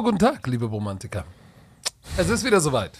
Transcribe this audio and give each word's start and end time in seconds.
Hallo, 0.00 0.12
guten 0.12 0.18
Tag, 0.18 0.46
liebe 0.46 0.64
Romantiker. 0.64 1.24
Es 2.16 2.30
ist 2.30 2.42
wieder 2.42 2.58
soweit. 2.58 2.92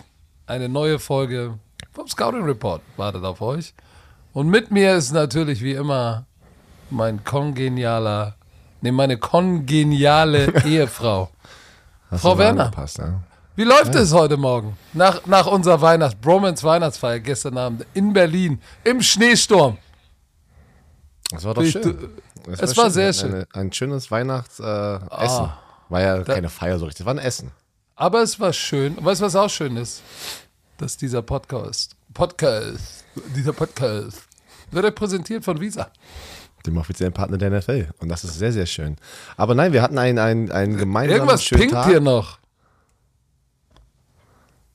Eine 0.46 0.68
neue 0.68 0.98
Folge 0.98 1.58
vom 1.92 2.06
Scouting 2.06 2.44
Report 2.44 2.82
wartet 2.98 3.24
auf 3.24 3.40
euch. 3.40 3.72
Und 4.34 4.50
mit 4.50 4.70
mir 4.70 4.96
ist 4.96 5.10
natürlich 5.10 5.62
wie 5.62 5.72
immer 5.72 6.26
mein 6.90 7.24
kongenialer, 7.24 8.36
nee, 8.82 8.92
meine 8.92 9.16
kongeniale 9.16 10.52
Ehefrau. 10.66 11.30
Hast 12.10 12.20
Frau 12.20 12.34
du 12.34 12.40
Werner. 12.40 12.64
angepasst, 12.64 12.98
ja? 12.98 13.22
Wie 13.56 13.64
läuft 13.64 13.94
es 13.94 14.12
heute 14.12 14.36
Morgen? 14.36 14.76
Nach, 14.92 15.24
nach 15.24 15.46
unserer 15.46 15.80
Weihnachts 15.80 16.20
Bromance 16.20 16.62
Weihnachtsfeier 16.64 17.20
gestern 17.20 17.56
Abend 17.56 17.86
in 17.94 18.12
Berlin 18.12 18.60
im 18.84 19.00
Schneesturm. 19.00 19.78
Das 21.30 21.46
war 21.46 21.54
doch 21.54 21.64
schön. 21.64 22.10
es 22.46 22.76
war 22.76 22.90
sehr 22.90 23.06
Wir 23.06 23.12
schön. 23.14 23.32
Eine, 23.32 23.46
ein 23.54 23.72
schönes 23.72 24.10
Weihnachtsessen. 24.10 25.08
Äh, 25.10 25.24
Essen. 25.24 25.50
War 25.90 26.00
ja 26.00 26.22
keine 26.22 26.48
Feier 26.48 26.78
so 26.78 26.86
richtig, 26.86 27.06
war 27.06 27.14
ein 27.14 27.18
Essen. 27.18 27.50
Aber 27.96 28.22
es 28.22 28.40
war 28.40 28.52
schön. 28.52 28.94
Und 28.94 29.04
weißt 29.04 29.20
du, 29.20 29.26
was 29.26 29.36
auch 29.36 29.50
schön 29.50 29.76
ist? 29.76 30.02
Dass 30.78 30.96
dieser 30.96 31.20
Podcast, 31.22 31.96
Podcast, 32.14 33.04
dieser 33.36 33.52
Podcast 33.52 34.22
wird 34.70 34.84
euch 34.84 34.94
präsentiert 34.94 35.44
von 35.44 35.60
Visa. 35.60 35.90
Dem 36.64 36.76
offiziellen 36.78 37.12
Partner 37.12 37.38
der 37.38 37.50
NFL. 37.50 37.88
Und 37.98 38.08
das 38.08 38.24
ist 38.24 38.38
sehr, 38.38 38.52
sehr 38.52 38.66
schön. 38.66 38.96
Aber 39.36 39.54
nein, 39.54 39.72
wir 39.72 39.82
hatten 39.82 39.98
einen, 39.98 40.18
einen, 40.18 40.50
einen 40.50 40.76
gemeinsamen 40.76 41.16
Irgendwas 41.18 41.44
schönen 41.44 41.60
pinkt 41.60 41.74
Tag. 41.74 41.86
hier 41.88 42.00
noch. 42.00 42.38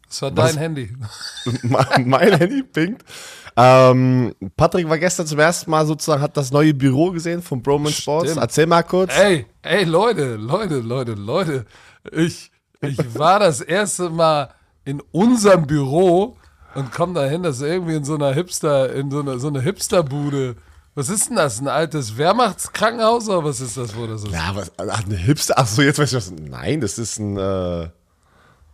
Das 0.08 0.22
war 0.22 0.38
Was? 0.38 0.52
dein 0.52 0.60
Handy. 0.60 0.96
mein 1.64 2.08
mein 2.08 2.38
Handy 2.38 2.64
pinkt. 2.64 3.04
Ähm, 3.58 4.36
Patrick 4.58 4.90
war 4.90 4.98
gestern 4.98 5.28
zum 5.28 5.40
ersten 5.40 5.72
Mal 5.72 5.86
sozusagen, 5.86 6.22
hat 6.22 6.36
das 6.36 6.52
neue 6.52 6.74
Büro 6.74 7.12
gesehen 7.12 7.42
von 7.42 7.62
Broman 7.62 7.92
Sports. 7.92 8.36
Erzähl 8.36 8.66
mal 8.66 8.84
kurz. 8.84 9.18
Ey, 9.18 9.46
ey, 9.62 9.86
Leute, 9.86 10.36
Leute, 10.36 10.80
Leute, 10.80 11.14
Leute. 11.14 11.66
Ich, 12.12 12.52
ich 12.82 12.98
war 13.18 13.40
das 13.40 13.62
erste 13.62 14.10
Mal 14.10 14.50
in 14.84 15.02
unserem 15.12 15.66
Büro 15.66 16.36
und 16.76 16.92
komm 16.92 17.14
dahin, 17.14 17.44
das 17.44 17.58
ist 17.58 17.64
irgendwie 17.64 17.96
in 17.96 18.04
so 18.04 18.16
einer 18.16 18.34
Hipster, 18.34 18.94
in 18.94 19.10
so 19.10 19.22
einer, 19.22 19.40
so 19.40 19.48
einer 19.48 19.62
Hipsterbude. 19.62 20.58
Was 20.94 21.10
ist 21.10 21.30
denn 21.30 21.38
das? 21.38 21.60
Ein 21.60 21.68
altes 21.68 22.18
Wehrmachtskrankenhaus 22.18 23.30
oder 23.30 23.44
was 23.44 23.62
ist 23.62 23.78
das, 23.78 23.96
wo 23.96 24.06
das 24.06 24.24
ist? 24.24 24.32
Ja, 24.34 24.52
was, 24.54 24.72
ach, 24.78 25.06
eine 25.06 25.16
Hipster, 25.16 25.56
ach 25.58 25.68
so, 25.68 25.82
jetzt 25.82 26.00
weiß 26.00 26.12
ich 26.12 26.18
was. 26.18 26.32
Nein, 26.32 26.82
das 26.82 26.98
ist 26.98 27.20
ein, 27.20 27.38
äh, 27.38 27.90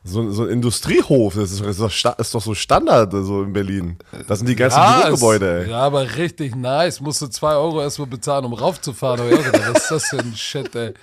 so, 0.03 0.31
so 0.31 0.43
ein 0.43 0.49
Industriehof. 0.49 1.35
Das 1.35 1.51
ist, 1.51 1.91
Sta- 1.93 2.13
ist 2.13 2.33
doch 2.33 2.41
so 2.41 2.55
Standard 2.55 3.11
so 3.11 3.43
in 3.43 3.53
Berlin. 3.53 3.97
Das 4.27 4.39
sind 4.39 4.47
die 4.47 4.55
ganzen 4.55 4.77
Ja, 4.79 5.01
Bürogebäude, 5.01 5.63
ey. 5.65 5.69
Ja, 5.71 5.79
aber 5.81 6.15
richtig 6.15 6.55
nice. 6.55 6.99
Musst 7.01 7.21
du 7.21 7.27
zwei 7.27 7.53
Euro 7.53 7.81
erstmal 7.81 8.07
bezahlen, 8.07 8.45
um 8.45 8.53
raufzufahren. 8.53 9.19
Aber 9.21 9.29
ja, 9.29 9.37
was 9.73 9.83
ist 9.83 9.91
das 9.91 10.05
für 10.05 10.19
ein 10.19 10.35
Shit, 10.35 10.75
ey? 10.75 10.93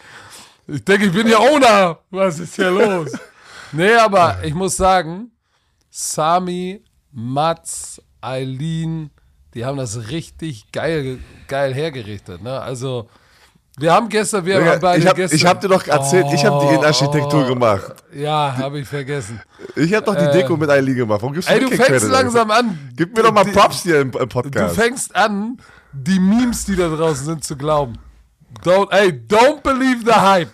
Ich 0.66 0.84
denke, 0.84 1.06
ich 1.06 1.12
bin 1.12 1.26
ja 1.28 1.38
Owner. 1.38 1.98
Was 2.10 2.38
ist 2.40 2.56
hier 2.56 2.70
los? 2.70 3.12
Nee, 3.72 3.94
aber 3.94 4.38
ich 4.42 4.54
muss 4.54 4.76
sagen, 4.76 5.30
Sami, 5.90 6.82
Mats, 7.12 8.02
Eileen, 8.20 9.10
die 9.54 9.64
haben 9.64 9.78
das 9.78 10.10
richtig 10.10 10.70
geil, 10.72 11.18
geil 11.46 11.72
hergerichtet. 11.74 12.42
Ne? 12.42 12.60
Also, 12.60 13.08
wir 13.78 13.92
haben 13.92 14.08
gestern, 14.08 14.44
wir 14.44 14.64
haben 14.64 14.80
beide 14.80 15.00
ich 15.00 15.06
habe 15.06 15.16
gestern. 15.16 15.36
ich 15.36 15.46
hab 15.46 15.60
dir 15.60 15.68
doch 15.68 15.86
erzählt, 15.86 16.26
ich 16.32 16.44
habe 16.44 16.66
die 16.66 16.74
Innenarchitektur 16.74 17.46
gemacht. 17.46 17.94
Ja, 18.14 18.54
habe 18.56 18.80
ich 18.80 18.88
vergessen. 18.88 19.40
Ich 19.76 19.92
habe 19.94 20.04
doch 20.06 20.14
die 20.16 20.30
Deko 20.30 20.56
mit 20.56 20.68
Eileen 20.70 20.96
gemacht. 20.96 21.20
Warum 21.22 21.34
gibst 21.34 21.48
du 21.48 21.52
Ey, 21.54 21.60
du 21.60 21.68
fängst 21.68 21.86
Credit, 21.86 22.10
langsam 22.10 22.50
an. 22.50 22.90
Gib 22.96 23.16
mir 23.16 23.22
doch 23.22 23.32
mal 23.32 23.44
Die- 23.44 23.52
Props 23.52 23.82
hier 23.82 24.00
im, 24.00 24.08
im 24.08 24.12
Du 24.12 24.26
Podcast. 24.26 24.74
fängst 24.76 25.14
an, 25.14 25.58
die 25.92 26.18
Memes, 26.18 26.64
die 26.64 26.76
da 26.76 26.88
draußen 26.88 27.24
sind, 27.26 27.44
zu 27.44 27.56
glauben. 27.56 27.94
Don't, 28.64 28.90
ey, 28.92 29.08
don't 29.10 29.62
believe 29.62 30.00
the 30.04 30.12
hype. 30.12 30.50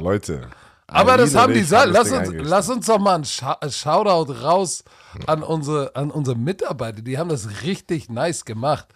Leute. 0.00 0.42
Aber 0.86 1.16
das 1.16 1.34
haben 1.34 1.54
die 1.54 1.66
das 1.66 1.86
Lass 1.86 2.10
uns, 2.12 2.28
lass 2.38 2.68
uns 2.68 2.86
doch 2.86 2.98
mal 2.98 3.14
ein 3.14 3.24
Scha- 3.24 3.56
ein 3.62 3.70
Shoutout 3.70 4.32
raus 4.42 4.84
an 5.26 5.42
unsere, 5.42 5.94
an 5.96 6.10
unsere 6.10 6.36
Mitarbeiter. 6.36 7.00
Die 7.00 7.16
haben 7.18 7.30
das 7.30 7.62
richtig 7.62 8.10
nice 8.10 8.44
gemacht. 8.44 8.86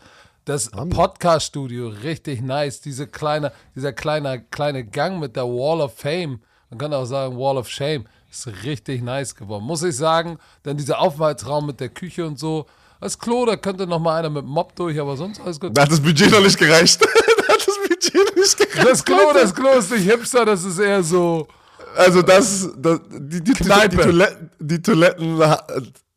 Das 0.47 0.71
Podcast-Studio, 0.71 1.89
richtig 1.89 2.41
nice. 2.41 2.81
Diese 2.81 3.09
kleine, 3.09 3.51
dieser 3.75 3.93
kleine, 3.93 4.41
kleine 4.41 4.85
Gang 4.85 5.19
mit 5.19 5.35
der 5.35 5.43
Wall 5.43 5.81
of 5.81 5.99
Fame. 5.99 6.39
Man 6.71 6.79
kann 6.79 6.95
auch 6.95 7.05
sagen 7.05 7.37
Wall 7.37 7.59
of 7.59 7.69
Shame. 7.69 8.05
Ist 8.31 8.47
richtig 8.63 9.03
nice 9.03 9.35
geworden. 9.35 9.65
Muss 9.65 9.83
ich 9.83 9.97
sagen. 9.97 10.39
Dann 10.63 10.77
dieser 10.77 11.01
Aufenthaltsraum 11.01 11.67
mit 11.67 11.81
der 11.81 11.89
Küche 11.89 12.25
und 12.25 12.39
so. 12.39 12.67
Das 13.01 13.19
Klo, 13.19 13.45
da 13.45 13.57
könnte 13.57 13.89
noch 13.89 13.99
mal 13.99 14.21
einer 14.21 14.31
mit 14.31 14.45
Mob 14.45 14.77
durch, 14.77 15.01
aber 15.01 15.17
sonst 15.17 15.41
alles 15.41 15.59
gut. 15.59 15.77
Da 15.77 15.83
hat 15.83 15.91
das 15.91 16.01
Budget 16.01 16.31
noch 16.31 16.41
nicht 16.41 16.57
gereicht. 16.57 17.01
da 17.39 17.53
hat 17.53 17.67
das 17.67 17.79
Budget 17.89 18.37
nicht 18.37 18.57
gereicht. 18.57 18.89
Das 18.89 19.05
Klo, 19.05 19.33
das 19.35 19.53
Klo 19.53 19.71
ist 19.71 19.91
nicht 19.91 20.09
hipster, 20.09 20.45
das 20.45 20.63
ist 20.63 20.79
eher 20.79 21.03
so. 21.03 21.49
Also 21.97 22.23
das, 22.23 22.71
das 22.77 23.01
die, 23.11 23.43
die, 23.43 23.53
Kneipe. 23.53 23.97
die, 23.97 24.03
Toiletten, 24.03 24.51
die 24.59 24.83
Toiletten, 24.83 25.41
äh, 25.41 25.57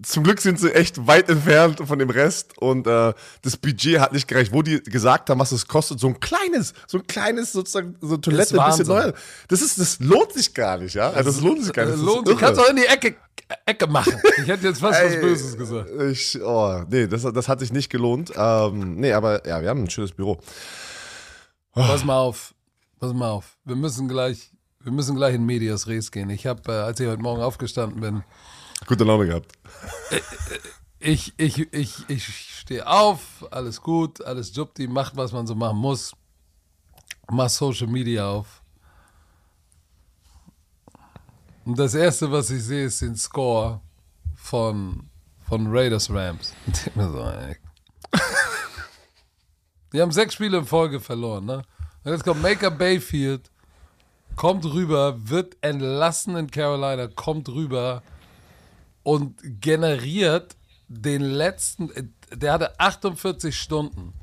zum 0.02 0.24
Glück 0.24 0.40
sind 0.40 0.60
sie 0.60 0.74
echt 0.74 1.08
weit 1.08 1.30
entfernt 1.30 1.82
von 1.86 2.00
dem 2.00 2.10
Rest 2.10 2.58
und 2.58 2.88
äh, 2.88 3.14
das 3.42 3.58
Budget 3.58 4.00
hat 4.00 4.14
nicht 4.14 4.28
gereicht. 4.28 4.54
Wo 4.54 4.62
die 4.62 4.82
gesagt 4.82 5.30
haben, 5.30 5.40
was 5.40 5.52
es 5.52 5.68
kostet, 5.68 6.00
so 6.00 6.08
ein 6.08 6.20
kleines, 6.20 6.74
so 6.88 7.00
ein 7.00 7.08
kleines 7.08 7.52
sozusagen, 7.52 7.96
so 8.00 8.14
eine 8.14 8.22
Toilette, 8.22 8.62
ein 8.62 8.70
bisschen 8.70 8.88
neuer. 8.88 9.14
Das 9.50 9.62
ist, 9.62 9.78
das 9.78 10.00
lohnt 10.00 10.32
sich 10.34 10.54
gar 10.54 10.78
nicht, 10.78 10.96
ja. 10.96 11.10
Also 11.10 11.32
das 11.32 11.42
lohnt 11.42 11.64
sich 11.64 11.74
gar 11.74 11.86
nicht. 11.86 11.96
Das 11.96 12.02
lohnt 12.02 12.28
sich. 12.28 12.38
Kannst 12.38 12.62
doch 12.62 12.70
in 12.70 12.78
die 12.78 12.86
Ecke, 12.86 13.16
Ecke 13.66 13.88
machen. 13.88 14.14
Ich 14.38 14.48
hätte 14.48 14.68
jetzt 14.68 14.80
fast 14.80 15.04
was 15.04 15.20
Böses 15.20 15.58
gesagt. 15.58 15.90
Ich, 16.12 16.42
oh, 16.42 16.84
nee, 16.90 17.08
das, 17.08 17.24
das 17.24 17.48
hat 17.50 17.60
sich 17.60 17.74
nicht 17.74 17.90
gelohnt. 17.90 18.32
Ähm, 18.36 18.96
nee, 18.96 19.12
aber 19.12 19.46
ja, 19.46 19.62
wir 19.62 19.70
haben 19.70 19.84
ein 19.84 19.90
schönes 19.90 20.12
Büro. 20.12 20.40
Pass 21.74 22.06
mal 22.06 22.18
auf. 22.18 22.54
Pass 23.00 23.14
mal 23.14 23.30
auf. 23.30 23.58
Wir 23.66 23.76
müssen 23.76 24.08
gleich, 24.08 24.52
wir 24.82 24.92
müssen 24.92 25.16
gleich 25.16 25.36
in 25.36 25.46
Medias 25.46 25.88
Res 25.88 26.12
gehen. 26.12 26.30
Ich 26.30 26.46
habe, 26.46 26.72
äh, 26.72 26.76
als 26.76 27.00
ich 27.00 27.08
heute 27.08 27.22
Morgen 27.22 27.42
aufgestanden 27.42 28.02
bin, 28.02 28.24
Gute 28.88 29.04
Laune 29.04 29.28
gehabt. 29.28 29.52
ich, 31.00 31.34
ich, 31.38 31.74
ich, 31.74 32.10
ich 32.10 32.26
stehe 32.60 32.88
auf, 32.88 33.46
alles 33.52 33.82
gut, 33.82 34.24
alles 34.24 34.56
jupti, 34.56 34.88
macht, 34.88 35.16
was 35.18 35.32
man 35.32 35.46
so 35.48 35.56
machen 35.56 35.78
muss. 35.78 36.14
Mach 37.30 37.50
Social 37.50 37.88
Media 37.88 38.28
auf. 38.28 38.64
Und 41.66 41.78
das 41.78 41.94
erste, 41.94 42.32
was 42.32 42.50
ich 42.50 42.64
sehe, 42.64 42.86
ist 42.86 43.02
den 43.02 43.16
Score 43.16 43.82
von, 44.36 45.10
von 45.48 45.68
Raiders 45.68 46.10
Rams. 46.10 46.54
Die 49.94 50.02
haben 50.02 50.12
sechs 50.12 50.34
Spiele 50.34 50.60
in 50.60 50.66
Folge 50.66 51.00
verloren, 51.00 51.46
ne? 51.46 51.64
Und 52.04 52.12
jetzt 52.12 52.24
kommt 52.24 52.42
Maker 52.42 52.72
Bayfield, 52.72 53.52
kommt 54.40 54.64
rüber, 54.64 55.18
wird 55.30 55.58
entlassen 55.60 56.38
in 56.38 56.50
Carolina, 56.50 57.08
kommt 57.08 57.50
rüber 57.50 58.02
und 59.04 59.36
generiert 59.44 60.56
den 60.88 61.22
letzten, 61.24 62.14
der 62.32 62.54
hatte 62.54 62.80
48 62.80 63.54
Stunden 63.54 64.14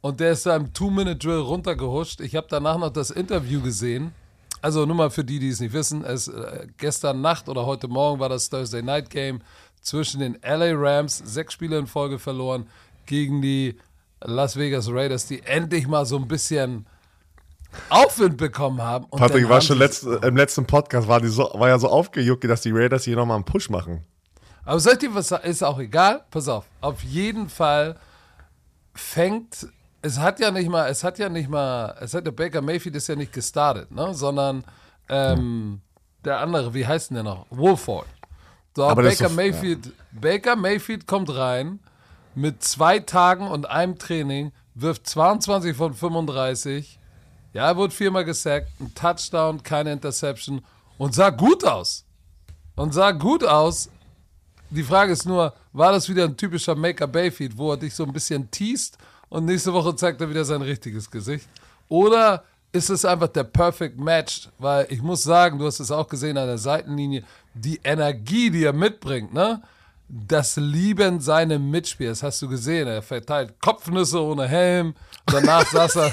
und 0.00 0.18
der 0.18 0.32
ist 0.32 0.44
da 0.44 0.56
im 0.56 0.74
Two-Minute-Drill 0.74 1.38
runtergehuscht. 1.38 2.20
Ich 2.20 2.34
habe 2.34 2.48
danach 2.50 2.78
noch 2.78 2.90
das 2.90 3.12
Interview 3.12 3.62
gesehen. 3.62 4.12
Also 4.60 4.86
nur 4.86 4.96
mal 4.96 5.10
für 5.10 5.22
die, 5.22 5.38
die 5.38 5.50
es 5.50 5.60
nicht 5.60 5.72
wissen, 5.72 6.04
es, 6.04 6.26
äh, 6.26 6.66
gestern 6.76 7.20
Nacht 7.20 7.48
oder 7.48 7.64
heute 7.64 7.86
Morgen 7.86 8.18
war 8.18 8.28
das 8.28 8.50
Thursday 8.50 8.82
Night 8.82 9.08
Game 9.08 9.40
zwischen 9.80 10.18
den 10.18 10.36
LA 10.42 10.72
Rams, 10.74 11.18
sechs 11.18 11.54
Spiele 11.54 11.78
in 11.78 11.86
Folge 11.86 12.18
verloren, 12.18 12.66
gegen 13.06 13.40
die 13.40 13.78
Las 14.20 14.56
Vegas 14.56 14.88
Raiders, 14.90 15.26
die 15.26 15.42
endlich 15.42 15.86
mal 15.86 16.06
so 16.06 16.16
ein 16.16 16.26
bisschen 16.26 16.86
Aufwind 17.88 18.36
bekommen 18.36 18.80
haben. 18.82 19.06
Patrick 19.10 19.48
war 19.48 19.60
schon 19.60 19.78
letzt, 19.78 20.04
im 20.04 20.36
letzten 20.36 20.66
Podcast, 20.66 21.08
war, 21.08 21.20
die 21.20 21.28
so, 21.28 21.50
war 21.54 21.68
ja 21.68 21.78
so 21.78 21.88
aufgejuckt, 21.88 22.44
dass 22.44 22.62
die 22.62 22.70
Raiders 22.72 23.04
hier 23.04 23.16
nochmal 23.16 23.36
einen 23.36 23.44
Push 23.44 23.70
machen. 23.70 24.04
Aber 24.64 24.80
soll 24.80 24.94
ich 24.94 24.98
dir 25.00 25.14
was 25.14 25.28
sagen? 25.28 25.48
Ist 25.48 25.62
auch 25.62 25.78
egal. 25.78 26.24
Pass 26.30 26.48
auf. 26.48 26.64
Auf 26.80 27.02
jeden 27.02 27.48
Fall 27.48 27.96
fängt. 28.94 29.68
Es 30.02 30.18
hat 30.18 30.38
ja 30.40 30.50
nicht 30.50 30.68
mal, 30.68 30.88
es 30.90 31.02
hat 31.04 31.18
ja 31.18 31.28
nicht 31.28 31.48
mal, 31.48 31.96
es 32.00 32.14
hat 32.14 32.26
der 32.26 32.32
Baker 32.32 32.60
Mayfield 32.62 32.96
ist 32.96 33.08
ja 33.08 33.16
nicht 33.16 33.32
gestartet, 33.32 33.90
ne? 33.90 34.12
Sondern 34.14 34.64
ähm, 35.08 35.80
der 36.24 36.40
andere, 36.40 36.74
wie 36.74 36.86
heißt 36.86 37.10
denn 37.10 37.16
der 37.16 37.24
noch? 37.24 37.46
Wolford. 37.50 38.06
So, 38.76 38.84
Aber 38.84 39.02
Baker 39.02 39.28
so- 39.28 39.34
Mayfield, 39.34 39.92
Baker 40.12 40.56
Mayfield 40.56 41.06
kommt 41.06 41.34
rein 41.34 41.80
mit 42.34 42.62
zwei 42.62 42.98
Tagen 42.98 43.46
und 43.48 43.68
einem 43.68 43.98
Training, 43.98 44.52
wirft 44.74 45.06
22 45.06 45.76
von 45.76 45.94
35. 45.94 46.98
Ja, 47.54 47.68
er 47.68 47.76
wurde 47.76 47.94
viermal 47.94 48.24
gesackt, 48.24 48.68
ein 48.80 48.92
Touchdown, 48.94 49.62
keine 49.62 49.92
Interception 49.92 50.60
und 50.98 51.14
sah 51.14 51.30
gut 51.30 51.64
aus. 51.64 52.04
Und 52.74 52.92
sah 52.92 53.12
gut 53.12 53.44
aus. 53.44 53.88
Die 54.70 54.82
Frage 54.82 55.12
ist 55.12 55.24
nur, 55.24 55.54
war 55.72 55.92
das 55.92 56.08
wieder 56.08 56.24
ein 56.24 56.36
typischer 56.36 56.74
Maker 56.74 57.06
Bayfield, 57.06 57.56
wo 57.56 57.70
er 57.70 57.76
dich 57.76 57.94
so 57.94 58.04
ein 58.04 58.12
bisschen 58.12 58.50
teast 58.50 58.98
und 59.28 59.44
nächste 59.44 59.72
Woche 59.72 59.94
zeigt 59.94 60.20
er 60.20 60.28
wieder 60.28 60.44
sein 60.44 60.62
richtiges 60.62 61.08
Gesicht? 61.08 61.48
Oder 61.88 62.42
ist 62.72 62.90
es 62.90 63.04
einfach 63.04 63.28
der 63.28 63.44
Perfect 63.44 64.00
Match? 64.00 64.48
Weil 64.58 64.88
ich 64.90 65.00
muss 65.00 65.22
sagen, 65.22 65.60
du 65.60 65.66
hast 65.66 65.78
es 65.78 65.92
auch 65.92 66.08
gesehen 66.08 66.36
an 66.36 66.48
der 66.48 66.58
Seitenlinie, 66.58 67.22
die 67.54 67.78
Energie, 67.84 68.50
die 68.50 68.64
er 68.64 68.72
mitbringt, 68.72 69.32
ne? 69.32 69.62
Das 70.08 70.56
lieben 70.56 71.20
seine 71.20 71.60
Mitspieler. 71.60 72.10
Das 72.10 72.24
hast 72.24 72.42
du 72.42 72.48
gesehen. 72.48 72.88
Er 72.88 73.00
verteilt 73.00 73.60
Kopfnüsse 73.60 74.20
ohne 74.20 74.46
Helm. 74.48 74.94
Danach 75.26 75.66
saß 75.66 75.96
er. 75.96 76.12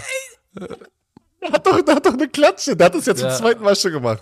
Der 1.42 1.52
hat 1.54 1.66
doch, 1.66 1.82
der 1.82 1.96
hat 1.96 2.06
doch 2.06 2.14
eine 2.14 2.28
Klatsche. 2.28 2.76
Der 2.76 2.86
hat 2.86 2.96
das 2.96 3.06
ja 3.06 3.16
zum 3.16 3.30
zweiten 3.30 3.64
Mal 3.64 3.76
schon 3.76 3.92
gemacht. 3.92 4.22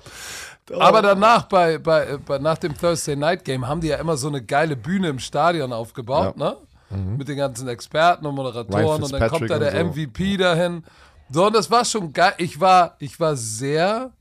Aber 0.78 1.02
danach, 1.02 1.44
bei, 1.44 1.78
bei, 1.78 2.18
bei, 2.18 2.38
nach 2.38 2.58
dem 2.58 2.78
Thursday 2.78 3.16
Night 3.16 3.44
Game, 3.44 3.68
haben 3.68 3.82
die 3.82 3.88
ja 3.88 3.98
immer 3.98 4.18
so 4.18 4.28
eine 4.28 4.44
geile 4.44 4.76
Bühne 4.76 5.10
im 5.10 5.20
Stadion 5.20 5.74
aufgebaut, 5.74 6.36
ja. 6.38 6.46
ne? 6.46 6.58
Mhm. 6.92 7.18
Mit 7.18 7.28
den 7.28 7.38
ganzen 7.38 7.68
Experten 7.68 8.26
und 8.26 8.36
Moderatoren 8.36 9.04
und 9.04 9.12
dann 9.12 9.30
kommt 9.30 9.50
da 9.50 9.60
der 9.60 9.72
so. 9.72 9.78
MVP 9.78 10.38
dahin. 10.38 10.84
So, 11.30 11.46
und 11.46 11.56
das 11.56 11.70
war 11.70 11.86
schon 11.86 12.14
geil. 12.14 12.34
Ich 12.38 12.60
war, 12.60 12.96
ich 13.00 13.20
war 13.20 13.36
sehr 13.36 14.12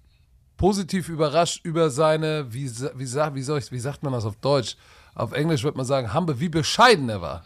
positiv 0.59 1.09
überrascht 1.09 1.65
über 1.65 1.89
seine, 1.89 2.53
wie, 2.53 2.71
wie, 2.71 3.07
wie, 3.07 3.43
soll 3.43 3.59
ich, 3.59 3.73
wie 3.73 3.79
sagt 3.79 4.03
man 4.03 4.13
das 4.13 4.27
auf 4.27 4.37
Deutsch? 4.37 4.77
Auf 5.15 5.33
Englisch 5.33 5.65
würde 5.65 5.79
man 5.79 5.87
sagen, 5.87 6.13
Humble, 6.13 6.39
wie 6.41 6.51
bescheiden 6.51 7.09
er 7.09 7.23
war. 7.23 7.45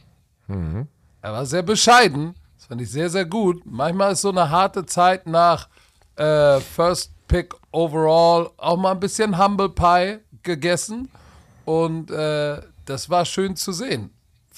Mhm. 0.48 0.88
Er 1.20 1.32
war 1.32 1.46
sehr 1.46 1.62
bescheiden. 1.62 2.34
Fand 2.72 2.80
ich 2.80 2.90
sehr, 2.90 3.10
sehr 3.10 3.26
gut. 3.26 3.60
Manchmal 3.66 4.12
ist 4.12 4.22
so 4.22 4.30
eine 4.30 4.48
harte 4.48 4.86
Zeit 4.86 5.26
nach 5.26 5.69
äh, 6.16 6.58
First 6.58 7.12
Pick 7.28 7.54
Overall 7.70 8.48
auch 8.56 8.78
mal 8.78 8.92
ein 8.92 8.98
bisschen 8.98 9.36
Humble 9.36 9.69
Pie 9.69 10.20
gegessen. 10.42 11.10
Und 11.66 12.10
äh, 12.10 12.62
das 12.86 13.10
war 13.10 13.26
schön 13.26 13.56
zu 13.56 13.72
sehen, 13.72 14.08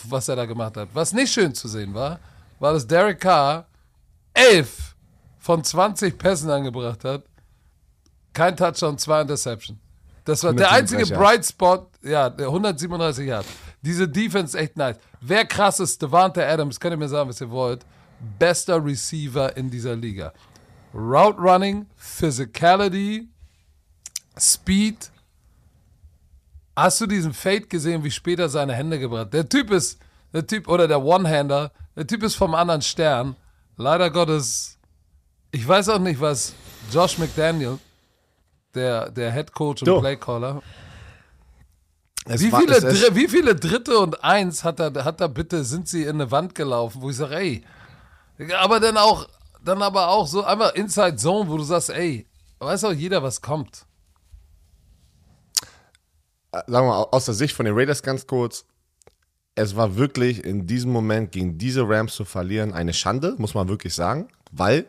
was 0.05 0.29
er 0.29 0.37
da 0.37 0.47
gemacht 0.47 0.77
hat. 0.77 0.91
Was 0.95 1.13
nicht 1.13 1.33
schön 1.33 1.57
zu 1.57 1.67
sehen 1.67 1.93
war, 1.93 2.21
war, 2.61 2.75
dass 2.75 2.87
Derek 2.87 3.19
Carr 3.19 3.67
elf 4.33 4.95
von 5.41 5.65
20 5.65 6.17
Pässen 6.17 6.51
angebracht 6.51 7.03
hat. 7.03 7.25
Kein 8.33 8.57
Touchdown, 8.57 8.97
zwei 8.97 9.23
Interception. 9.23 9.81
Das 10.25 10.45
war 10.45 10.53
der 10.53 10.71
einzige 10.71 11.05
Bright 11.07 11.45
Spot, 11.47 11.89
ja, 12.05 12.27
137 12.29 13.27
Yards. 13.27 13.49
Diese 13.83 14.07
Defense 14.07 14.57
echt 14.57 14.77
nice. 14.77 14.99
Wer 15.21 15.45
krass 15.47 15.81
ist, 15.81 16.01
Devante 16.01 16.47
Adams, 16.47 16.79
könnt 16.79 16.95
ihr 16.95 16.97
mir 16.97 17.09
sagen, 17.09 17.29
was 17.29 17.41
ihr 17.41 17.51
wollt. 17.51 17.85
Bester 18.39 18.85
Receiver 18.85 19.57
in 19.57 19.71
dieser 19.71 19.97
Liga. 19.97 20.33
Route 20.95 21.39
Running, 21.39 21.87
Physicality, 21.97 23.29
Speed. 24.39 25.11
Hast 26.77 27.01
du 27.01 27.07
diesen 27.07 27.33
Fade 27.33 27.67
gesehen, 27.67 28.03
wie 28.05 28.11
später 28.11 28.49
seine 28.49 28.75
Hände 28.75 28.99
gebracht? 28.99 29.33
Der 29.33 29.49
Typ 29.49 29.71
ist, 29.71 29.99
der 30.33 30.47
Typ, 30.47 30.69
oder 30.69 30.89
der 30.89 31.03
One-Hander, 31.03 31.73
der 31.97 32.07
Typ 32.07 32.23
ist 32.23 32.35
vom 32.35 32.55
anderen 32.55 32.83
Stern. 32.83 33.37
Leider 33.77 34.11
Gottes, 34.11 34.79
ich 35.51 35.67
weiß 35.67 35.89
auch 35.89 35.99
nicht, 35.99 36.21
was 36.21 36.55
Josh 36.93 37.19
McDaniel, 37.19 37.79
der, 38.75 39.11
der 39.11 39.33
Head 39.33 39.53
Coach 39.53 39.83
und 39.83 40.01
Playcaller, 40.01 40.63
wie, 42.27 42.51
war, 42.51 42.61
viele, 42.61 43.15
wie 43.15 43.29
viele 43.29 43.55
Dritte 43.55 43.99
und 43.99 44.25
Eins 44.25 44.65
hat 44.65 44.81
er, 44.81 45.05
hat 45.05 45.21
er 45.21 45.29
bitte, 45.29 45.63
sind 45.63 45.89
sie 45.89 46.05
in 46.05 46.21
eine 46.21 46.31
Wand 46.31 46.55
gelaufen, 46.55 47.03
wo 47.03 47.11
ich 47.11 47.17
sage, 47.17 47.37
ey, 47.37 47.65
aber 48.57 48.81
dann 48.81 48.97
auch, 48.97 49.29
dann 49.65 49.83
aber 49.83 50.09
auch 50.09 50.27
so 50.27 50.45
einfach 50.45 50.75
Inside 50.75 51.17
Zone, 51.17 51.49
wo 51.49 51.57
du 51.57 51.65
sagst, 51.65 51.91
ey, 51.91 52.27
weiß 52.59 52.85
auch 52.85 52.93
jeder, 52.93 53.23
was 53.23 53.41
kommt. 53.41 53.87
Äh, 56.53 56.59
sagen 56.67 56.87
wir 56.87 56.93
mal, 56.93 57.03
aus 57.11 57.27
der 57.27 57.35
Sicht 57.35 57.55
von 57.55 57.67
den 57.67 57.75
Raiders 57.75 58.03
ganz 58.03 58.27
kurz, 58.27 58.65
es 59.55 59.77
war 59.77 59.97
wirklich 59.97 60.45
in 60.45 60.67
diesem 60.67 60.91
Moment 60.91 61.33
gegen 61.33 61.59
diese 61.59 61.89
Rams 61.89 62.15
zu 62.15 62.25
verlieren 62.25 62.73
eine 62.73 62.93
Schande, 62.93 63.35
muss 63.39 63.55
man 63.55 63.69
wirklich 63.69 63.95
sagen, 63.95 64.29
weil 64.51 64.87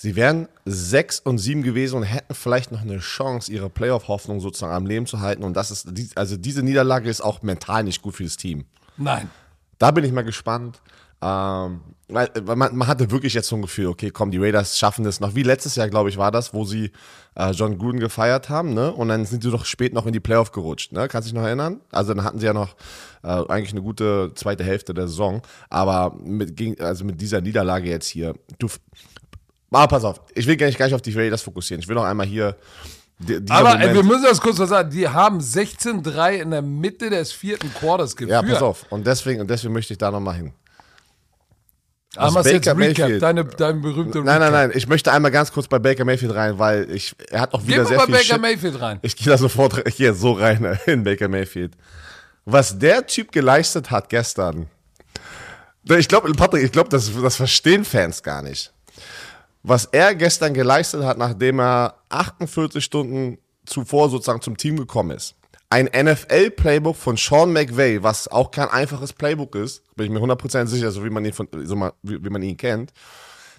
Sie 0.00 0.14
wären 0.14 0.46
sechs 0.64 1.18
und 1.18 1.38
sieben 1.38 1.64
gewesen 1.64 1.96
und 1.96 2.02
hätten 2.04 2.32
vielleicht 2.32 2.70
noch 2.70 2.82
eine 2.82 3.00
Chance, 3.00 3.50
ihre 3.50 3.68
Playoff-Hoffnung 3.68 4.38
sozusagen 4.38 4.72
am 4.72 4.86
Leben 4.86 5.06
zu 5.06 5.18
halten. 5.18 5.42
Und 5.42 5.54
das 5.54 5.72
ist, 5.72 5.88
also 6.16 6.36
diese 6.36 6.62
Niederlage 6.62 7.10
ist 7.10 7.20
auch 7.20 7.42
mental 7.42 7.82
nicht 7.82 8.00
gut 8.00 8.14
für 8.14 8.22
das 8.22 8.36
Team. 8.36 8.64
Nein. 8.96 9.28
Da 9.76 9.90
bin 9.90 10.04
ich 10.04 10.12
mal 10.12 10.22
gespannt. 10.22 10.80
Ähm, 11.20 11.80
weil 12.08 12.56
man, 12.56 12.74
man, 12.74 12.88
hatte 12.88 13.10
wirklich 13.10 13.34
jetzt 13.34 13.48
so 13.48 13.56
ein 13.56 13.62
Gefühl, 13.62 13.86
okay, 13.86 14.10
komm, 14.10 14.30
die 14.30 14.38
Raiders 14.38 14.78
schaffen 14.78 15.04
das 15.04 15.20
noch. 15.20 15.34
Wie 15.34 15.42
letztes 15.42 15.76
Jahr, 15.76 15.88
glaube 15.88 16.08
ich, 16.08 16.16
war 16.16 16.30
das, 16.30 16.54
wo 16.54 16.64
sie 16.64 16.90
äh, 17.34 17.50
John 17.50 17.76
Gruden 17.76 18.00
gefeiert 18.00 18.48
haben, 18.48 18.72
ne? 18.72 18.92
Und 18.92 19.08
dann 19.08 19.26
sind 19.26 19.42
sie 19.42 19.50
doch 19.50 19.66
spät 19.66 19.92
noch 19.92 20.06
in 20.06 20.14
die 20.14 20.20
Playoff 20.20 20.50
gerutscht, 20.52 20.92
ne? 20.92 21.06
Kannst 21.08 21.28
du 21.28 21.32
dich 21.32 21.40
noch 21.40 21.46
erinnern? 21.46 21.80
Also 21.92 22.14
dann 22.14 22.24
hatten 22.24 22.38
sie 22.38 22.46
ja 22.46 22.54
noch 22.54 22.76
äh, 23.22 23.28
eigentlich 23.28 23.72
eine 23.72 23.82
gute 23.82 24.32
zweite 24.34 24.64
Hälfte 24.64 24.94
der 24.94 25.06
Saison. 25.06 25.42
Aber 25.68 26.16
mit, 26.22 26.80
also 26.80 27.04
mit 27.04 27.20
dieser 27.20 27.42
Niederlage 27.42 27.90
jetzt 27.90 28.08
hier, 28.08 28.34
du, 28.58 28.68
aber 29.70 29.88
pass 29.88 30.04
auf, 30.04 30.22
ich 30.34 30.46
will 30.46 30.56
gar 30.56 30.66
nicht, 30.66 30.78
gar 30.78 30.86
nicht 30.86 30.94
auf 30.94 31.02
die 31.02 31.12
Raiders 31.12 31.42
fokussieren. 31.42 31.82
Ich 31.82 31.88
will 31.88 31.94
noch 31.94 32.04
einmal 32.04 32.26
hier. 32.26 32.56
Aber 33.50 33.80
ey, 33.80 33.92
wir 33.92 34.04
müssen 34.04 34.22
das 34.22 34.40
kurz 34.40 34.58
was 34.58 34.70
sagen. 34.70 34.90
Die 34.90 35.08
haben 35.08 35.40
16-3 35.40 36.34
in 36.36 36.52
der 36.52 36.62
Mitte 36.62 37.10
des 37.10 37.32
vierten 37.32 37.72
Quarters 37.74 38.16
geführt. 38.16 38.30
Ja, 38.30 38.42
pass 38.42 38.62
auf. 38.62 38.86
Und 38.90 39.06
deswegen, 39.06 39.40
und 39.40 39.50
deswegen 39.50 39.74
möchte 39.74 39.92
ich 39.92 39.98
da 39.98 40.10
nochmal 40.10 40.36
hin. 40.36 40.52
Aber 42.16 42.32
machst 42.32 42.50
jetzt 42.50 42.66
Recap, 42.66 43.20
deine, 43.20 43.44
dein 43.44 43.82
berühmter 43.82 44.22
Nein, 44.22 44.40
nein, 44.40 44.52
nein. 44.52 44.72
Ich 44.74 44.88
möchte 44.88 45.12
einmal 45.12 45.30
ganz 45.30 45.52
kurz 45.52 45.68
bei 45.68 45.78
Baker 45.78 46.04
Mayfield 46.04 46.34
rein, 46.34 46.58
weil 46.58 46.90
ich, 46.90 47.14
er 47.30 47.42
hat 47.42 47.54
auch 47.54 47.66
wieder 47.66 47.82
Geh 47.82 47.88
sehr 47.88 47.96
mal 47.98 48.06
bei 48.06 48.12
Baker 48.12 48.24
Shit. 48.24 48.40
Mayfield 48.40 48.80
rein. 48.80 48.98
Ich 49.02 49.16
gehe 49.16 49.26
da 49.26 49.36
sofort, 49.36 49.86
ich 49.86 49.96
gehe 49.96 50.14
so 50.14 50.32
rein 50.32 50.78
in 50.86 51.04
Baker 51.04 51.28
Mayfield. 51.28 51.74
Was 52.44 52.78
der 52.78 53.06
Typ 53.06 53.30
geleistet 53.30 53.90
hat 53.90 54.08
gestern. 54.08 54.66
Ich 55.84 56.08
glaube, 56.08 56.32
Patrick, 56.32 56.64
ich 56.64 56.72
glaube, 56.72 56.88
das, 56.88 57.10
das 57.22 57.36
verstehen 57.36 57.84
Fans 57.84 58.22
gar 58.22 58.42
nicht 58.42 58.72
was 59.62 59.86
er 59.86 60.14
gestern 60.14 60.54
geleistet 60.54 61.04
hat, 61.04 61.18
nachdem 61.18 61.60
er 61.60 61.94
48 62.08 62.82
Stunden 62.82 63.38
zuvor 63.66 64.08
sozusagen 64.08 64.40
zum 64.40 64.56
Team 64.56 64.76
gekommen 64.76 65.10
ist. 65.10 65.34
Ein 65.70 65.86
NFL-Playbook 65.86 66.96
von 66.96 67.16
Sean 67.16 67.52
McVay, 67.52 68.02
was 68.02 68.28
auch 68.28 68.50
kein 68.50 68.68
einfaches 68.68 69.12
Playbook 69.12 69.54
ist, 69.54 69.82
bin 69.96 70.06
ich 70.06 70.12
mir 70.12 70.20
100% 70.20 70.66
sicher, 70.66 70.90
so 70.90 71.04
wie 71.04 71.10
man 71.10 71.24
ihn, 71.24 71.34
von, 71.34 71.48
so 71.64 71.76
mal, 71.76 71.92
wie, 72.02 72.24
wie 72.24 72.30
man 72.30 72.42
ihn 72.42 72.56
kennt, 72.56 72.92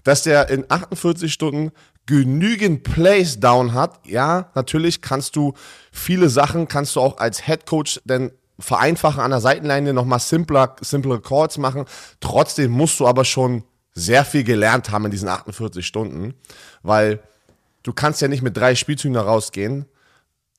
dass 0.03 0.23
der 0.23 0.49
in 0.49 0.65
48 0.67 1.31
Stunden 1.31 1.71
genügend 2.07 2.83
Plays 2.83 3.39
down 3.39 3.75
hat. 3.75 3.99
Ja, 4.07 4.49
natürlich 4.55 5.01
kannst 5.01 5.35
du 5.35 5.53
viele 5.91 6.29
Sachen, 6.29 6.67
kannst 6.67 6.95
du 6.95 7.01
auch 7.01 7.19
als 7.19 7.45
Head 7.45 7.67
Coach 7.67 8.01
denn 8.05 8.31
vereinfachen 8.57 9.21
an 9.21 9.29
der 9.29 9.39
Seitenlinie, 9.39 9.93
nochmal 9.93 10.19
simpler, 10.19 10.75
simplere 10.81 11.21
Calls 11.21 11.59
machen. 11.59 11.85
Trotzdem 12.19 12.71
musst 12.71 12.99
du 12.99 13.07
aber 13.07 13.23
schon 13.23 13.63
sehr 13.93 14.25
viel 14.25 14.43
gelernt 14.43 14.89
haben 14.89 15.05
in 15.05 15.11
diesen 15.11 15.29
48 15.29 15.85
Stunden, 15.85 16.33
weil 16.81 17.19
du 17.83 17.93
kannst 17.93 18.21
ja 18.21 18.27
nicht 18.27 18.41
mit 18.41 18.57
drei 18.57 18.73
Spielzügen 18.73 19.13
da 19.13 19.21
rausgehen. 19.21 19.85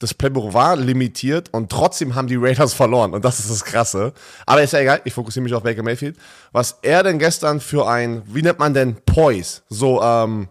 Das 0.00 0.14
Playbook 0.14 0.54
war 0.54 0.76
limitiert 0.76 1.50
und 1.52 1.70
trotzdem 1.70 2.14
haben 2.14 2.26
die 2.26 2.36
Raiders 2.36 2.72
verloren. 2.72 3.12
Und 3.12 3.22
das 3.22 3.38
ist 3.38 3.50
das 3.50 3.64
Krasse. 3.64 4.14
Aber 4.46 4.62
ist 4.62 4.72
ja 4.72 4.80
egal, 4.80 5.02
ich 5.04 5.12
fokussiere 5.12 5.44
mich 5.44 5.52
auf 5.52 5.62
Baker 5.62 5.82
Mayfield. 5.82 6.16
Was 6.52 6.78
er 6.80 7.02
denn 7.02 7.18
gestern 7.18 7.60
für 7.60 7.86
ein, 7.86 8.22
wie 8.26 8.40
nennt 8.40 8.58
man 8.58 8.72
denn 8.72 8.96
Poise? 9.04 9.60
So, 9.68 10.02
ähm, 10.02 10.48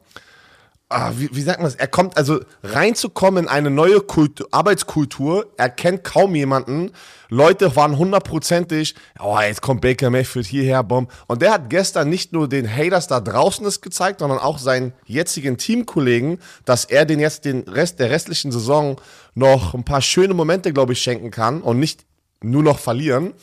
ah, 0.90 1.12
wie, 1.16 1.30
wie 1.32 1.42
sagt 1.42 1.60
man 1.60 1.66
das? 1.66 1.76
Er 1.76 1.88
kommt 1.88 2.16
also 2.16 2.42
reinzukommen 2.64 3.46
in 3.46 3.50
eine 3.50 3.70
neue 3.70 4.02
Kultur, 4.02 4.48
Arbeitskultur. 4.52 5.48
Er 5.58 5.70
kennt 5.70 6.04
kaum 6.04 6.36
jemanden. 6.36 6.92
Leute 7.30 7.76
waren 7.76 7.98
hundertprozentig, 7.98 8.96
oh, 9.20 9.38
jetzt 9.40 9.62
kommt 9.62 9.82
Baker 9.82 10.10
Mayfield 10.10 10.48
hierher, 10.48 10.84
Bomb. 10.84 11.12
Und 11.28 11.42
der 11.44 11.54
hat 11.54 11.70
gestern 11.70 12.10
nicht 12.10 12.34
nur 12.34 12.50
den 12.50 12.68
Haters 12.68 13.08
da 13.08 13.20
draußen 13.20 13.64
das 13.64 13.82
gezeigt, 13.82 14.20
sondern 14.20 14.40
auch 14.40 14.58
seinen 14.58 14.94
jetzigen 15.06 15.58
Teamkollegen, 15.58 16.40
dass 16.66 16.86
er 16.86 17.06
den 17.06 17.20
jetzt 17.20 17.46
den 17.46 17.62
Rest 17.62 18.00
der 18.00 18.10
restlichen 18.10 18.52
Saison 18.52 18.98
noch 19.40 19.74
ein 19.74 19.84
paar 19.84 20.02
schöne 20.02 20.36
Momente, 20.36 20.72
glaube 20.72 20.94
ich, 20.94 21.02
schenken 21.02 21.32
kann 21.32 21.62
und 21.62 21.80
nicht 21.80 22.06
nur 22.42 22.62
noch 22.62 22.78
verlieren. 22.78 23.34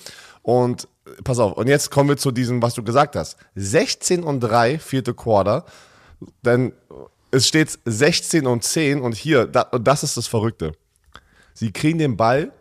Und 0.43 0.87
pass 1.25 1.41
auf, 1.41 1.55
und 1.55 1.67
jetzt 1.67 1.91
kommen 1.91 2.09
wir 2.09 2.17
zu 2.17 2.31
diesem, 2.31 2.62
was 2.62 2.75
du 2.75 2.85
gesagt 2.85 3.17
hast. 3.17 3.37
16 3.57 4.23
und 4.23 4.41
3, 4.41 4.79
vierte 4.79 5.15
Quarter. 5.15 5.65
Denn 6.43 6.73
es 7.31 7.49
steht 7.49 7.79
16 7.85 8.47
und 8.47 8.62
10 8.62 9.00
und 9.00 9.15
hier, 9.15 9.47
das 9.47 10.03
ist 10.03 10.17
das 10.17 10.26
Verrückte. 10.26 10.73
Sie 11.53 11.73
kriegen 11.73 11.99
den 11.99 12.17
Ball 12.17 12.53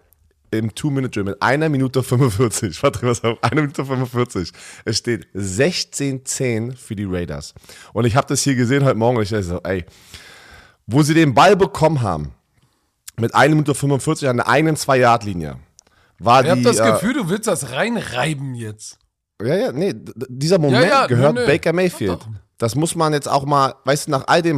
im 0.52 0.74
Two-Minute-Drill 0.74 1.26
mit 1.26 1.42
einer 1.42 1.70
Minute 1.70 2.02
45. 2.02 2.82
Warte, 2.84 3.06
was 3.06 3.24
auf? 3.24 3.38
Eine 3.44 3.62
Minute 3.62 3.86
45. 3.86 4.52
Es 4.86 4.98
steht 4.98 5.28
16-10 5.36 6.76
für 6.76 6.96
die 6.96 7.06
Raiders. 7.06 7.54
Und 7.94 8.06
ich 8.06 8.16
habe 8.16 8.28
das 8.28 8.42
hier 8.42 8.56
gesehen 8.56 8.84
heute 8.86 8.96
Morgen 8.96 9.18
und 9.18 9.24
ich 9.24 9.30
dachte 9.30 9.44
so, 9.44 9.60
ey, 9.64 9.86
wo 10.88 11.04
sie 11.04 11.14
den 11.14 11.34
Ball 11.34 11.56
bekommen 11.56 12.02
haben, 12.02 12.32
mit 13.20 13.34
1 13.34 13.50
Minute 13.52 13.76
45 13.76 14.30
an 14.30 14.38
der 14.38 14.48
einen 14.48 14.76
2-Yard-Linie, 14.76 15.58
war 16.20 16.46
ich 16.46 16.54
die. 16.54 16.60
Ich 16.60 16.66
habe 16.68 16.78
das 16.78 16.88
äh, 16.88 16.92
Gefühl, 16.92 17.14
du 17.14 17.30
willst 17.30 17.48
das 17.48 17.72
reinreiben 17.72 18.56
jetzt. 18.56 19.00
Ja, 19.42 19.56
ja, 19.56 19.72
nee, 19.72 19.94
dieser 20.30 20.60
Moment 20.60 20.86
ja, 20.86 21.02
ja, 21.02 21.08
gehört 21.08 21.36
nö, 21.36 21.42
nö. 21.42 21.48
Baker 21.48 21.74
Mayfield. 21.74 22.26
Das 22.58 22.76
muss 22.76 22.96
man 22.96 23.12
jetzt 23.12 23.28
auch 23.28 23.46
mal, 23.46 23.76
weißt 23.84 24.08
du, 24.08 24.12
nach 24.12 24.28
all 24.28 24.42
dem, 24.42 24.58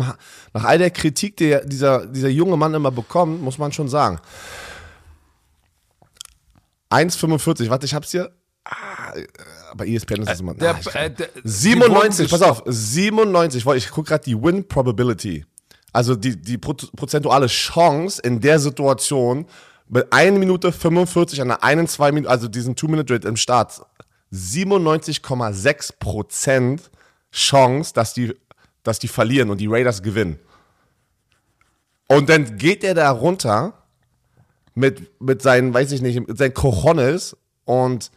nach 0.53 0.63
all 0.63 0.77
der 0.77 0.91
Kritik, 0.91 1.35
die 1.37 1.57
dieser, 1.65 2.05
dieser 2.05 2.29
junge 2.29 2.55
Mann 2.55 2.73
immer 2.73 2.91
bekommt, 2.91 3.41
muss 3.41 3.57
man 3.57 3.71
schon 3.71 3.89
sagen. 3.89 4.19
1,45, 6.91 7.69
warte, 7.69 7.85
ich 7.85 7.93
hab's 7.93 8.11
hier. 8.11 8.31
Ah, 8.63 9.13
bei 9.75 9.87
ESPN 9.87 10.21
ist 10.21 10.29
es 10.29 10.39
immer. 10.41 10.53
Der, 10.53 10.75
ah, 10.75 10.99
äh, 10.99 11.09
der, 11.09 11.29
97, 11.43 12.29
pass 12.29 12.41
auf, 12.41 12.63
97, 12.65 13.65
ich 13.75 13.89
guck 13.89 14.05
gerade 14.05 14.23
die 14.23 14.41
Win 14.41 14.67
Probability. 14.67 15.45
Also 15.93 16.15
die, 16.15 16.35
die 16.39 16.57
prozentuale 16.57 17.47
Chance 17.47 18.21
in 18.21 18.39
der 18.39 18.59
Situation 18.59 19.45
mit 19.89 20.11
1 20.11 20.37
Minute 20.37 20.71
45 20.71 21.41
an 21.41 21.47
der 21.47 21.63
einen, 21.63 21.87
zwei 21.87 22.11
Minuten, 22.11 22.31
also 22.31 22.47
diesen 22.47 22.75
Two-Minute-Rate 22.75 23.27
im 23.27 23.37
Start. 23.37 23.81
97,6 24.33 25.93
Prozent 25.99 26.81
Chance, 27.31 27.93
dass 27.93 28.13
die, 28.13 28.33
dass 28.83 28.99
die 28.99 29.07
verlieren 29.07 29.49
und 29.49 29.59
die 29.59 29.67
Raiders 29.67 30.01
gewinnen. 30.03 30.39
Und 32.07 32.29
dann 32.29 32.57
geht 32.57 32.83
er 32.83 32.93
da 32.93 33.09
runter 33.11 33.73
mit, 34.75 35.21
mit 35.21 35.41
seinen, 35.41 35.73
weiß 35.73 35.91
ich 35.91 36.01
nicht, 36.01 36.25
mit 36.27 36.37
seinen 36.37 36.53
Cojones 36.53 37.35
und 37.65 38.11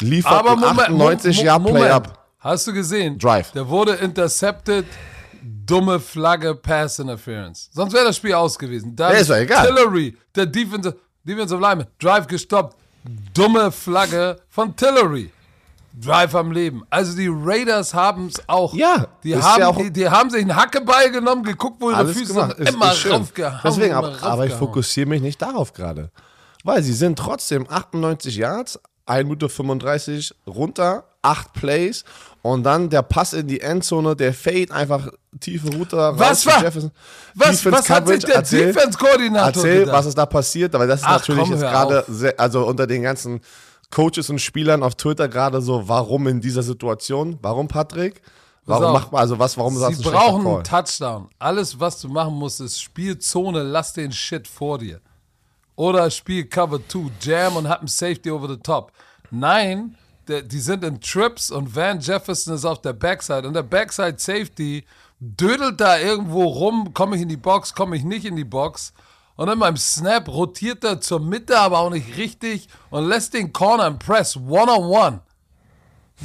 liefert 0.00 0.32
Aber 0.32 0.52
einen 0.52 0.60
Moment, 0.60 0.80
98 0.80 1.36
Mo- 1.38 1.44
Yard 1.44 1.62
Moment. 1.62 1.78
Play-Up. 1.84 2.28
Hast 2.40 2.66
du 2.66 2.72
gesehen? 2.72 3.18
Drive. 3.18 3.52
Der 3.52 3.68
wurde 3.68 3.94
intercepted. 3.94 4.86
Dumme 5.42 6.00
Flagge, 6.00 6.54
Pass 6.54 6.98
Interference. 6.98 7.70
Sonst 7.72 7.92
wäre 7.92 8.04
das 8.06 8.16
Spiel 8.16 8.34
aus 8.34 8.58
gewesen. 8.58 8.94
Dann 8.96 9.12
Ja, 9.12 9.18
ist 9.18 9.30
doch 9.30 9.36
egal. 9.36 9.66
Tillery, 9.66 10.16
der 10.34 10.46
Defensive, 10.46 10.96
Defensive 11.24 11.60
Lineman, 11.60 11.86
Drive 11.98 12.26
gestoppt. 12.26 12.76
Dumme 13.34 13.70
Flagge 13.72 14.36
von 14.48 14.74
Tillery. 14.76 15.30
Drive 16.00 16.34
am 16.34 16.52
Leben. 16.52 16.84
Also 16.90 17.16
die 17.16 17.28
Raiders 17.30 17.92
haben 17.94 18.26
es 18.28 18.40
auch. 18.48 18.72
Ja, 18.74 19.08
die 19.24 19.34
haben, 19.36 19.60
ja 19.60 19.68
auch- 19.68 19.76
die, 19.78 19.90
die 19.92 20.08
haben 20.08 20.30
sich 20.30 20.42
einen 20.42 20.54
Hackeball 20.54 21.10
genommen, 21.10 21.42
geguckt, 21.42 21.80
wo 21.80 21.90
ihre 21.90 22.06
Füße 22.06 22.32
gemacht. 22.34 22.56
sind. 22.56 22.68
Ist, 22.68 22.74
Immer 22.74 22.92
ist 22.92 23.10
raufgehauen. 23.10 23.60
Deswegen, 23.64 23.86
immer 23.90 23.96
aber, 23.98 24.08
aber 24.08 24.14
ich 24.46 24.52
raufgehauen. 24.52 24.58
fokussiere 24.58 25.08
mich 25.08 25.22
nicht 25.22 25.42
darauf 25.42 25.72
gerade. 25.72 26.10
Weil 26.62 26.82
sie 26.82 26.92
sind 26.92 27.18
trotzdem 27.18 27.66
98 27.68 28.36
Yards, 28.36 28.78
1 29.06 29.24
Minute 29.24 29.48
35 29.48 30.34
runter, 30.46 31.04
8 31.22 31.52
Plays 31.52 32.04
und 32.42 32.62
dann 32.62 32.88
der 32.88 33.02
Pass 33.02 33.32
in 33.32 33.46
die 33.48 33.60
Endzone, 33.60 34.14
der 34.16 34.32
Fade 34.32 34.70
einfach 34.72 35.08
tiefe 35.40 35.68
Route 35.76 35.96
raus 35.96 36.14
Was 36.18 36.46
war- 36.46 36.62
Jefferson. 36.62 36.90
Was, 37.34 37.48
Defense 37.62 37.72
was 37.78 37.90
hat 37.90 38.08
sich 38.08 38.24
der 38.24 38.34
erzähl- 38.36 38.66
Defense-Koordinator 38.72 39.62
Erzähl, 39.62 39.80
gedacht? 39.80 39.96
was 39.96 40.06
ist 40.06 40.18
da 40.18 40.26
passiert, 40.26 40.74
aber 40.74 40.86
das 40.86 41.00
ist 41.00 41.06
Ach, 41.06 41.18
natürlich 41.18 41.42
komm, 41.42 41.52
jetzt 41.52 41.60
gerade, 41.60 42.04
also 42.38 42.66
unter 42.66 42.86
den 42.86 43.02
ganzen 43.02 43.40
Coaches 43.90 44.28
und 44.30 44.38
Spielern 44.40 44.82
auf 44.82 44.94
Twitter 44.94 45.28
gerade 45.28 45.60
so, 45.62 45.88
warum 45.88 46.26
in 46.28 46.40
dieser 46.40 46.62
Situation? 46.62 47.38
Warum, 47.42 47.68
Patrick? 47.68 48.20
Warum 48.66 48.84
auf. 48.84 48.92
macht 48.92 49.12
man, 49.12 49.20
also 49.22 49.38
was, 49.38 49.56
warum 49.56 49.76
sagst 49.78 49.96
Sie 49.98 50.02
du 50.02 50.10
schlechter 50.10 50.26
brauchen 50.28 50.46
einen 50.46 50.64
Touchdown. 50.64 51.28
Alles, 51.38 51.80
was 51.80 52.00
du 52.02 52.08
machen 52.08 52.34
musst, 52.34 52.60
ist 52.60 52.80
Spielzone, 52.82 53.62
lass 53.62 53.94
den 53.94 54.12
Shit 54.12 54.46
vor 54.46 54.78
dir. 54.78 55.00
Oder 55.74 56.10
Spiel 56.10 56.44
Cover 56.46 56.78
2, 56.86 57.10
Jam 57.22 57.56
und 57.56 57.68
hab 57.68 57.78
einen 57.78 57.88
Safety 57.88 58.30
over 58.30 58.46
the 58.48 58.58
top. 58.58 58.92
Nein, 59.30 59.96
die 60.28 60.60
sind 60.60 60.84
in 60.84 61.00
Trips 61.00 61.50
und 61.50 61.74
Van 61.74 62.00
Jefferson 62.00 62.54
ist 62.54 62.64
auf 62.64 62.80
der 62.80 62.92
Backside. 62.92 63.46
Und 63.46 63.54
der 63.54 63.62
Backside 63.62 64.16
Safety 64.18 64.84
dödelt 65.20 65.80
da 65.80 65.98
irgendwo 65.98 66.44
rum, 66.44 66.94
komme 66.94 67.16
ich 67.16 67.22
in 67.22 67.28
die 67.28 67.36
Box, 67.36 67.74
komme 67.74 67.96
ich 67.96 68.04
nicht 68.04 68.24
in 68.24 68.36
die 68.36 68.44
Box. 68.44 68.92
Und 69.36 69.46
dann 69.46 69.58
beim 69.58 69.76
Snap 69.76 70.28
rotiert 70.28 70.84
er 70.84 71.00
zur 71.00 71.20
Mitte, 71.20 71.58
aber 71.58 71.78
auch 71.78 71.90
nicht 71.90 72.16
richtig 72.16 72.68
und 72.90 73.08
lässt 73.08 73.34
den 73.34 73.52
Corner 73.52 73.86
im 73.86 73.98
Press 73.98 74.36
one-on-one. 74.36 75.20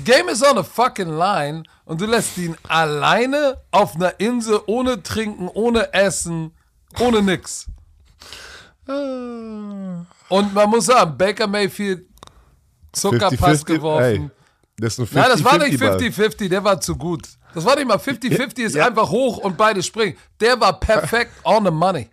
Game 0.04 0.28
is 0.30 0.42
on 0.42 0.58
a 0.58 0.64
fucking 0.64 1.16
line 1.16 1.64
und 1.86 2.02
du 2.02 2.08
lässt 2.08 2.38
ihn 2.40 2.58
alleine 2.68 3.62
auf 3.70 3.96
einer 3.96 4.20
Insel 4.20 4.60
ohne 4.66 5.04
Trinken, 5.04 5.48
ohne 5.48 5.94
Essen, 5.94 6.52
ohne 7.00 7.22
nix. 7.22 7.68
Und 8.88 10.54
man 10.54 10.70
muss 10.70 10.88
sagen, 10.88 11.16
Baker 11.16 11.46
Mayfield 11.46 12.08
Zuckerpass 12.94 13.64
50-50, 13.64 13.66
geworfen. 13.66 14.04
ey, 14.06 14.30
das 14.78 14.94
ist 14.94 15.00
ein 15.00 15.08
50 15.08 15.16
Nein, 15.22 15.30
das 15.32 15.44
war 15.44 15.58
nicht 15.58 15.80
Ball. 15.80 15.98
50-50, 15.98 16.50
der 16.50 16.64
war 16.64 16.80
zu 16.82 16.96
gut. 16.96 17.28
Das 17.54 17.66
war 17.66 17.76
nicht 17.76 17.88
mal 17.88 17.98
50-50, 17.98 18.60
ist 18.64 18.76
Ja. 18.76 18.88
einfach 18.88 19.10
hoch 19.10 19.38
und 19.40 19.58
beide 19.58 19.84
springen. 19.84 20.16
Der 20.40 20.60
war 20.60 20.80
perfekt 20.80 21.32
on 21.44 21.66
the 21.66 21.72
money. 21.72 22.10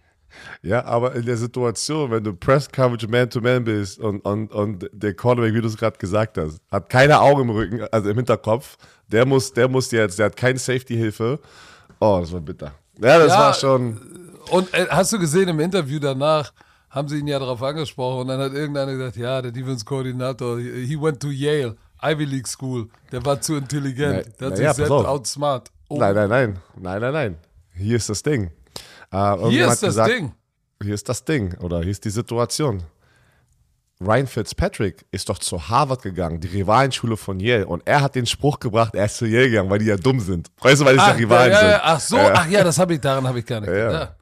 Ja, 0.62 0.84
aber 0.84 1.14
in 1.14 1.24
der 1.26 1.36
Situation, 1.36 2.10
wenn 2.10 2.22
du 2.22 2.32
Press 2.34 2.68
Coverage 2.70 3.08
Man-to-Man 3.08 3.64
bist 3.64 3.98
und, 3.98 4.20
und, 4.20 4.52
und 4.52 4.88
der 4.92 5.14
Cornerback, 5.14 5.54
wie 5.54 5.60
du 5.60 5.66
es 5.68 5.76
gerade 5.76 5.98
gesagt 5.98 6.36
hast, 6.38 6.60
hat 6.70 6.88
keine 6.88 7.18
Augen 7.20 7.42
im 7.42 7.50
Rücken, 7.50 7.82
also 7.90 8.10
im 8.10 8.16
Hinterkopf, 8.16 8.76
der 9.08 9.26
muss, 9.26 9.52
der 9.52 9.68
muss 9.68 9.90
jetzt, 9.90 10.18
der 10.18 10.26
hat 10.26 10.36
keine 10.36 10.58
Safety-Hilfe. 10.58 11.40
Oh, 11.98 12.18
das 12.20 12.32
war 12.32 12.40
bitter. 12.40 12.72
Ja, 13.02 13.18
das 13.18 13.28
Ja, 13.32 13.38
war 13.38 13.54
schon. 13.54 13.98
Und 14.50 14.72
äh, 14.74 14.86
hast 14.90 15.12
du 15.12 15.18
gesehen, 15.18 15.48
im 15.48 15.60
Interview 15.60 15.98
danach 15.98 16.52
haben 16.90 17.08
sie 17.08 17.18
ihn 17.18 17.26
ja 17.28 17.38
darauf 17.38 17.62
angesprochen 17.62 18.20
und 18.22 18.28
dann 18.28 18.40
hat 18.40 18.52
irgendeiner 18.52 18.92
gesagt, 18.92 19.16
ja, 19.16 19.40
der 19.40 19.52
Defense-Koordinator, 19.52 20.58
he 20.58 20.86
he 20.86 21.00
went 21.00 21.20
to 21.20 21.28
Yale, 21.30 21.76
Ivy 22.02 22.24
League 22.24 22.48
School, 22.48 22.88
der 23.12 23.24
war 23.24 23.40
zu 23.40 23.56
intelligent, 23.56 24.26
Na- 24.26 24.32
der 24.38 24.46
hat 24.46 24.50
na 24.50 24.56
sich 24.56 24.64
ja, 24.64 24.74
selbst 24.74 24.90
outsmart. 24.90 25.70
Oh, 25.88 25.98
Nein, 25.98 26.14
nein, 26.14 26.28
nein. 26.28 26.58
Nein, 26.76 27.00
nein, 27.00 27.12
nein. 27.12 27.36
Hier 27.74 27.96
ist 27.96 28.08
das 28.08 28.22
Ding. 28.22 28.50
Äh, 29.12 29.36
hier 29.48 29.66
ist 29.66 29.82
das 29.82 29.88
gesagt, 29.90 30.10
Ding. 30.10 30.32
Hier 30.82 30.94
ist 30.94 31.08
das 31.08 31.24
Ding 31.24 31.54
oder 31.60 31.80
hier 31.80 31.90
ist 31.90 32.04
die 32.04 32.10
Situation. 32.10 32.82
Ryan 34.02 34.26
Fitzpatrick 34.26 35.04
ist 35.10 35.28
doch 35.28 35.38
zu 35.38 35.68
Harvard 35.68 36.00
gegangen, 36.02 36.40
die 36.40 36.48
Rivalenschule 36.48 37.18
von 37.18 37.38
Yale. 37.38 37.66
Und 37.66 37.82
er 37.86 38.00
hat 38.00 38.14
den 38.14 38.24
Spruch 38.24 38.58
gebracht, 38.58 38.94
er 38.94 39.04
ist 39.04 39.18
zu 39.18 39.26
Yale 39.26 39.50
gegangen, 39.50 39.68
weil 39.68 39.78
die 39.80 39.86
ja 39.86 39.96
dumm 39.96 40.20
sind. 40.20 40.48
Weißt 40.62 40.80
du, 40.80 40.86
weil 40.86 40.94
die 40.94 40.98
ja 41.00 41.06
Ach, 41.12 41.18
Rivalen 41.18 41.52
ja, 41.52 41.58
sind. 41.58 41.68
ja, 41.70 41.80
ach 41.82 42.00
so, 42.00 42.16
Ja. 42.16 42.32
ach 42.34 42.48
ja, 42.48 42.64
das 42.64 42.78
habe 42.78 42.94
ich, 42.94 43.00
daran 43.00 43.28
habe 43.28 43.40
ich 43.40 43.44
gar 43.46 43.60
nicht 43.60 43.68
Ja. 43.68 43.86
gedacht. 43.88 44.14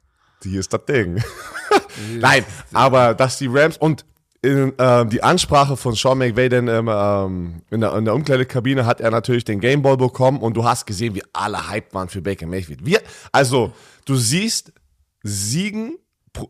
Hier 0.43 0.59
ist 0.59 0.73
das 0.73 0.85
Ding. 0.85 1.21
Nein, 2.19 2.45
aber 2.73 3.13
dass 3.13 3.37
die 3.37 3.47
Rams 3.47 3.77
und 3.77 4.05
in, 4.41 4.73
ähm, 4.77 5.09
die 5.09 5.21
Ansprache 5.21 5.75
von 5.75 5.95
Sean 5.95 6.17
McVay 6.17 6.47
denn, 6.47 6.67
ähm, 6.67 6.89
ähm, 6.91 7.61
in, 7.69 7.81
der, 7.81 7.93
in 7.97 8.05
der 8.05 8.15
Umkleidekabine 8.15 8.85
hat 8.85 9.01
er 9.01 9.11
natürlich 9.11 9.43
den 9.43 9.59
Gameball 9.59 9.97
bekommen 9.97 10.39
und 10.39 10.55
du 10.55 10.63
hast 10.63 10.85
gesehen, 10.85 11.13
wie 11.13 11.23
alle 11.33 11.69
hyped 11.69 11.93
waren 11.93 12.07
für 12.07 12.21
Baker 12.21 12.47
Mayfield. 12.47 12.85
Wir, 12.85 13.01
also, 13.33 13.73
du 14.05 14.15
siehst 14.15 14.71
Siegen, 15.23 15.97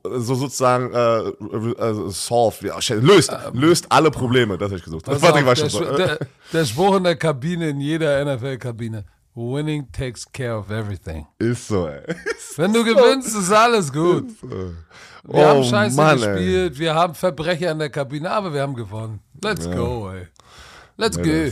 so 0.03 0.35
sozusagen 0.35 0.93
äh, 0.93 1.29
äh, 1.29 2.09
solve, 2.09 2.67
ja, 2.67 2.77
löst, 2.95 3.35
löst 3.53 3.91
alle 3.91 4.11
Probleme, 4.11 4.57
das 4.57 4.67
habe 4.67 4.77
ich 4.77 4.83
gesucht. 4.83 5.07
Das 5.07 5.15
Ähm. 5.15 5.21
War, 5.23 5.33
war 5.33 5.55
der, 5.55 5.55
schon 5.55 5.69
so. 5.69 5.97
Der, 5.97 6.19
der 6.53 6.65
Spruch 6.65 6.97
in 6.97 7.03
der 7.05 7.15
Kabine, 7.15 7.69
in 7.69 7.79
jeder 7.79 8.23
NFL-Kabine, 8.23 9.05
winning 9.35 9.91
takes 9.91 10.25
care 10.31 10.57
of 10.57 10.69
everything. 10.69 11.27
Ist 11.37 11.67
so, 11.67 11.87
ey. 11.87 12.03
Wenn 12.57 12.73
du 12.73 12.83
gewinnst, 12.83 13.35
ist 13.35 13.51
alles 13.51 13.91
gut. 13.91 14.29
Wir 14.41 14.75
Oh, 15.27 15.37
haben 15.45 15.63
scheiße 15.63 15.95
Mann, 15.95 16.17
ey. 16.21 16.33
gespielt, 16.33 16.79
wir 16.79 16.95
haben 16.95 17.13
Verbrecher 17.13 17.71
in 17.71 17.79
der 17.79 17.89
Kabine, 17.89 18.31
aber 18.31 18.53
wir 18.53 18.61
haben 18.61 18.73
gewonnen. 18.75 19.19
Let's 19.43 19.65
go, 19.69 20.09
ey. 20.11 20.27
Let's 20.97 21.17
go. 21.17 21.51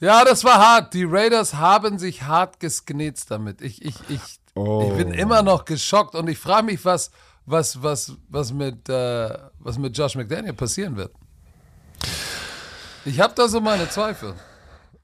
Ja, 0.00 0.24
das 0.24 0.44
war 0.44 0.56
hart. 0.58 0.94
Die 0.94 1.04
Raiders 1.04 1.54
haben 1.54 1.98
sich 1.98 2.22
hart 2.22 2.58
gesknetzt 2.60 3.30
damit. 3.30 3.60
Ich, 3.60 3.84
ich, 3.84 3.94
ich, 4.08 4.20
Oh. 4.56 4.82
ich 4.90 4.96
bin 4.96 5.14
immer 5.14 5.42
noch 5.42 5.64
geschockt 5.64 6.16
und 6.16 6.28
ich 6.28 6.36
frage 6.38 6.66
mich, 6.66 6.84
was, 6.84 7.12
was, 7.46 7.80
was, 7.82 8.16
was, 8.28 8.52
mit, 8.52 8.88
äh, 8.88 9.38
was 9.60 9.78
mit 9.78 9.96
Josh 9.96 10.16
McDaniel 10.16 10.54
passieren 10.54 10.96
wird. 10.96 11.12
Ich 13.04 13.20
habe 13.20 13.32
da 13.34 13.46
so 13.48 13.60
meine 13.60 13.88
Zweifel. 13.88 14.34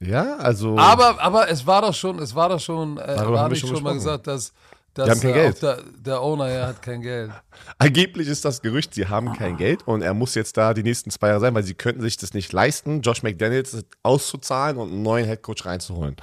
Ja, 0.00 0.36
also. 0.36 0.78
Aber, 0.78 1.20
aber 1.20 1.48
es 1.48 1.66
war 1.66 1.82
doch 1.82 1.94
schon, 1.94 2.18
es 2.18 2.34
war 2.34 2.48
doch 2.50 2.60
schon, 2.60 2.98
äh, 2.98 3.16
Darüber 3.16 3.40
habe 3.40 3.54
ich 3.54 3.60
schon 3.60 3.70
schon 3.70 3.82
mal 3.82 3.94
gesagt, 3.94 4.26
dass, 4.26 4.52
dass 4.92 5.06
Die 5.06 5.10
haben 5.10 5.20
kein 5.20 5.34
äh, 5.34 5.52
Der, 5.54 5.78
der 5.98 6.20
Owner 6.22 6.48
ja 6.48 6.66
hat 6.68 6.82
kein 6.82 7.00
Geld. 7.00 7.30
Angeblich 7.78 8.28
ist 8.28 8.44
das 8.44 8.60
Gerücht, 8.60 8.94
sie 8.94 9.08
haben 9.08 9.32
kein 9.32 9.56
Geld 9.56 9.86
und 9.86 10.02
er 10.02 10.12
muss 10.14 10.34
jetzt 10.34 10.56
da 10.56 10.74
die 10.74 10.82
nächsten 10.82 11.10
zwei 11.10 11.28
Jahre 11.28 11.40
sein, 11.40 11.54
weil 11.54 11.62
sie 11.62 11.74
könnten 11.74 12.02
sich 12.02 12.16
das 12.16 12.34
nicht 12.34 12.52
leisten, 12.52 13.00
Josh 13.00 13.22
McDaniels 13.22 13.84
auszuzahlen 14.02 14.76
und 14.76 14.90
einen 14.92 15.02
neuen 15.02 15.24
Headcoach 15.24 15.64
reinzuholen. 15.64 16.16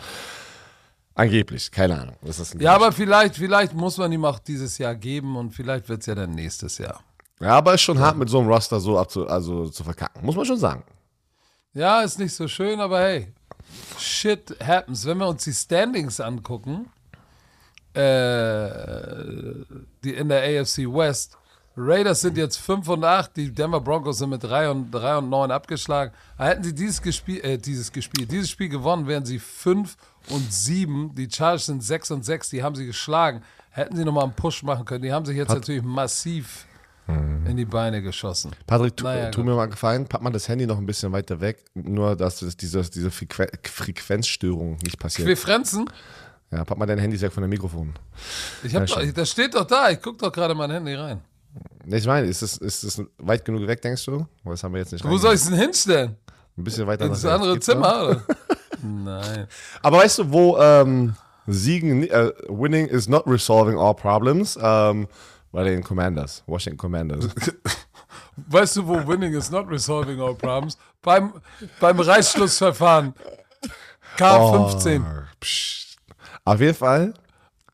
Angeblich, 1.16 1.72
keine 1.72 2.00
Ahnung. 2.00 2.16
Ja, 2.24 2.32
Gerücht. 2.32 2.68
aber 2.68 2.92
vielleicht, 2.92 3.36
vielleicht 3.36 3.74
muss 3.74 3.98
man 3.98 4.12
ihm 4.12 4.26
auch 4.26 4.40
dieses 4.40 4.78
Jahr 4.80 4.96
geben 4.96 5.36
und 5.36 5.52
vielleicht 5.52 5.88
wird 5.88 6.02
es 6.02 6.08
ja 6.08 6.16
dann 6.16 6.32
nächstes 6.32 6.80
Jahr. 6.80 7.04
ja, 7.40 7.50
aber 7.50 7.76
ist 7.76 7.82
schon 7.82 8.00
hart 8.00 8.18
mit 8.18 8.30
so 8.30 8.40
einem 8.40 8.48
Roster 8.50 8.80
so 8.80 8.98
abzu, 8.98 9.28
also 9.28 9.70
zu 9.70 9.84
verkacken, 9.84 10.26
muss 10.26 10.36
man 10.36 10.46
schon 10.46 10.58
sagen. 10.58 10.84
Ja, 11.74 12.02
ist 12.02 12.20
nicht 12.20 12.34
so 12.36 12.48
schön, 12.48 12.80
aber 12.80 13.00
hey, 13.00 13.34
shit 13.98 14.56
happens. 14.64 15.06
Wenn 15.06 15.18
wir 15.18 15.28
uns 15.28 15.44
die 15.44 15.54
Standings 15.54 16.20
angucken, 16.20 16.90
äh, 17.94 18.70
die 20.04 20.14
in 20.14 20.30
der 20.30 20.62
AFC 20.62 20.80
West, 20.88 21.38
Raiders 21.76 22.22
sind 22.22 22.38
jetzt 22.38 22.58
5 22.58 22.88
und 22.88 23.04
8, 23.04 23.36
die 23.36 23.52
Denver 23.52 23.82
Broncos 23.82 24.20
sind 24.20 24.30
mit 24.30 24.44
3 24.44 24.70
und, 24.70 24.92
3 24.92 25.18
und 25.18 25.30
9 25.30 25.50
abgeschlagen. 25.50 26.14
Hätten 26.38 26.64
sie 26.64 26.74
dieses, 26.74 27.02
Gespiel, 27.02 27.44
äh, 27.44 27.58
dieses 27.58 27.92
gespielt, 27.92 28.32
dieses 28.32 28.52
Spiel 28.52 28.70
gewonnen, 28.70 29.08
wären 29.08 29.26
sie 29.26 29.40
5 29.40 29.98
und 30.30 30.54
7. 30.54 31.16
Die 31.16 31.28
Chargers 31.30 31.66
sind 31.66 31.84
6 31.84 32.12
und 32.12 32.26
6, 32.26 32.50
die 32.52 32.62
haben 32.62 32.76
sie 32.76 32.86
geschlagen. 32.86 33.42
Hätten 33.72 33.96
sie 33.96 34.06
nochmal 34.06 34.26
einen 34.26 34.34
Push 34.34 34.62
machen 34.62 34.86
können. 34.86 35.02
Die 35.02 35.12
haben 35.12 35.26
sich 35.26 35.36
jetzt 35.36 35.50
natürlich 35.50 35.82
massiv 35.82 36.68
in 37.08 37.58
die 37.58 37.66
Beine 37.66 38.02
geschossen. 38.02 38.52
Patrick, 38.66 38.96
tu, 38.96 39.04
Naja, 39.04 39.30
tu 39.30 39.44
mir 39.44 39.56
mal 39.56 39.66
gefallen, 39.68 40.08
pack 40.08 40.22
mal 40.22 40.30
das 40.30 40.48
Handy 40.48 40.66
noch 40.66 40.78
ein 40.78 40.86
bisschen 40.86 41.12
weiter 41.12 41.42
weg, 41.42 41.64
nur 41.74 42.16
dass 42.16 42.40
das, 42.40 42.56
diese, 42.56 42.82
diese 42.90 43.12
Frequ 43.12 43.46
Frequenzstörung 43.64 44.78
nicht 44.84 44.98
passiert. 45.00 45.28
Wir 45.28 45.38
Frenzen? 45.38 45.90
ja, 46.52 46.64
pack 46.64 46.78
mal 46.78 46.86
dein 46.86 47.00
Handy 47.00 47.20
weg 47.20 47.32
von 47.32 47.42
dem 47.42 47.50
Mikrofon. 47.50 47.94
Ich 48.64 48.74
hab 48.76 48.88
Ja, 48.88 48.96
doch, 48.96 49.14
das 49.14 49.30
steht 49.30 49.54
doch 49.54 49.66
da. 49.66 49.90
Ich 49.90 50.02
guck 50.02 50.18
doch 50.18 50.32
gerade 50.32 50.56
mein 50.56 50.72
Handy 50.72 50.94
rein. 50.94 51.22
Ich 51.86 52.06
meine, 52.06 52.28
ist 52.28 52.42
es 52.42 52.58
ist 52.58 52.84
es 52.84 53.02
weit 53.18 53.44
genug 53.44 53.68
weg, 53.68 53.82
denkst 53.82 54.06
du? 54.06 54.26
Das 54.46 54.64
haben 54.64 54.74
wir 54.74 54.80
jetzt 54.80 54.94
nicht 54.94 55.04
Wo 55.04 55.18
soll 55.18 55.34
ich 55.34 55.42
es 55.42 55.50
denn 55.50 55.60
hinstellen? 55.60 56.16
Ein 56.58 56.64
bisschen 56.64 56.88
weiter 56.88 57.06
nach 57.06 57.12
rechts. 57.12 57.26
andere? 57.26 57.60
Zimmer? 57.60 58.24
Nein. 58.82 59.48
Aber 59.82 59.98
weißt 59.98 60.20
du, 60.20 60.32
wo 60.32 60.58
ähm, 60.58 61.16
Siegen, 61.48 62.04
äh, 62.10 62.32
winning 62.48 62.88
is 62.88 63.10
not 63.10 63.28
resolving 63.28 63.78
all 63.78 63.94
problems? 63.94 64.58
Ähm, 64.62 65.08
bei 65.54 65.64
den 65.64 65.82
Commanders, 65.84 66.44
Washington 66.46 66.78
Commanders. 66.78 67.30
Weißt 68.36 68.76
du, 68.76 68.88
wo 68.88 69.08
winning 69.08 69.34
is 69.34 69.50
not 69.52 69.70
resolving 69.70 70.20
all 70.20 70.36
problems? 70.36 70.78
Beim, 71.02 71.34
beim 71.80 72.00
Reißschlussverfahren. 72.00 73.14
K15. 74.18 75.02
Oh, 75.02 75.22
psch. 75.40 75.96
Auf 76.44 76.60
jeden 76.60 76.76
Fall, 76.76 77.14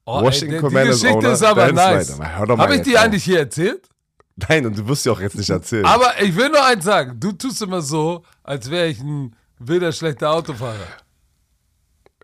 Oh, 0.06 0.24
Washington 0.24 0.56
ey, 0.56 0.60
Commanders 0.62 1.00
Die 1.00 1.02
Geschichte 1.04 1.18
Owner 1.28 1.34
ist 1.34 1.44
aber 1.44 1.72
nice. 1.72 2.20
Habe 2.20 2.76
ich 2.76 2.82
die 2.82 2.98
auf. 2.98 3.04
eigentlich 3.04 3.24
hier 3.24 3.40
erzählt? 3.40 3.88
Nein, 4.36 4.66
und 4.66 4.78
du 4.78 4.88
wirst 4.88 5.06
ja 5.06 5.12
auch 5.12 5.20
jetzt 5.20 5.36
nicht 5.36 5.50
erzählen. 5.50 5.86
Aber 5.86 6.20
ich 6.22 6.36
will 6.36 6.50
nur 6.50 6.66
eins 6.66 6.84
sagen. 6.84 7.20
Du 7.20 7.32
tust 7.32 7.62
immer 7.62 7.82
so, 7.82 8.24
als 8.44 8.70
wäre 8.70 8.88
ich 8.88 9.00
ein 9.02 9.36
wilder, 9.60 9.92
schlechter 9.92 10.32
Autofahrer. 10.32 10.88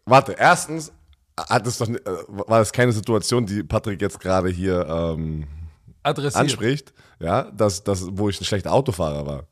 Warte, 0.06 0.34
erstens 0.38 0.92
hat 1.38 1.68
es 1.68 1.78
doch, 1.78 1.88
äh, 1.90 2.00
war 2.28 2.60
das 2.60 2.72
keine 2.72 2.92
Situation, 2.92 3.46
die 3.46 3.64
Patrick 3.64 4.02
jetzt 4.02 4.20
gerade 4.20 4.50
hier 4.50 4.86
ähm, 4.88 5.46
Adressiert. 6.04 6.36
anspricht, 6.42 6.94
ja, 7.20 7.44
dass, 7.52 7.84
dass, 7.84 8.06
wo 8.12 8.30
ich 8.30 8.40
ein 8.40 8.46
schlechter 8.46 8.72
Autofahrer 8.74 9.26
war. 9.26 9.44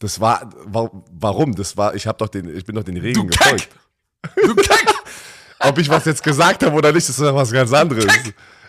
Das 0.00 0.20
war, 0.20 0.48
wa- 0.66 0.90
warum? 1.12 1.54
Das 1.54 1.76
war, 1.76 1.94
ich 1.94 2.06
habe 2.06 2.18
doch 2.18 2.28
den, 2.28 2.54
ich 2.56 2.64
bin 2.64 2.76
doch 2.76 2.84
den 2.84 2.94
Du 2.96 3.00
Regeln 3.00 3.30
Kack! 3.30 3.52
gefolgt. 3.54 3.68
Du 4.44 4.54
Kack! 4.54 4.94
Ob 5.60 5.76
ich 5.78 5.88
was 5.88 6.04
jetzt 6.04 6.22
gesagt 6.22 6.62
habe 6.64 6.76
oder 6.76 6.92
nicht, 6.92 7.08
das 7.08 7.18
ist 7.18 7.24
doch 7.24 7.34
was 7.34 7.50
ganz 7.50 7.72
anderes. 7.72 8.06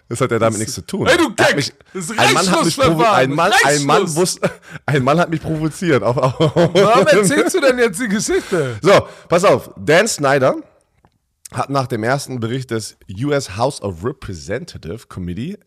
Das 0.08 0.20
hat 0.22 0.32
ja 0.32 0.40
damit 0.40 0.58
nichts 0.58 0.74
zu 0.74 0.82
tun. 0.84 1.06
Hey, 1.06 1.18
du 1.18 1.32
Kack! 1.36 1.56
mich- 1.56 1.72
Das 1.94 2.10
ein 2.10 2.34
Mann 2.34 2.50
hat 2.50 2.66
mich 2.66 2.76
provo- 2.76 3.04
Reißschlussverfahren. 3.04 3.16
ein 3.30 3.36
Mann, 3.36 3.52
ein 3.64 3.86
Mann 3.86 3.98
Reißschluss. 4.02 4.16
wusste, 4.16 4.52
ein 4.88 5.04
Mann 5.04 5.20
hat 5.20 5.30
mich 5.30 5.42
provoziert. 5.42 6.02
Auf, 6.02 6.18
auf, 6.18 6.40
Warum 6.74 7.06
erzählst 7.06 7.54
du 7.56 7.62
denn 7.62 7.78
jetzt 7.78 8.00
die 8.02 8.08
Geschichte? 8.08 8.80
So, 8.82 9.08
pass 9.28 9.44
auf. 9.44 9.70
Dan 9.78 10.08
Snyder 10.08 10.56
hat 11.54 11.70
nach 11.70 11.88
dem 11.88 12.04
ersten 12.04 12.40
Bericht 12.40 12.72
des 12.72 12.98
US 13.24 13.58
House 13.58 13.82
of 13.82 14.04
Representative 14.04 15.08
Committee 15.08 15.58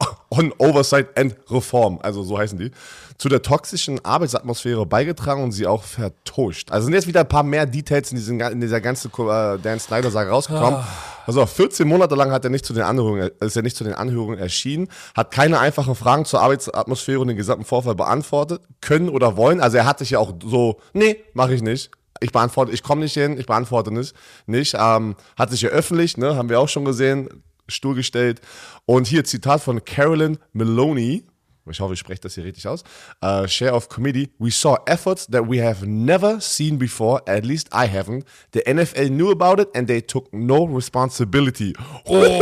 on 0.30 0.52
Oversight 0.58 1.16
and 1.18 1.36
Reform, 1.50 1.98
also 2.02 2.22
so 2.22 2.38
heißen 2.38 2.58
die, 2.58 2.70
zu 3.18 3.28
der 3.28 3.42
toxischen 3.42 4.02
Arbeitsatmosphäre 4.04 4.86
beigetragen 4.86 5.42
und 5.42 5.52
sie 5.52 5.66
auch 5.66 5.82
vertuscht. 5.82 6.70
Also 6.70 6.86
sind 6.86 6.94
jetzt 6.94 7.06
wieder 7.06 7.20
ein 7.20 7.28
paar 7.28 7.42
mehr 7.42 7.66
Details 7.66 8.10
in, 8.10 8.16
diesen, 8.16 8.40
in 8.40 8.60
dieser 8.60 8.80
ganzen 8.80 9.10
äh, 9.10 9.58
Dan 9.58 9.78
Snyder-Sache 9.78 10.28
rausgekommen. 10.28 10.80
Also 11.26 11.44
14 11.44 11.86
Monate 11.86 12.14
lang 12.14 12.32
hat 12.32 12.44
er 12.44 12.50
nicht 12.50 12.64
zu 12.64 12.72
den 12.72 12.82
Anhörungen, 12.82 13.30
ist 13.40 13.56
er 13.56 13.62
nicht 13.62 13.76
zu 13.76 13.84
den 13.84 13.94
Anhörungen 13.94 14.38
erschienen, 14.38 14.88
hat 15.14 15.30
keine 15.30 15.58
einfachen 15.58 15.94
Fragen 15.94 16.24
zur 16.24 16.40
Arbeitsatmosphäre 16.40 17.20
und 17.20 17.28
den 17.28 17.36
gesamten 17.36 17.64
Vorfall 17.64 17.94
beantwortet, 17.94 18.62
können 18.80 19.08
oder 19.08 19.36
wollen. 19.36 19.60
Also 19.60 19.76
er 19.76 19.84
hat 19.84 19.98
sich 19.98 20.10
ja 20.10 20.18
auch 20.18 20.32
so, 20.42 20.80
nee, 20.92 21.22
mache 21.34 21.54
ich 21.54 21.62
nicht. 21.62 21.90
Ich 22.20 22.32
beantworte, 22.32 22.72
ich 22.72 22.82
komme 22.82 23.02
nicht 23.02 23.14
hin, 23.14 23.38
ich 23.38 23.46
beantworte 23.46 23.92
nicht. 23.92 24.14
nicht 24.46 24.76
ähm, 24.78 25.16
hat 25.38 25.50
sich 25.50 25.62
ja 25.62 25.70
öffentlich, 25.70 26.16
ne, 26.16 26.36
haben 26.36 26.48
wir 26.48 26.60
auch 26.60 26.68
schon 26.68 26.84
gesehen, 26.84 27.28
Stuhl 27.66 27.94
gestellt. 27.94 28.40
Und 28.84 29.06
hier 29.06 29.24
Zitat 29.24 29.62
von 29.62 29.84
Carolyn 29.84 30.38
Maloney. 30.52 31.24
Ich 31.70 31.80
hoffe, 31.80 31.94
ich 31.94 32.00
spreche 32.00 32.20
das 32.20 32.34
hier 32.34 32.44
richtig 32.44 32.66
aus. 32.66 32.84
Uh, 33.22 33.46
Chair 33.46 33.74
of 33.74 33.88
Committee. 33.88 34.30
We 34.38 34.50
saw 34.50 34.76
efforts 34.86 35.26
that 35.28 35.48
we 35.48 35.64
have 35.64 35.86
never 35.86 36.40
seen 36.40 36.78
before. 36.78 37.22
At 37.26 37.44
least 37.44 37.68
I 37.72 37.86
haven't. 37.86 38.24
The 38.52 38.60
NFL 38.66 39.08
knew 39.10 39.30
about 39.30 39.60
it 39.60 39.68
and 39.74 39.86
they 39.86 40.00
took 40.02 40.32
no 40.32 40.64
responsibility. 40.64 41.74
Oh, 42.06 42.40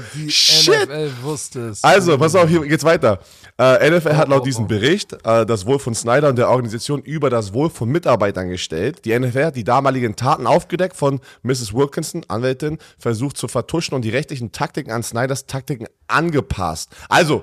die 0.14 0.30
Shit. 0.30 0.88
NFL 0.88 1.10
wusste 1.22 1.68
es. 1.68 1.84
Also, 1.84 2.18
pass 2.18 2.34
auf, 2.34 2.48
hier 2.48 2.60
geht's 2.66 2.84
weiter. 2.84 3.20
Äh, 3.58 3.90
NFL 3.90 4.16
hat 4.16 4.28
laut 4.28 4.46
diesem 4.46 4.66
Bericht 4.66 5.12
äh, 5.24 5.44
das 5.46 5.66
Wohl 5.66 5.78
von 5.78 5.94
Snyder 5.94 6.28
und 6.28 6.36
der 6.36 6.48
Organisation 6.48 7.02
über 7.02 7.30
das 7.30 7.52
Wohl 7.52 7.70
von 7.70 7.88
Mitarbeitern 7.88 8.48
gestellt. 8.48 9.04
Die 9.04 9.18
NFL 9.18 9.46
hat 9.46 9.56
die 9.56 9.64
damaligen 9.64 10.16
Taten 10.16 10.46
aufgedeckt 10.46 10.96
von 10.96 11.20
Mrs. 11.42 11.74
Wilkinson, 11.74 12.24
Anwältin, 12.28 12.78
versucht 12.98 13.36
zu 13.36 13.48
vertuschen 13.48 13.94
und 13.94 14.02
die 14.02 14.10
rechtlichen 14.10 14.52
Taktiken 14.52 14.90
an 14.90 15.02
Snyders 15.02 15.46
Taktiken 15.46 15.86
angepasst. 16.08 16.90
Also, 17.08 17.42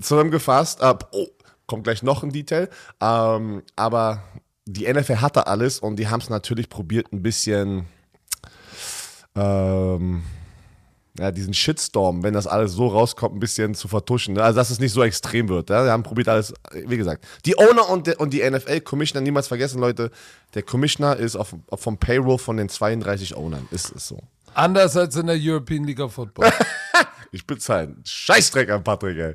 zusammengefasst, 0.00 0.80
äh, 0.80 0.94
oh, 1.12 1.26
kommt 1.66 1.84
gleich 1.84 2.02
noch 2.02 2.22
ein 2.22 2.32
Detail, 2.32 2.68
ähm, 3.00 3.62
aber 3.76 4.22
die 4.66 4.92
NFL 4.92 5.16
hatte 5.16 5.46
alles 5.46 5.78
und 5.78 5.96
die 5.96 6.08
haben 6.08 6.20
es 6.20 6.30
natürlich 6.30 6.68
probiert, 6.68 7.12
ein 7.12 7.22
bisschen 7.22 7.86
ähm, 9.34 10.22
ja, 11.18 11.30
diesen 11.30 11.52
Shitstorm, 11.52 12.22
wenn 12.22 12.34
das 12.34 12.46
alles 12.46 12.72
so 12.72 12.86
rauskommt, 12.86 13.36
ein 13.36 13.40
bisschen 13.40 13.74
zu 13.74 13.88
vertuschen. 13.88 14.34
Ne? 14.34 14.42
Also, 14.42 14.56
dass 14.56 14.70
es 14.70 14.78
nicht 14.78 14.92
so 14.92 15.02
extrem 15.02 15.48
wird. 15.48 15.70
Ja? 15.70 15.84
Wir 15.84 15.92
haben 15.92 16.02
probiert 16.02 16.28
alles, 16.28 16.54
wie 16.72 16.96
gesagt. 16.96 17.24
Die 17.44 17.58
Owner 17.58 17.88
und, 17.88 18.06
der, 18.06 18.20
und 18.20 18.32
die 18.32 18.48
NFL-Commissioner, 18.48 19.20
niemals 19.20 19.48
vergessen, 19.48 19.80
Leute, 19.80 20.10
der 20.54 20.62
Commissioner 20.62 21.16
ist 21.16 21.36
auf, 21.36 21.54
auf 21.68 21.80
vom 21.80 21.98
Payroll 21.98 22.38
von 22.38 22.56
den 22.56 22.68
32 22.68 23.36
Ownern. 23.36 23.66
Ist 23.70 23.92
es 23.94 24.08
so. 24.08 24.18
Anders 24.54 24.96
als 24.96 25.16
in 25.16 25.26
der 25.26 25.36
European 25.38 25.84
League 25.84 26.00
of 26.00 26.12
Football. 26.12 26.52
Ich 27.32 27.46
bezahle 27.46 27.82
einen 27.82 28.02
Scheißdreck 28.04 28.70
an 28.70 28.82
Patrick, 28.82 29.18
ey. 29.18 29.34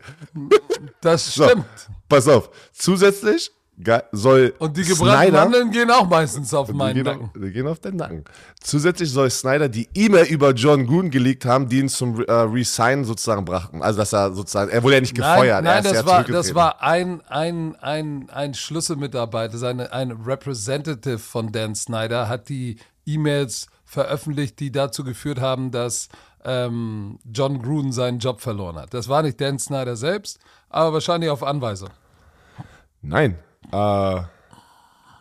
Das 1.02 1.34
So, 1.34 1.46
stimmt. 1.46 1.66
pass 2.10 2.28
auf. 2.28 2.50
Zusätzlich 2.74 3.52
soll 4.14 4.54
Und 4.60 4.78
die 4.78 4.84
gebrannten 4.84 5.22
Snyder, 5.24 5.42
Mandeln 5.44 5.72
gehen 5.72 5.92
auch 5.92 6.08
meistens 6.08 6.54
auf 6.54 6.72
meinen 6.72 7.04
Nacken. 7.04 7.24
auf, 7.26 7.30
die 7.36 7.52
gehen 7.52 7.68
auf 7.68 7.80
den 7.80 7.98
Nacken. 7.98 8.24
Zusätzlich 8.62 9.12
soll 9.12 9.30
Snyder 9.30 9.68
die 9.68 9.90
E-Mail 9.94 10.26
über 10.28 10.52
John 10.54 10.88
Gruden 10.88 11.12
geleakt 11.12 11.44
haben, 11.46 11.68
die 11.68 11.80
ihn 11.80 11.90
zum 11.90 12.24
äh, 12.24 12.32
Resign 12.32 13.04
sozusagen 13.04 13.44
brachten. 13.44 13.82
Also, 13.82 14.00
dass 14.00 14.14
er 14.14 14.34
sozusagen, 14.34 14.72
er 14.72 14.82
wurde 14.82 14.96
ja 14.96 15.02
nicht 15.02 15.16
gefeuert. 15.16 15.64
Nein, 15.64 15.84
nein 15.84 15.84
das, 15.84 15.94
ja 15.94 16.06
war, 16.06 16.24
das 16.24 16.56
war 16.56 16.82
ein, 16.82 17.22
ein, 17.28 17.76
ein, 17.82 18.30
ein 18.30 18.54
Schlüsselmitarbeiter, 18.54 19.58
seine, 19.58 19.92
ein 19.92 20.12
Representative 20.12 21.20
von 21.20 21.52
Dan 21.52 21.76
Snyder 21.76 22.30
hat 22.30 22.48
die 22.48 22.78
E-Mails 23.06 23.68
veröffentlicht, 23.84 24.60
die 24.62 24.72
dazu 24.72 25.04
geführt 25.04 25.40
haben, 25.42 25.72
dass 25.72 26.08
ähm, 26.46 27.20
John 27.26 27.62
Gruden 27.62 27.92
seinen 27.92 28.20
Job 28.20 28.40
verloren 28.40 28.78
hat. 28.78 28.94
Das 28.94 29.10
war 29.10 29.24
nicht 29.24 29.42
Dan 29.42 29.60
Snyder 29.60 29.96
selbst, 29.96 30.40
aber 30.70 30.94
wahrscheinlich 30.94 31.30
auf 31.30 31.44
Anweisung. 31.44 31.90
Nein. 33.02 33.38
Äh, 33.72 34.22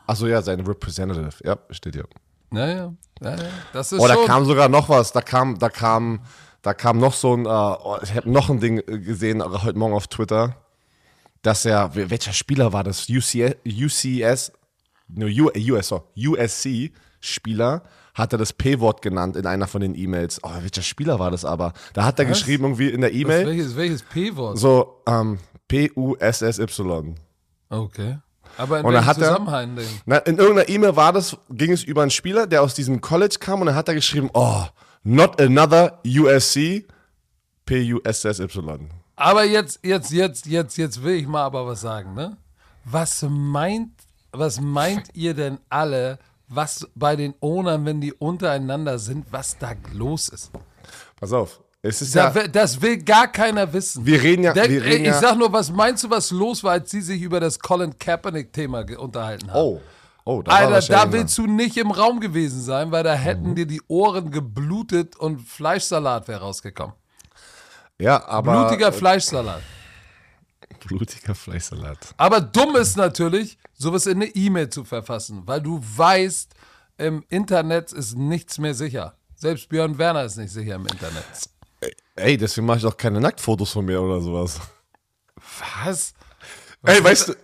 achso, 0.07 0.27
ja, 0.27 0.43
sein 0.43 0.61
Representative. 0.61 1.33
Ja, 1.43 1.59
steht 1.71 1.95
hier. 1.95 2.07
Naja, 2.51 2.93
naja, 3.21 3.49
das 3.73 3.91
ist 3.91 4.01
Oh, 4.01 4.07
da 4.07 4.17
kam 4.27 4.45
sogar 4.45 4.69
noch 4.69 4.89
was. 4.89 5.13
Da 5.13 5.23
kam, 5.23 5.59
da 5.59 5.71
kam, 5.71 6.21
da 6.63 6.75
kam 6.75 6.99
noch 6.99 7.15
so 7.15 7.35
ein, 7.35 7.47
äh, 7.47 7.49
oh, 7.49 7.99
ich 8.03 8.15
habe 8.15 8.31
noch 8.31 8.49
ein 8.51 8.61
Ding 8.61 8.79
äh, 8.79 8.99
gesehen 8.99 9.41
äh, 9.41 9.45
heute 9.45 9.79
Morgen 9.79 9.95
auf 9.95 10.07
Twitter, 10.07 10.57
dass 11.43 11.65
er, 11.65 11.95
welcher 11.95 12.33
Spieler 12.33 12.73
war 12.73 12.85
das? 12.85 13.09
UCS, 13.09 13.57
UCS, 13.67 14.53
no, 15.09 15.27
US, 15.27 15.89
so, 15.89 16.05
USC 16.17 16.93
Spieler 17.21 17.83
hat 18.15 18.33
er 18.33 18.39
das 18.39 18.53
P-Wort 18.53 19.03
genannt 19.03 19.37
in 19.37 19.47
einer 19.47 19.67
von 19.67 19.81
den 19.81 19.95
E-Mails. 19.95 20.41
Oh, 20.43 20.51
welcher 20.61 20.83
Spieler 20.83 21.19
war 21.19 21.31
das 21.31 21.45
aber? 21.45 21.73
Da 21.93 22.05
hat 22.05 22.19
er 22.19 22.29
Was? 22.29 22.39
geschrieben 22.39 22.65
irgendwie 22.65 22.89
in 22.89 23.01
der 23.01 23.13
E-Mail 23.13 23.47
welches, 23.47 23.77
welches 23.77 24.03
P-Wort? 24.03 24.59
so 24.59 25.03
ähm, 25.07 25.39
P-U-S-S-Y. 25.69 27.15
Okay. 27.71 28.19
Aber 28.57 28.79
in 28.81 28.87
Und 28.87 28.95
welchem 28.95 29.15
Zusammenhang 29.15 29.77
denn? 29.77 29.87
Na, 30.07 30.19
in 30.19 30.39
irgendeiner 30.39 30.69
E-Mail 30.69 30.95
war 30.95 31.13
das, 31.13 31.37
ging 31.51 31.73
es 31.73 31.83
über 31.83 32.03
einen 32.03 32.13
Spieler, 32.13 32.47
der 32.47 32.63
aus 32.63 32.75
diesem 32.75 33.01
College 33.01 33.37
kam 33.41 33.61
und 33.61 33.67
dann 33.67 33.75
hat 33.75 33.89
er 33.89 33.95
geschrieben, 33.95 34.31
oh, 34.33 34.63
not 35.03 35.41
another 35.41 36.01
USC, 36.07 36.87
P-U-S-S-Y. 37.67 38.91
Aber 39.17 39.45
jetzt, 39.45 39.81
jetzt, 39.83 40.13
jetzt, 40.13 40.47
jetzt, 40.47 40.77
jetzt 40.77 41.03
will 41.03 41.15
ich 41.15 41.27
mal 41.27 41.43
aber 41.43 41.67
was 41.67 41.81
sagen, 41.81 42.15
ne? 42.15 42.37
Was 42.85 43.25
meint, 43.29 43.91
was 44.33 44.61
meint 44.61 45.09
ihr 45.15 45.35
denn 45.35 45.59
alle, 45.69 46.19
was 46.49 46.87
bei 46.95 47.17
den 47.17 47.35
Ownern, 47.41 47.85
wenn 47.85 48.01
die 48.01 48.13
untereinander 48.13 48.99
sind, 48.99 49.27
was 49.31 49.57
da 49.59 49.73
los 49.93 50.29
ist? 50.29 50.51
Pass 51.19 51.33
auf, 51.33 51.61
es 51.83 52.03
ist 52.03 52.15
Da, 52.15 52.33
ja, 52.33 52.49
das 52.49 52.81
will 52.81 53.03
gar 53.03 53.29
keiner 53.29 53.73
wissen. 53.73 54.05
wir 54.07 54.23
reden 54.23 54.43
ja, 54.45 54.53
Der, 54.53 54.69
wir 54.69 54.83
reden 54.85 55.03
ich 55.03 55.07
ja, 55.09 55.19
sag 55.21 55.37
nur, 55.37 55.53
was 55.53 55.71
meinst 55.71 56.05
du, 56.05 56.11
was 56.11 56.31
los 56.31 56.63
war, 56.65 56.73
als 56.73 56.91
sie 56.91 57.01
sich 57.01 57.21
über 57.23 57.41
das 57.41 57.59
Colin 57.59 57.99
Kaepernick-Thema 57.99 58.85
unterhalten 58.99 59.51
haben? 59.51 59.59
oh, 59.59 59.81
oh, 60.25 60.43
da 60.43 60.53
Alter, 60.53 60.81
da 60.93 61.13
willst 61.13 61.37
du 61.39 61.47
nicht 61.47 61.77
im 61.77 61.91
Raum 61.91 62.21
gewesen 62.21 62.61
sein, 62.63 62.91
weil 62.93 63.03
da 63.05 63.15
hätten 63.15 63.51
Mhm. 63.51 63.55
dir 63.55 63.67
die 63.67 63.83
Ohren 63.89 64.31
geblutet 64.31 65.17
und 65.17 65.41
Fleischsalat 65.47 66.29
wäre 66.29 66.41
rausgekommen. 66.41 66.95
ja, 67.99 68.25
aber, 68.27 68.67
Blutiger 68.67 68.93
Fleischsalat. 68.93 69.63
Blutiger 70.87 71.35
Fleischsalat. 71.35 71.99
Aber 72.17 72.41
dumm 72.41 72.77
ist 72.77 72.97
natürlich, 72.97 73.59
sowas 73.73 74.07
in 74.07 74.17
eine 74.23 74.27
E-Mail 74.35 74.69
zu 74.69 74.85
verfassen, 74.85 75.43
weil 75.47 75.61
du 75.61 75.81
weißt, 75.97 76.53
im 76.99 77.25
Internet 77.29 77.93
ist 77.93 78.17
nichts 78.17 78.59
mehr 78.59 78.75
sicher. 78.75 79.17
Selbst 79.35 79.69
Björn 79.69 79.99
Werner 79.99 80.25
ist 80.25 80.37
nicht 80.37 80.53
sicher 80.53 80.77
im 80.77 80.87
Internet. 80.87 81.25
Ey, 82.17 82.37
deswegen 82.37 82.67
mache 82.67 82.79
ich 82.79 82.83
doch 82.85 82.97
keine 82.97 83.21
Nacktfotos 83.21 83.73
von 83.73 83.85
mir 83.85 84.01
oder 84.01 84.21
sowas. 84.21 84.61
Was? 85.85 86.15
Ey, 86.87 87.03
weißt 87.03 87.29
du, 87.29 87.35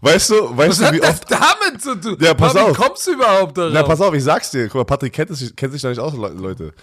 weißt 0.00 0.30
du, 0.30 0.56
weißt 0.56 0.70
Was 0.70 0.78
du, 0.78 0.84
hat 0.84 0.92
wie 0.94 1.00
das 1.00 1.10
oft, 1.10 1.30
damit 1.30 1.80
zu 1.82 1.94
tun? 2.00 2.16
Ja, 2.20 2.34
pass 2.34 2.54
Wie 2.54 2.58
auf. 2.58 2.76
kommst 2.76 3.06
du 3.06 3.12
überhaupt 3.12 3.56
darauf? 3.56 3.72
na, 3.72 3.82
pass 3.84 4.00
auf, 4.00 4.12
ich 4.14 4.24
sag's 4.24 4.50
dir, 4.50 4.66
guck 4.66 4.74
mal, 4.76 4.84
Patrick 4.84 5.12
kennt, 5.12 5.30
es, 5.30 5.54
kennt 5.54 5.72
sich 5.72 5.80
da 5.82 5.88
nicht 5.90 6.00
aus, 6.00 6.12
Le- 6.14 6.28
Leute. 6.30 6.74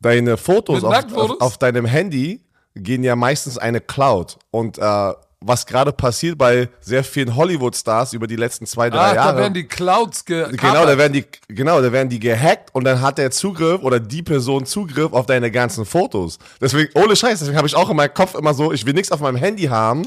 Deine 0.00 0.36
Fotos 0.36 0.82
auf, 0.84 1.12
auf, 1.12 1.40
auf 1.40 1.58
deinem 1.58 1.84
Handy 1.84 2.44
gehen 2.74 3.02
ja 3.02 3.16
meistens 3.16 3.58
eine 3.58 3.80
Cloud. 3.80 4.38
Und 4.50 4.78
äh, 4.78 5.12
was 5.42 5.64
gerade 5.64 5.92
passiert 5.92 6.36
bei 6.36 6.68
sehr 6.80 7.02
vielen 7.02 7.34
Hollywood-Stars 7.34 8.12
über 8.12 8.26
die 8.26 8.36
letzten 8.36 8.66
zwei, 8.66 8.90
drei 8.90 8.98
Ach, 8.98 9.14
Jahre. 9.14 9.32
da 9.32 9.38
werden 9.38 9.54
die 9.54 9.64
Clouds 9.64 10.24
ge 10.26 10.46
Genau, 10.50 10.84
da 10.84 10.98
werden 10.98 11.14
die, 11.14 11.24
genau, 11.48 11.80
da 11.80 11.90
werden 11.90 12.10
die 12.10 12.20
gehackt 12.20 12.74
und 12.74 12.84
dann 12.84 13.00
hat 13.00 13.16
der 13.16 13.30
Zugriff 13.30 13.82
oder 13.82 14.00
die 14.00 14.22
Person 14.22 14.66
Zugriff 14.66 15.12
auf 15.12 15.24
deine 15.24 15.50
ganzen 15.50 15.86
Fotos. 15.86 16.38
Deswegen, 16.60 16.90
ohne 16.94 17.16
Scheiß, 17.16 17.38
deswegen 17.38 17.56
habe 17.56 17.66
ich 17.66 17.74
auch 17.74 17.88
in 17.88 17.96
meinem 17.96 18.12
Kopf 18.12 18.34
immer 18.34 18.52
so, 18.52 18.70
ich 18.72 18.84
will 18.84 18.92
nichts 18.92 19.10
auf 19.12 19.20
meinem 19.20 19.36
Handy 19.36 19.64
haben. 19.64 20.06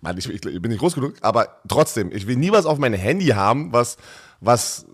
Mann, 0.00 0.16
ich, 0.16 0.28
ich, 0.28 0.44
ich 0.44 0.62
bin 0.62 0.70
nicht 0.70 0.80
groß 0.80 0.94
genug, 0.94 1.14
aber 1.22 1.60
trotzdem, 1.68 2.12
ich 2.12 2.28
will 2.28 2.36
nie 2.36 2.52
was 2.52 2.64
auf 2.64 2.78
meinem 2.78 2.98
Handy 2.98 3.26
haben, 3.26 3.72
was, 3.72 3.96
was, 4.40 4.86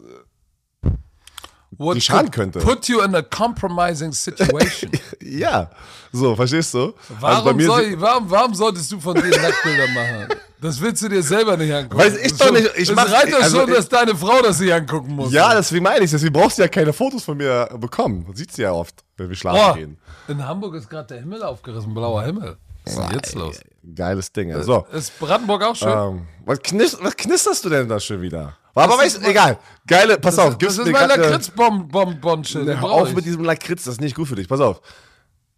die 1.70 2.00
schaden 2.00 2.30
könnte. 2.30 2.58
Put 2.60 2.88
you 2.88 3.00
in 3.00 3.14
a 3.14 3.22
compromising 3.22 4.12
situation. 4.12 4.90
Ja, 5.20 5.68
so, 6.10 6.34
verstehst 6.34 6.72
du? 6.72 6.94
Warum, 7.20 7.24
also 7.36 7.44
bei 7.44 7.52
mir 7.52 7.66
soll, 7.66 7.84
sie- 7.84 8.00
warum, 8.00 8.30
warum 8.30 8.54
solltest 8.54 8.90
du 8.90 8.98
von 8.98 9.14
dir 9.14 9.24
Nacktbilder 9.28 9.88
machen? 9.88 10.28
Das 10.60 10.80
willst 10.80 11.02
du 11.02 11.08
dir 11.10 11.22
selber 11.22 11.54
nicht 11.58 11.72
angucken. 11.72 11.98
Weiß 12.02 12.16
ich 12.16 12.30
Das 12.30 12.38
doch 12.38 12.50
nicht, 12.52 12.70
ich 12.76 12.94
mach- 12.94 13.12
reicht 13.12 13.32
doch 13.34 13.42
also 13.42 13.58
schon, 13.60 13.68
ich- 13.68 13.74
dass 13.76 13.88
deine 13.90 14.16
Frau 14.16 14.40
das 14.40 14.56
sich 14.58 14.72
angucken 14.72 15.14
muss. 15.14 15.30
ja, 15.32 15.54
deswegen 15.54 15.84
meine 15.84 16.04
ich, 16.06 16.10
deswegen 16.10 16.32
brauchst 16.32 16.56
du 16.56 16.62
ja 16.62 16.68
keine 16.68 16.94
Fotos 16.94 17.24
von 17.24 17.36
mir 17.36 17.68
bekommen. 17.78 18.24
Man 18.26 18.34
sieht 18.34 18.52
sie 18.52 18.62
ja 18.62 18.72
oft, 18.72 19.04
wenn 19.18 19.28
wir 19.28 19.36
schlafen 19.36 19.58
Boah, 19.60 19.74
gehen. 19.74 19.98
in 20.28 20.42
Hamburg 20.46 20.74
ist 20.76 20.88
gerade 20.88 21.08
der 21.08 21.18
Himmel 21.20 21.42
aufgerissen, 21.42 21.92
blauer 21.92 22.22
Himmel. 22.24 22.56
Was 22.84 22.92
ist 22.94 22.98
denn 23.02 23.10
jetzt 23.12 23.34
los? 23.34 23.60
Geiles 23.94 24.32
Ding. 24.32 24.50
ey. 24.50 24.62
So, 24.62 24.86
Ist 24.92 25.18
Brandenburg 25.18 25.62
auch 25.62 25.76
schön? 25.76 25.88
ähm, 25.90 26.22
was, 26.46 26.58
knis 26.62 26.96
was 27.02 27.14
knisterst 27.16 27.64
du 27.66 27.68
denn 27.68 27.86
da 27.86 28.00
schon 28.00 28.22
wieder? 28.22 28.56
Aber 28.84 28.96
Das 28.96 29.04
weißt 29.04 29.22
du, 29.24 29.30
egal. 29.30 29.58
Geile, 29.86 30.18
pass 30.18 30.38
auf, 30.38 30.56
das 30.58 30.78
ist 30.78 30.84
mein 30.84 30.92
grad, 30.92 31.16
Lakritzbonbon-Schild. 31.16 32.68
den 32.68 32.80
Hör 32.80 32.90
auf 32.90 33.12
mit 33.14 33.24
diesem 33.24 33.44
Lakritz, 33.44 33.84
das 33.84 33.94
ist 33.94 34.00
nicht 34.00 34.14
gut 34.14 34.28
für 34.28 34.36
dich. 34.36 34.46
Pass 34.48 34.60
auf. 34.60 34.80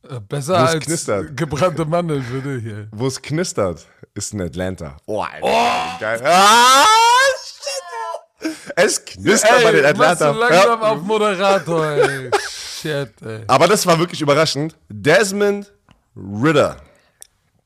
Äh, 0.09 0.21
Besser 0.21 0.61
wo 0.61 0.65
es 0.65 0.75
als 0.75 0.85
knistert. 0.85 1.37
gebrannte 1.37 1.85
Mandeln 1.85 2.23
für 2.23 2.41
dich 2.41 2.63
hier. 2.63 2.89
Wo 2.93 3.07
es 3.07 3.21
knistert, 3.21 3.87
ist 4.15 4.33
in 4.33 4.41
Atlanta. 4.41 4.97
Oh, 5.07 5.23
Alter, 5.23 5.97
geil. 6.01 6.21
Ah, 6.25 6.85
shit. 8.43 8.53
Es 8.77 9.05
knistert 9.05 9.63
bei 9.63 9.73
den 9.73 9.85
Ey, 9.85 9.95
machst 9.95 10.21
du 10.23 10.25
Atlanta. 10.27 10.55
langsam 10.55 10.81
Ja. 10.81 10.89
auf 10.93 11.03
Moderator, 11.03 11.87
ey. 11.87 12.31
Shit, 12.81 13.13
ey. 13.23 13.45
Aber 13.47 13.67
das 13.69 13.87
war 13.87 13.99
wirklich 13.99 14.23
überraschend. 14.23 14.75
Desmond 14.89 15.71
Ritter, 16.17 16.77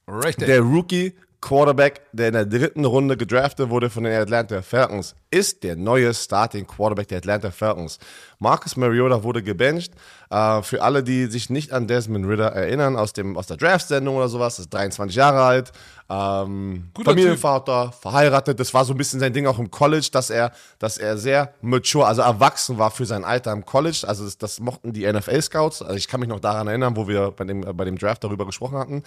Richtig. 0.09 0.47
der 0.47 0.61
Rookie 0.61 1.15
Quarterback, 1.45 2.01
der 2.13 2.29
in 2.29 2.33
der 2.33 2.47
dritten 2.47 2.87
Runde 2.87 3.19
gedraftet 3.19 3.69
wurde 3.69 3.91
von 3.91 4.05
den 4.05 4.15
Atlanta 4.15 4.63
Falcons, 4.63 5.15
ist 5.31 5.63
der 5.63 5.77
neue 5.77 6.15
Starting 6.15 6.67
Quarterback 6.67 7.09
der 7.09 7.19
Atlanta 7.19 7.51
Falcons. 7.51 7.99
Marcus 8.45 8.77
Mariota 8.77 9.23
wurde 9.23 9.43
gebencht. 9.43 9.95
Äh, 10.31 10.63
für 10.63 10.83
alle, 10.83 11.03
die 11.03 11.27
sich 11.27 11.49
nicht 11.49 11.73
an 11.73 11.87
Desmond 11.87 12.27
Ritter 12.27 12.47
erinnern, 12.47 12.97
aus, 12.97 13.15
dem, 13.15 13.39
aus 13.39 13.47
der 13.47 13.57
Draft-Sendung 13.57 14.17
oder 14.17 14.29
sowas, 14.29 14.59
ist 14.59 14.73
23 14.73 15.17
Jahre 15.17 15.43
alt, 15.43 15.73
ähm, 16.11 16.91
Guter 16.93 17.13
Familienvater, 17.13 17.93
verheiratet. 17.93 18.61
Das 18.61 18.75
war 18.75 18.85
so 18.85 18.93
ein 18.93 18.99
bisschen 18.99 19.21
sein 19.21 19.33
Ding 19.33 19.47
auch 19.47 19.59
im 19.59 19.71
College, 19.71 20.09
dass 20.13 20.29
er, 20.29 20.53
dass 20.79 20.99
er 20.99 21.17
sehr 21.17 21.55
mature, 21.63 22.07
also 22.07 22.21
erwachsen 22.21 22.77
war 22.77 22.91
für 22.91 23.07
sein 23.07 23.25
Alter 23.25 23.53
im 23.53 23.65
College. 23.65 24.05
Also 24.07 24.25
das, 24.25 24.37
das 24.37 24.61
mochten 24.61 24.93
die 24.93 25.11
NFL-Scouts. 25.11 25.81
Also 25.81 25.95
ich 25.95 26.07
kann 26.07 26.21
mich 26.21 26.29
noch 26.29 26.41
daran 26.41 26.67
erinnern, 26.69 26.97
wo 26.97 27.09
wir 27.09 27.31
bei 27.31 27.45
dem, 27.45 27.63
bei 27.63 27.85
dem 27.87 27.97
Draft 27.97 28.23
darüber 28.23 28.45
gesprochen 28.45 28.77
hatten. 28.77 28.99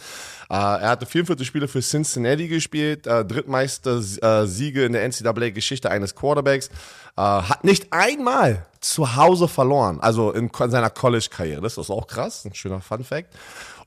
Äh, 0.50 0.56
er 0.56 0.89
hatte 0.89 1.06
44 1.06 1.45
Spiele 1.45 1.67
für 1.67 1.82
Cincinnati 1.82 2.47
gespielt, 2.47 3.06
äh, 3.06 3.23
drittmeiste 3.23 4.02
äh, 4.21 4.47
Siege 4.47 4.86
in 4.86 4.93
der 4.93 5.08
NCAA-Geschichte 5.08 5.91
eines 5.91 6.15
Quarterbacks. 6.15 6.69
Äh, 7.17 7.21
hat 7.21 7.63
nicht 7.63 7.88
einmal 7.91 8.65
zu 8.81 9.15
Hause 9.15 9.47
verloren, 9.47 9.99
also 9.99 10.31
in, 10.31 10.51
ko- 10.51 10.67
seiner 10.69 10.89
College-Karriere. 10.89 11.61
Das 11.61 11.77
ist 11.77 11.89
auch 11.89 12.07
krass, 12.07 12.45
ein 12.45 12.53
schöner 12.53 12.81
Fun-Fact. 12.81 13.33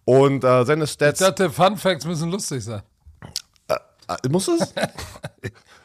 Und 0.04 0.42
äh, 0.44 0.64
seine 0.64 0.84
Ich 0.84 0.90
Stats. 0.90 1.20
dachte, 1.20 1.50
Fun 1.50 1.76
Facts 1.76 2.04
müssen 2.04 2.30
lustig 2.30 2.64
sein. 2.64 2.82
Äh, 3.68 4.28
muss 4.28 4.48
es? 4.48 4.72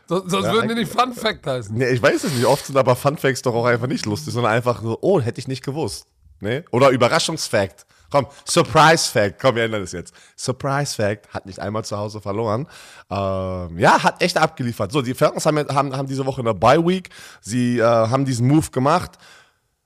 So, 0.08 0.18
sonst 0.30 0.52
würden 0.52 0.70
die 0.70 0.76
nicht 0.76 0.92
Fun 0.92 1.14
Fact 1.14 1.48
heißen. 1.48 1.76
Nee, 1.76 1.88
ich 1.90 2.00
weiß 2.00 2.26
es 2.26 2.34
nicht. 2.34 2.46
Oft 2.46 2.64
sind 2.68 2.78
aber 2.78 2.96
Funfacts 2.96 3.42
doch 3.42 3.56
auch 3.56 3.66
einfach 3.66 3.88
nicht 3.88 4.06
lustig, 4.06 4.34
sondern 4.36 4.52
einfach 4.54 4.84
so, 4.84 5.00
oh, 5.02 5.20
hätte 5.20 5.40
ich 5.40 5.48
nicht 5.48 5.64
gewusst. 5.64 6.06
Nee? 6.42 6.64
Oder 6.70 6.90
Überraschungsfact. 6.90 7.88
Komm, 8.12 8.28
Surprise 8.48 9.10
Fact. 9.12 9.40
Komm, 9.42 9.56
wir 9.56 9.64
ändern 9.66 9.82
das 9.82 9.92
jetzt. 9.92 10.14
Surprise 10.38 10.96
Fact 10.96 11.34
hat 11.34 11.46
nicht 11.46 11.60
einmal 11.60 11.84
zu 11.84 11.98
Hause 11.98 12.22
verloren. 12.22 12.68
Ähm, 13.10 13.78
ja, 13.80 14.04
hat 14.04 14.22
echt 14.22 14.38
abgeliefert. 14.38 14.92
So, 14.92 15.02
die 15.02 15.14
Falcons 15.14 15.46
haben, 15.46 15.58
haben, 15.70 15.96
haben 15.96 16.08
diese 16.08 16.26
Woche 16.26 16.42
eine 16.42 16.54
Bye 16.54 16.86
Week. 16.86 17.10
Sie 17.42 17.80
äh, 17.80 17.84
haben 17.84 18.26
diesen 18.26 18.48
Move 18.48 18.70
gemacht. 18.72 19.12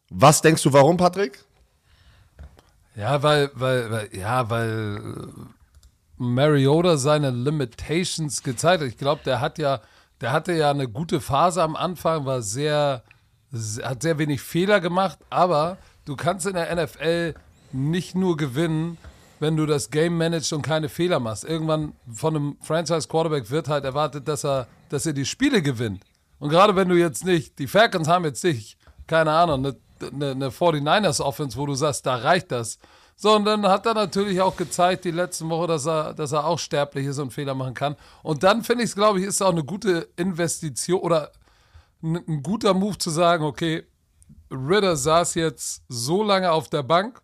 Was 0.10 0.42
denkst 0.42 0.64
du, 0.64 0.74
warum, 0.74 0.98
Patrick? 0.98 1.44
Ja, 2.96 3.22
weil, 3.24 3.50
weil, 3.54 3.92
weil, 3.92 4.10
ja, 4.16 4.50
weil 4.50 4.98
äh, 4.98 5.42
Mariota 6.18 6.98
seine 6.98 7.30
Limitations 7.30 8.44
gezeigt 8.44 8.82
hat. 8.82 8.90
Ich 8.90 8.98
glaube, 8.98 9.22
der 9.24 9.40
hat 9.40 9.58
ja, 9.58 9.80
der 10.22 10.32
hatte 10.34 10.52
ja 10.54 10.70
eine 10.72 10.88
gute 10.88 11.22
Phase 11.22 11.64
am 11.64 11.76
Anfang, 11.76 12.26
war 12.26 12.42
sehr, 12.42 13.04
se- 13.52 13.88
hat 13.88 14.02
sehr 14.02 14.18
wenig 14.18 14.42
Fehler 14.42 14.82
gemacht, 14.82 15.20
aber 15.30 15.78
du 16.06 16.16
kannst 16.18 16.46
in 16.46 16.56
der 16.56 16.76
NFL 16.76 17.36
nicht 17.72 18.16
nur 18.16 18.38
gewinnen, 18.38 18.98
wenn 19.40 19.56
du 19.56 19.66
das 19.66 19.90
Game 19.90 20.18
managst 20.18 20.52
und 20.54 20.62
keine 20.62 20.90
Fehler 20.90 21.20
machst. 21.20 21.44
Irgendwann 21.44 21.94
von 22.12 22.36
einem 22.36 22.58
Franchise 22.62 23.08
Quarterback 23.08 23.50
wird 23.50 23.68
halt 23.68 23.86
erwartet, 23.86 24.28
dass 24.28 24.44
er, 24.44 24.68
dass 24.90 25.06
er 25.06 25.14
die 25.14 25.26
Spiele 25.26 25.62
gewinnt. 25.62 26.04
Und 26.40 26.50
gerade 26.50 26.76
wenn 26.76 26.90
du 26.90 26.96
jetzt 26.96 27.26
nicht, 27.26 27.60
die 27.60 27.68
Falcons 27.68 28.08
haben 28.08 28.26
jetzt 28.26 28.44
nicht, 28.44 28.78
keine 29.08 29.32
Ahnung, 29.32 29.66
eine, 29.66 29.76
eine, 30.02 30.32
eine 30.32 30.50
49ers 30.50 31.22
Offense, 31.22 31.58
wo 31.58 31.66
du 31.66 31.76
sagst, 31.76 32.06
da 32.06 32.16
reicht 32.16 32.52
das. 32.52 32.80
So, 33.16 33.36
und 33.36 33.44
dann 33.44 33.68
hat 33.68 33.86
er 33.86 33.94
natürlich 33.94 34.40
auch 34.40 34.56
gezeigt, 34.56 35.04
die 35.04 35.12
letzten 35.12 35.50
Woche, 35.50 35.68
dass 35.68 35.86
er, 35.86 36.14
dass 36.14 36.32
er 36.32 36.46
auch 36.46 36.58
sterblich 36.58 37.06
ist 37.06 37.20
und 37.20 37.34
Fehler 37.34 37.54
machen 37.54 37.74
kann. 37.74 37.98
Und 38.24 38.44
dann 38.44 38.64
finde 38.64 38.86
ich 38.86 38.92
es, 38.92 38.96
glaube 38.96 39.20
ich, 39.20 39.26
ist 39.26 39.42
auch 39.42 39.52
eine 39.52 39.64
gute 39.64 40.08
Investition 40.16 41.02
oder 41.02 41.32
ein, 42.02 42.16
ein 42.16 42.44
guter 42.44 42.74
Move 42.74 42.98
zu 42.98 43.10
sagen, 43.10 43.44
okay, 43.44 43.86
Ritter 44.50 44.96
saß 44.96 45.36
jetzt 45.36 45.84
so 45.90 46.24
lange 46.24 46.52
auf 46.52 46.70
der 46.70 46.84
Bank, 46.84 47.22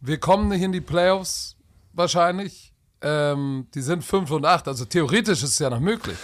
wir 0.00 0.18
kommen 0.18 0.48
nicht 0.48 0.62
in 0.62 0.72
die 0.72 0.80
Playoffs 0.80 1.56
wahrscheinlich. 1.92 2.72
Ähm, 3.02 3.66
die 3.74 3.80
sind 3.80 4.04
5 4.04 4.30
und 4.30 4.44
8, 4.44 4.68
also 4.68 4.84
theoretisch 4.84 5.42
ist 5.42 5.52
es 5.52 5.58
ja 5.58 5.70
noch 5.70 5.80
möglich. 5.80 6.18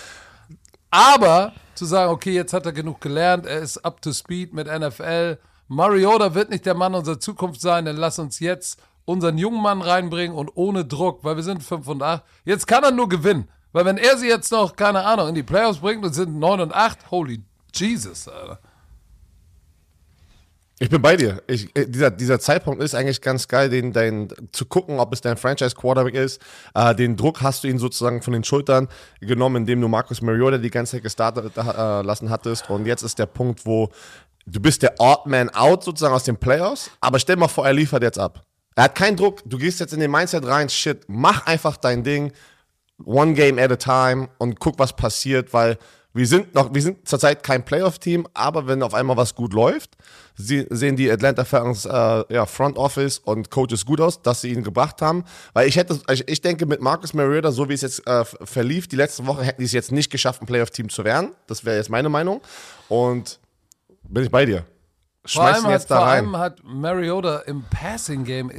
Aber 0.91 1.53
zu 1.75 1.87
sagen, 1.87 2.13
okay, 2.13 2.33
jetzt 2.33 2.53
hat 2.53 2.67
er 2.67 2.73
genug 2.73 3.01
gelernt, 3.01 3.47
er 3.47 3.61
ist 3.61 3.79
up 3.79 4.03
to 4.03 4.13
speed 4.13 4.53
mit 4.53 4.67
NFL. 4.67 5.39
Mariota 5.69 6.35
wird 6.35 6.51
nicht 6.51 6.67
der 6.67 6.75
Mann 6.75 6.95
unserer 6.95 7.19
Zukunft 7.19 7.61
sein, 7.61 7.87
dann 7.87 7.97
lass 7.97 8.19
uns 8.19 8.41
jetzt 8.41 8.79
unseren 9.07 9.39
jungen 9.39 9.63
Mann 9.63 9.81
reinbringen 9.81 10.37
und 10.37 10.51
ohne 10.55 10.85
Druck, 10.85 11.25
weil 11.25 11.37
wir 11.37 11.43
sind 11.43 11.63
5 11.63 11.87
und 11.89 12.03
8. 12.03 12.23
Jetzt 12.45 12.67
kann 12.67 12.85
er 12.85 12.91
nur 12.91 13.09
gewinnen. 13.09 13.49
Weil 13.73 13.85
wenn 13.85 13.99
er 13.99 14.17
sie 14.17 14.29
jetzt 14.29 14.53
noch, 14.53 14.77
keine 14.77 15.05
Ahnung, 15.05 15.29
in 15.29 15.35
die 15.35 15.43
Playoffs 15.43 15.79
bringt 15.79 16.05
und 16.05 16.13
sind 16.13 16.39
9 16.39 16.61
und 16.61 16.75
8, 16.75 17.11
holy 17.11 17.43
Jesus, 17.75 18.29
Alter. 18.29 18.59
Ich 20.79 20.91
bin 20.91 21.01
bei 21.01 21.17
dir. 21.17 21.43
Ich, 21.47 21.75
äh, 21.75 21.87
dieser, 21.87 22.11
dieser 22.11 22.39
Zeitpunkt 22.39 22.83
ist 22.83 22.95
eigentlich 22.95 23.23
ganz 23.23 23.49
geil, 23.49 23.71
den, 23.71 23.93
dein, 23.93 24.29
zu 24.53 24.67
gucken, 24.67 25.01
ob 25.01 25.13
es 25.13 25.23
dein 25.23 25.39
Franchise-Quarterback 25.39 26.15
ist. 26.15 26.41
Äh, 26.75 26.95
den 26.95 27.17
Druck 27.17 27.41
hast 27.41 27.65
du 27.65 27.69
ihn 27.69 27.79
sozusagen 27.79 28.21
von 28.21 28.35
den 28.35 28.45
Schultern 28.45 28.89
genommen, 29.21 29.57
indem 29.57 29.81
du 29.81 29.89
Marcus 29.89 30.21
Mariota 30.21 30.59
die 30.59 30.71
ganze 30.71 30.93
Zeit 30.97 31.03
gestartet 31.03 31.57
äh, 31.57 32.03
lassen 32.03 32.29
hattest. 32.29 32.69
Und 32.69 32.85
jetzt 32.85 33.03
ist 33.03 33.19
der 33.19 33.25
Punkt, 33.25 33.65
wo 33.65 33.89
du 34.45 34.61
bist 34.61 34.83
der 34.83 34.95
Odd 34.99 35.23
Man 35.25 35.49
Out 35.51 35.83
sozusagen 35.83 36.15
aus 36.15 36.25
den 36.25 36.37
Playoffs. 36.37 36.91
Aber 37.01 37.19
stell 37.19 37.37
mal 37.37 37.49
vor, 37.49 37.67
er 37.67 37.73
liefert 37.73 38.03
jetzt 38.03 38.19
ab. 38.19 38.45
Er 38.75 38.85
hat 38.85 38.95
keinen 38.95 39.17
Druck. 39.17 39.41
Du 39.47 39.57
gehst 39.57 39.81
jetzt 39.81 39.95
in 39.95 40.01
den 40.01 40.11
Mindset 40.11 40.47
rein, 40.47 40.69
shit, 40.69 41.05
mach 41.09 41.47
einfach 41.47 41.79
dein 41.79 42.05
Ding. 42.05 42.33
One 43.03 43.33
game 43.33 43.59
at 43.59 43.73
a 43.73 43.77
time 43.77 44.29
und 44.37 44.61
guck, 44.61 44.79
was 44.79 44.95
passiert, 44.95 45.55
weil 45.55 45.79
wir 46.17 46.27
sind 46.27 46.55
noch, 46.55 46.73
wir 46.73 46.81
sind 46.81 47.07
zurzeit 47.07 47.43
kein 47.43 47.65
Playoff-Team, 47.65 48.27
aber 48.33 48.67
wenn 48.67 48.83
auf 48.83 48.95
einmal 48.95 49.17
was 49.19 49.35
gut 49.35 49.53
läuft, 49.53 49.97
sie, 50.35 50.67
sehen 50.71 50.97
die 50.97 51.11
Atlanta 51.11 51.45
Falcons 51.45 51.85
äh, 51.85 52.35
ja, 52.35 52.47
Front 52.47 52.79
Office 52.79 53.19
und 53.19 53.51
Coaches 53.51 53.85
gut 53.85 54.01
aus, 54.01 54.23
dass 54.23 54.41
sie 54.41 54.53
ihn 54.53 54.63
gebracht 54.63 55.03
haben. 55.03 55.25
Weil 55.53 55.69
ich 55.69 55.77
hätte, 55.77 56.01
ich, 56.11 56.27
ich 56.27 56.41
denke, 56.41 56.65
mit 56.65 56.81
Marcus 56.81 57.13
Mariota, 57.13 57.53
so 57.53 57.69
wie 57.69 57.75
es 57.75 57.83
jetzt 57.83 58.07
äh, 58.07 58.25
verlief, 58.25 58.89
die 58.89 58.97
letzten 58.97 59.27
Wochen 59.27 59.43
hätten 59.43 59.61
die 59.61 59.67
es 59.67 59.73
jetzt 59.73 59.93
nicht 59.93 60.11
geschafft, 60.11 60.41
ein 60.41 60.47
Playoff-Team 60.47 60.89
zu 60.89 61.05
werden. 61.05 61.33
Das 61.47 61.65
wäre 61.65 61.77
jetzt 61.77 61.91
meine 61.91 62.09
Meinung. 62.09 62.41
Und 62.89 63.39
bin 64.03 64.25
ich 64.25 64.31
bei 64.31 64.47
dir. 64.47 64.65
Vor 65.27 65.43
Schmeiß 65.43 65.57
allem, 65.57 65.65
ihn 65.65 65.67
hat, 65.67 65.73
jetzt 65.73 65.91
da 65.91 65.97
vor 65.99 66.07
rein. 66.07 66.25
allem 66.25 66.39
hat 66.39 66.61
Mariota 66.65 67.39
im 67.41 67.63
Passing-Game 67.65 68.51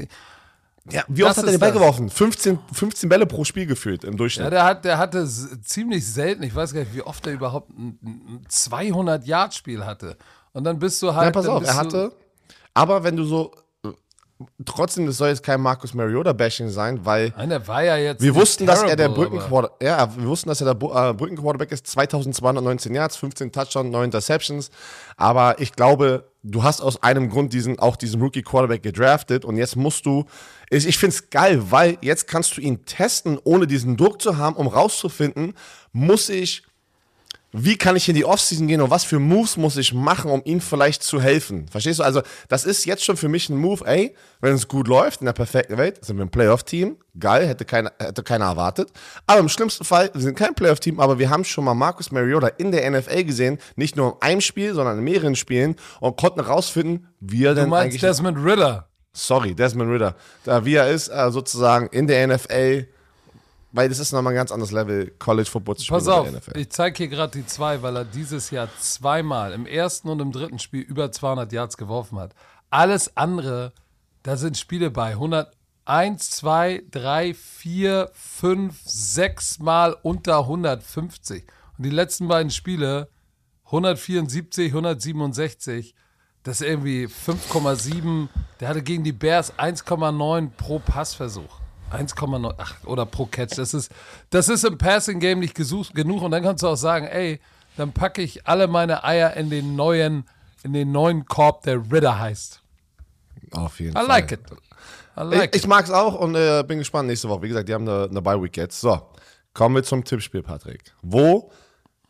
Ja, 0.92 1.04
wie 1.08 1.24
oft 1.24 1.32
das 1.32 1.38
hat 1.38 1.46
er 1.46 1.52
den 1.52 1.60
Ball 1.60 1.72
das. 1.72 1.80
geworfen? 1.80 2.10
15, 2.10 2.60
15 2.72 3.10
Bälle 3.10 3.26
pro 3.26 3.44
Spiel 3.44 3.66
gefühlt 3.66 4.04
im 4.04 4.18
Durchschnitt. 4.18 4.46
Ja, 4.46 4.50
der, 4.50 4.64
hat, 4.64 4.86
der 4.86 4.98
hatte 4.98 5.28
ziemlich 5.28 6.06
selten, 6.06 6.44
ich 6.44 6.56
weiß 6.56 6.74
gar 6.74 6.82
nicht, 6.82 6.96
wie 6.96 7.02
oft 7.02 7.26
er 7.28 7.34
überhaupt 7.34 7.70
ein, 7.72 8.00
ein 8.04 8.46
200-Yard-Spiel 8.50 9.86
hatte. 9.86 10.18
Und 10.54 10.64
dann 10.64 10.80
bist 10.80 11.02
du 11.04 11.14
halt. 11.14 11.26
Ja, 11.26 11.32
pass 11.32 11.48
auf, 11.48 11.64
er 11.64 11.76
hatte. 11.76 12.12
Aber 12.74 13.04
wenn 13.04 13.16
du 13.16 13.24
so. 13.24 13.52
Trotzdem, 14.66 15.08
das 15.08 15.18
soll 15.18 15.30
jetzt 15.30 15.42
kein 15.42 15.60
Marcus 15.60 15.96
Mariota-Bashing 15.96 16.70
sein, 16.70 17.04
weil 17.04 17.34
Nein, 17.36 17.50
der 17.50 17.68
war 17.68 17.84
ja 17.84 17.98
jetzt. 17.98 18.22
wir 18.22 18.36
wussten, 18.36 18.68
dass 18.68 18.84
er 18.84 18.96
der 18.96 19.10
Brückenquarterback 19.10 19.82
ja, 19.82 20.16
wir 20.16 20.28
wussten, 20.28 20.50
dass 20.50 20.62
er 20.62 20.76
der 20.76 21.10
äh, 21.10 21.14
Brückenquarterback 21.14 21.72
ist. 21.72 21.88
2219 21.88 22.94
Yards, 22.94 23.16
15 23.18 23.52
Touchdowns, 23.52 23.92
9 23.92 24.06
Interceptions. 24.06 24.70
Aber 25.16 25.60
ich 25.60 25.74
glaube, 25.74 26.30
du 26.44 26.64
hast 26.64 26.82
aus 26.82 27.02
einem 27.02 27.32
Grund 27.32 27.52
diesen, 27.52 27.80
auch 27.80 27.96
diesen 27.96 28.22
Rookie-Quarterback 28.22 28.84
gedraftet 28.84 29.44
und 29.44 29.58
jetzt 29.58 29.76
musst 29.76 30.06
du. 30.06 30.26
Ich, 30.70 30.98
finde 30.98 31.16
es 31.16 31.30
geil, 31.30 31.72
weil 31.72 31.98
jetzt 32.02 32.28
kannst 32.28 32.58
du 32.58 32.62
ihn 32.62 32.86
testen, 32.86 33.40
ohne 33.44 33.68
diesen 33.68 33.96
Druck 33.96 34.22
zu 34.22 34.38
haben, 34.38 34.56
um 34.56 34.68
rauszufinden, 34.68 35.54
muss 35.94 36.30
ich 36.30 36.64
wie 37.54 37.78
kann 37.78 37.96
ich 37.96 38.10
in 38.10 38.16
die 38.16 38.26
Offseason 38.26 38.68
gehen 38.68 38.82
und 38.82 38.90
was 38.90 39.06
für 39.06 39.20
Moves 39.20 39.56
muss 39.56 39.78
ich 39.78 39.94
machen, 39.94 40.30
um 40.30 40.42
ihm 40.44 40.60
vielleicht 40.60 41.02
zu 41.02 41.22
helfen? 41.22 41.68
Verstehst 41.70 42.00
du? 42.00 42.04
Also, 42.04 42.22
das 42.50 42.66
ist 42.66 42.86
jetzt 42.86 43.06
schon 43.06 43.16
für 43.16 43.30
mich 43.30 43.50
ein 43.50 43.58
Move, 43.58 43.86
ey, 43.86 44.14
wenn 44.42 44.54
es 44.54 44.68
gut 44.68 44.88
läuft, 44.88 45.22
in 45.22 45.26
der 45.26 45.34
perfekten 45.34 45.78
Welt, 45.78 46.04
sind 46.04 46.18
wir 46.18 46.26
ein 46.26 46.30
Playoff-Team. 46.30 46.98
Geil, 47.18 47.48
hätte 47.48 47.64
keiner, 47.64 47.94
hätte 48.00 48.22
keiner 48.22 48.46
erwartet. 48.46 48.92
Aber 49.26 49.40
im 49.40 49.50
schlimmsten 49.50 49.86
Fall, 49.86 50.12
wir 50.14 50.22
sind 50.22 50.38
kein 50.38 50.56
Playoff-Team, 50.56 51.00
aber 51.00 51.20
wir 51.20 51.30
haben 51.30 51.46
schon 51.46 51.64
mal 51.64 51.74
Marcus 51.74 52.12
Mariota 52.12 52.48
in 52.48 52.72
der 52.72 52.90
NFL 52.90 53.24
gesehen, 53.24 53.60
nicht 53.76 53.96
nur 53.96 54.18
in 54.22 54.22
einem 54.22 54.42
Spiel, 54.42 54.74
sondern 54.74 54.98
in 54.98 55.04
mehreren 55.04 55.36
Spielen 55.36 55.78
und 56.02 56.18
konnten 56.18 56.44
herausfinden, 56.44 57.08
wie 57.22 57.46
er 57.46 57.56
Du 57.56 57.62
denn 57.62 57.70
meinst 57.70 57.86
eigentlich. 57.86 58.02
Desmond 58.02 58.38
Ritter. 58.44 58.87
Sorry, 59.18 59.56
Desmond 59.56 59.92
Ritter, 59.92 60.16
da 60.44 60.64
wie 60.64 60.76
er 60.76 60.90
ist, 60.90 61.10
äh, 61.10 61.32
sozusagen 61.32 61.88
in 61.88 62.08
der 62.08 62.28
NFL, 62.28 62.88
weil 63.72 63.90
das 63.90 64.00
ist 64.00 64.12
nochmal 64.12 64.34
ein 64.34 64.38
ganz 64.38 64.52
anderes 64.52 64.72
Level, 64.72 65.12
College 65.20 65.50
Football 65.50 65.78
zu 65.78 65.86
spielen 65.86 66.00
Pass 66.00 66.08
in 66.08 66.14
auf, 66.14 66.30
der 66.30 66.40
NFL. 66.40 66.60
ich 66.60 66.70
zeige 66.70 66.98
hier 66.98 67.08
gerade 67.08 67.38
die 67.38 67.46
zwei, 67.46 67.82
weil 67.82 67.98
er 67.98 68.06
dieses 68.06 68.52
Jahr 68.52 68.70
zweimal 68.80 69.54
im 69.54 69.66
ersten 69.66 70.10
und 70.10 70.20
im 70.20 70.32
dritten 70.32 70.60
Spiel 70.60 70.82
über 70.82 71.12
200 71.12 71.52
Yards 71.52 71.78
geworfen 71.78 72.20
hat. 72.20 72.34
Alles 72.70 73.18
andere, 73.18 73.74
da 74.24 74.38
sind 74.38 74.58
Spiele 74.58 74.92
bei 74.92 75.12
101, 75.12 76.30
2, 76.32 76.84
3, 76.92 77.34
4, 77.34 78.12
5, 78.14 78.76
6 78.84 79.60
Mal 79.60 79.96
unter 80.02 80.40
150. 80.40 81.46
Und 81.78 81.86
die 81.86 81.90
letzten 81.90 82.28
beiden 82.28 82.52
Spiele 82.52 83.10
174, 83.66 84.68
167. 84.68 85.96
Das 86.48 86.62
ist 86.62 86.68
irgendwie 86.70 87.08
5,7. 87.08 88.30
Der 88.62 88.70
hatte 88.70 88.82
gegen 88.82 89.04
die 89.04 89.12
Bears 89.12 89.52
1,9 89.60 90.50
pro 90.56 90.80
Passversuch. 90.80 91.60
1,9, 91.92 92.54
ach, 92.58 92.74
oder 92.86 93.06
pro 93.06 93.26
Catch. 93.26 93.58
Das 93.58 93.74
ist, 93.74 93.92
das 94.30 94.48
ist 94.48 94.64
im 94.64 94.78
Passing 94.78 95.20
Game 95.20 95.40
nicht 95.40 95.56
gesucht, 95.56 95.94
genug. 95.94 96.22
Und 96.22 96.32
dann 96.32 96.44
kannst 96.44 96.64
du 96.64 96.70
auch 96.70 96.78
sagen, 96.78 97.06
ey, 97.06 97.42
dann 97.76 97.92
packe 97.92 98.22
ich 98.22 98.48
alle 98.48 98.70
meine 98.70 99.04
Eier 99.04 99.34
in 99.34 99.50
den 99.50 99.76
neuen, 99.76 100.24
in 100.64 100.72
den 100.72 100.94
neuen 100.94 101.26
Korb, 101.26 101.64
der 101.64 101.82
Ritter 101.92 102.18
heißt. 102.18 102.62
Auf 103.52 103.82
jeden 103.82 103.92
I 103.92 104.00
Fall. 104.00 104.08
like 104.08 104.32
it. 104.32 104.40
I 105.18 105.24
like 105.24 105.54
ich, 105.54 105.64
ich 105.64 105.68
mag 105.68 105.84
es 105.84 105.92
auch 105.92 106.18
und 106.18 106.36
äh, 106.36 106.64
bin 106.66 106.78
gespannt 106.78 107.10
nächste 107.10 107.28
Woche. 107.28 107.42
Wie 107.42 107.50
gesagt, 107.50 107.68
die 107.68 107.74
haben 107.74 107.90
eine, 107.90 108.08
eine 108.10 108.22
Bye-Week 108.22 108.56
jetzt. 108.56 108.80
So, 108.80 109.02
kommen 109.54 109.76
wir 109.76 109.84
zum 109.84 110.02
Tippspiel, 110.02 110.44
Patrick. 110.44 110.94
Wo 111.02 111.52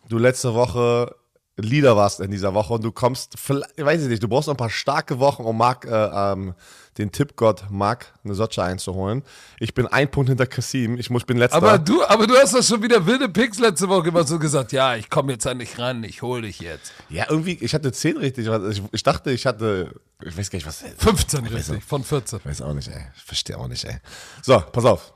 du 0.07 0.19
letzte 0.19 0.53
Woche 0.53 1.15
Leader 1.57 1.95
warst 1.97 2.19
in 2.19 2.29
dieser 2.31 2.53
Woche 2.53 2.73
und 2.73 2.83
du 2.83 2.91
kommst, 2.91 3.33
vielleicht- 3.37 3.77
weiß 3.83 4.03
ich 4.03 4.07
nicht, 4.09 4.21
du 4.21 4.27
brauchst 4.27 4.47
noch 4.47 4.53
ein 4.53 4.57
paar 4.57 4.69
starke 4.69 5.17
Wochen, 5.19 5.43
um 5.43 5.57
Marc, 5.57 5.85
äh, 5.85 5.89
ähm, 5.91 6.53
den 6.99 7.11
Tippgott 7.11 7.65
Marc 7.69 8.13
eine 8.23 8.33
Sotsche 8.33 8.63
einzuholen. 8.63 9.23
Ich 9.59 9.73
bin 9.73 9.85
ein 9.87 10.09
Punkt 10.09 10.29
hinter 10.29 10.45
Kassim. 10.47 10.97
Ich, 10.97 11.09
muss, 11.09 11.23
bin 11.25 11.37
letzter. 11.37 11.57
Aber 11.57 11.77
du, 11.77 12.03
aber 12.05 12.25
du 12.27 12.35
hast 12.35 12.53
doch 12.55 12.63
schon 12.63 12.81
wieder 12.81 13.05
wilde 13.05 13.29
Picks 13.29 13.59
letzte 13.59 13.87
Woche 13.89 14.07
immer 14.09 14.23
so 14.23 14.39
gesagt, 14.39 14.71
ja, 14.71 14.95
ich 14.95 15.09
komme 15.09 15.33
jetzt 15.33 15.45
an 15.45 15.59
dich 15.59 15.77
ran, 15.77 16.03
ich 16.03 16.21
hol 16.21 16.41
dich 16.41 16.59
jetzt. 16.59 16.91
ja, 17.09 17.25
irgendwie, 17.29 17.53
ich 17.61 17.73
hatte 17.73 17.91
10 17.91 18.17
richtig. 18.17 18.47
Ich, 18.47 18.81
ich 18.91 19.03
dachte, 19.03 19.31
ich 19.31 19.45
hatte, 19.45 19.93
ich 20.23 20.35
weiß 20.37 20.49
gar 20.49 20.57
nicht, 20.57 20.65
was. 20.67 20.83
15 20.97 21.45
richtig, 21.47 21.83
von 21.83 22.03
14. 22.03 22.39
Weiß 22.43 22.61
auch 22.61 22.73
nicht, 22.73 22.87
ey. 22.87 23.01
Ich 23.15 23.23
verstehe 23.23 23.57
auch 23.57 23.67
nicht, 23.67 23.83
ey. 23.85 23.97
So, 24.41 24.59
pass 24.71 24.85
auf. 24.85 25.13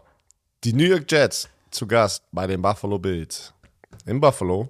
Die 0.63 0.73
New 0.73 0.85
York 0.85 1.05
Jets 1.11 1.49
zu 1.71 1.87
Gast 1.87 2.23
bei 2.31 2.45
den 2.45 2.61
Buffalo 2.61 2.99
Bills. 2.99 3.53
In 4.05 4.19
Buffalo. 4.19 4.69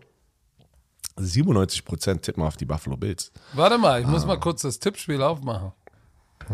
97% 1.18 2.22
tippen 2.22 2.44
auf 2.44 2.58
die 2.58 2.66
Buffalo 2.66 2.98
Bills. 2.98 3.32
Warte 3.54 3.78
mal, 3.78 4.00
ich 4.02 4.08
Ah. 4.08 4.10
muss 4.10 4.26
mal 4.26 4.40
kurz 4.40 4.62
das 4.62 4.80
Tippspiel 4.80 5.22
aufmachen. 5.22 5.72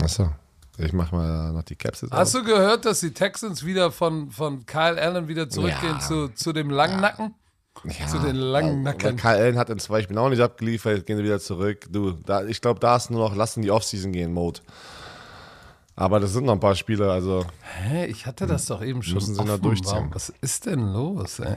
Achso. 0.02 0.30
Ich 0.80 0.94
mach 0.94 1.12
mal 1.12 1.54
noch 1.54 1.64
die 1.64 1.76
Caps 1.76 2.02
jetzt 2.02 2.12
Hast 2.12 2.36
du 2.36 2.44
gehört, 2.44 2.86
dass 2.86 3.00
die 3.00 3.12
Texans 3.12 3.66
wieder 3.66 3.92
von, 3.92 4.30
von 4.30 4.66
Kyle 4.68 5.02
Allen 5.02 5.28
wieder 5.28 5.50
zurückgehen 5.50 5.94
Ja. 5.94 6.00
zu, 6.00 6.28
zu 6.30 6.54
dem 6.54 6.70
langen 6.70 7.02
Nacken? 7.02 7.34
ja, 7.84 8.08
zu 8.08 8.20
den 8.20 8.36
langen 8.36 8.84
Nacken. 8.84 9.04
Weil 9.04 9.16
Kyle 9.16 9.30
Allen 9.44 9.58
hat 9.58 9.70
in 9.72 9.80
zwei 9.80 10.02
Spielen 10.04 10.20
auch 10.20 10.30
nicht 10.30 10.42
abgeliefert, 10.42 10.98
jetzt 10.98 11.08
gehen 11.08 11.18
sie 11.18 11.24
wieder 11.24 11.40
zurück. 11.40 11.88
Du, 11.92 12.12
da, 12.12 12.44
ich 12.44 12.62
glaube, 12.62 12.80
da 12.80 12.96
ist 12.96 13.10
nur 13.10 13.28
noch 13.28 13.36
lassen 13.36 13.62
die 13.64 13.72
Offseason 13.72 14.12
gehen 14.12 14.34
Mode. 14.34 14.60
Aber 15.96 16.20
das 16.20 16.34
sind 16.34 16.46
noch 16.46 16.54
ein 16.54 16.60
paar 16.60 16.76
Spiele, 16.76 17.12
also 17.12 17.44
Hä, 17.82 18.06
ich 18.06 18.28
hatte 18.28 18.46
das 18.46 18.66
doch 18.66 18.84
eben 18.84 19.02
schon. 19.02 19.16
Müssen 19.16 19.34
sie 19.34 19.44
noch 19.44 19.54
offen. 19.56 19.64
durchziehen. 19.64 19.92
Warum- 19.96 20.14
Was 20.14 20.32
ist 20.42 20.68
denn 20.68 20.94
los, 20.94 21.40
ey? 21.40 21.56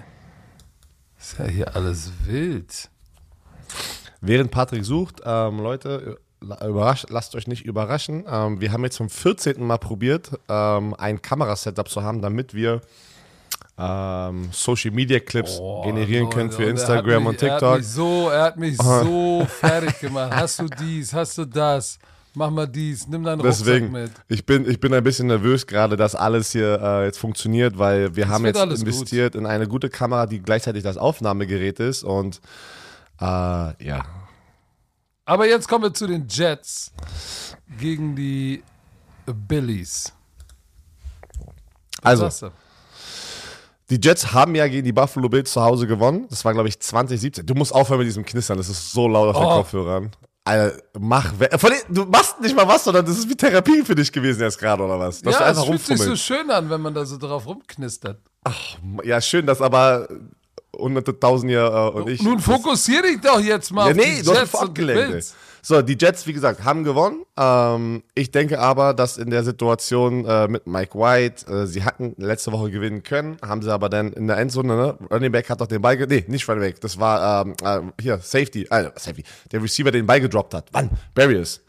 Ist 1.20 1.38
ja 1.38 1.44
hier 1.44 1.76
alles 1.76 2.10
wild. 2.24 2.88
Während 4.22 4.50
Patrick 4.50 4.84
sucht, 4.84 5.20
ähm, 5.24 5.58
Leute, 5.60 6.18
überrasch, 6.40 7.04
lasst 7.10 7.34
euch 7.34 7.46
nicht 7.46 7.64
überraschen. 7.64 8.24
Ähm, 8.26 8.60
wir 8.60 8.72
haben 8.72 8.84
jetzt 8.84 8.96
zum 8.96 9.08
14. 9.10 9.62
Mal 9.62 9.78
probiert, 9.78 10.30
ähm, 10.48 10.94
ein 10.94 11.20
Kamerasetup 11.20 11.88
zu 11.88 12.02
haben, 12.02 12.22
damit 12.22 12.54
wir 12.54 12.80
ähm, 13.78 14.48
Social 14.52 14.90
Media 14.90 15.20
Clips 15.20 15.58
Oh, 15.60 15.82
generieren 15.82 16.24
Leute, 16.24 16.36
können 16.36 16.52
für 16.52 16.64
Instagram 16.64 17.24
hat 17.24 17.28
und 17.28 17.32
mich, 17.32 17.42
Er 17.42 17.52
hat 17.52 17.60
TikTok. 17.60 17.76
mich 17.78 17.88
so, 17.88 18.28
er 18.28 18.42
hat 18.42 18.56
mich 18.56 18.76
so 18.82 19.46
fertig 19.48 20.00
gemacht. 20.00 20.32
Hast 20.34 20.58
du 20.58 20.66
dies, 20.66 21.12
hast 21.14 21.38
du 21.38 21.44
das? 21.44 21.98
Mach 22.40 22.48
mal 22.50 22.66
dies, 22.66 23.06
nimm 23.06 23.22
deinen 23.22 23.42
Deswegen, 23.42 23.94
Rucksack 23.94 24.08
mit. 24.08 24.24
ich 24.28 24.46
bin, 24.46 24.66
ich 24.66 24.80
bin 24.80 24.94
ein 24.94 25.04
bisschen 25.04 25.26
nervös 25.26 25.66
gerade, 25.66 25.98
dass 25.98 26.14
alles 26.14 26.52
hier 26.52 26.80
äh, 26.80 27.04
jetzt 27.04 27.18
funktioniert, 27.18 27.76
weil 27.76 28.16
wir 28.16 28.28
haben 28.30 28.44
wird 28.44 28.56
jetzt 28.56 28.80
investiert 28.80 29.34
in 29.34 29.44
eine 29.44 29.68
gute 29.68 29.90
Kamera, 29.90 30.24
die 30.24 30.40
gleichzeitig 30.40 30.82
das 30.82 30.96
Aufnahmegerät 30.96 31.80
ist 31.80 32.02
und 32.02 32.40
äh, 33.20 33.24
ja, 33.24 34.04
Aber 35.26 35.46
jetzt 35.46 35.68
kommen 35.68 35.84
wir 35.84 35.92
zu 35.92 36.06
den 36.06 36.28
Jets 36.30 36.92
gegen 37.78 38.16
die 38.16 38.62
Billies. 39.26 40.14
Was 42.02 42.22
also? 42.22 42.52
Die 43.90 43.98
Jets 44.02 44.32
haben 44.32 44.54
ja 44.54 44.66
gegen 44.66 44.86
die 44.86 44.92
Buffalo 44.92 45.28
Bills 45.28 45.52
zu 45.52 45.60
Hause 45.60 45.86
gewonnen. 45.86 46.24
Das 46.30 46.42
war, 46.46 46.54
glaube 46.54 46.70
ich, 46.70 46.80
2017. 46.80 47.44
Du 47.44 47.54
musst 47.54 47.74
aufhören 47.74 47.98
mit 47.98 48.06
diesem 48.06 48.24
Knistern. 48.24 48.56
Das 48.56 48.70
ist 48.70 48.92
so 48.92 49.06
laut 49.08 49.28
auf 49.28 49.36
den 49.36 49.44
Oh. 49.46 49.56
Kopfhörern. 49.56 50.10
Alter, 50.44 50.78
mach 50.98 51.32
we- 51.38 51.50
Von 51.58 51.70
den, 51.70 51.94
Du 51.94 52.04
machst 52.06 52.40
nicht 52.40 52.56
mal 52.56 52.66
was, 52.66 52.84
sondern 52.84 53.04
das 53.04 53.18
ist 53.18 53.28
wie 53.28 53.36
Therapie 53.36 53.82
für 53.84 53.94
dich 53.94 54.10
gewesen 54.10 54.40
jetzt 54.42 54.58
gerade, 54.58 54.82
oder 54.82 54.98
was? 54.98 55.20
Dass 55.20 55.36
du 55.36 55.42
Ja, 55.44 55.50
es 55.50 55.64
fühlt 55.64 55.80
sich 55.86 55.98
so 56.00 56.16
schön 56.16 56.50
an, 56.50 56.70
wenn 56.70 56.80
man 56.80 56.94
da 56.94 57.04
so 57.04 57.18
drauf 57.18 57.46
rumknistert. 57.46 58.18
Ja, 59.04 59.20
schön, 59.20 59.44
dass 59.46 59.60
aber 59.60 60.08
hunderte 60.74 61.18
Tausend 61.18 61.50
hier 61.50 61.64
äh, 61.64 61.98
und 61.98 62.08
ich. 62.08 62.22
Nun 62.22 62.36
das- 62.36 62.44
fokussier 62.46 63.02
dich 63.02 63.20
doch 63.20 63.40
jetzt 63.40 63.70
mal 63.72 63.86
Ja, 63.86 63.90
auf 63.90 63.96
nee, 63.96 64.16
die 64.16 64.22
du 64.22 64.30
hast 64.30 64.38
Jets 64.40 64.52
und. 64.54 65.10
Bills. 65.10 65.34
So, 65.62 65.82
die 65.82 65.96
Jets, 65.98 66.26
wie 66.26 66.32
gesagt, 66.32 66.64
haben 66.64 66.84
gewonnen. 66.84 67.24
Ähm, 67.36 68.02
ich 68.14 68.30
denke 68.30 68.58
aber, 68.58 68.94
dass 68.94 69.18
in 69.18 69.30
der 69.30 69.44
Situation 69.44 70.24
äh, 70.24 70.48
mit 70.48 70.66
Mike 70.66 70.98
White, 70.98 71.46
äh, 71.50 71.66
sie 71.66 71.84
hatten 71.84 72.14
letzte 72.16 72.52
Woche 72.52 72.70
gewinnen 72.70 73.02
können, 73.02 73.36
haben 73.42 73.62
sie 73.62 73.72
aber 73.72 73.88
dann 73.88 74.12
in 74.12 74.26
der 74.26 74.38
Endzone, 74.38 74.76
ne? 74.76 74.98
Running 75.10 75.32
Back 75.32 75.50
hat 75.50 75.60
doch 75.60 75.66
den 75.66 75.82
Ball, 75.82 75.96
ge 75.96 76.06
nee, 76.08 76.24
nicht 76.28 76.48
Running 76.48 76.62
Back, 76.62 76.80
das 76.80 76.98
war 76.98 77.46
ähm, 77.46 77.54
äh, 77.62 78.02
hier, 78.02 78.18
Safety, 78.18 78.66
äh, 78.70 78.90
Safety, 78.96 79.24
der 79.52 79.62
Receiver 79.62 79.90
den 79.90 80.06
Ball 80.06 80.20
gedroppt 80.20 80.54
hat. 80.54 80.68
Wann? 80.72 80.90
Barriers. 81.14 81.60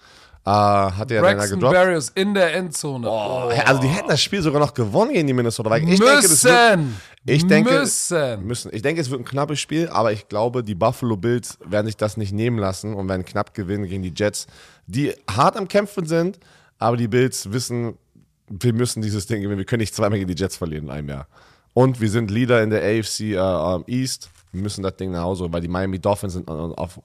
Äh, 0.44 0.50
hat 0.50 1.12
er 1.12 1.22
dann 1.22 1.36
Braxton 1.36 1.60
gedroppt. 1.60 1.76
Barriers 1.76 2.10
in 2.16 2.34
der 2.34 2.56
Endzone. 2.56 3.08
Oh, 3.08 3.52
also 3.64 3.80
die 3.80 3.88
hätten 3.88 4.10
das 4.10 4.24
Spiel 4.24 4.42
sogar 4.42 4.60
noch 4.60 4.74
gewonnen 4.74 5.14
gegen 5.14 5.28
die 5.28 5.34
Minnesota 5.34 5.70
Vikings. 5.70 5.94
Ich 5.94 6.00
denke, 6.00 6.22
das 6.22 6.44
wird, 6.44 6.78
müssen. 6.78 7.02
ich 7.28 7.48
denke, 7.48 7.72
müssen. 7.74 8.48
müssen. 8.48 8.74
Ich 8.74 8.82
denke, 8.82 9.02
es 9.02 9.12
wird 9.12 9.22
ein 9.22 9.26
knappes 9.26 9.60
Spiel, 9.60 9.88
aber 9.90 10.12
ich 10.12 10.28
glaube, 10.30 10.64
die 10.64 10.74
Buffalo 10.74 11.16
Bills 11.16 11.60
werden 11.64 11.86
sich 11.86 11.96
das 11.96 12.18
nicht 12.18 12.34
nehmen 12.34 12.58
lassen 12.58 12.96
und 12.96 13.08
werden 13.08 13.24
knapp 13.24 13.54
gewinnen 13.54 13.88
gegen 13.88 14.02
die 14.02 14.14
Jets, 14.16 14.48
die 14.88 15.14
hart 15.30 15.58
am 15.58 15.68
Kämpfen 15.68 16.08
sind, 16.08 16.40
aber 16.80 16.98
die 16.98 17.08
Bills 17.08 17.52
wissen, 17.52 18.00
wir 18.48 18.74
müssen 18.74 19.04
dieses 19.04 19.28
Ding 19.28 19.42
gewinnen. 19.44 19.60
Wir 19.60 19.66
können 19.66 19.82
nicht 19.82 19.94
zweimal 19.94 20.18
gegen 20.18 20.34
die 20.34 20.42
Jets 20.42 20.58
verlieren 20.58 20.86
in 20.86 20.92
einem 20.92 21.10
Jahr. 21.10 21.28
Und 21.74 22.02
wir 22.02 22.10
sind 22.10 22.32
Leader 22.32 22.64
in 22.64 22.70
der 22.72 22.82
AFC 22.82 23.20
äh, 23.20 23.36
ähm, 23.36 23.84
East. 23.88 24.30
Wir 24.52 24.62
müssen 24.62 24.84
das 24.84 24.98
Ding 24.98 25.12
nach 25.12 25.24
Hause, 25.24 25.48
weil 25.52 25.62
die 25.62 25.68
Miami 25.70 26.00
Dolphins 26.00 26.34
sind 26.34 26.48
auf, 26.50 27.00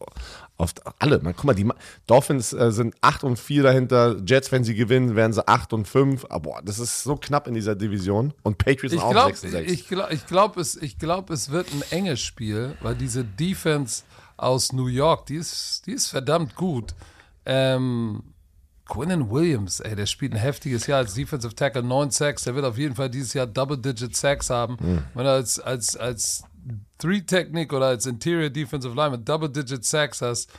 auf 0.56 0.74
alle. 0.98 1.20
Man, 1.20 1.34
guck 1.34 1.44
mal, 1.44 1.54
die 1.54 1.68
Dolphins 2.06 2.52
äh, 2.52 2.72
sind 2.72 2.94
8 3.00 3.22
und 3.22 3.38
4 3.38 3.62
dahinter. 3.62 4.16
Jets, 4.26 4.50
wenn 4.50 4.64
sie 4.64 4.74
gewinnen, 4.74 5.14
werden 5.14 5.32
sie 5.32 5.46
8 5.46 5.72
und 5.72 5.86
5. 5.86 6.26
Aber 6.28 6.40
boah, 6.40 6.62
das 6.62 6.78
ist 6.78 7.04
so 7.04 7.16
knapp 7.16 7.46
in 7.46 7.54
dieser 7.54 7.76
Division. 7.76 8.34
Und 8.42 8.58
Patriots 8.58 8.94
Ich 8.94 9.00
auch 9.00 9.12
glaube, 9.12 9.36
6 9.36 9.44
und 9.44 9.50
6. 9.50 9.72
ich 9.72 9.88
glaub, 9.88 10.10
ich 10.10 10.26
glaub, 10.26 10.56
es, 10.56 10.76
ich 10.76 10.98
glaub, 10.98 11.30
es 11.30 11.50
wird 11.50 11.68
ein 11.72 11.82
enges 11.90 12.20
Spiel, 12.20 12.76
weil 12.80 12.96
diese 12.96 13.24
Defense 13.24 14.02
aus 14.36 14.72
New 14.72 14.88
York, 14.88 15.26
die 15.26 15.36
ist, 15.36 15.86
die 15.86 15.92
ist 15.92 16.08
verdammt 16.08 16.56
gut. 16.56 16.94
Ähm, 17.44 18.22
Quinnen 18.88 19.30
Williams, 19.30 19.80
ey, 19.80 19.96
der 19.96 20.06
spielt 20.06 20.32
ein 20.32 20.38
heftiges 20.38 20.86
Jahr 20.86 20.98
als 20.98 21.14
Defensive 21.14 21.54
Tackle, 21.54 21.82
9 21.82 22.10
Sacks, 22.10 22.44
der 22.44 22.54
wird 22.54 22.64
auf 22.64 22.78
jeden 22.78 22.94
Fall 22.94 23.10
dieses 23.10 23.34
Jahr 23.34 23.46
Double-Digit 23.46 24.14
Sacks 24.14 24.48
haben. 24.48 24.78
Hm. 24.78 25.02
Wenn 25.14 25.26
er 25.26 25.32
als, 25.32 25.58
als, 25.58 25.96
als 25.96 26.44
Three-Technik 26.98 27.72
oder 27.72 27.86
als 27.86 28.06
Interior 28.06 28.50
Defensive 28.50 28.94
Lineman 28.94 29.24
Double-Digit 29.24 29.84
Sacks 29.84 30.22
hast, 30.22 30.50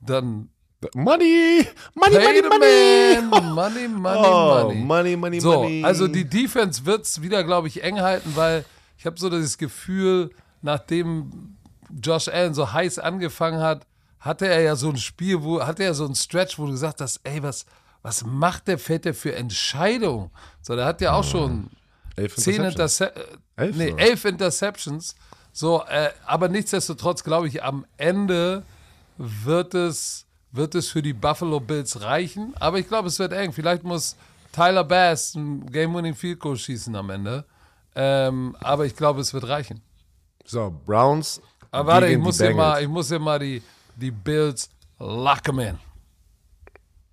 dann 0.00 0.48
Money! 0.94 1.66
Money, 1.94 2.16
pay 2.16 2.42
money, 2.42 2.42
money! 2.42 3.28
man. 3.30 3.54
Money, 3.54 3.88
money, 3.88 4.18
Oh, 4.22 4.64
money. 4.64 4.80
money, 4.84 5.16
money, 5.16 5.40
So, 5.40 5.62
money. 5.62 5.82
also 5.84 6.06
die 6.06 6.24
Defense 6.28 6.84
wird 6.84 7.06
es 7.06 7.22
wieder, 7.22 7.42
glaube 7.44 7.68
ich, 7.68 7.82
eng 7.82 8.00
halten, 8.00 8.32
weil 8.36 8.64
ich 8.98 9.06
habe 9.06 9.18
so 9.18 9.28
das 9.30 9.56
Gefühl, 9.58 10.30
nachdem 10.62 11.56
Josh 12.02 12.28
Allen 12.28 12.54
so 12.54 12.72
heiß 12.72 12.98
angefangen 12.98 13.60
hat, 13.60 13.86
hatte 14.20 14.46
er 14.48 14.60
ja 14.60 14.76
so 14.76 14.90
ein 14.90 14.96
Spiel, 14.98 15.42
wo 15.42 15.62
hatte 15.64 15.82
er 15.82 15.94
so 15.94 16.04
ein 16.06 16.14
Stretch, 16.14 16.58
wo 16.58 16.66
du 16.66 16.72
gesagt 16.72 17.00
hast, 17.00 17.20
ey, 17.24 17.42
was, 17.42 17.64
was 18.02 18.24
macht 18.24 18.68
der 18.68 18.78
Fette 18.78 19.14
für 19.14 19.34
Entscheidungen? 19.34 20.30
So, 20.62 20.76
der 20.76 20.84
hat 20.84 21.00
ja 21.00 21.12
auch 21.14 21.24
schon 21.24 21.70
Elf 22.16 22.36
zehn 22.36 22.56
Interceptions. 22.62 23.00
Interceptions, 23.00 23.40
Elf 23.56 23.76
nee, 23.76 23.94
elf 23.96 24.24
Interceptions. 24.24 25.14
So, 25.56 25.82
äh, 25.88 26.10
aber 26.26 26.48
nichtsdestotrotz 26.48 27.24
glaube 27.24 27.48
ich, 27.48 27.64
am 27.64 27.86
Ende 27.96 28.62
wird 29.16 29.72
es, 29.72 30.26
wird 30.52 30.74
es 30.74 30.90
für 30.90 31.00
die 31.00 31.14
Buffalo 31.14 31.60
Bills 31.60 32.02
reichen. 32.02 32.52
Aber 32.60 32.78
ich 32.78 32.86
glaube, 32.86 33.08
es 33.08 33.18
wird 33.18 33.32
eng. 33.32 33.54
Vielleicht 33.54 33.82
muss 33.82 34.16
Tyler 34.52 34.84
Bass 34.84 35.34
ein 35.34 35.64
Game-Winning 35.64 36.14
Field 36.14 36.40
Goal 36.40 36.58
schießen 36.58 36.94
am 36.94 37.08
Ende. 37.08 37.46
Ähm, 37.94 38.54
aber 38.60 38.84
ich 38.84 38.94
glaube, 38.94 39.22
es 39.22 39.32
wird 39.32 39.48
reichen. 39.48 39.80
So, 40.44 40.78
Browns. 40.84 41.40
Aber 41.70 41.92
warte, 41.92 42.08
ich 42.08 42.18
muss, 42.18 42.36
hier 42.36 42.54
mal, 42.54 42.82
ich 42.82 42.88
muss 42.88 43.08
hier 43.08 43.18
mal 43.18 43.38
die, 43.38 43.62
die 43.94 44.10
Bills 44.10 44.68
locken 44.98 45.58
in. 45.60 45.78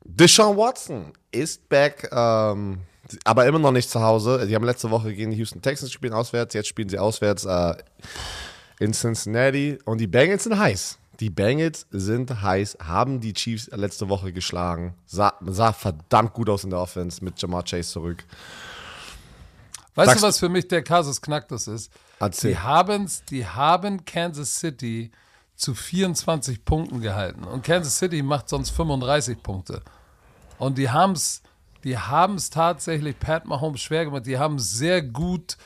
Deshaun 0.04 0.58
Watson 0.58 1.14
ist 1.32 1.70
back, 1.70 2.10
ähm, 2.12 2.80
aber 3.24 3.46
immer 3.46 3.60
noch 3.60 3.72
nicht 3.72 3.90
zu 3.90 4.02
Hause. 4.02 4.46
Die 4.48 4.56
haben 4.56 4.66
letzte 4.66 4.90
Woche 4.92 5.14
gegen 5.14 5.32
die 5.32 5.38
Houston 5.38 5.62
Texans 5.62 5.92
gespielt 5.92 6.14
auswärts. 6.14 6.54
Jetzt 6.54 6.68
spielen 6.68 6.90
sie 6.90 7.00
auswärts 7.00 7.46
äh, 7.46 7.76
in 8.80 8.94
Cincinnati. 8.94 9.78
Und 9.86 10.00
die 10.00 10.08
Bengals 10.08 10.44
sind 10.44 10.58
heiß. 10.58 10.98
Die 11.20 11.30
Bengals 11.30 11.86
sind 11.92 12.42
heiß, 12.42 12.78
haben 12.84 13.20
die 13.20 13.34
Chiefs 13.34 13.70
letzte 13.72 14.10
Woche 14.10 14.34
geschlagen. 14.34 14.96
Sah, 15.06 15.34
sah 15.42 15.72
verdammt 15.72 16.34
gut 16.34 16.50
aus 16.50 16.64
in 16.64 16.72
der 16.72 16.80
Offense 16.80 17.24
mit 17.24 17.40
Jamar 17.40 17.64
Chase 17.64 17.92
zurück. 17.92 18.26
Weißt 19.96 20.08
Sagst 20.08 20.24
du, 20.24 20.28
was 20.28 20.40
für 20.40 20.50
mich 20.50 20.68
der 20.68 20.84
Kasus 20.84 21.22
Knacktus 21.22 21.68
ist? 21.68 21.92
Erzähl. 22.20 22.52
Die, 22.52 22.58
haben's, 22.58 23.24
die 23.26 23.46
haben 23.46 24.06
Kansas 24.06 24.56
City 24.56 25.12
zu 25.56 25.76
24 25.76 26.66
Punkten 26.66 27.00
gehalten. 27.00 27.44
Und 27.44 27.64
Kansas 27.64 28.00
City 28.00 28.24
macht 28.24 28.50
sonst 28.50 28.72
35 28.72 29.44
Punkte. 29.44 29.84
Und 30.58 30.80
die 30.80 30.90
haben 30.90 31.14
es 31.14 31.44
die 31.84 31.98
haben's 31.98 32.50
tatsächlich 32.50 33.20
Pat 33.20 33.46
Mahomes 33.46 33.82
schwer 33.82 34.06
gemacht. 34.06 34.26
Die 34.26 34.38
haben 34.38 34.60
sehr 34.60 35.02
gut 35.02 35.58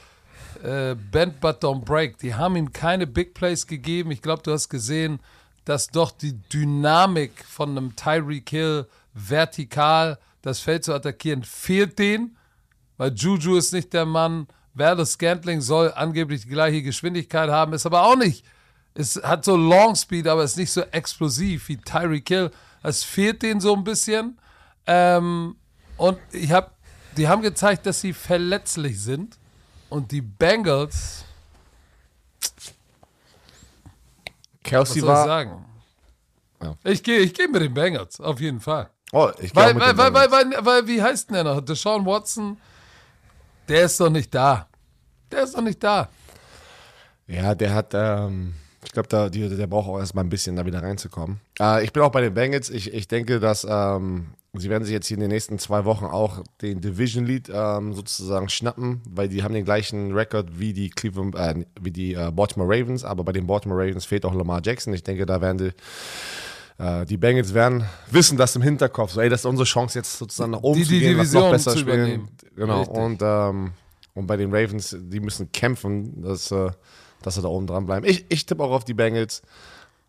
äh, 0.64 0.96
Bend 0.96 1.40
but 1.40 1.64
don't 1.64 1.84
break. 1.84 2.18
Die 2.20 2.36
haben 2.36 2.56
ihm 2.56 2.72
keine 2.72 3.08
Big 3.08 3.34
Plays 3.34 3.68
gegeben. 3.68 4.12
Ich 4.12 4.22
glaube, 4.22 4.44
du 4.44 4.52
hast 4.52 4.70
gesehen, 4.70 5.20
dass 5.66 5.88
doch 5.88 6.12
die 6.12 6.34
Dynamik 6.34 7.44
von 7.46 7.72
einem 7.72 7.96
Tyreek 7.96 8.50
Hill 8.50 8.88
vertikal 9.14 10.18
das 10.42 10.60
Feld 10.60 10.86
zu 10.86 10.94
attackieren 10.94 11.44
fehlt 11.44 12.00
denen 12.00 12.38
weil 12.98 13.14
Juju 13.14 13.56
ist 13.56 13.74
nicht 13.74 13.94
der 13.94 14.06
Mann. 14.06 14.48
Werder 14.74 15.06
Scantling 15.06 15.62
soll 15.62 15.92
angeblich 15.96 16.44
die 16.44 16.50
gleiche 16.50 16.84
Geschwindigkeit 16.84 17.50
haben, 17.50 17.74
ist 17.74 17.86
aber 17.86 18.04
auch 18.04 18.16
nicht. 18.16 18.46
Es 18.94 19.16
hat 19.24 19.46
so 19.46 19.56
Long 19.56 19.96
Speed, 19.96 20.28
aber 20.28 20.44
ist 20.44 20.58
nicht 20.58 20.72
so 20.72 20.82
explosiv 20.82 21.70
wie 21.70 21.78
Tyreek 21.78 22.28
Hill. 22.28 22.52
Es 22.84 23.04
fehlt 23.04 23.42
denen 23.44 23.60
so 23.60 23.76
ein 23.76 23.84
bisschen. 23.84 24.40
Ähm, 24.86 25.56
und 25.98 26.20
ich 26.32 26.52
hab, 26.52 26.76
die 27.16 27.28
haben 27.28 27.42
gezeigt, 27.42 27.86
dass 27.86 28.02
sie 28.02 28.14
verletzlich 28.14 29.02
sind. 29.02 29.38
Und 29.90 30.12
die 30.12 30.22
Bengals, 30.22 31.24
was 32.42 32.74
Kelsey 34.64 35.00
soll 35.00 35.10
ich 35.10 35.16
war. 35.16 35.26
sagen? 35.26 35.66
Ja. 36.62 36.76
Ich 36.84 37.04
gehe 37.04 37.20
ich 37.20 37.34
geh 37.34 37.48
mit 37.48 37.62
den 37.62 37.74
Bengals, 37.74 38.20
auf 38.20 38.40
jeden 38.42 38.60
Fall. 38.60 38.90
Oh, 39.14 39.30
ich 39.40 39.54
geh 39.54 39.60
auch 39.60 39.66
Weil, 39.66 39.74
mit 39.74 39.84
weil, 39.84 39.94
den 39.94 39.98
weil, 39.98 40.14
weil, 40.14 40.30
Bengals. 40.30 40.66
weil, 40.66 40.66
weil, 40.66 40.88
wie 40.88 41.02
heißt 41.02 41.30
denn 41.30 41.36
der 41.36 41.44
noch? 41.46 41.62
Deshaun 41.62 42.06
Watson, 42.06 42.58
der 43.68 43.86
ist 43.86 44.00
doch 44.00 44.10
nicht 44.10 44.34
da. 44.34 44.68
Der 45.32 45.44
ist 45.44 45.56
doch 45.56 45.62
nicht 45.62 45.82
da. 45.84 46.10
Ja, 47.28 47.56
der 47.56 47.74
hat, 47.74 47.92
ähm, 47.94 48.56
ich 48.84 48.92
glaube, 48.92 49.08
da, 49.10 49.30
die, 49.30 49.48
der 49.50 49.68
braucht 49.68 49.88
auch 49.90 50.00
erstmal 50.00 50.24
ein 50.24 50.30
bisschen, 50.30 50.56
da 50.56 50.66
wieder 50.66 50.82
reinzukommen. 50.82 51.40
Äh, 51.60 51.84
ich 51.84 51.94
bin 51.94 52.04
auch 52.04 52.12
bei 52.12 52.22
den 52.22 52.34
Bengals. 52.34 52.70
Ich, 52.70 52.94
ich 52.94 53.08
denke, 53.08 53.40
dass 53.40 53.66
ähm, 53.70 54.34
sie 54.60 54.70
werden 54.70 54.84
sich 54.84 54.94
jetzt 54.94 55.08
hier 55.08 55.16
in 55.18 55.22
den 55.22 55.30
nächsten 55.32 55.60
zwei 55.60 55.86
Wochen 55.86 56.06
auch 56.06 56.44
den 56.62 56.82
Division 56.82 57.26
Lead 57.26 57.50
ähm, 57.54 57.94
sozusagen 57.94 58.50
schnappen, 58.50 59.02
weil 59.10 59.28
die 59.30 59.44
haben 59.44 59.54
den 59.54 59.66
gleichen 59.66 60.14
Rekord 60.14 60.60
wie 60.60 60.74
die 60.74 60.90
Cleveland, 60.90 61.36
äh, 61.36 61.66
wie 61.82 61.92
die 61.92 62.14
äh, 62.14 62.32
Baltimore 62.32 62.70
Ravens, 62.70 63.04
aber 63.04 63.24
bei 63.24 63.32
den 63.32 63.48
Baltimore 63.48 63.82
Ravens 63.86 64.06
fehlt 64.06 64.26
auch 64.26 64.34
Lamar 64.34 64.62
Jackson. 64.64 64.94
Ich 64.94 65.04
denke, 65.04 65.26
da 65.26 65.42
werden 65.42 65.58
die 65.58 65.72
äh, 66.84 67.06
die 67.06 67.18
Bengals 67.18 67.54
werden 67.54 67.86
wissen 68.12 68.38
das 68.38 68.56
im 68.56 68.62
Hinterkopf. 68.62 69.12
So, 69.12 69.22
ey, 69.22 69.30
das 69.30 69.42
ist 69.42 69.46
unsere 69.46 69.66
Chance 69.66 69.98
jetzt 70.00 70.18
sozusagen 70.18 70.52
nach 70.52 70.62
oben 70.62 70.80
Die- 70.80 70.86
zu 70.86 70.92
die 70.92 71.00
gehen, 71.00 71.18
was 71.18 71.34
noch 71.34 71.50
Division 71.50 71.52
besser 71.52 71.72
zu 71.72 71.78
spielen. 71.80 72.28
Genau. 72.56 72.80
Richtig. 72.82 72.98
Und, 72.98 73.20
ähm, 73.24 73.72
und 74.14 74.28
bei 74.28 74.38
den 74.38 74.54
Ravens, 74.54 74.96
die 75.00 75.20
müssen 75.20 75.52
kämpfen, 75.52 76.22
dass, 76.22 76.52
äh, 76.52 76.70
dass 77.24 77.36
sie 77.36 77.42
da 77.42 77.48
oben 77.48 77.66
dran 77.68 77.86
bleiben. 77.86 78.06
Ich, 78.06 78.26
ich 78.30 78.46
tippe 78.46 78.64
auch 78.64 78.72
auf 78.72 78.86
die 78.86 78.94
Bengals. 78.94 79.42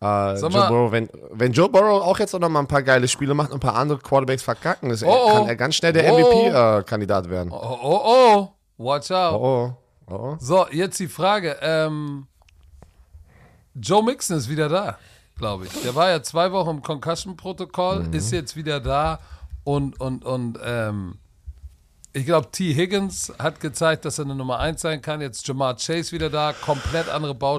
Äh, 0.01 0.39
Joe 0.39 0.51
Burrow, 0.51 0.93
wenn, 0.93 1.09
wenn 1.33 1.53
Joe 1.53 1.69
Burrow 1.69 2.03
auch 2.03 2.19
jetzt 2.21 2.33
noch 2.33 2.49
mal 2.49 2.61
ein 2.61 2.69
paar 2.69 2.83
geile 2.85 3.09
Spiele 3.09 3.35
macht 3.35 3.51
und 3.51 3.57
ein 3.57 3.61
paar 3.61 3.75
andere 3.75 3.99
Quarterbacks 3.99 4.43
verkacken, 4.43 4.91
ist, 4.91 5.03
Oh, 5.03 5.09
oh. 5.13 5.33
kann 5.35 5.49
er 5.49 5.57
ganz 5.57 5.75
schnell 5.75 5.93
der 5.93 6.13
Oh, 6.13 6.17
oh. 6.17 6.49
MVP-Kandidat 6.49 7.29
werden. 7.29 7.51
Oh, 7.53 7.79
oh, 7.83 8.01
oh. 8.05 8.49
Watch 8.77 9.11
out. 9.11 9.35
Oh, 9.41 9.73
oh. 10.09 10.15
oh. 10.15 10.37
So, 10.39 10.67
jetzt 10.71 11.01
die 11.01 11.09
Frage. 11.09 11.57
Ähm, 11.61 12.29
Joe 13.75 14.03
Mixon 14.05 14.37
ist 14.37 14.49
wieder 14.49 14.69
da, 14.69 14.99
glaube 15.37 15.67
ich. 15.67 15.83
Der 15.83 15.95
war 15.95 16.09
ja 16.11 16.23
zwei 16.23 16.53
Wochen 16.53 16.71
im 16.71 16.83
Concussion-Protokoll, 16.83 18.05
Mhm. 18.05 18.13
ist 18.13 18.31
jetzt 18.33 18.55
wieder 18.57 18.79
da 18.81 19.19
und, 19.65 20.01
und, 20.01 20.25
und 20.25 20.59
ähm, 20.65 21.17
ich 22.13 22.25
glaube, 22.25 22.51
T. 22.51 22.73
Higgins 22.75 23.33
hat 23.39 23.61
gezeigt, 23.61 24.05
dass 24.05 24.19
er 24.19 24.25
eine 24.25 24.35
Nummer 24.35 24.59
1 24.59 24.81
sein 24.81 25.03
kann. 25.03 25.21
Jetzt 25.21 25.47
Jamar 25.47 25.75
Chase 25.77 26.11
wieder 26.13 26.31
da, 26.31 26.53
komplett 26.53 27.09
andere 27.09 27.35
Bau. 27.35 27.59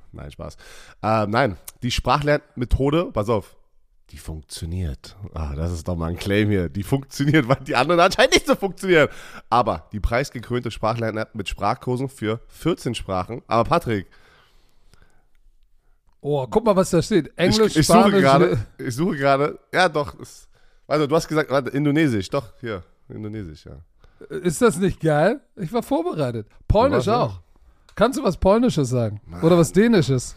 Nein, 0.11 0.31
Spaß. 0.31 0.57
Ähm, 1.03 1.29
nein, 1.29 1.57
die 1.83 1.91
Sprachlernmethode, 1.91 3.11
pass 3.13 3.29
auf, 3.29 3.55
die 4.09 4.17
funktioniert. 4.17 5.15
Ah, 5.33 5.55
das 5.55 5.71
ist 5.71 5.87
doch 5.87 5.95
mal 5.95 6.07
ein 6.09 6.17
Claim 6.17 6.49
hier. 6.49 6.67
Die 6.67 6.83
funktioniert, 6.83 7.47
weil 7.47 7.57
die 7.65 7.75
anderen 7.77 8.01
anscheinend 8.01 8.33
nicht 8.33 8.45
so 8.47 8.55
funktionieren. 8.55 9.07
Aber 9.49 9.87
die 9.93 10.01
preisgekrönte 10.01 10.69
Sprachlern-App 10.69 11.33
mit 11.33 11.47
Sprachkursen 11.47 12.09
für 12.09 12.41
14 12.49 12.93
Sprachen. 12.95 13.41
Aber 13.47 13.67
Patrick, 13.67 14.07
Oh, 16.23 16.45
guck 16.47 16.63
mal, 16.65 16.75
was 16.75 16.91
da 16.91 17.01
steht. 17.01 17.31
Englisch, 17.35 17.71
ich, 17.71 17.77
ich 17.77 17.87
suche 17.87 17.99
Spanisch. 17.99 18.21
gerade, 18.21 18.57
ich 18.77 18.95
suche 18.95 19.15
gerade, 19.17 19.59
ja 19.73 19.89
doch, 19.89 20.19
es, 20.19 20.47
also 20.87 21.07
du 21.07 21.15
hast 21.15 21.27
gesagt, 21.27 21.49
warte, 21.49 21.71
Indonesisch, 21.71 22.29
doch, 22.29 22.53
hier, 22.59 22.83
Indonesisch, 23.09 23.65
ja. 23.65 23.77
Ist 24.29 24.61
das 24.61 24.77
nicht 24.77 24.99
geil? 24.99 25.41
Ich 25.55 25.73
war 25.73 25.81
vorbereitet. 25.81 26.47
Polnisch 26.67 27.07
warst, 27.07 27.35
ja. 27.37 27.43
Kannst 27.95 28.17
du 28.19 28.23
was 28.23 28.37
Polnisches 28.37 28.89
sagen? 28.89 29.21
Oder 29.41 29.57
was 29.57 29.71
Dänisches? 29.71 30.35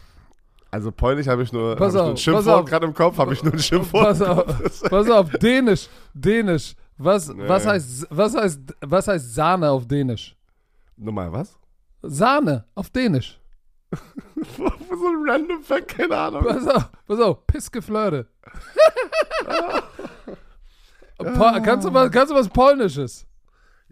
Also 0.71 0.91
Polnisch 0.91 1.27
habe 1.27 1.43
ich 1.43 1.53
nur, 1.53 1.75
Pass 1.75 1.87
hab 1.87 1.87
ich 1.89 1.93
nur 1.95 2.03
auf, 2.03 2.09
ein 2.09 2.17
Schimpfwort 2.17 2.69
gerade 2.69 2.85
im 2.85 2.93
Kopf, 2.93 3.17
habe 3.17 3.33
ich 3.33 3.41
nur 3.43 3.53
ein 3.53 3.59
Schimpfwort. 3.59 4.03
Pass 4.03 4.21
auf, 4.21 4.81
pass 4.89 5.09
auf, 5.09 5.29
Dänisch, 5.31 5.87
Dänisch. 6.13 6.75
Was, 6.97 7.29
was, 7.37 7.63
Nee. 7.65 7.69
heißt, 7.71 8.07
was, 8.09 8.35
heißt, 8.35 8.59
was 8.81 9.07
heißt 9.07 9.35
Sahne 9.35 9.69
auf 9.69 9.87
Dänisch? 9.87 10.35
Nochmal, 10.97 11.31
was? 11.31 11.57
Sahne 12.01 12.65
auf 12.75 12.89
Dänisch. 12.89 13.39
so 14.57 14.63
ein 14.65 15.29
random 15.29 15.63
Fact, 15.63 15.87
keine 15.89 16.17
Ahnung. 16.17 16.43
Pass 16.43 16.67
auf, 16.67 16.89
pass 17.07 17.19
auf, 17.19 17.47
Pissgeflirte. 17.47 18.27
Po 21.17 21.25
kannst, 21.63 21.87
du 21.87 21.93
was, 21.93 22.11
kannst 22.11 22.31
du 22.31 22.35
was 22.35 22.49
Polnisches? 22.49 23.25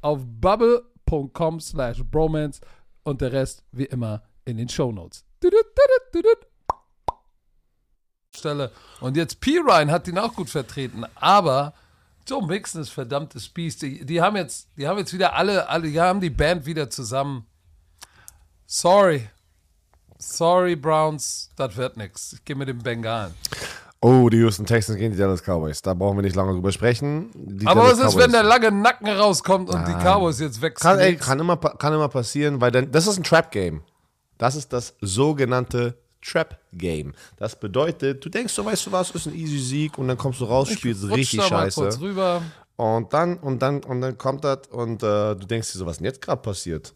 auf 0.00 0.20
bubble.com 0.24 1.60
slash 1.60 2.02
bromance 2.04 2.60
und 3.02 3.20
der 3.20 3.32
Rest 3.32 3.64
wie 3.72 3.84
immer 3.84 4.22
in 4.44 4.56
den 4.56 4.68
Shownotes. 4.68 5.24
Stelle. 8.36 8.70
Und 9.00 9.16
jetzt 9.16 9.40
P. 9.40 9.58
Ryan 9.58 9.90
hat 9.90 10.08
ihn 10.08 10.18
auch 10.18 10.34
gut 10.34 10.48
vertreten, 10.50 11.04
aber 11.16 11.74
Joe 12.26 12.46
Mixon 12.46 12.82
ist 12.82 12.90
verdammtes 12.90 13.48
Biest. 13.48 13.82
Die, 13.82 14.04
die, 14.04 14.20
haben 14.20 14.36
jetzt, 14.36 14.68
die 14.76 14.86
haben 14.86 14.98
jetzt 14.98 15.12
wieder 15.12 15.34
alle, 15.34 15.68
alle, 15.68 15.90
die 15.90 16.00
haben 16.00 16.20
die 16.20 16.30
Band 16.30 16.66
wieder 16.66 16.90
zusammen. 16.90 17.46
Sorry. 18.66 19.28
Sorry, 20.18 20.76
Browns, 20.76 21.50
das 21.56 21.76
wird 21.76 21.96
nichts. 21.96 22.34
Ich 22.34 22.44
gehe 22.44 22.56
mit 22.56 22.68
dem 22.68 22.78
Bengalen. 22.78 23.34
Oh, 24.00 24.28
die 24.28 24.36
Houston 24.36 24.64
Texans 24.64 24.96
gegen 24.96 25.12
die 25.12 25.18
Dallas 25.18 25.42
Cowboys. 25.42 25.82
Da 25.82 25.92
brauchen 25.92 26.18
wir 26.18 26.22
nicht 26.22 26.36
lange 26.36 26.52
drüber 26.52 26.70
sprechen. 26.70 27.30
Die 27.34 27.66
Aber 27.66 27.82
Dallas 27.82 27.98
was 27.98 28.14
ist, 28.14 28.20
wenn 28.20 28.30
der 28.30 28.44
lange 28.44 28.70
Nacken 28.70 29.08
rauskommt 29.08 29.68
und 29.70 29.76
ah. 29.76 29.84
die 29.84 29.94
Cowboys 29.94 30.38
jetzt 30.38 30.62
wechseln? 30.62 30.90
Kann, 30.90 31.00
ey, 31.00 31.16
kann, 31.16 31.40
immer, 31.40 31.56
kann 31.56 31.92
immer 31.92 32.08
passieren, 32.08 32.60
weil 32.60 32.70
dann, 32.70 32.92
das 32.92 33.08
ist 33.08 33.16
ein 33.16 33.24
Trap-Game. 33.24 33.82
Das 34.36 34.54
ist 34.54 34.72
das 34.72 34.94
sogenannte 35.00 35.98
Trap-Game. 36.22 37.12
Das 37.36 37.58
bedeutet, 37.58 38.24
du 38.24 38.28
denkst, 38.28 38.54
du 38.54 38.64
weißt 38.64 38.86
du 38.86 38.92
was, 38.92 39.10
ist 39.10 39.26
ein 39.26 39.34
easy 39.34 39.58
Sieg 39.58 39.98
und 39.98 40.06
dann 40.06 40.16
kommst 40.16 40.40
du 40.40 40.44
raus, 40.44 40.70
spielst 40.70 41.10
richtig 41.10 41.42
scheiße. 41.42 41.80
Kurz 41.80 41.98
rüber. 41.98 42.42
Und 42.76 43.12
dann, 43.12 43.38
und 43.38 43.60
dann, 43.60 43.82
und 43.82 44.00
dann 44.00 44.16
kommt 44.16 44.44
das 44.44 44.68
und 44.70 45.02
äh, 45.02 45.34
du 45.34 45.46
denkst 45.46 45.72
dir 45.72 45.78
so, 45.78 45.86
was 45.86 45.94
ist 45.94 45.98
denn 45.98 46.06
jetzt 46.06 46.22
gerade 46.22 46.40
passiert? 46.40 46.94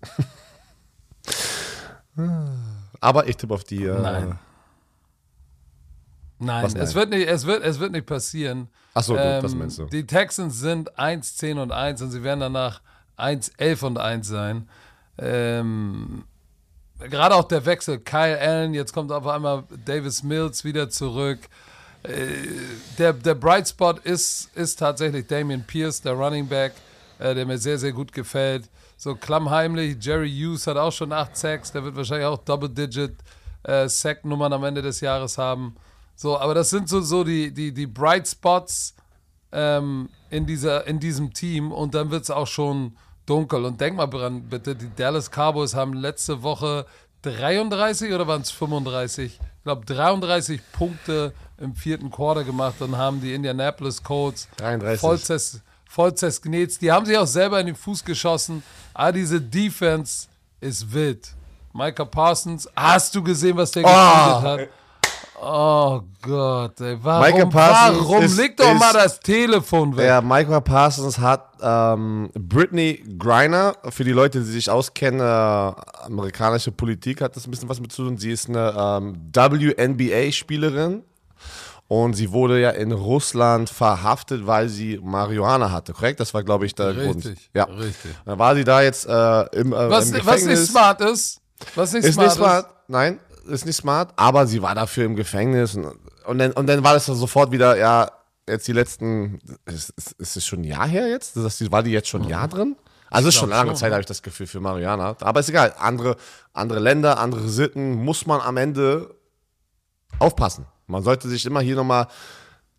Aber 3.00 3.26
ich 3.26 3.36
tippe 3.36 3.54
auf 3.54 3.64
die. 3.64 3.84
Äh, 3.84 4.00
Nein. 4.00 4.38
Nein, 6.42 6.64
Was, 6.64 6.74
nein? 6.74 6.82
Es, 6.82 6.94
wird 6.94 7.10
nicht, 7.10 7.28
es, 7.28 7.46
wird, 7.46 7.62
es 7.62 7.78
wird 7.78 7.92
nicht 7.92 8.06
passieren. 8.06 8.68
Achso, 8.94 9.16
ähm, 9.16 9.42
das 9.42 9.54
meinst 9.54 9.78
du. 9.78 9.86
Die 9.86 10.06
Texans 10.06 10.58
sind 10.58 10.98
1, 10.98 11.36
10 11.36 11.58
und 11.58 11.72
1 11.72 12.02
und 12.02 12.10
sie 12.10 12.22
werden 12.22 12.40
danach 12.40 12.80
1, 13.16 13.52
11 13.56 13.82
und 13.84 13.98
1 13.98 14.26
sein. 14.26 14.68
Ähm, 15.18 16.24
Gerade 16.98 17.34
auch 17.34 17.44
der 17.44 17.64
Wechsel, 17.66 17.98
Kyle 17.98 18.38
Allen, 18.38 18.74
jetzt 18.74 18.92
kommt 18.92 19.10
auf 19.10 19.26
einmal 19.26 19.64
Davis 19.84 20.22
Mills 20.22 20.64
wieder 20.64 20.88
zurück. 20.88 21.40
Äh, 22.02 22.26
der, 22.98 23.12
der 23.12 23.34
Bright 23.34 23.68
Spot 23.68 23.94
ist, 24.04 24.50
ist 24.54 24.78
tatsächlich 24.78 25.26
Damian 25.26 25.64
Pierce, 25.64 26.00
der 26.00 26.12
Running 26.12 26.46
Back, 26.46 26.72
äh, 27.18 27.34
der 27.34 27.46
mir 27.46 27.58
sehr, 27.58 27.78
sehr 27.78 27.92
gut 27.92 28.12
gefällt. 28.12 28.68
So 28.96 29.16
klammheimlich, 29.16 29.96
Jerry 30.00 30.30
Hughes 30.30 30.66
hat 30.66 30.76
auch 30.76 30.92
schon 30.92 31.12
8 31.12 31.36
Sacks, 31.36 31.72
der 31.72 31.82
wird 31.82 31.96
wahrscheinlich 31.96 32.26
auch 32.26 32.38
Double-Digit 32.38 33.14
äh, 33.64 33.88
am 34.24 34.64
Ende 34.64 34.82
des 34.82 35.00
Jahres 35.00 35.38
haben. 35.38 35.76
So, 36.22 36.38
aber 36.38 36.54
das 36.54 36.70
sind 36.70 36.88
so, 36.88 37.00
so 37.00 37.24
die, 37.24 37.52
die, 37.52 37.74
die 37.74 37.88
Bright 37.88 38.28
Spots 38.28 38.94
ähm, 39.50 40.08
in, 40.30 40.46
dieser, 40.46 40.86
in 40.86 41.00
diesem 41.00 41.34
Team 41.34 41.72
und 41.72 41.96
dann 41.96 42.12
wird 42.12 42.22
es 42.22 42.30
auch 42.30 42.46
schon 42.46 42.96
dunkel. 43.26 43.64
Und 43.64 43.80
denk 43.80 43.96
mal 43.96 44.06
dran, 44.06 44.44
bitte, 44.48 44.76
die 44.76 44.88
Dallas 44.94 45.32
Cowboys 45.32 45.74
haben 45.74 45.94
letzte 45.94 46.44
Woche 46.44 46.86
33 47.22 48.12
oder 48.12 48.28
waren 48.28 48.42
es 48.42 48.52
35? 48.52 49.40
Ich 49.40 49.62
glaube 49.64 49.84
33 49.84 50.60
Punkte 50.70 51.34
im 51.58 51.74
vierten 51.74 52.08
Quarter 52.12 52.44
gemacht 52.44 52.80
und 52.80 52.96
haben 52.96 53.20
die 53.20 53.34
Indianapolis 53.34 54.00
Colts 54.04 54.48
33. 54.58 55.00
voll, 55.00 55.40
voll 55.88 56.14
zersknetzt. 56.14 56.82
Die 56.82 56.92
haben 56.92 57.04
sich 57.04 57.18
auch 57.18 57.26
selber 57.26 57.58
in 57.58 57.66
den 57.66 57.74
Fuß 57.74 58.04
geschossen. 58.04 58.62
Aber 58.94 59.08
ah, 59.08 59.12
diese 59.12 59.40
Defense 59.40 60.28
ist 60.60 60.92
wild. 60.92 61.34
Micah 61.72 62.04
Parsons, 62.04 62.68
hast 62.76 63.12
du 63.12 63.24
gesehen, 63.24 63.56
was 63.56 63.72
der 63.72 63.84
oh, 63.84 63.88
hat? 63.88 64.68
Oh 65.44 66.02
Gott, 66.22 66.80
ey. 66.80 66.96
Warum, 67.02 67.52
warum? 67.52 68.22
Ist, 68.22 68.36
Leg 68.36 68.56
doch 68.56 68.72
ist, 68.72 68.78
mal 68.78 68.92
das 68.92 69.18
Telefon 69.18 69.96
weg. 69.96 70.06
Ja, 70.06 70.20
Michael 70.20 70.60
Parsons 70.60 71.18
hat 71.18 71.54
ähm, 71.60 72.30
Britney 72.32 73.02
Griner, 73.18 73.74
für 73.88 74.04
die 74.04 74.12
Leute, 74.12 74.38
die 74.38 74.44
sich 74.44 74.70
auskennen, 74.70 75.18
äh, 75.18 75.24
amerikanische 76.04 76.70
Politik 76.70 77.22
hat 77.22 77.34
das 77.34 77.44
ein 77.48 77.50
bisschen 77.50 77.68
was 77.68 77.80
mit 77.80 77.90
zu 77.90 78.04
tun. 78.04 78.18
Sie 78.18 78.30
ist 78.30 78.48
eine 78.48 78.72
ähm, 78.78 79.32
WNBA-Spielerin 79.34 81.02
und 81.88 82.14
sie 82.14 82.30
wurde 82.30 82.60
ja 82.60 82.70
in 82.70 82.92
Russland 82.92 83.68
verhaftet, 83.68 84.46
weil 84.46 84.68
sie 84.68 85.00
Marihuana 85.02 85.72
hatte, 85.72 85.92
korrekt? 85.92 86.20
Das 86.20 86.32
war, 86.32 86.44
glaube 86.44 86.66
ich, 86.66 86.76
der 86.76 86.96
richtig, 86.96 87.04
Grund. 87.04 87.36
Ja, 87.52 87.64
richtig. 87.64 88.12
Dann 88.24 88.38
war 88.38 88.54
sie 88.54 88.62
da 88.62 88.80
jetzt 88.80 89.06
äh, 89.06 89.42
im, 89.58 89.72
äh, 89.72 89.90
was, 89.90 90.06
im 90.06 90.14
Gefängnis. 90.14 90.30
Was 90.30 90.46
nicht 90.46 90.70
smart 90.70 91.00
ist. 91.00 91.40
Was 91.74 91.92
nicht 91.94 92.04
ist 92.04 92.14
smart 92.14 92.28
nicht 92.28 92.36
smart. 92.36 92.66
Ist. 92.66 92.74
Nein, 92.86 93.18
ist 93.46 93.66
nicht 93.66 93.76
smart, 93.76 94.12
aber 94.16 94.46
sie 94.46 94.62
war 94.62 94.74
dafür 94.74 95.04
im 95.04 95.16
Gefängnis 95.16 95.74
und, 95.74 95.86
und, 96.24 96.38
dann, 96.38 96.52
und 96.52 96.66
dann 96.66 96.84
war 96.84 96.94
das 96.94 97.06
sofort 97.06 97.52
wieder, 97.52 97.76
ja, 97.76 98.10
jetzt 98.48 98.66
die 98.68 98.72
letzten, 98.72 99.40
ist, 99.66 99.90
ist, 99.90 100.12
ist 100.12 100.36
es 100.36 100.46
schon 100.46 100.60
ein 100.60 100.64
Jahr 100.64 100.86
her 100.86 101.08
jetzt? 101.08 101.36
Das, 101.36 101.70
war 101.70 101.82
die 101.82 101.90
jetzt 101.90 102.08
schon 102.08 102.22
ein 102.22 102.28
Jahr 102.28 102.48
drin? 102.48 102.76
Also 103.10 103.28
ist 103.28 103.34
schon 103.34 103.50
lange 103.50 103.70
schon, 103.70 103.76
Zeit, 103.76 103.92
habe 103.92 104.00
ich 104.00 104.06
das 104.06 104.22
Gefühl, 104.22 104.46
für 104.46 104.60
Mariana. 104.60 105.16
Aber 105.20 105.40
ist 105.40 105.48
egal, 105.48 105.74
andere, 105.78 106.16
andere 106.52 106.80
Länder, 106.80 107.18
andere 107.18 107.48
Sitten, 107.48 107.94
muss 107.94 108.26
man 108.26 108.40
am 108.40 108.56
Ende 108.56 109.14
aufpassen. 110.18 110.66
Man 110.86 111.02
sollte 111.02 111.28
sich 111.28 111.44
immer 111.44 111.60
hier 111.60 111.76
nochmal 111.76 112.08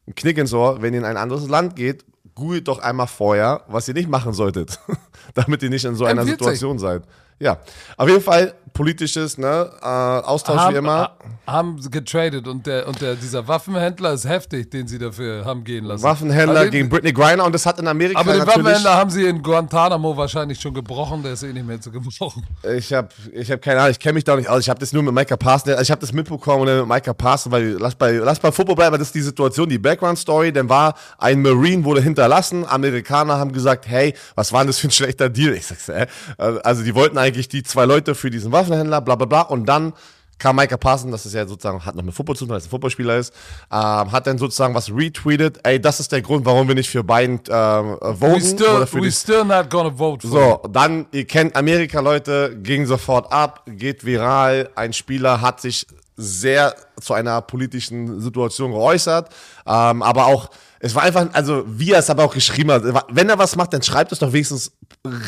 einen 0.08 0.16
Knick 0.16 0.38
ins 0.38 0.54
Ohr, 0.54 0.82
wenn 0.82 0.94
ihr 0.94 1.00
in 1.00 1.06
ein 1.06 1.18
anderes 1.18 1.48
Land 1.48 1.76
geht, 1.76 2.04
googelt 2.36 2.68
doch 2.68 2.80
einmal 2.80 3.08
vorher, 3.08 3.64
was 3.68 3.88
ihr 3.88 3.94
nicht 3.94 4.10
machen 4.10 4.34
solltet, 4.34 4.80
damit 5.34 5.62
ihr 5.62 5.70
nicht 5.70 5.86
in 5.86 5.96
so 5.96 6.06
einer 6.06 6.26
Situation 6.26 6.80
seid. 6.80 7.04
Ja, 7.40 7.60
auf 7.98 8.10
jeden 8.10 8.22
Fall 8.22 8.54
politisches 8.74 9.38
ne, 9.38 9.70
äh, 9.82 9.86
Austausch 9.86 10.58
haben, 10.58 10.74
wie 10.74 10.78
immer. 10.78 11.12
Haben 11.46 11.80
getradet 11.92 12.48
und, 12.48 12.66
der, 12.66 12.88
und 12.88 13.02
der, 13.02 13.16
dieser 13.16 13.48
Waffenhändler 13.48 14.14
ist 14.14 14.28
heftig, 14.28 14.72
den 14.72 14.88
sie 14.88 14.98
dafür 14.98 15.46
haben 15.46 15.64
gehen 15.64 15.86
lassen. 15.86 16.04
Waffenhändler 16.04 16.62
also, 16.62 16.72
gegen 16.72 16.90
Britney 16.90 17.14
Griner 17.14 17.46
und 17.46 17.54
das 17.54 17.66
hat 17.66 17.80
in 17.80 17.88
Amerika 17.88 18.20
Aber 18.20 18.34
den 18.34 18.48
Waffenhändler 18.48 18.96
haben 18.96 19.10
sie 19.10 19.26
in 19.26 19.42
Guantanamo 19.42 20.18
wahrscheinlich 20.18 20.60
schon 20.60 20.74
gebrochen, 20.74 21.24
der 21.24 21.34
ist 21.34 21.44
eh 21.44 21.54
nicht 21.54 21.66
mehr 21.66 21.80
zu 21.80 21.92
gebrochen. 21.92 22.46
Ich 22.76 22.92
habe 22.94 23.10
ich 23.32 23.52
hab 23.52 23.62
keine 23.62 23.80
Ahnung, 23.80 23.92
ich 23.92 24.00
kenne 24.00 24.14
mich 24.14 24.24
da 24.24 24.36
nicht 24.36 24.50
aus. 24.50 24.62
Ich 24.62 24.70
habe 24.70 24.80
das 24.80 24.94
nur 24.94 25.04
mit 25.04 25.14
Micah 25.14 25.38
Parsons, 25.38 25.80
ich 25.82 25.92
habe 25.92 26.02
das 26.02 26.14
mitbekommen 26.14 26.66
mit 26.66 26.88
Micah 26.88 27.14
Parsons, 27.14 27.52
weil 27.52 27.78
lass 27.80 27.96
bei, 27.96 28.14
lass 28.14 28.40
bei 28.40 28.52
Football 28.52 28.76
bleiben, 28.76 28.98
das 28.98 29.08
ist 29.08 29.16
die 29.16 29.22
Situation, 29.22 29.70
die 29.70 29.78
Background-Story, 29.78 30.52
dann 30.52 30.70
war 30.70 30.96
ein 31.18 31.42
Marine 31.42 31.84
wurde 31.84 32.02
hinterlassen, 32.02 32.66
Amerikaner 32.68 33.38
haben 33.38 33.52
gesagt, 33.52 33.88
hey, 33.88 34.14
was 34.36 34.52
war 34.52 34.62
denn 34.62 34.68
das 34.68 34.80
für 34.80 34.88
ein 34.88 34.92
schlechter 34.92 35.30
Deal. 35.30 35.54
Ich 35.54 35.68
sag's, 35.68 35.90
äh, 35.90 36.08
also 36.38 36.84
die 36.84 36.96
wollten 36.96 37.18
eigentlich 37.18 37.48
die 37.48 37.64
zwei 37.64 37.86
Leute 37.86 38.16
für 38.16 38.30
diesen 38.30 38.52
Waffenhändler, 38.64 39.02
bla 39.02 39.16
bla 39.16 39.26
bla. 39.26 39.42
Und 39.42 39.66
dann 39.66 39.94
kam 40.40 40.58
Micah 40.58 40.78
Parson, 40.78 41.12
das 41.12 41.26
ist 41.26 41.34
ja 41.34 41.48
sozusagen, 41.48 41.86
hat 41.86 41.96
noch 41.96 42.04
mit 42.04 42.14
Football 42.14 42.36
zu 42.36 42.46
tun, 42.46 42.50
weil 42.50 42.60
er 42.60 42.64
ein 42.64 42.70
Footballspieler 42.70 43.18
ist, 43.18 43.34
ähm, 43.72 44.12
hat 44.12 44.28
dann 44.28 44.38
sozusagen 44.38 44.74
was 44.76 44.90
retweetet, 44.90 45.60
ey, 45.64 45.80
das 45.80 46.00
ist 46.00 46.12
der 46.12 46.22
Grund, 46.22 46.46
warum 46.46 46.68
wir 46.68 46.76
nicht 46.76 46.90
für 46.90 47.04
Biden 47.04 47.40
ähm, 47.50 47.98
voten. 48.02 48.34
We 48.34 48.42
still, 48.42 49.02
we 49.02 49.12
still 49.12 49.46
not 49.46 49.70
gonna 49.70 49.92
vote 49.92 50.28
for 50.28 50.60
So, 50.62 50.68
dann, 50.70 51.06
ihr 51.12 51.26
kennt 51.26 51.56
Amerika, 51.56 52.02
Leute, 52.02 52.58
ging 52.62 52.86
sofort 52.86 53.32
ab, 53.32 53.64
geht 53.68 54.06
viral, 54.06 54.70
ein 54.76 54.92
Spieler 54.92 55.40
hat 55.40 55.62
sich 55.62 55.88
sehr 56.18 56.76
zu 57.00 57.14
einer 57.14 57.42
politischen 57.42 58.20
Situation 58.20 58.72
geäußert, 58.72 59.30
ähm, 59.66 60.02
aber 60.02 60.26
auch, 60.26 60.50
es 60.84 60.94
war 60.94 61.04
einfach, 61.04 61.30
also 61.32 61.64
wie 61.66 61.92
er 61.92 62.00
es 62.00 62.10
aber 62.10 62.26
auch 62.26 62.34
geschrieben 62.34 62.70
hat, 62.70 62.84
wenn 63.08 63.30
er 63.30 63.40
was 63.40 63.56
macht, 63.56 63.72
dann 63.72 63.82
schreibt 63.82 64.12
es 64.12 64.20
doch 64.20 64.34
wenigstens 64.34 64.70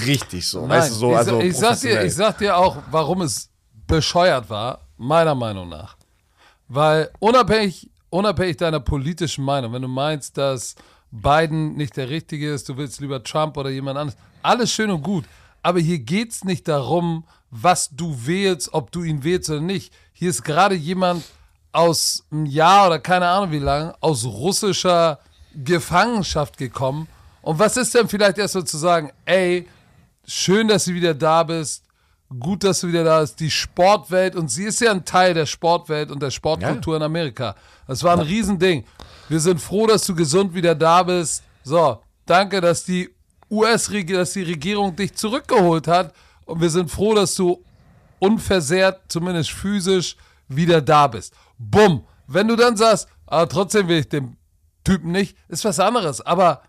richtig 0.06 0.46
so. 0.46 0.68
Nein, 0.68 0.82
weißt 0.82 0.92
du, 0.92 0.96
so 0.96 1.12
ich, 1.12 1.18
also 1.18 1.40
ich, 1.40 1.56
sag 1.56 1.80
dir, 1.80 2.04
ich 2.04 2.14
sag 2.14 2.38
dir 2.40 2.58
auch, 2.58 2.76
warum 2.92 3.22
es 3.22 3.50
bescheuert 3.88 4.50
war, 4.50 4.82
meiner 4.98 5.34
Meinung 5.34 5.70
nach. 5.70 5.96
Weil 6.68 7.10
unabhängig, 7.20 7.90
unabhängig 8.10 8.58
deiner 8.58 8.82
politischen 8.82 9.46
Meinung, 9.46 9.72
wenn 9.72 9.82
du 9.82 9.88
meinst, 9.88 10.38
dass 10.38 10.76
Biden 11.10 11.78
nicht 11.78 11.96
der 11.96 12.10
Richtige 12.10 12.54
ist, 12.54 12.68
du 12.68 12.76
willst 12.76 13.00
lieber 13.00 13.24
Trump 13.24 13.56
oder 13.56 13.70
jemand 13.70 13.98
anderes, 13.98 14.20
alles 14.44 14.74
schön 14.74 14.92
und 14.92 15.04
gut. 15.04 15.24
Aber 15.64 15.80
hier 15.80 16.00
geht 16.00 16.34
es 16.34 16.44
nicht 16.44 16.68
darum, 16.68 17.24
was 17.50 17.90
du 17.96 18.14
wählst, 18.26 18.74
ob 18.74 18.92
du 18.92 19.04
ihn 19.04 19.24
wählst 19.24 19.50
oder 19.50 19.62
nicht. 19.62 19.94
Hier 20.12 20.32
ist 20.32 20.44
gerade 20.44 20.76
jemand 20.76 21.24
aus 21.72 22.26
einem 22.30 22.46
Jahr 22.46 22.88
oder 22.88 23.00
keine 23.00 23.30
Ahnung 23.30 23.52
wie 23.52 23.60
lange 23.60 23.96
aus 24.02 24.26
russischer 24.26 25.20
Gefangenschaft 25.64 26.58
gekommen. 26.58 27.08
Und 27.42 27.60
was 27.60 27.78
ist 27.78 27.94
denn 27.94 28.08
vielleicht 28.08 28.38
erst 28.38 28.54
so 28.54 28.62
zu 28.62 28.78
sagen, 28.78 29.12
ey, 29.26 29.68
schön, 30.26 30.68
dass 30.68 30.86
du 30.86 30.94
wieder 30.94 31.14
da 31.14 31.44
bist, 31.44 31.84
gut, 32.40 32.64
dass 32.64 32.82
du 32.82 32.88
wieder 32.88 33.04
da 33.04 33.22
bist. 33.22 33.40
Die 33.40 33.52
Sportwelt, 33.52 34.36
und 34.36 34.50
sie 34.50 34.64
ist 34.64 34.82
ja 34.82 34.92
ein 34.92 35.06
Teil 35.06 35.34
der 35.34 35.46
Sportwelt 35.46 36.12
und 36.12 36.22
der 36.22 36.32
Sportkultur 36.32 36.94
ja. 36.94 36.98
in 36.98 37.04
Amerika. 37.04 37.56
Das 37.88 38.04
war 38.04 38.14
ein. 38.14 38.22
Riesending. 38.22 38.84
Wir 39.30 39.40
sind 39.40 39.60
froh, 39.60 39.88
dass 39.88 40.06
du 40.06 40.16
gesund 40.16 40.54
wieder 40.54 40.76
da 40.76 41.04
bist. 41.04 41.44
So, 41.64 42.00
danke, 42.26 42.62
dass 42.62 42.84
die 42.84 43.10
US-Regierung, 43.50 44.22
dass 44.22 44.34
die 44.34 44.44
Regierung 44.44 44.96
dich 44.96 45.16
zurückgeholt 45.16 45.88
hat. 45.88 46.14
Und 46.46 46.62
wir 46.62 46.70
sind 46.70 46.90
froh, 46.90 47.14
dass 47.14 47.36
du 47.36 47.64
unversehrt, 48.20 49.02
zumindest 49.08 49.52
physisch, 49.52 50.16
wieder 50.48 50.82
da 50.82 51.08
bist. 51.08 51.34
Bumm. 51.58 52.04
Wenn 52.28 52.48
du 52.48 52.56
dann 52.56 52.76
sagst, 52.76 53.08
aber 53.28 53.48
trotzdem 53.48 53.88
will 53.88 54.00
ich 54.00 54.10
den 54.10 54.36
Typen 54.86 55.12
nicht, 55.12 55.36
ist 55.50 55.66
was 55.66 55.82
anderes. 55.82 56.22
Aber 56.22 56.62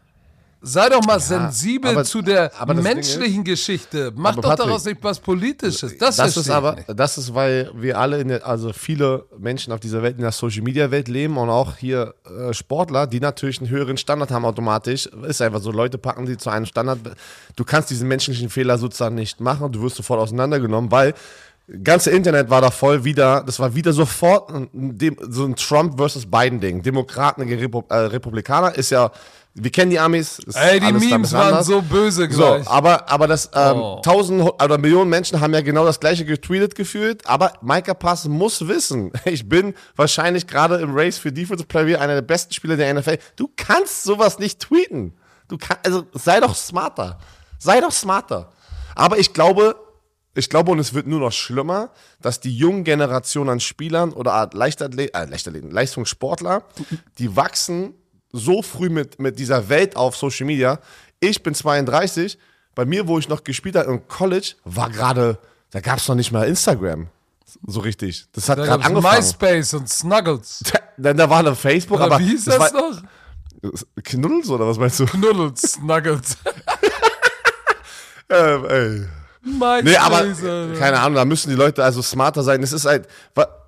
Sei 0.62 0.88
doch 0.88 1.04
mal 1.04 1.14
ja, 1.14 1.20
sensibel 1.20 1.92
aber, 1.92 2.04
zu 2.04 2.22
der 2.22 2.50
menschlichen 2.74 3.42
ist, 3.42 3.44
Geschichte. 3.44 4.12
Mach 4.16 4.34
doch 4.34 4.42
Patrick, 4.42 4.66
daraus 4.66 4.84
nicht 4.84 4.98
was 5.02 5.20
Politisches. 5.20 5.96
Das, 5.98 6.16
das 6.16 6.36
ist 6.36 6.50
aber, 6.50 6.74
nicht. 6.74 6.88
das 6.92 7.18
ist, 7.18 7.34
weil 7.34 7.70
wir 7.74 7.98
alle 7.98 8.20
in 8.20 8.28
der, 8.28 8.44
also 8.44 8.72
viele 8.72 9.26
Menschen 9.38 9.72
auf 9.72 9.80
dieser 9.80 10.02
Welt 10.02 10.16
in 10.16 10.22
der 10.22 10.32
Social 10.32 10.62
Media 10.62 10.90
Welt 10.90 11.08
leben 11.08 11.36
und 11.36 11.50
auch 11.50 11.76
hier 11.76 12.14
äh, 12.24 12.52
Sportler, 12.52 13.06
die 13.06 13.20
natürlich 13.20 13.60
einen 13.60 13.68
höheren 13.68 13.96
Standard 13.98 14.30
haben 14.30 14.44
automatisch. 14.44 15.06
Ist 15.06 15.42
einfach 15.42 15.60
so, 15.60 15.70
Leute 15.70 15.98
packen 15.98 16.26
die 16.26 16.38
zu 16.38 16.50
einem 16.50 16.66
Standard. 16.66 16.98
Du 17.54 17.64
kannst 17.64 17.90
diesen 17.90 18.08
menschlichen 18.08 18.48
Fehler 18.48 18.78
sozusagen 18.78 19.14
nicht 19.14 19.40
machen. 19.40 19.70
Du 19.70 19.82
wirst 19.82 19.96
sofort 19.96 20.20
auseinandergenommen, 20.20 20.90
weil 20.90 21.14
ganze 21.82 22.10
Internet 22.10 22.50
war 22.50 22.60
da 22.60 22.70
voll 22.70 23.04
wieder, 23.04 23.42
das 23.42 23.58
war 23.58 23.74
wieder 23.74 23.92
sofort 23.92 24.50
ein, 24.50 24.98
so 25.28 25.44
ein 25.44 25.56
Trump 25.56 25.96
versus 25.96 26.30
Biden 26.30 26.60
Ding. 26.60 26.82
Demokraten 26.82 27.46
gegen 27.46 27.60
Repu 27.60 27.82
äh, 27.88 27.96
Republikaner 27.96 28.74
ist 28.74 28.90
ja 28.90 29.10
wir 29.58 29.70
kennen 29.72 29.90
die 29.90 29.98
Amis. 29.98 30.38
Ey, 30.52 30.80
die 30.80 30.92
Memes 30.92 31.32
waren 31.32 31.64
so 31.64 31.80
böse 31.80 32.28
gleich. 32.28 32.64
So, 32.64 32.70
aber, 32.70 33.10
aber 33.10 33.26
das 33.26 33.48
ähm, 33.54 33.78
oh. 33.78 34.00
tausend 34.04 34.42
oder 34.42 34.76
Millionen 34.76 35.08
Menschen 35.08 35.40
haben 35.40 35.54
ja 35.54 35.62
genau 35.62 35.86
das 35.86 35.98
gleiche 35.98 36.26
getweetet 36.26 36.74
gefühlt. 36.74 37.26
Aber 37.26 37.54
Micah 37.62 37.94
Pass 37.94 38.28
muss 38.28 38.68
wissen, 38.68 39.12
ich 39.24 39.48
bin 39.48 39.74
wahrscheinlich 39.96 40.46
gerade 40.46 40.76
im 40.76 40.94
Race 40.94 41.16
für 41.16 41.32
Defensive 41.32 41.66
Player 41.66 42.02
einer 42.02 42.14
der 42.14 42.22
besten 42.22 42.52
Spieler 42.52 42.76
der 42.76 42.92
NFL. 42.92 43.16
Du 43.36 43.48
kannst 43.56 44.04
sowas 44.04 44.38
nicht 44.38 44.60
tweeten. 44.60 45.14
Du 45.48 45.56
kannst, 45.56 45.86
also 45.86 46.04
sei 46.12 46.38
doch 46.40 46.54
smarter. 46.54 47.18
Sei 47.58 47.80
doch 47.80 47.92
smarter. 47.92 48.52
Aber 48.94 49.18
ich 49.18 49.32
glaube, 49.32 49.74
ich 50.37 50.51
glaube, 50.51 50.70
und 50.70 50.78
es 50.78 50.93
wird 50.93 51.07
nur 51.07 51.20
noch 51.20 51.32
schlimmer, 51.32 51.91
dass 52.20 52.41
die 52.41 52.55
jungen 52.55 52.84
Generation 52.84 53.49
an 53.49 53.59
Spielern 53.59 54.12
oder 54.12 54.34
Art 54.34 54.55
Leichtathleten, 54.55 55.14
äh, 55.14 55.24
Leichtathleten, 55.24 55.70
Leistungssportler, 55.70 56.64
die 57.18 57.34
wachsen 57.34 57.95
so 58.32 58.62
früh 58.62 58.91
mit, 58.91 59.18
mit 59.18 59.39
dieser 59.39 59.68
Welt 59.68 59.97
auf 59.97 60.16
Social 60.16 60.47
Media. 60.47 60.78
Ich 61.20 61.43
bin 61.43 61.55
32. 61.55 62.39
Bei 62.74 62.84
mir, 62.84 63.09
wo 63.09 63.18
ich 63.18 63.28
noch 63.28 63.45
gespielt 63.45 63.76
habe 63.76 63.91
im 63.91 64.07
College, 64.09 64.55
war 64.64 64.91
gerade, 64.91 65.39
da 65.70 65.80
gab 65.80 65.99
es 65.99 66.09
noch 66.09 66.14
nicht 66.14 66.32
mal 66.32 66.47
Instagram. 66.47 67.09
So 67.66 67.80
richtig. 67.80 68.26
Das 68.32 68.49
hat 68.51 68.59
gerade 68.59 68.84
angefangen. 68.84 69.16
MySpace 69.16 69.74
und 69.74 69.89
Snuggles. 69.89 70.62
Dann 70.99 71.16
da 71.16 71.30
war 71.30 71.43
noch 71.43 71.57
Facebook, 71.57 71.97
oder 71.97 72.07
aber. 72.07 72.18
Wie 72.18 72.28
hieß 72.28 72.45
das, 72.45 72.59
das 72.59 72.72
noch? 72.72 73.03
Knuddels 74.05 74.51
oder 74.51 74.66
was 74.66 74.76
meinst 74.76 75.01
du? 75.01 75.07
Knuddels, 75.07 75.62
Snuggles. 75.62 76.37
ähm, 78.28 78.64
ey. 78.66 79.07
Mein 79.47 79.84
nee, 79.84 79.97
aber 79.97 80.26
keine 80.76 80.99
Ahnung, 80.99 81.14
da 81.14 81.24
müssen 81.24 81.51
die 81.51 81.55
Leute 81.55 81.84
also 81.84 82.03
smarter 82.03 82.42
sein. 82.42 82.62
Es 82.64 82.72
ist 82.72 82.84
halt, 82.84 83.07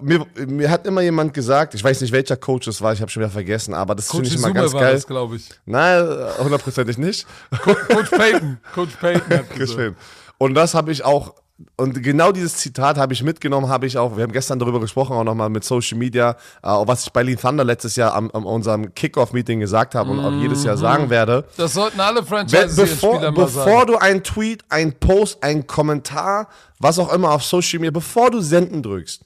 mir, 0.00 0.26
mir 0.34 0.70
hat 0.70 0.86
immer 0.86 1.02
jemand 1.02 1.32
gesagt, 1.32 1.74
ich 1.74 1.84
weiß 1.84 2.00
nicht, 2.00 2.12
welcher 2.12 2.36
Coach 2.36 2.66
es 2.66 2.82
war, 2.82 2.92
ich 2.92 3.00
habe 3.00 3.10
schon 3.10 3.22
wieder 3.22 3.30
vergessen, 3.30 3.74
aber 3.74 3.94
das 3.94 4.10
finde 4.10 4.26
ich 4.26 4.34
immer 4.34 4.52
ganz 4.52 4.72
war 4.72 4.80
geil. 4.80 5.00
glaube 5.06 5.36
ich. 5.36 5.48
Nein, 5.66 6.04
hundertprozentig 6.38 6.98
nicht. 6.98 7.26
Coach 7.62 8.10
Payton, 8.10 8.58
Coach 8.74 8.96
Payton 9.00 9.38
hat 9.38 9.50
gesagt. 9.56 9.94
Und 10.38 10.54
das 10.54 10.74
habe 10.74 10.90
ich 10.90 11.04
auch 11.04 11.34
und 11.76 12.02
genau 12.02 12.30
dieses 12.30 12.56
Zitat 12.56 12.98
habe 12.98 13.12
ich 13.12 13.22
mitgenommen, 13.24 13.68
habe 13.68 13.86
ich 13.86 13.98
auch, 13.98 14.16
wir 14.16 14.22
haben 14.22 14.32
gestern 14.32 14.60
darüber 14.60 14.78
gesprochen, 14.78 15.14
auch 15.14 15.24
nochmal 15.24 15.50
mit 15.50 15.64
Social 15.64 15.98
Media, 15.98 16.36
äh, 16.62 16.68
was 16.68 17.04
ich 17.04 17.12
bei 17.12 17.22
Lean 17.22 17.38
Thunder 17.38 17.64
letztes 17.64 17.96
Jahr 17.96 18.14
am, 18.14 18.30
am 18.30 18.46
unserem 18.46 18.94
Kickoff-Meeting 18.94 19.58
gesagt 19.58 19.96
habe 19.96 20.10
und 20.10 20.20
auch 20.20 20.32
jedes 20.40 20.62
Jahr 20.62 20.76
mhm. 20.76 20.80
sagen 20.80 21.10
werde. 21.10 21.44
Das 21.56 21.74
sollten 21.74 21.98
alle 21.98 22.22
Franchise-Spieler 22.22 23.32
mal 23.32 23.48
sagen. 23.48 23.70
Bevor 23.70 23.86
du 23.86 23.96
einen 23.96 24.22
Tweet, 24.22 24.64
einen 24.68 24.92
Post, 24.92 25.42
einen 25.42 25.66
Kommentar, 25.66 26.48
was 26.78 26.98
auch 27.00 27.12
immer 27.12 27.32
auf 27.32 27.42
Social 27.42 27.80
Media, 27.80 27.90
bevor 27.90 28.30
du 28.30 28.40
senden 28.40 28.82
drückst, 28.82 29.24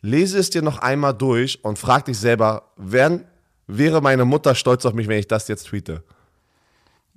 lese 0.00 0.38
es 0.38 0.48
dir 0.48 0.62
noch 0.62 0.78
einmal 0.78 1.12
durch 1.12 1.62
und 1.64 1.78
frag 1.78 2.06
dich 2.06 2.18
selber, 2.18 2.70
wären, 2.76 3.26
wäre 3.66 4.00
meine 4.00 4.24
Mutter 4.24 4.54
stolz 4.54 4.86
auf 4.86 4.94
mich, 4.94 5.08
wenn 5.08 5.18
ich 5.18 5.28
das 5.28 5.48
jetzt 5.48 5.64
tweete? 5.64 6.02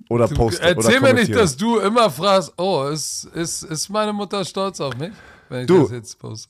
Oder 0.08 0.28
poste. 0.28 0.62
Erzähl 0.62 0.98
oder 0.98 1.12
mir 1.12 1.14
nicht, 1.14 1.34
dass 1.34 1.56
du 1.56 1.78
immer 1.78 2.10
fragst, 2.10 2.52
oh, 2.56 2.84
ist, 2.84 3.24
ist, 3.34 3.62
ist 3.64 3.88
meine 3.90 4.12
Mutter 4.12 4.44
stolz 4.44 4.80
auf 4.80 4.96
mich, 4.96 5.12
wenn 5.48 5.62
ich 5.62 5.66
du, 5.66 5.82
das 5.82 5.90
jetzt 5.90 6.18
poste? 6.18 6.48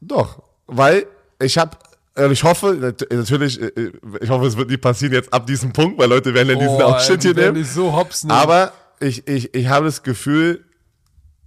Doch, 0.00 0.42
weil 0.66 1.06
ich 1.38 1.58
habe 1.58 1.76
äh, 2.16 2.32
ich 2.32 2.42
hoffe, 2.42 2.94
natürlich, 3.10 3.60
äh, 3.60 3.92
ich 4.20 4.30
hoffe, 4.30 4.46
es 4.46 4.56
wird 4.56 4.70
nicht 4.70 4.80
passieren 4.80 5.12
jetzt 5.12 5.32
ab 5.32 5.46
diesem 5.46 5.72
Punkt, 5.72 5.98
weil 5.98 6.08
Leute 6.08 6.34
werden 6.34 6.48
ja 6.48 6.54
diesen 6.54 6.82
oh, 6.82 6.88
Abschnitt 6.88 7.22
hier 7.22 7.34
nehmen. 7.34 7.64
So 7.64 7.94
hops 7.94 8.24
nehmen. 8.24 8.38
Aber 8.38 8.72
ich, 8.98 9.26
ich, 9.28 9.54
ich 9.54 9.68
habe 9.68 9.86
das 9.86 10.02
Gefühl, 10.02 10.64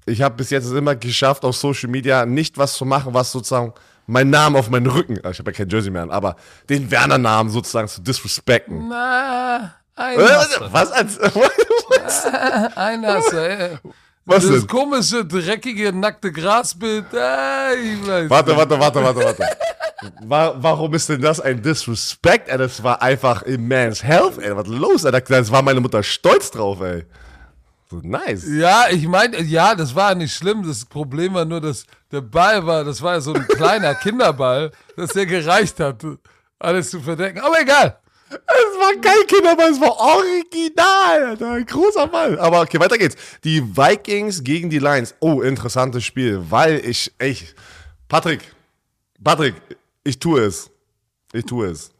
ich 0.05 0.21
habe 0.21 0.36
bis 0.36 0.49
jetzt 0.49 0.71
immer 0.71 0.95
geschafft, 0.95 1.45
auf 1.45 1.55
Social 1.55 1.89
Media 1.89 2.26
nicht 2.26 2.57
was 2.57 2.74
zu 2.74 2.86
machen, 2.86 3.13
was 3.13 3.32
sozusagen 3.32 3.74
meinen 4.05 4.32
Namen 4.32 4.55
auf 4.55 4.69
meinen 4.69 4.88
Rücken, 4.88 5.15
ich 5.15 5.39
habe 5.39 5.51
ja 5.51 5.57
kein 5.57 5.69
Jersey 5.69 5.89
mehr 5.89 6.03
an, 6.03 6.11
aber 6.11 6.36
den 6.69 6.91
Werner-Namen 6.91 7.49
sozusagen 7.49 7.88
zu 7.88 8.01
disrespekten. 8.01 8.89
Na. 8.89 9.76
Ein 9.96 10.18
Was 10.18 10.91
als. 10.91 11.20
Ein 12.76 13.06
Hasser, 13.06 13.80
Was 14.26 14.48
das 14.48 14.52
denn? 14.52 14.68
komische, 14.68 15.26
dreckige, 15.26 15.94
nackte 15.94 16.32
Grasbild. 16.32 17.06
Äh, 17.14 17.76
ich 17.76 18.08
weiß 18.08 18.30
warte, 18.30 18.56
warte, 18.58 18.80
warte, 18.80 19.04
warte, 19.04 19.20
warte. 19.24 19.48
Warum 20.26 20.94
ist 20.94 21.10
denn 21.10 21.22
das 21.22 21.39
ein 21.39 21.62
Disrespect? 21.62 22.50
Ey, 22.50 22.58
das 22.58 22.84
war 22.84 23.02
einfach 23.02 23.44
immens 23.44 24.04
health, 24.04 24.38
ey. 24.39 24.56
Was 24.56 24.68
ist 24.68 24.74
los, 24.78 25.04
ey? 25.06 25.12
Das 25.12 25.52
war 25.52 25.62
meine 25.62 25.80
Mutter 25.80 26.04
stolz 26.04 26.52
drauf, 26.52 26.82
ey. 26.82 27.06
So 27.89 28.00
nice. 28.04 28.46
Ja, 28.50 28.86
ich 28.89 29.08
meine, 29.08 29.41
ja, 29.41 29.76
das 29.76 29.94
war 29.96 30.16
nicht 30.16 30.34
schlimm. 30.36 30.66
Das 30.68 30.84
Problem 30.86 31.36
war 31.36 31.46
nur, 31.46 31.62
dass 31.62 31.86
der 32.12 32.22
Ball 32.22 32.66
war, 32.66 32.84
das 32.84 33.02
war 33.02 33.14
ja 33.14 33.22
so 33.22 33.34
ein 33.34 33.48
kleiner 33.48 33.94
Kinderball, 33.96 34.72
dass 34.98 35.12
der 35.12 35.26
gereicht 35.26 35.80
hat, 35.80 36.04
alles 36.60 36.89
zu 36.89 37.00
verdecken. 37.02 37.39
Aber 37.39 37.62
egal. 37.62 38.00
Es 38.34 38.79
war 38.79 38.93
kein 39.01 39.27
Kinderball, 39.27 39.71
es 39.71 39.79
war 39.79 39.95
original. 39.97 41.25
Alter. 41.25 41.51
Ein 41.51 41.65
großer 41.65 42.07
Ball. 42.07 42.39
Aber 42.39 42.61
okay, 42.61 42.79
weiter 42.79 42.97
geht's. 42.97 43.15
Die 43.43 43.61
Vikings 43.61 44.43
gegen 44.43 44.69
die 44.69 44.79
Lions. 44.79 45.15
Oh, 45.19 45.41
interessantes 45.41 46.03
Spiel, 46.03 46.43
weil 46.49 46.84
ich, 46.86 47.11
ich, 47.19 47.53
Patrick, 48.07 48.41
Patrick, 49.23 49.55
ich 50.03 50.19
tue 50.19 50.41
es. 50.41 50.69
Ich 51.31 51.45
tue 51.45 51.67
es. 51.67 51.91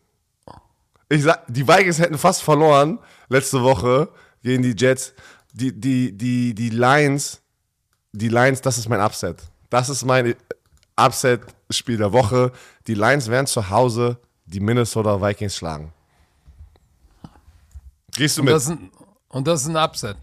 Ich 1.10 1.24
sag, 1.24 1.44
die 1.48 1.68
Vikings 1.68 2.00
hätten 2.00 2.18
fast 2.18 2.42
verloren 2.44 3.00
letzte 3.30 3.62
Woche 3.62 4.10
gegen 4.42 4.64
die 4.64 4.76
Jets. 4.78 5.14
Die, 5.54 5.72
die, 5.72 6.12
die, 6.12 6.56
die 6.56 6.70
Lions, 6.70 7.42
die 8.12 8.30
Lions, 8.30 8.62
das 8.62 8.78
ist 8.78 8.90
mein 8.90 9.00
Upset. 9.00 9.38
Das 9.70 9.90
ist 9.90 10.04
mein 10.04 10.36
Upset-Spiel 10.96 11.98
der 11.98 12.12
Woche. 12.12 12.52
Die 12.88 12.96
Lions 12.96 13.28
werden 13.28 13.48
zu 13.48 13.70
Hause 13.70 14.18
die 14.46 14.60
Minnesota 14.60 15.22
Vikings 15.22 15.56
schlagen. 15.56 15.94
Gehst 18.16 18.38
du 18.38 18.42
und 18.42 18.46
mit? 18.46 18.56
Das 18.56 18.70
ein, 18.70 18.92
und 19.30 19.48
das 19.48 19.62
ist 19.62 19.68
ein 19.70 19.76
Upset. 19.78 20.18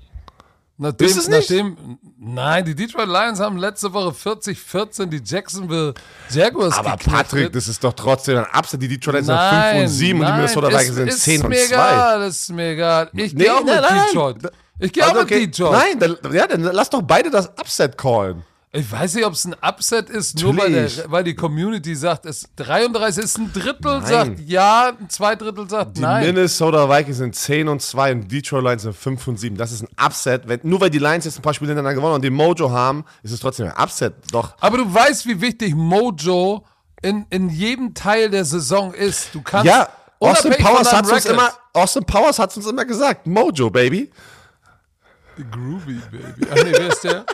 Nachdem, 0.83 1.07
Ist 1.09 1.17
es 1.19 1.29
nicht? 1.29 1.51
Nachdem, 1.51 1.99
nein, 2.19 2.65
die 2.65 2.75
Detroit 2.75 3.07
Lions 3.09 3.39
haben 3.39 3.59
letzte 3.59 3.93
Woche 3.93 4.15
40-14 4.15 5.07
die 5.07 5.21
Jacksonville 5.23 5.93
Jaguars 6.31 6.79
Aber. 6.79 6.97
Patrick, 6.97 7.53
das 7.53 7.69
ist 7.69 7.85
doch 7.85 7.93
trotzdem 7.93 8.39
ein 8.39 8.47
Upset. 8.57 8.81
Die 8.81 8.89
Detroit 8.89 9.27
Lions 9.27 9.27
sind 9.27 9.37
5 9.37 9.51
Nein, 9.53 9.83
und 9.83 9.89
7 9.89 10.19
und 10.21 10.25
die 10.27 10.31
nein, 10.31 10.37
Minnesota 10.41 10.69
ist- 10.69 10.75
Vikings 10.79 10.95
sind 10.97 11.09
ist 11.09 11.21
10 11.23 11.43
und 11.43 11.49
mir 11.51 11.57
2. 11.59 11.65
egal, 11.67 12.23
ist 12.23 12.49
mir 12.51 12.69
egal. 12.71 13.11
Ich 13.13 13.35
Nee, 13.35 13.45
gehe 13.45 13.55
auch 13.55 13.63
nein, 13.65 13.75
mit 13.75 13.91
nein. 13.91 14.03
Detroit. 14.07 14.37
Ich 14.79 14.93
gehe 14.95 15.03
auch 15.05 15.09
Also, 15.09 15.21
mit 15.21 15.31
okay. 15.31 15.47
Detroit. 15.49 15.73
Nein, 15.73 15.99
dann, 16.23 16.33
ja, 16.33 16.47
dann 16.47 16.63
lass 16.63 16.89
doch 16.89 17.03
beide 17.03 17.31
das 17.31 17.47
Upset 17.59 17.99
callen. 17.99 18.43
Ich 18.73 18.91
weiß 18.91 19.15
nicht, 19.15 19.27
ob 19.27 19.33
es 19.33 19.45
ein 19.45 19.57
Upset 19.67 20.09
ist, 20.09 20.41
nur 20.41 20.57
weil, 20.57 20.71
der, 20.71 20.89
weil 21.11 21.25
die 21.25 21.35
Community 21.35 21.97
sagt, 21.97 22.25
es 22.25 22.49
33 22.55 23.25
ist 23.25 23.37
ein 23.39 23.53
Drittel, 23.53 23.99
Nein. 23.99 24.07
sagt 24.07 24.41
ja, 24.47 24.93
ein 24.97 25.11
Zweidrittel 25.11 25.69
sagt 25.69 25.97
Die 25.97 26.01
nein. 26.01 26.25
Minnesota 26.25 26.89
Vikings 26.89 27.17
sind 27.17 27.35
10 27.35 27.67
und 27.67 27.83
2 27.83 28.13
und 28.13 28.21
die 28.23 28.41
Detroit 28.41 28.63
Lions 28.63 28.83
sind 28.83 28.95
5 28.95 29.27
und 29.27 29.41
7. 29.41 29.57
Das 29.57 29.73
ist 29.73 29.83
ein 29.83 29.89
Upset. 30.01 30.47
Wenn, 30.47 30.61
nur 30.63 30.81
weil 30.81 30.91
die 30.91 31.01
Lions 31.01 31.25
jetzt 31.25 31.37
ein 31.37 31.43
paar 31.43 31.53
Spiele 31.53 31.71
hintereinander 31.71 31.97
gewonnen 31.97 32.15
und 32.15 32.23
den 32.23 32.33
Mojo 32.33 32.71
haben, 32.71 33.05
ist 33.25 33.33
es 33.33 33.41
trotzdem 33.41 33.67
ein 33.67 33.73
Upset. 33.73 34.15
Doch. 34.31 34.55
Aber 34.61 34.77
du 34.77 34.95
weißt, 34.95 35.27
wie 35.27 35.41
wichtig 35.41 35.75
Mojo 35.75 36.65
in, 37.03 37.27
in 37.31 37.49
jedem 37.49 37.93
Teil 37.95 38.31
der 38.31 38.45
Saison 38.45 38.95
ist. 38.95 39.35
Du 39.35 39.43
kannst 39.43 39.67
Ja, 39.67 39.89
Austin 40.21 40.53
Powers, 40.53 40.93
hat's 40.93 41.11
uns 41.11 41.25
immer, 41.25 41.51
Austin 41.73 42.05
Powers 42.05 42.39
hat 42.39 42.57
uns 42.57 42.67
immer 42.69 42.85
gesagt. 42.85 43.27
Mojo, 43.27 43.69
Baby. 43.69 44.13
Groovy, 45.51 46.01
Baby. 46.13 46.47
Ach 46.53 46.55
nee, 46.55 46.73
wer 46.73 46.89
ist 46.89 47.03
der? 47.03 47.25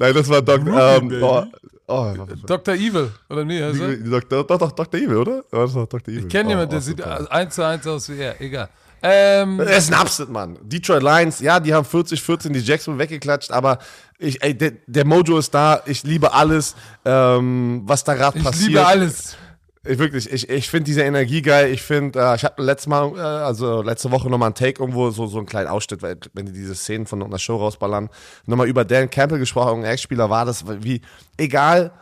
Nein, 0.00 0.14
das 0.14 0.28
war 0.28 0.40
Doc, 0.42 0.60
ähm, 0.66 1.08
Baby. 1.08 1.22
oh, 1.22 1.44
oh, 1.86 2.14
Dr. 2.46 2.74
Evil, 2.74 3.10
oder 3.28 3.44
nee? 3.44 3.58
er? 3.60 3.72
Dr. 3.72 4.44
Doch, 4.44 4.58
doch, 4.58 4.72
Dr. 4.72 4.98
Evil, 5.00 5.16
oder? 5.18 5.44
Ja, 5.52 5.60
das 5.62 5.74
war 5.74 5.86
Dr. 5.86 6.08
Evil. 6.14 6.24
Ich 6.24 6.28
kenne 6.30 6.46
Oh, 6.46 6.50
jemanden, 6.52 6.70
der 6.70 6.78
Austin 6.78 6.96
sieht 6.96 7.04
Powers. 7.04 7.30
eins 7.30 7.54
zu 7.54 7.64
eins 7.66 7.86
aus 7.86 8.08
wie 8.08 8.18
er. 8.18 8.40
Egal. 8.40 8.68
Ähm, 9.02 9.60
Er 9.60 9.76
ist 9.78 9.92
ein 9.92 10.00
Upset, 10.00 10.28
Mann. 10.28 10.58
Detroit 10.62 11.02
Lions, 11.02 11.40
ja, 11.40 11.58
die 11.60 11.72
haben 11.72 11.86
40-14 11.86 12.50
die 12.52 12.60
Jacksonville 12.60 13.02
weggeklatscht, 13.02 13.50
aber 13.50 13.78
ich, 14.18 14.42
ey, 14.42 14.54
der, 14.56 14.72
der 14.86 15.06
Mojo 15.06 15.38
ist 15.38 15.54
da. 15.54 15.80
Ich 15.86 16.02
liebe 16.02 16.32
alles, 16.34 16.74
ähm, 17.06 17.82
was 17.86 18.04
da 18.04 18.14
gerade 18.14 18.38
ich 18.38 18.44
passiert. 18.44 18.68
liebe 18.68 18.86
alles. 18.86 19.36
Ich, 19.82 19.98
wirklich, 19.98 20.30
ich, 20.30 20.48
ich 20.50 20.68
finde 20.68 20.84
diese 20.84 21.02
Energie 21.02 21.40
geil. 21.40 21.70
Ich 21.72 21.80
finde, 21.80 22.20
äh, 22.20 22.36
ich 22.36 22.44
habe 22.44 22.62
letztes 22.62 22.86
Mal, 22.86 23.16
äh, 23.16 23.20
also 23.20 23.80
letzte 23.80 24.10
Woche 24.10 24.28
nochmal 24.28 24.48
einen 24.48 24.54
Take 24.54 24.80
irgendwo, 24.80 25.10
so, 25.10 25.26
so 25.26 25.38
einen 25.38 25.46
kleinen 25.46 25.68
Ausschnitt, 25.68 26.02
weil, 26.02 26.18
wenn 26.34 26.46
die 26.46 26.52
diese 26.52 26.74
Szenen 26.74 27.06
von 27.06 27.22
einer 27.22 27.38
Show 27.38 27.56
rausballern, 27.56 28.10
nochmal 28.44 28.68
über 28.68 28.84
Dan 28.84 29.08
Campbell 29.08 29.38
gesprochen, 29.38 29.80
ein 29.80 29.90
Ex-Spieler 29.90 30.28
war 30.28 30.44
das, 30.44 30.64
wie, 30.82 31.00
egal, 31.38 31.92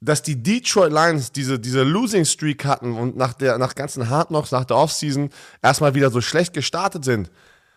dass 0.00 0.22
die 0.22 0.42
Detroit 0.42 0.92
Lions 0.92 1.32
diese, 1.32 1.58
diese 1.58 1.82
Losing 1.82 2.26
Streak 2.26 2.66
hatten 2.66 2.92
und 2.92 3.16
nach 3.16 3.32
der, 3.32 3.56
nach 3.56 3.74
ganzen 3.74 4.10
Hard 4.10 4.28
Knocks, 4.28 4.52
nach 4.52 4.66
der 4.66 4.76
Offseason 4.76 5.30
erstmal 5.62 5.94
wieder 5.94 6.10
so 6.10 6.20
schlecht 6.20 6.52
gestartet 6.52 7.04
sind. 7.04 7.30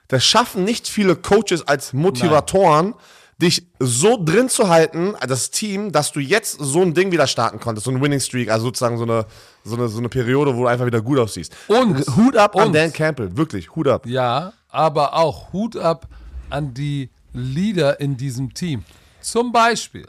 Das 0.10 0.26
schaffen 0.26 0.66
nicht 0.66 0.90
viele 0.90 1.16
Coaches 1.16 1.66
als 1.66 1.94
Motivatoren, 1.94 2.96
dich 3.42 3.66
so 3.80 4.24
drin 4.24 4.50
zu 4.50 4.70
halten, 4.70 5.16
das 5.28 5.50
Team, 5.52 5.92
dass 5.92 6.12
du 6.12 6.20
jetzt 6.20 6.58
so 6.60 6.82
ein 6.82 6.94
Ding 6.94 7.12
wieder 7.12 7.26
starten 7.28 7.60
konntest, 7.60 7.86
so 7.86 7.92
ein 7.92 8.02
Winning 8.02 8.20
Streak, 8.20 8.50
also 8.52 8.68
sozusagen 8.68 8.98
so 8.98 9.04
eine, 9.04 9.26
so 9.64 9.76
eine, 9.76 9.88
so 9.88 9.98
eine 10.00 10.10
Periode, 10.10 10.56
wo 10.56 10.62
du 10.62 10.68
einfach 10.68 10.86
wieder 10.86 11.02
gut 11.02 11.18
aussiehst. 11.20 11.54
Und- 11.68 12.06
Hut 12.16 12.38
ab 12.38 12.56
an 12.56 12.68
und- 12.68 12.74
Dan 12.74 12.94
Campbell, 12.94 13.36
wirklich, 13.36 13.76
Hut 13.76 13.88
ab. 13.88 14.06
Ja, 14.06 14.54
aber 14.70 15.16
auch 15.16 15.52
Hut 15.54 15.76
ab 15.76 16.08
an 16.50 16.74
die 16.74 17.10
Leader 17.34 18.00
in 18.00 18.16
diesem 18.18 18.54
Team. 18.54 18.84
Zum 19.22 19.52
Beispiel 19.52 20.06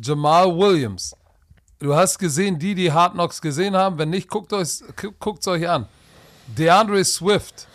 Jamal 0.00 0.56
Williams. 0.56 1.14
Du 1.78 1.94
hast 1.94 2.18
gesehen, 2.18 2.58
die, 2.58 2.74
die 2.74 2.92
Hard 2.92 3.14
Knocks 3.14 3.40
gesehen 3.42 3.74
haben, 3.76 3.98
wenn 3.98 4.10
nicht, 4.10 4.28
guckt 4.28 4.52
es 4.52 4.84
guckt's 5.18 5.48
euch 5.48 5.68
an. 5.68 5.86
DeAndre 6.56 7.04
Swift 7.04 7.66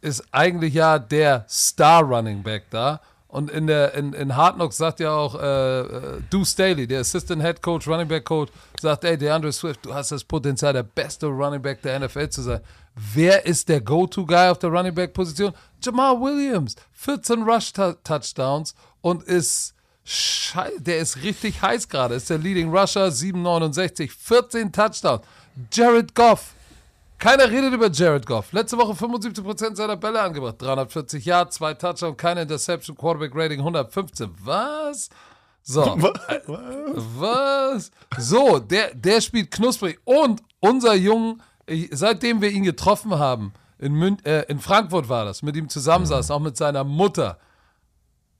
ist 0.00 0.22
eigentlich 0.30 0.74
ja 0.74 0.98
der 0.98 1.44
Star 1.48 2.02
Running 2.02 2.42
Back 2.42 2.64
da. 2.70 3.00
Und 3.36 3.50
in, 3.50 3.66
der, 3.66 3.92
in, 3.92 4.14
in 4.14 4.34
Hard 4.34 4.54
Knocks 4.54 4.78
sagt 4.78 4.98
ja 4.98 5.12
auch 5.12 5.34
äh, 5.34 5.80
äh, 5.80 6.20
Deuce 6.30 6.52
Staley, 6.52 6.86
der 6.86 7.00
Assistant 7.00 7.42
Head 7.42 7.60
Coach, 7.60 7.86
Running 7.86 8.08
Back 8.08 8.24
Coach, 8.24 8.50
sagt, 8.80 9.04
ey, 9.04 9.18
DeAndre 9.18 9.52
Swift, 9.52 9.84
du 9.84 9.92
hast 9.92 10.10
das 10.10 10.24
Potenzial, 10.24 10.72
der 10.72 10.84
beste 10.84 11.26
Running 11.26 11.60
Back 11.60 11.82
der 11.82 12.00
NFL 12.00 12.30
zu 12.30 12.40
sein. 12.40 12.62
Wer 12.94 13.44
ist 13.44 13.68
der 13.68 13.82
Go-To-Guy 13.82 14.48
auf 14.48 14.58
der 14.58 14.70
Running 14.70 14.94
Back 14.94 15.12
Position? 15.12 15.52
Jamal 15.82 16.18
Williams. 16.18 16.76
14 16.92 17.42
Rush-Touchdowns 17.42 18.74
und 19.02 19.22
ist 19.24 19.74
der 20.78 20.98
ist 20.98 21.22
richtig 21.22 21.60
heiß 21.60 21.90
gerade. 21.90 22.14
Ist 22.14 22.30
der 22.30 22.38
Leading 22.38 22.70
Rusher, 22.74 23.08
7,69, 23.08 24.10
14 24.18 24.72
Touchdowns. 24.72 25.26
Jared 25.70 26.14
Goff, 26.14 26.54
keiner 27.18 27.50
redet 27.50 27.72
über 27.72 27.90
Jared 27.90 28.26
Goff. 28.26 28.52
Letzte 28.52 28.76
Woche 28.78 28.92
75% 28.92 29.76
seiner 29.76 29.96
Bälle 29.96 30.20
angebracht. 30.20 30.56
340 30.60 31.24
Yards, 31.24 31.56
zwei 31.56 31.74
Touchdowns, 31.74 32.16
keine 32.16 32.42
Interception, 32.42 32.96
Quarterback 32.96 33.32
Rating 33.34 33.60
115. 33.60 34.30
Was? 34.42 35.08
So. 35.62 35.82
Was? 37.18 37.90
So, 38.18 38.58
der, 38.58 38.94
der 38.94 39.20
spielt 39.20 39.50
knusprig. 39.50 39.98
Und 40.04 40.42
unser 40.60 40.94
Jungen, 40.94 41.42
ich- 41.66 41.88
seitdem 41.92 42.40
wir 42.40 42.50
ihn 42.50 42.64
getroffen 42.64 43.18
haben, 43.18 43.52
in, 43.78 43.92
Mün 43.94 44.24
äh, 44.24 44.42
in 44.48 44.58
Frankfurt 44.60 45.08
war 45.08 45.24
das, 45.24 45.42
mit 45.42 45.56
ihm 45.56 45.68
zusammensaß, 45.68 46.30
auch 46.30 46.40
mit 46.40 46.56
seiner 46.56 46.84
Mutter. 46.84 47.38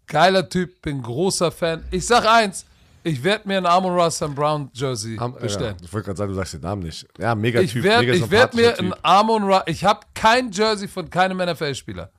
Geiler 0.07 0.49
Typ, 0.49 0.81
bin 0.83 1.03
großer 1.03 1.51
Fan. 1.51 1.85
Ich 1.91 2.07
sag 2.07 2.24
eins, 2.27 2.64
ich 3.07 3.22
werde 3.22 3.46
mir 3.48 3.59
ein 3.59 3.66
Amon 3.66 3.98
Russell 3.98 4.28
Brown 4.30 4.70
Jersey 4.72 5.16
Am- 5.18 5.34
bestellen. 5.34 5.76
Ja, 5.78 5.84
ich 5.84 5.92
wollte 5.92 6.07
gerade 6.07 6.18
sagen, 6.18 6.30
du 6.30 6.34
sagst 6.36 6.54
den 6.54 6.61
Namen 6.62 6.82
nicht. 6.82 7.07
Ja, 7.18 7.34
mega 7.34 7.61
Ich 7.61 7.72
Typ, 7.72 7.84
werde 7.84 8.04
ich 8.14 8.30
werd 8.30 8.54
mir 8.54 8.62
sympathischer 8.74 8.82
ein 8.82 8.90
Typ. 8.92 8.98
Amon 9.02 9.42
Ra 9.44 9.62
Ich 9.66 9.84
habe 9.84 10.00
kein 10.14 10.50
Jersey 10.50 10.88
von 10.88 11.09
keinem 11.09 11.38
NFL-Spieler. 11.38 12.11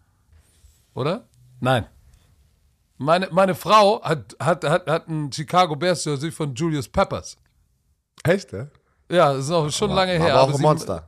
Oder? 0.93 1.27
Nein. 1.59 1.85
Meine, 2.97 3.27
meine 3.31 3.53
Frau 3.53 4.01
hat, 4.03 4.35
hat, 4.39 4.63
hat, 4.63 4.88
hat 4.89 5.07
ein 5.07 5.31
Chicago 5.31 5.75
Bears 5.75 6.03
Jersey 6.05 6.31
von 6.31 6.53
Julius 6.55 6.88
Peppers. 6.88 7.38
Echt, 8.23 8.51
ja? 8.53 8.67
Ja, 9.09 9.33
das 9.33 9.45
ist 9.45 9.51
auch 9.51 9.69
schon 9.69 9.91
lange 9.91 10.13
her. 10.13 10.33
Aber 10.33 10.43
auch 10.43 10.49
ein 10.49 10.55
sie- 10.57 10.61
Monster. 10.63 11.07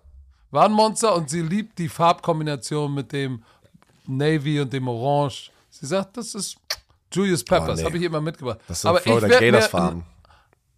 War 0.51 0.65
ein 0.65 0.71
Monster 0.71 1.15
und 1.15 1.30
sie 1.30 1.41
liebt 1.41 1.77
die 1.80 1.89
Farbkombination 1.89 2.93
mit 2.93 3.11
dem 3.11 3.43
Navy 4.05 4.59
und 4.59 4.71
dem 4.73 4.88
Orange. 4.88 5.51
Sie 5.69 5.86
sagt, 5.86 6.17
das 6.17 6.34
ist 6.36 6.57
Julius 7.12 7.43
Peppers. 7.43 7.70
Oh, 7.80 7.82
nee. 7.82 7.84
Habe 7.86 7.97
ich 7.97 8.03
immer 8.03 8.22
mitgebracht. 8.22 8.60
Das 8.68 8.82
sind 8.82 8.89
Aber 8.89 8.99
ich 8.99 9.03
Florida 9.03 9.28
werde 9.30 9.45
mir, 9.45 9.51
Gators 9.51 9.66
ein- 9.66 9.72
Farben. 9.72 10.05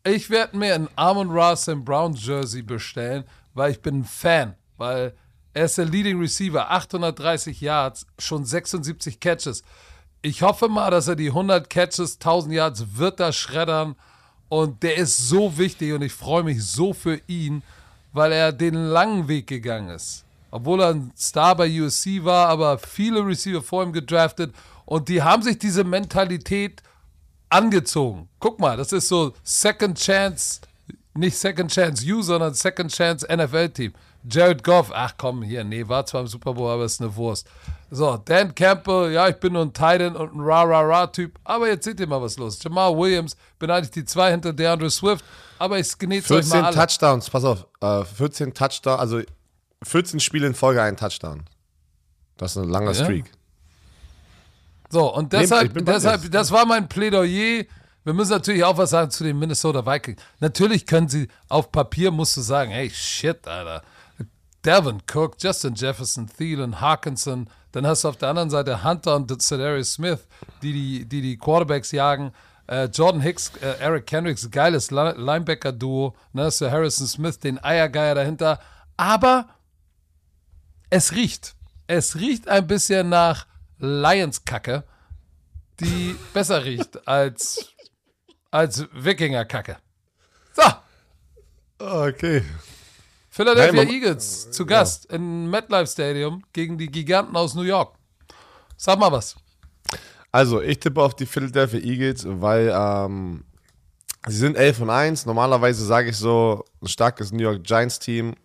ich 0.04 0.30
werd 0.30 0.54
mir 0.54 0.76
ein 0.76 0.88
Amon 0.96 1.30
Ross 1.30 1.70
Brown 1.84 2.14
Jersey 2.14 2.62
bestellen, 2.62 3.24
weil 3.54 3.72
ich 3.72 3.82
bin 3.82 4.00
ein 4.00 4.06
Fan. 4.06 4.56
Weil 4.78 5.14
er 5.54 5.66
ist 5.66 5.78
der 5.78 5.86
Leading 5.86 6.20
Receiver, 6.20 6.72
830 6.72 7.60
Yards, 7.62 8.06
schon 8.18 8.46
76 8.46 9.20
Catches. 9.20 9.64
Ich 10.22 10.42
hoffe 10.42 10.70
mal, 10.70 10.90
dass 10.92 11.08
er 11.08 11.16
die 11.16 11.30
100 11.30 11.70
Catches, 11.70 12.20
1000 12.20 12.54
Yards 12.54 12.86
wird 12.98 13.20
er 13.20 13.34
schreddern. 13.34 13.96
Und 14.50 14.84
der 14.84 14.98
ist 14.98 15.18
so 15.30 15.58
wichtig 15.58 15.94
und 15.94 16.02
ich 16.02 16.12
freue 16.14 16.44
mich 16.44 16.64
so 16.66 16.94
für 16.94 17.20
ihn, 17.28 17.64
weil 18.14 18.32
er 18.34 18.52
den 18.52 18.74
langen 18.76 19.28
Weg 19.28 19.48
gegangen 19.48 19.90
ist. 19.90 20.26
Obwohl 20.52 20.82
er 20.82 20.90
ein 20.90 21.12
Star 21.18 21.56
bei 21.56 21.70
USC 21.82 22.26
war, 22.26 22.50
aber 22.50 22.78
viele 22.78 23.26
Receiver 23.26 23.62
vor 23.62 23.84
ihm 23.84 23.94
gedraftet. 23.94 24.54
Und 24.92 25.08
die 25.08 25.24
haben 25.24 25.42
sich 25.42 25.58
diese 25.58 25.86
Mentalität 25.86 26.84
angezogen. 27.48 28.28
Guck 28.42 28.60
mal, 28.60 28.76
das 28.76 28.92
ist 28.92 29.08
so 29.08 29.32
Second 29.42 29.98
Chance, 29.98 30.60
nicht 31.14 31.38
Second 31.38 31.72
Chance 31.72 32.04
You, 32.04 32.22
sondern 32.22 32.54
Second 32.54 32.92
Chance 32.92 33.26
NFL-Team. 33.34 33.94
Jared 34.30 34.66
Goff, 34.66 34.92
ach 34.94 35.14
komm, 35.18 35.44
hier, 35.44 35.64
nee, 35.64 35.88
war 35.88 36.06
zwar 36.06 36.20
im 36.20 36.28
Super 36.28 36.54
Bowl, 36.54 36.70
aber 36.70 36.84
ist 36.84 37.00
eine 37.00 37.16
Wurst. 37.16 37.48
So, 37.90 38.18
Dan 38.18 38.54
Campbell, 38.54 39.14
ja, 39.14 39.30
ich 39.30 39.38
bin 39.38 39.54
nur 39.54 39.62
ein 39.62 39.72
Titan 39.72 40.18
und 40.18 40.36
ein 40.36 40.42
Ra-Ra-Ra-Typ, 40.42 41.40
aber 41.46 41.70
jetzt 41.70 41.86
seht 41.86 41.98
ihr 42.02 42.08
mal, 42.08 42.22
was 42.22 42.38
los. 42.38 42.62
Jamal 42.62 42.94
Williams, 42.98 43.38
bin 43.60 43.72
eigentlich 43.72 43.92
die 43.92 44.04
zwei 44.04 44.32
hinter 44.32 44.52
DeAndre 44.52 44.90
Swift, 44.90 45.24
aber 45.58 45.80
ich 45.80 45.98
genieße 45.98 46.34
euch 46.34 46.46
14 46.48 46.60
mal 46.60 46.66
alle. 46.66 46.76
Touchdowns, 46.76 47.30
pass 47.30 47.46
auf, 47.46 47.66
äh, 47.80 48.04
14 48.04 48.54
Touchdowns, 48.54 49.00
also 49.00 49.22
14 49.84 50.20
Spiele 50.20 50.48
in 50.48 50.54
Folge 50.54 50.82
ein 50.82 50.98
Touchdown. 50.98 51.46
Das 52.36 52.58
ist 52.58 52.62
ein 52.62 52.68
langer 52.70 52.92
Ja. 52.92 53.06
Streak. 53.06 53.32
So, 54.92 55.14
und 55.14 55.32
deshalb, 55.34 55.74
dir. 55.74 55.84
deshalb, 55.84 56.30
das 56.32 56.52
war 56.52 56.66
mein 56.66 56.88
Plädoyer. 56.90 57.64
Wir 58.04 58.14
müssen 58.14 58.32
natürlich 58.32 58.64
auch 58.64 58.78
was 58.78 58.90
sagen 58.90 59.10
zu 59.12 59.24
den 59.24 59.40
Minnesota 59.40 59.86
Vikings. 59.86 60.22
Natürlich 60.40 60.86
können 60.86 61.08
sie, 61.08 61.28
auf 61.50 61.72
Papier 61.72 62.12
musst 62.12 62.36
du 62.36 62.42
sagen, 62.42 62.72
hey, 62.72 62.90
shit, 62.90 63.48
Alter. 63.48 63.84
Devin 64.66 65.02
Cook, 65.12 65.38
Justin 65.40 65.74
Jefferson, 65.76 66.28
Thielen, 66.28 66.82
Hawkinson, 66.82 67.50
dann 67.72 67.88
hast 67.88 68.04
du 68.04 68.10
auf 68.10 68.18
der 68.18 68.30
anderen 68.30 68.50
Seite 68.50 68.84
Hunter 68.84 69.16
und 69.16 69.42
Cedarius 69.42 69.94
Smith, 69.94 70.20
die 70.62 70.74
die, 70.74 71.06
die, 71.06 71.22
die 71.22 71.38
Quarterbacks 71.38 71.92
jagen. 71.92 72.32
Äh, 72.68 72.86
Jordan 72.86 73.22
Hicks, 73.22 73.52
äh, 73.62 73.80
Eric 73.80 74.06
Kendricks, 74.06 74.50
geiles 74.52 74.92
Li- 74.92 75.16
Linebacker-Duo. 75.18 76.16
Ne, 76.34 76.52
Sir 76.52 76.70
Harrison 76.72 77.08
Smith, 77.08 77.40
den 77.40 77.64
Eiergeier 77.64 78.14
dahinter. 78.16 78.60
Aber 78.98 79.48
es 80.90 81.14
riecht. 81.14 81.56
Es 81.88 82.16
riecht 82.16 82.48
ein 82.48 82.68
bisschen 82.68 83.10
nach 83.10 83.48
Lions-Kacke, 83.82 84.84
die 85.80 86.16
besser 86.34 86.64
riecht 86.64 87.08
als, 87.08 87.74
als 88.50 88.86
Wikinger-Kacke. 88.94 89.78
So, 90.54 90.64
Okay. 91.82 92.44
Philadelphia 93.30 93.84
Nein, 93.84 93.94
Eagles 93.94 94.52
zu 94.52 94.66
Gast 94.66 95.06
im 95.12 95.50
MetLife 95.50 95.88
Stadium 95.88 96.44
gegen 96.54 96.78
die 96.78 96.92
Giganten 96.92 97.36
aus 97.36 97.56
New 97.56 97.64
York. 97.64 97.96
Sag 98.78 99.00
mal 99.00 99.12
was. 99.12 99.36
Also, 100.32 100.62
ich 100.62 100.80
tippe 100.80 101.02
auf 101.02 101.16
die 101.16 101.26
Philadelphia 101.26 101.80
Eagles, 101.80 102.26
weil 102.28 102.72
ähm, 102.74 103.46
sie 104.28 104.38
sind 104.38 104.58
11 104.58 104.82
und 104.82 104.90
1. 104.90 105.26
Normalerweise 105.26 105.84
sage 105.86 106.10
ich 106.10 106.18
so, 106.18 106.66
ein 106.82 106.88
starkes 106.88 107.32
New 107.32 107.42
York 107.42 107.64
Giants 107.64 108.00
Team 108.00 108.36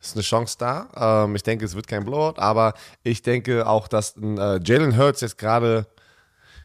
ist 0.00 0.16
eine 0.16 0.22
Chance 0.22 0.56
da. 0.58 1.24
Ähm, 1.24 1.36
ich 1.36 1.42
denke, 1.42 1.64
es 1.64 1.74
wird 1.74 1.86
kein 1.86 2.04
Blowout, 2.04 2.38
aber 2.38 2.74
ich 3.02 3.22
denke 3.22 3.66
auch, 3.66 3.88
dass 3.88 4.14
äh, 4.16 4.60
Jalen 4.62 4.96
Hurts 4.96 5.20
jetzt 5.20 5.38
gerade 5.38 5.86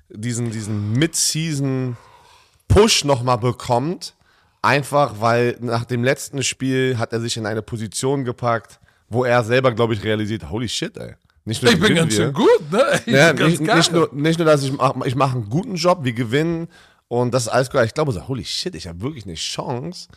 diesen, 0.10 0.52
diesen 0.52 0.94
Mid-Season-Push 0.94 3.04
nochmal 3.04 3.38
bekommt. 3.38 4.16
Einfach, 4.62 5.16
weil 5.20 5.58
nach 5.60 5.86
dem 5.86 6.04
letzten 6.04 6.42
Spiel 6.42 6.98
hat 6.98 7.14
er 7.14 7.20
sich 7.20 7.38
in 7.38 7.46
eine 7.46 7.62
Position 7.62 8.26
gepackt, 8.26 8.80
wo 9.10 9.24
er 9.24 9.44
selber, 9.44 9.72
glaube 9.72 9.94
ich, 9.94 10.04
realisiert, 10.04 10.50
holy 10.50 10.68
shit, 10.68 10.98
ey. 10.98 11.14
Nicht 11.48 11.62
nur 11.62 11.72
ich 11.72 11.80
bin 11.80 11.94
ganz 11.94 12.12
wir. 12.12 12.26
schön 12.26 12.34
gut, 12.34 12.72
ne? 12.72 12.84
Ich 13.06 13.14
ja, 13.14 13.32
nicht, 13.32 13.62
nicht, 13.62 13.92
nur, 13.92 14.10
nicht 14.12 14.40
nur, 14.40 14.48
dass 14.48 14.64
ich 14.64 14.72
mache, 14.72 15.00
ich 15.06 15.16
mache 15.16 15.36
einen 15.36 15.48
guten 15.48 15.76
Job, 15.76 16.00
wir 16.02 16.14
gewinnen 16.14 16.68
und 17.08 17.36
das 17.36 17.44
ist 17.44 17.50
alles 17.50 17.70
gut. 17.70 17.84
Ich 17.84 17.94
glaube 17.94 18.12
so, 18.12 18.28
holy 18.28 18.44
shit, 18.44 18.74
ich 18.74 18.88
habe 18.88 19.00
wirklich 19.02 19.26
eine 19.26 19.36
Chance, 19.36 20.08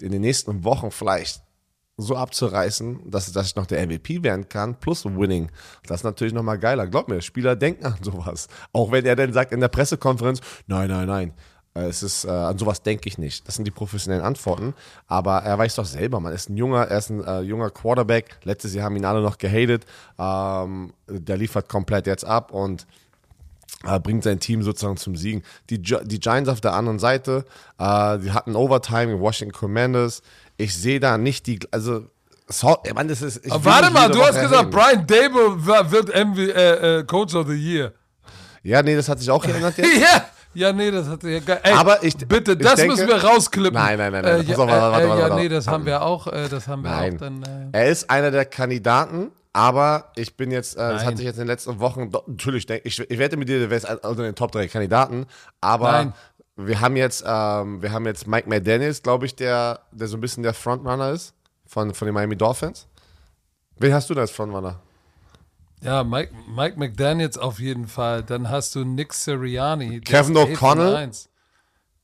in 0.00 0.12
den 0.12 0.20
nächsten 0.20 0.62
Wochen 0.62 0.92
vielleicht 0.92 1.42
so 1.96 2.14
abzureißen, 2.14 3.10
dass, 3.10 3.32
dass 3.32 3.46
ich 3.46 3.56
noch 3.56 3.66
der 3.66 3.86
MVP 3.86 4.22
werden 4.22 4.48
kann, 4.48 4.78
plus 4.78 5.04
Winning. 5.04 5.50
Das 5.86 6.00
ist 6.00 6.04
natürlich 6.04 6.34
nochmal 6.34 6.58
geiler. 6.58 6.86
Glaub 6.86 7.08
mir, 7.08 7.22
Spieler 7.22 7.56
denken 7.56 7.86
an 7.86 7.96
sowas. 8.02 8.48
Auch 8.72 8.92
wenn 8.92 9.06
er 9.06 9.16
dann 9.16 9.32
sagt 9.32 9.52
in 9.52 9.60
der 9.60 9.68
Pressekonferenz, 9.68 10.40
nein, 10.66 10.88
nein, 10.88 11.06
nein, 11.06 11.32
äh, 11.76 11.86
es 11.86 12.02
ist, 12.02 12.24
äh, 12.24 12.30
an 12.30 12.58
sowas 12.58 12.82
denke 12.82 13.08
ich 13.08 13.18
nicht. 13.18 13.46
Das 13.46 13.54
sind 13.54 13.64
die 13.64 13.70
professionellen 13.70 14.24
Antworten. 14.24 14.74
Aber 15.06 15.38
er 15.38 15.58
weiß 15.58 15.76
doch 15.76 15.84
selber, 15.84 16.20
man 16.20 16.32
ist 16.32 16.48
ein 16.48 16.56
junger, 16.56 16.82
er 16.82 16.98
ist 16.98 17.10
ein 17.10 17.24
äh, 17.24 17.40
junger 17.40 17.70
Quarterback. 17.70 18.38
Letztes 18.44 18.74
Jahr 18.74 18.86
haben 18.86 18.96
ihn 18.96 19.04
alle 19.04 19.22
noch 19.22 19.38
gehatet. 19.38 19.86
Ähm, 20.18 20.92
der 21.08 21.36
liefert 21.36 21.68
komplett 21.68 22.06
jetzt 22.06 22.24
ab 22.24 22.50
und 22.50 22.86
äh, 23.84 24.00
bringt 24.00 24.24
sein 24.24 24.40
Team 24.40 24.62
sozusagen 24.62 24.96
zum 24.96 25.16
Siegen. 25.16 25.42
Die, 25.70 25.80
die 25.80 26.20
Giants 26.20 26.48
auf 26.48 26.60
der 26.60 26.72
anderen 26.72 26.98
Seite, 26.98 27.44
äh, 27.78 28.18
die 28.18 28.32
hatten 28.32 28.56
Overtime 28.56 29.12
in 29.12 29.20
Washington 29.20 29.52
Commanders. 29.52 30.22
Ich 30.56 30.76
sehe 30.76 31.00
da 31.00 31.18
nicht 31.18 31.46
die, 31.46 31.60
also 31.70 32.06
so, 32.48 32.76
Mann, 32.94 33.08
das 33.08 33.22
ist, 33.22 33.40
warte 33.44 33.92
mal, 33.92 34.08
du 34.08 34.22
hast 34.22 34.40
gesagt, 34.40 34.70
Brian 34.70 35.06
Dable 35.06 35.66
wird 35.66 36.14
MV, 36.14 36.38
äh, 36.38 36.98
äh, 36.98 37.04
Coach 37.04 37.34
of 37.34 37.48
the 37.48 37.54
Year. 37.54 37.92
Ja, 38.62 38.82
nee, 38.82 38.94
das 38.94 39.08
hat 39.08 39.18
sich 39.18 39.30
auch 39.30 39.42
geändert 39.44 39.76
jetzt. 39.78 39.96
ja. 40.00 40.26
Ja, 40.56 40.72
nee, 40.72 40.90
das 40.90 41.06
hat 41.06 41.22
ja 41.22 41.38
geil. 41.40 41.60
Aber 41.64 42.02
ich 42.02 42.16
bitte, 42.16 42.52
ich 42.52 42.58
das 42.58 42.76
denke, 42.76 42.94
müssen 42.94 43.08
wir 43.08 43.22
rausklippen. 43.22 43.74
Nein, 43.74 43.98
nein, 43.98 44.10
nein, 44.10 44.24
nein. 44.24 44.40
Äh, 44.40 44.42
ja, 44.44 44.56
auf, 44.56 44.66
warte, 44.66 44.72
warte, 44.72 45.08
warte, 45.10 45.20
ja, 45.20 45.34
nee, 45.34 45.48
das 45.50 45.68
haben 45.68 45.84
wir 45.84 46.00
auch, 46.00 46.26
äh, 46.28 46.48
das 46.48 46.66
haben 46.66 46.82
wir 46.82 46.90
nein. 46.90 47.14
auch 47.14 47.18
dann. 47.18 47.42
Äh 47.42 47.78
er 47.78 47.88
ist 47.88 48.08
einer 48.08 48.30
der 48.30 48.46
Kandidaten, 48.46 49.32
aber 49.52 50.12
ich 50.16 50.34
bin 50.34 50.50
jetzt, 50.50 50.76
äh, 50.76 50.78
das 50.78 51.04
hat 51.04 51.18
sich 51.18 51.26
jetzt 51.26 51.36
in 51.36 51.42
den 51.42 51.48
letzten 51.48 51.78
Wochen, 51.78 52.10
natürlich, 52.26 52.70
ich, 52.84 52.98
ich 52.98 53.18
wette 53.18 53.36
mit 53.36 53.50
dir, 53.50 53.58
du 53.58 53.68
wärst 53.68 53.86
unter 53.86 54.22
den 54.22 54.34
Top 54.34 54.50
3 54.52 54.66
Kandidaten, 54.68 55.26
aber 55.60 55.92
nein. 55.92 56.12
Wir 56.56 56.80
haben 56.80 56.96
jetzt, 56.96 57.22
ähm, 57.26 57.82
wir 57.82 57.92
haben 57.92 58.06
jetzt 58.06 58.26
Mike 58.26 58.48
McDaniels, 58.48 59.02
glaube 59.02 59.26
ich, 59.26 59.36
der, 59.36 59.80
der 59.92 60.08
so 60.08 60.16
ein 60.16 60.20
bisschen 60.20 60.42
der 60.42 60.54
Frontrunner 60.54 61.10
ist 61.10 61.34
von, 61.66 61.92
von 61.92 62.06
den 62.06 62.14
Miami 62.14 62.36
Dolphins. 62.36 62.86
Wen 63.78 63.92
hast 63.92 64.08
du 64.08 64.14
da 64.14 64.22
als 64.22 64.30
Frontrunner? 64.30 64.80
Ja, 65.82 66.02
Mike, 66.02 66.32
Mike 66.48 66.78
McDaniels 66.78 67.36
auf 67.36 67.58
jeden 67.60 67.86
Fall. 67.86 68.22
Dann 68.22 68.48
hast 68.48 68.74
du 68.74 68.84
Nick 68.84 69.12
Sirianni. 69.12 70.00
Kevin 70.00 70.36
O'Connell. 70.36 71.26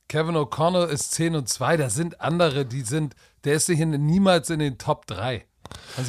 Kevin 0.07 0.35
O'Connell 0.35 0.87
ist 0.87 1.11
10 1.13 1.35
und 1.35 1.49
2. 1.49 1.77
Da 1.77 1.89
sind 1.89 2.21
andere, 2.21 2.65
die 2.65 2.81
sind, 2.81 3.15
der 3.45 3.55
ist 3.55 3.65
sicher 3.65 3.85
niemals 3.85 4.51
in 4.51 4.59
den 4.59 4.77
Top 4.77 5.07
3. 5.07 5.45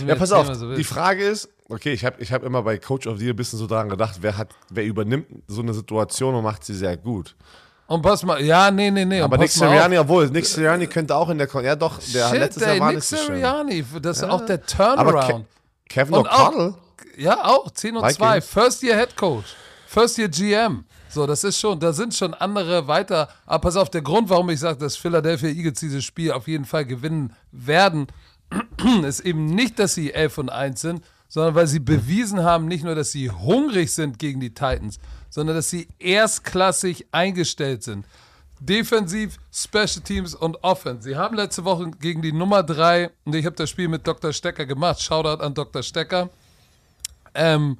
Ja, 0.06 0.14
pass 0.16 0.32
auf. 0.32 0.52
So 0.54 0.74
die 0.74 0.84
Frage 0.84 1.24
ist, 1.24 1.48
okay, 1.70 1.92
ich 1.92 2.04
habe 2.04 2.20
ich 2.20 2.32
hab 2.32 2.42
immer 2.42 2.62
bei 2.62 2.76
Coach 2.76 3.06
of 3.06 3.18
the 3.18 3.24
Year 3.24 3.32
ein 3.32 3.36
bisschen 3.36 3.58
so 3.58 3.66
daran 3.66 3.88
gedacht, 3.88 4.18
wer, 4.20 4.36
hat, 4.36 4.50
wer 4.68 4.84
übernimmt 4.84 5.26
so 5.46 5.62
eine 5.62 5.72
Situation 5.72 6.34
und 6.34 6.44
macht 6.44 6.64
sie 6.64 6.74
sehr 6.74 6.98
gut. 6.98 7.34
Und 7.94 8.02
pass 8.02 8.24
mal, 8.24 8.42
ja, 8.42 8.72
nee, 8.72 8.90
nee, 8.90 9.04
nee. 9.04 9.20
Aber 9.20 9.38
Nick 9.38 9.52
Sirianni, 9.52 9.96
obwohl, 9.98 10.28
Nick 10.28 10.44
Sirianni 10.46 10.88
könnte 10.88 11.14
auch 11.14 11.28
in 11.28 11.38
der, 11.38 11.46
Kon 11.46 11.64
ja 11.64 11.76
doch, 11.76 12.00
der 12.12 12.28
Shit, 12.28 12.38
letztes 12.40 12.62
ey, 12.64 12.70
Jahr 12.70 12.80
war 12.80 12.92
Nick 12.92 13.04
Sirianni, 13.04 13.84
das 14.02 14.16
ist 14.16 14.22
ja. 14.24 14.30
auch 14.30 14.44
der 14.44 14.66
Turnaround. 14.66 14.98
Aber 14.98 15.22
Ke 15.22 15.44
Kevin 15.88 16.14
O'Connell? 16.16 16.74
Ja, 17.16 17.44
auch 17.44 17.70
10 17.70 17.96
und 17.96 18.10
2. 18.10 18.40
First 18.40 18.82
Year 18.82 18.96
Head 18.98 19.16
Coach. 19.16 19.54
First 19.86 20.18
Year 20.18 20.28
GM. 20.28 20.84
So, 21.08 21.24
das 21.24 21.44
ist 21.44 21.60
schon, 21.60 21.78
da 21.78 21.92
sind 21.92 22.12
schon 22.12 22.34
andere 22.34 22.88
weiter. 22.88 23.28
Aber 23.46 23.60
pass 23.60 23.76
auf, 23.76 23.90
der 23.90 24.02
Grund, 24.02 24.28
warum 24.28 24.50
ich 24.50 24.58
sage, 24.58 24.78
dass 24.78 24.96
Philadelphia 24.96 25.50
Eagles 25.50 25.78
dieses 25.78 26.02
Spiel 26.02 26.32
auf 26.32 26.48
jeden 26.48 26.64
Fall 26.64 26.84
gewinnen 26.84 27.32
werden, 27.52 28.08
ist 29.06 29.20
eben 29.20 29.46
nicht, 29.46 29.78
dass 29.78 29.94
sie 29.94 30.12
11 30.12 30.38
und 30.38 30.48
1 30.50 30.80
sind, 30.80 31.04
sondern 31.28 31.54
weil 31.54 31.68
sie 31.68 31.78
bewiesen 31.78 32.42
haben, 32.42 32.66
nicht 32.66 32.82
nur, 32.82 32.96
dass 32.96 33.12
sie 33.12 33.30
hungrig 33.30 33.94
sind 33.94 34.18
gegen 34.18 34.40
die 34.40 34.50
Titans, 34.50 34.98
sondern 35.34 35.56
dass 35.56 35.68
sie 35.68 35.88
erstklassig 35.98 37.08
eingestellt 37.10 37.82
sind. 37.82 38.06
Defensiv, 38.60 39.38
Special 39.52 40.00
Teams 40.04 40.32
und 40.32 40.62
Offense. 40.62 41.02
Sie 41.02 41.16
haben 41.16 41.34
letzte 41.34 41.64
Woche 41.64 41.90
gegen 41.90 42.22
die 42.22 42.30
Nummer 42.30 42.62
3, 42.62 43.10
und 43.24 43.34
ich 43.34 43.44
habe 43.44 43.56
das 43.56 43.68
Spiel 43.68 43.88
mit 43.88 44.06
Dr. 44.06 44.32
Stecker 44.32 44.64
gemacht, 44.64 45.02
Shoutout 45.02 45.42
an 45.42 45.52
Dr. 45.52 45.82
Stecker, 45.82 46.30
ähm, 47.34 47.78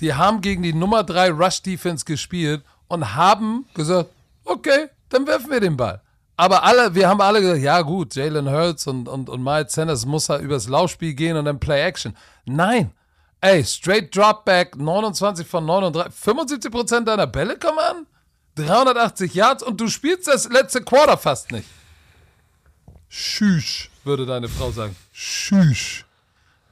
die 0.00 0.12
haben 0.12 0.40
gegen 0.40 0.64
die 0.64 0.72
Nummer 0.72 1.04
3 1.04 1.30
Rush 1.30 1.62
Defense 1.62 2.04
gespielt 2.04 2.64
und 2.88 3.14
haben 3.14 3.66
gesagt, 3.72 4.10
okay, 4.44 4.88
dann 5.08 5.24
werfen 5.24 5.52
wir 5.52 5.60
den 5.60 5.76
Ball. 5.76 6.02
Aber 6.36 6.64
alle, 6.64 6.96
wir 6.96 7.08
haben 7.08 7.20
alle 7.20 7.40
gesagt, 7.40 7.60
ja 7.60 7.80
gut, 7.82 8.16
Jalen 8.16 8.50
Hurts 8.50 8.88
und, 8.88 9.08
und, 9.08 9.30
und 9.30 9.40
Miles 9.40 9.72
Sanders 9.72 10.04
muss 10.04 10.28
halt 10.28 10.42
übers 10.42 10.66
Laufspiel 10.66 11.14
gehen 11.14 11.36
und 11.36 11.44
dann 11.44 11.60
Play 11.60 11.82
Action. 11.82 12.16
Nein. 12.44 12.90
Ey, 13.46 13.64
straight 13.64 14.12
Dropback, 14.12 14.74
29 14.74 15.46
von 15.46 15.64
39, 15.64 16.12
75% 16.12 17.04
deiner 17.04 17.28
Bälle 17.28 17.56
kommen 17.56 17.78
an, 17.78 18.06
380 18.56 19.34
Yards 19.34 19.62
und 19.62 19.80
du 19.80 19.86
spielst 19.86 20.26
das 20.26 20.48
letzte 20.48 20.82
Quarter 20.82 21.16
fast 21.16 21.52
nicht. 21.52 21.68
Schüsch, 23.08 23.88
würde 24.02 24.26
deine 24.26 24.48
Frau 24.48 24.72
sagen. 24.72 24.96
Schüsch. 25.12 26.04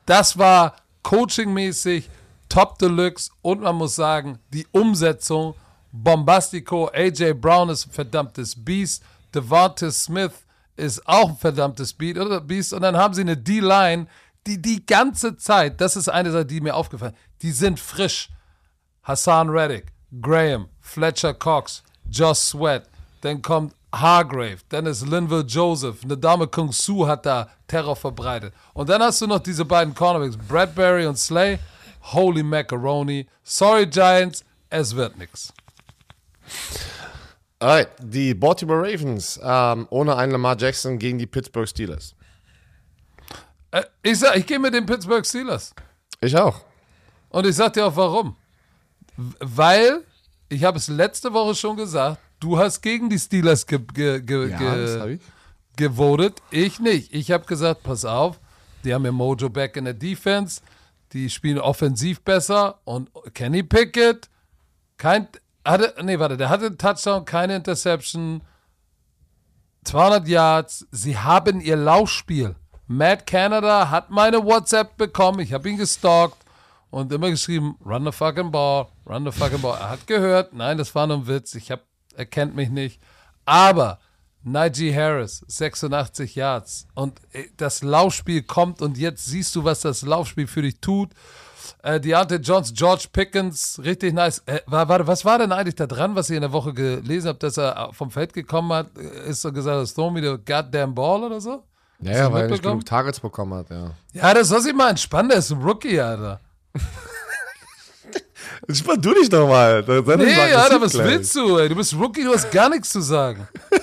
Das 0.05 0.37
war 0.37 0.75
coachingmäßig 1.05 2.11
Top 2.49 2.77
Deluxe 2.81 3.31
und 3.41 3.61
man 3.61 3.77
muss 3.77 3.95
sagen, 3.95 4.41
die 4.53 4.67
Umsetzung 4.73 5.55
Bombastico, 5.93 6.91
AJ 6.93 7.35
Brown 7.35 7.69
ist 7.69 7.87
ein 7.87 7.93
verdammtes 7.93 8.57
Beast, 8.57 9.05
Devonta 9.33 9.93
Smith 9.93 10.33
ist 10.77 11.07
auch 11.07 11.29
ein 11.29 11.37
verdammtes 11.37 11.93
Beast 11.93 12.73
und 12.73 12.83
dann 12.83 12.97
haben 12.97 13.15
sie 13.15 13.21
eine 13.21 13.37
D-Line, 13.37 14.09
die 14.47 14.61
die 14.61 14.85
ganze 14.85 15.37
Zeit, 15.37 15.81
das 15.81 15.97
ist 15.97 16.09
eine 16.09 16.31
Sache, 16.31 16.47
die 16.47 16.61
mir 16.61 16.75
aufgefallen 16.75 17.15
die 17.45 17.53
sind 17.53 17.79
frisch. 17.79 18.31
Hassan 19.03 19.51
Reddick, 19.51 19.93
Graham, 20.23 20.69
Fletcher 20.81 21.35
Cox, 21.35 21.83
Josh 22.11 22.39
Sweat, 22.39 22.89
dann 23.21 23.43
kommt 23.43 23.75
Hargrave, 23.95 24.57
dann 24.71 24.87
ist 24.87 25.07
Linville 25.07 25.43
Joseph, 25.43 26.03
eine 26.03 26.17
Dame 26.17 26.47
Kung 26.47 26.73
Su 26.73 27.07
hat 27.07 27.27
da 27.27 27.51
Terror 27.67 27.95
verbreitet. 27.95 28.55
Und 28.73 28.89
dann 28.89 29.03
hast 29.03 29.21
du 29.21 29.27
noch 29.27 29.41
diese 29.41 29.67
beiden 29.67 29.95
Cornerbacks, 29.95 30.39
Bradbury 30.49 31.07
und 31.07 31.19
Slay. 31.19 31.59
Holy 32.13 32.43
Macaroni. 32.43 33.27
Sorry 33.43 33.87
Giants, 33.87 34.45
es 34.71 34.95
wird 34.95 35.17
nix. 35.19 35.53
Alright, 37.59 37.89
die 37.99 38.35
Baltimore 38.35 38.81
Ravens 38.81 39.39
ähm, 39.43 39.87
ohne 39.91 40.17
einen 40.17 40.33
Lamar 40.33 40.57
Jackson 40.59 40.99
gegen 40.99 41.19
die 41.19 41.27
Pittsburgh 41.27 41.69
Steelers. 41.69 42.15
Äh, 43.75 43.85
ich 44.03 44.19
sag, 44.19 44.37
ich 44.37 44.47
gehe 44.47 44.59
mit 44.59 44.75
den 44.75 44.87
Pittsburgh 44.87 45.27
Steelers. 45.27 45.75
Ich 46.21 46.37
auch. 46.37 46.61
Und 47.31 47.47
ich 47.47 47.57
sag 47.57 47.73
dir 47.73 47.87
auch 47.87 47.97
warum. 47.97 48.37
Weil, 49.17 50.05
ich 50.49 50.65
habe 50.65 50.79
es 50.79 50.89
letzte 50.89 51.33
Woche 51.33 51.55
schon 51.55 51.77
gesagt, 51.77 52.21
Du 52.45 52.59
hast 52.59 52.83
gegen 52.83 53.09
die 53.09 53.19
Steelers 53.19 53.67
ge 53.67 53.79
ge 53.79 54.21
ge 54.21 54.51
ja, 54.51 54.59
ge 54.59 55.19
gewotet, 55.77 56.43
ich 56.51 56.79
nicht. 56.79 57.15
Ich 57.15 57.31
habe 57.31 57.47
gesagt, 57.47 57.83
pass 57.83 58.05
auf, 58.05 58.39
die 58.85 58.93
haben 58.93 59.07
ja 59.07 59.13
Mojo 59.13 59.49
back 59.49 59.79
in 59.79 59.87
der 59.87 59.95
Defense, 59.95 60.61
die 61.15 61.31
spielen 61.31 61.59
offensiv 61.59 62.21
besser 62.21 62.81
und 62.85 63.11
Kenny 63.33 63.63
Pickett, 63.63 64.29
kein, 64.99 65.29
hatte, 65.65 65.95
nee, 66.05 66.19
warte, 66.19 66.37
der 66.37 66.51
hatte 66.51 66.67
einen 66.67 66.77
Touchdown, 66.77 67.25
keine 67.25 67.57
Interception, 67.57 68.43
200 69.85 70.29
Yards, 70.29 70.87
sie 70.91 71.17
haben 71.17 71.63
ihr 71.63 71.77
Laufspiel. 71.77 72.57
Matt 72.87 73.27
Canada 73.27 73.91
hat 73.91 74.11
meine 74.11 74.45
WhatsApp 74.45 74.97
bekommen, 74.97 75.41
ich 75.41 75.53
habe 75.53 75.69
ihn 75.69 75.77
gestalkt 75.77 76.37
und 76.91 77.13
immer 77.13 77.31
geschrieben, 77.31 77.77
run 77.85 78.05
the 78.05 78.13
fucking 78.13 78.51
ball, 78.51 78.89
run 79.07 79.25
the 79.25 79.33
fucking 79.33 79.61
ball. 79.61 79.79
Er 79.79 79.91
hat 79.91 80.07
gehört, 80.07 80.53
nein, 80.53 80.79
das 80.79 80.95
war 80.95 81.07
nur 81.07 81.17
ein 81.19 81.27
Witz, 81.27 81.55
ich 81.55 81.71
habe 81.71 81.83
er 82.17 82.27
kennt 82.27 82.55
mich 82.55 82.71
nicht. 82.71 83.01
Aber 83.45 83.99
Najee 84.43 84.95
Harris, 84.95 85.45
86 85.49 86.35
Yards. 86.35 86.87
Und 86.95 87.21
äh, 87.33 87.45
das 87.57 87.83
Laufspiel 87.83 88.43
kommt 88.43 88.83
und 88.83 88.99
jetzt 88.99 89.25
siehst 89.25 89.57
du, 89.57 89.65
was 89.65 89.81
das 89.81 90.03
Laufspiel 90.03 90.47
für 90.47 90.63
dich 90.63 90.81
tut. 90.81 91.11
Äh, 91.83 91.99
Deontay 91.99 92.37
Jones, 92.37 92.73
George 92.75 93.07
Pickens, 93.13 93.81
richtig 93.83 94.13
nice. 94.13 94.43
Äh, 94.47 94.61
war, 94.67 95.07
was 95.07 95.25
war 95.25 95.39
denn 95.39 95.53
eigentlich 95.53 95.77
da 95.77 95.87
dran, 95.87 96.15
was 96.15 96.31
ihr 96.31 96.37
in 96.37 96.43
der 96.43 96.53
Woche 96.53 96.75
gelesen 96.75 97.29
habt, 97.29 97.43
dass 97.43 97.57
er 97.57 97.91
vom 97.93 98.11
Feld 98.11 98.35
gekommen 98.35 98.73
hat? 98.73 98.97
Äh, 98.99 99.31
ist 99.31 99.43
so 99.43 99.53
gesagt, 99.53 99.95
throw 99.95 100.13
me 100.13 100.21
the 100.21 100.43
goddamn 100.45 100.95
ball 100.95 101.25
oder 101.25 101.41
so? 101.41 101.65
Ja, 102.05 102.33
weil 102.33 102.43
er 102.43 102.51
nicht 102.51 102.63
genug 102.63 102.85
Targets 102.85 103.19
bekommen 103.19 103.55
hat, 103.55 103.71
ja. 103.71 103.91
Ja, 104.13 104.35
das 104.35 104.49
soll 104.49 104.61
sich 104.61 104.75
mal 104.75 104.91
entspannen, 104.91 105.31
der 105.31 105.39
ist 105.39 105.51
ein 105.51 105.63
Rookie, 105.63 105.99
Alter. 105.99 106.41
Spann 108.71 109.01
du 109.01 109.15
dich 109.15 109.29
doch 109.29 109.49
mal. 109.49 109.83
Nee, 109.87 110.35
Alter, 110.55 110.81
was 110.81 110.93
gleich. 110.93 111.07
willst 111.07 111.35
du, 111.35 111.59
ey? 111.59 111.69
Du 111.69 111.75
bist 111.75 111.95
Rookie, 111.95 112.25
du 112.25 112.33
hast 112.33 112.51
gar 112.51 112.69
nichts 112.69 112.91
zu 112.91 113.01
sagen. 113.01 113.49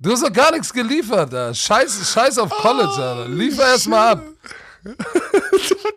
Du 0.00 0.12
hast 0.12 0.22
doch 0.22 0.32
gar 0.32 0.52
nichts 0.52 0.72
geliefert, 0.72 1.34
Alter. 1.34 1.52
Scheiß, 1.52 2.12
scheiß 2.12 2.38
auf 2.38 2.50
College, 2.50 3.02
Alter. 3.02 3.28
Liefer 3.28 3.64
oh, 3.64 3.72
erst 3.72 3.88
mal 3.88 4.12
ab. 4.12 4.22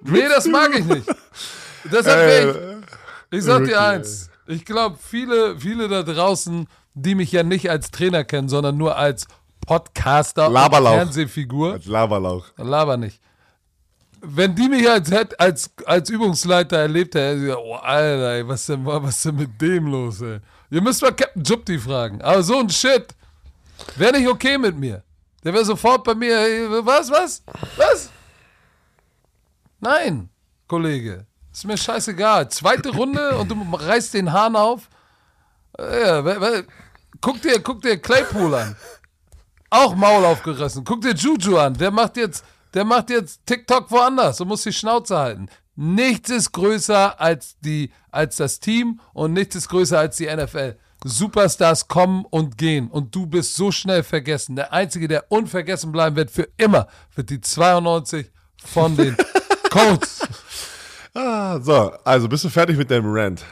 nee, 0.02 0.28
das 0.28 0.48
mag 0.48 0.76
ich 0.76 0.84
nicht. 0.84 1.06
Deshalb, 1.84 2.20
äh, 2.20 2.50
ich, 3.30 3.38
ich 3.38 3.44
sag 3.44 3.64
dir 3.64 3.80
eins. 3.80 4.32
Ich 4.48 4.66
glaube, 4.66 4.98
viele, 5.00 5.60
viele 5.60 5.88
da 5.88 6.02
draußen, 6.02 6.68
die 6.96 7.14
mich 7.14 7.32
ja 7.32 7.44
nicht 7.44 7.70
als 7.70 7.92
Trainer 7.92 8.24
kennen, 8.24 8.50
sondern 8.50 8.76
nur 8.76 8.98
als 8.98 9.28
Podcaster 9.72 10.50
Laberlauch. 10.50 10.92
und 10.92 10.98
Fernsehfigur. 10.98 11.74
Als 11.74 11.86
Laberlauch. 11.86 12.46
Laber 12.58 12.98
nicht. 12.98 13.22
Wenn 14.20 14.54
die 14.54 14.68
mich 14.68 14.90
als, 14.90 15.10
als, 15.40 15.70
als 15.86 16.10
Übungsleiter 16.10 16.78
erlebt 16.78 17.16
hätten, 17.16 17.50
oh, 17.52 17.76
Alter, 17.76 18.34
ey, 18.34 18.46
was 18.46 18.66
denn, 18.66 18.86
was 18.86 19.24
denn 19.24 19.38
mit 19.38 19.62
dem 19.62 19.88
los, 19.88 20.20
ey? 20.20 20.42
Ihr 20.72 20.82
müsst 20.82 21.02
mal 21.02 21.14
Captain 21.14 21.42
Jupti 21.42 21.80
fragen. 21.80 22.22
Aber 22.22 22.44
so 22.44 22.60
ein 22.60 22.70
Shit 22.70 23.16
wäre 23.96 24.18
nicht 24.18 24.28
okay 24.28 24.58
mit 24.58 24.78
mir. 24.78 25.04
Der 25.42 25.54
wäre 25.54 25.64
sofort 25.64 26.04
bei 26.04 26.16
mir, 26.16 26.36
was, 26.86 27.10
was, 27.10 27.42
was? 27.78 28.10
Nein, 29.80 30.28
Kollege. 30.68 31.26
Ist 31.50 31.66
mir 31.66 31.78
scheißegal. 31.78 32.50
Zweite 32.50 32.90
Runde 32.90 33.38
und 33.38 33.50
du 33.50 33.56
reißt 33.72 34.16
den 34.16 34.34
Hahn 34.34 34.58
auf. 34.58 34.90
Ja, 35.80 36.22
guck 37.22 37.42
dir, 37.42 37.62
guck 37.62 37.82
dir 37.82 37.98
Claypool 37.98 38.54
an. 38.54 38.76
Auch 39.72 39.96
Maul 39.96 40.26
aufgerissen. 40.26 40.84
Guck 40.84 41.02
dir 41.02 41.14
Juju 41.16 41.58
an. 41.58 41.74
Der 41.74 41.92
macht 41.92 42.18
jetzt, 42.18 42.44
der 42.74 42.84
macht 42.84 43.10
jetzt 43.10 43.40
TikTok 43.46 43.90
woanders 43.90 44.42
und 44.42 44.50
muss 44.50 44.64
die 44.64 44.74
Schnauze 44.74 45.18
halten. 45.18 45.48
Nichts 45.76 46.30
ist 46.30 46.52
größer 46.52 47.20
als 47.20 47.58
die, 47.62 47.92
als 48.12 48.36
das 48.36 48.60
Team 48.60 49.00
und 49.14 49.32
nichts 49.32 49.56
ist 49.56 49.70
größer 49.70 49.98
als 49.98 50.18
die 50.18 50.28
NFL. 50.28 50.78
Superstars 51.06 51.88
kommen 51.88 52.26
und 52.30 52.58
gehen 52.58 52.90
und 52.90 53.16
du 53.16 53.26
bist 53.26 53.56
so 53.56 53.72
schnell 53.72 54.04
vergessen. 54.04 54.58
Der 54.58 54.74
einzige, 54.74 55.08
der 55.08 55.32
unvergessen 55.32 55.94
bleiben 55.94 56.18
wird 56.18 56.32
für 56.32 56.50
immer, 56.58 56.88
wird 57.16 57.30
die 57.30 57.40
92 57.40 58.30
von 58.64 58.96
den 58.98 59.16
Colts. 59.70 60.20
Ah, 61.14 61.60
so, 61.62 61.94
also 62.04 62.28
bist 62.28 62.44
du 62.44 62.50
fertig 62.50 62.78
mit 62.78 62.92
deinem 62.92 63.12
Rant? 63.12 63.44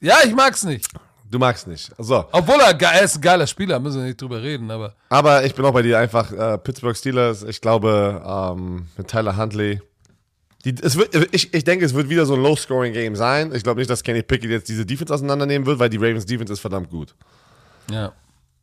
Ja, 0.00 0.16
ich 0.24 0.34
mag's 0.34 0.64
nicht. 0.64 0.88
Du 1.32 1.38
magst 1.38 1.66
nicht. 1.66 1.90
So. 1.96 2.26
Obwohl 2.30 2.60
er, 2.60 2.78
er 2.78 3.02
ist 3.02 3.16
ein 3.16 3.22
geiler 3.22 3.46
Spieler, 3.46 3.80
müssen 3.80 4.00
wir 4.00 4.04
nicht 4.04 4.20
drüber 4.20 4.42
reden, 4.42 4.70
aber. 4.70 4.94
Aber 5.08 5.42
ich 5.46 5.54
bin 5.54 5.64
auch 5.64 5.72
bei 5.72 5.80
dir 5.80 5.98
einfach 5.98 6.30
äh, 6.30 6.58
Pittsburgh 6.58 6.94
Steelers. 6.94 7.42
Ich 7.42 7.62
glaube, 7.62 8.22
ähm, 8.22 8.86
mit 8.98 9.08
Tyler 9.08 9.34
Huntley. 9.34 9.80
Die, 10.66 10.74
es 10.82 10.94
wird, 10.96 11.14
ich, 11.34 11.54
ich 11.54 11.64
denke, 11.64 11.86
es 11.86 11.94
wird 11.94 12.10
wieder 12.10 12.26
so 12.26 12.34
ein 12.34 12.42
Low-Scoring-Game 12.42 13.16
sein. 13.16 13.50
Ich 13.54 13.62
glaube 13.62 13.80
nicht, 13.80 13.88
dass 13.88 14.02
Kenny 14.02 14.22
Pickett 14.22 14.50
jetzt 14.50 14.68
diese 14.68 14.84
Defense 14.84 15.12
auseinandernehmen 15.12 15.64
wird, 15.66 15.78
weil 15.78 15.88
die 15.88 15.96
Ravens 15.96 16.26
Defense 16.26 16.52
ist 16.52 16.60
verdammt 16.60 16.90
gut. 16.90 17.14
Ja. 17.90 18.12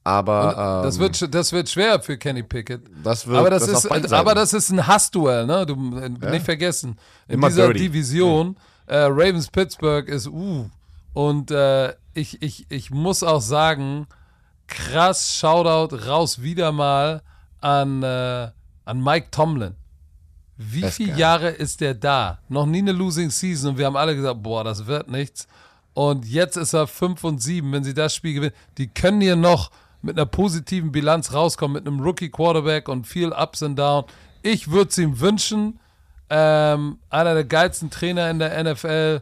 Aber 0.03 0.81
ähm, 0.83 0.83
das, 0.85 0.99
wird, 0.99 1.33
das 1.33 1.51
wird 1.51 1.69
schwer 1.69 1.99
für 1.99 2.19
Kenny 2.19 2.43
Pickett. 2.43 2.81
Das 3.03 3.25
wird, 3.25 3.35
aber 3.35 3.49
das, 3.49 3.65
das 3.65 3.85
ist, 3.85 4.13
aber 4.13 4.35
das 4.35 4.53
ist 4.53 4.69
ein 4.69 4.85
Hassduell, 4.85 5.47
ne? 5.47 5.65
Du 5.65 5.75
ja? 6.21 6.29
nicht 6.29 6.45
vergessen. 6.45 6.99
In 7.27 7.33
Immer 7.33 7.47
dieser 7.49 7.65
dirty. 7.65 7.79
Division 7.89 8.55
äh, 8.85 8.97
Ravens 8.97 9.47
Pittsburgh 9.47 10.07
ist 10.07 10.27
uh 10.27 10.69
und 11.13 11.51
äh, 11.51 11.93
ich, 12.13 12.41
ich, 12.41 12.65
ich 12.69 12.91
muss 12.91 13.23
auch 13.23 13.41
sagen, 13.41 14.07
krass 14.67 15.35
Shoutout 15.35 15.95
raus 16.07 16.41
wieder 16.41 16.71
mal 16.71 17.21
an, 17.61 18.03
äh, 18.03 18.49
an 18.85 19.03
Mike 19.03 19.27
Tomlin. 19.31 19.75
Wie 20.57 20.83
viele 20.91 21.15
Jahre 21.15 21.49
ist 21.49 21.79
der 21.79 21.93
da? 21.93 22.39
Noch 22.49 22.65
nie 22.65 22.79
eine 22.79 22.91
Losing 22.91 23.29
Season 23.29 23.71
und 23.71 23.77
wir 23.77 23.85
haben 23.85 23.95
alle 23.95 24.15
gesagt, 24.15 24.43
boah, 24.43 24.63
das 24.63 24.87
wird 24.87 25.09
nichts. 25.09 25.47
Und 25.93 26.25
jetzt 26.25 26.57
ist 26.57 26.73
er 26.73 26.85
5 26.85 27.23
und 27.23 27.41
7, 27.41 27.71
wenn 27.71 27.83
sie 27.83 27.93
das 27.93 28.13
Spiel 28.13 28.33
gewinnen. 28.33 28.55
Die 28.77 28.87
können 28.87 29.21
hier 29.21 29.35
noch 29.35 29.71
mit 30.01 30.17
einer 30.17 30.25
positiven 30.25 30.91
Bilanz 30.91 31.33
rauskommen, 31.33 31.75
mit 31.75 31.87
einem 31.87 32.01
Rookie-Quarterback 32.01 32.87
und 32.89 33.07
viel 33.07 33.31
Ups 33.31 33.63
and 33.63 33.79
Downs. 33.79 34.07
Ich 34.41 34.69
würde 34.69 34.89
es 34.89 34.97
ihm 34.97 35.19
wünschen. 35.19 35.79
Ähm, 36.29 36.99
einer 37.09 37.33
der 37.33 37.43
geilsten 37.43 37.89
Trainer 37.89 38.29
in 38.29 38.39
der 38.39 38.63
NFL. 38.63 39.21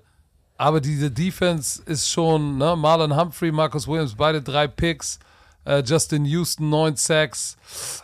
Aber 0.57 0.81
diese 0.81 1.11
Defense 1.11 1.81
ist 1.85 2.09
schon, 2.09 2.57
ne? 2.57 2.75
Marlon 2.75 3.15
Humphrey, 3.15 3.51
Marcus 3.51 3.87
Williams, 3.87 4.15
beide 4.15 4.41
drei 4.41 4.67
Picks. 4.67 5.19
Äh, 5.65 5.83
Justin 5.85 6.25
Houston, 6.25 6.69
neun 6.69 6.95
Sacks. 6.95 7.57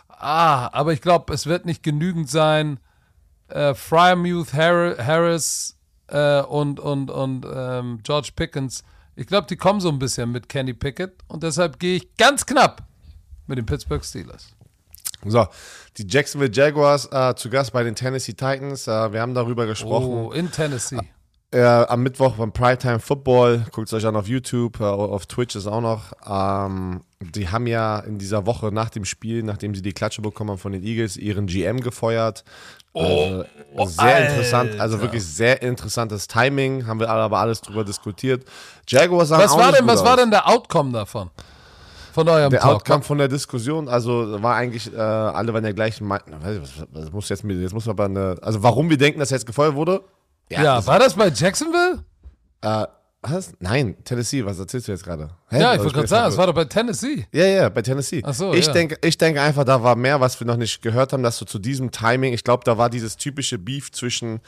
Ah, 0.08 0.68
aber 0.72 0.92
ich 0.92 1.00
glaube, 1.00 1.32
es 1.34 1.46
wird 1.46 1.66
nicht 1.66 1.82
genügend 1.82 2.30
sein. 2.30 2.78
Äh, 3.48 3.74
Fryermuth, 3.74 4.52
Harris 4.52 5.76
äh, 6.08 6.40
und, 6.42 6.80
und, 6.80 7.10
und 7.10 7.46
ähm, 7.52 8.00
George 8.02 8.30
Pickens 8.34 8.84
ich 9.16 9.26
glaube, 9.26 9.46
die 9.46 9.56
kommen 9.56 9.80
so 9.80 9.88
ein 9.88 9.98
bisschen 9.98 10.32
mit 10.32 10.48
Kenny 10.48 10.74
Pickett 10.74 11.12
und 11.28 11.42
deshalb 11.42 11.78
gehe 11.78 11.96
ich 11.96 12.16
ganz 12.16 12.44
knapp 12.44 12.82
mit 13.46 13.58
den 13.58 13.66
Pittsburgh 13.66 14.04
Steelers. 14.04 14.48
So, 15.24 15.46
die 15.96 16.06
Jacksonville 16.06 16.52
Jaguars 16.52 17.08
äh, 17.10 17.34
zu 17.36 17.48
Gast 17.48 17.72
bei 17.72 17.82
den 17.82 17.94
Tennessee 17.94 18.32
Titans. 18.32 18.86
Äh, 18.86 19.12
wir 19.12 19.20
haben 19.20 19.34
darüber 19.34 19.66
gesprochen. 19.66 20.06
Oh, 20.06 20.32
in 20.32 20.50
Tennessee. 20.50 20.98
Äh, 21.54 21.62
am 21.62 22.02
Mittwoch 22.02 22.32
beim 22.32 22.50
Primetime 22.50 22.98
Football. 22.98 23.64
Guckt 23.70 23.86
es 23.86 23.92
euch 23.92 24.04
an 24.04 24.16
auf 24.16 24.26
YouTube, 24.26 24.80
äh, 24.80 24.84
auf 24.84 25.26
Twitch 25.26 25.54
ist 25.54 25.68
auch 25.68 25.80
noch. 25.80 26.12
Ähm, 26.28 27.02
die 27.20 27.48
haben 27.48 27.68
ja 27.68 28.00
in 28.00 28.18
dieser 28.18 28.44
Woche 28.44 28.72
nach 28.72 28.90
dem 28.90 29.04
Spiel, 29.04 29.44
nachdem 29.44 29.72
sie 29.72 29.80
die 29.80 29.92
Klatsche 29.92 30.20
bekommen 30.20 30.50
haben 30.50 30.58
von 30.58 30.72
den 30.72 30.82
Eagles, 30.82 31.16
ihren 31.16 31.46
GM 31.46 31.78
gefeuert. 31.78 32.42
Oh, 32.92 33.44
also, 33.76 33.92
sehr 33.92 34.16
Alter. 34.16 34.28
interessant, 34.30 34.80
also 34.80 35.00
wirklich 35.00 35.24
sehr 35.24 35.62
interessantes 35.62 36.26
Timing, 36.26 36.88
haben 36.88 36.98
wir 36.98 37.08
aber 37.08 37.38
alles 37.38 37.60
drüber 37.60 37.84
diskutiert. 37.84 38.44
Jaguars 38.88 39.30
was 39.30 39.56
war 39.56 39.70
denn, 39.70 39.86
was 39.86 40.00
aus. 40.00 40.06
war 40.06 40.16
denn 40.16 40.32
der 40.32 40.48
Outcome 40.48 40.90
davon? 40.90 41.30
Von 42.14 42.28
eurem 42.28 42.50
Der 42.50 42.60
Talk? 42.60 42.74
Outcome 42.74 43.02
von 43.04 43.18
der 43.18 43.28
Diskussion, 43.28 43.88
also 43.88 44.42
war 44.42 44.56
eigentlich, 44.56 44.92
äh, 44.92 44.96
alle 44.98 45.54
waren 45.54 45.62
der 45.62 45.72
gleichen 45.72 46.04
Meinung. 46.08 46.40
Das 46.92 47.12
muss 47.12 47.28
jetzt, 47.28 47.44
jetzt 47.44 47.74
muss 47.74 47.86
man 47.86 47.92
aber 47.92 48.04
eine, 48.06 48.36
also 48.42 48.60
warum 48.60 48.90
wir 48.90 48.98
denken, 48.98 49.20
dass 49.20 49.30
er 49.30 49.36
jetzt 49.36 49.46
gefeuert 49.46 49.76
wurde? 49.76 50.02
Ja, 50.50 50.62
ja 50.62 50.86
war 50.86 50.98
das 50.98 51.14
bei 51.14 51.28
Jacksonville? 51.28 52.04
Äh, 52.60 52.86
was? 53.26 53.54
Nein, 53.58 53.96
Tennessee, 54.04 54.44
was 54.44 54.58
erzählst 54.58 54.88
du 54.88 54.92
jetzt 54.92 55.04
gerade? 55.04 55.30
Ja, 55.50 55.74
ich 55.74 55.80
wollte 55.80 55.94
gerade 55.94 56.08
sagen, 56.08 56.28
es 56.30 56.36
war 56.36 56.46
doch 56.46 56.54
bei 56.54 56.66
Tennessee. 56.66 57.26
Ja, 57.32 57.46
ja, 57.46 57.68
bei 57.70 57.80
Tennessee. 57.80 58.20
Ach 58.22 58.34
so, 58.34 58.52
ich 58.52 58.66
ja. 58.66 58.72
denke 58.72 58.98
ich 59.02 59.16
denk 59.16 59.38
einfach, 59.38 59.64
da 59.64 59.82
war 59.82 59.96
mehr, 59.96 60.20
was 60.20 60.38
wir 60.40 60.46
noch 60.46 60.56
nicht 60.56 60.82
gehört 60.82 61.12
haben, 61.12 61.22
dass 61.22 61.38
so 61.38 61.46
zu 61.46 61.58
diesem 61.58 61.90
Timing, 61.90 62.34
ich 62.34 62.44
glaube, 62.44 62.64
da 62.64 62.76
war 62.76 62.90
dieses 62.90 63.16
typische 63.16 63.58
Beef 63.58 63.92
zwischen 63.92 64.40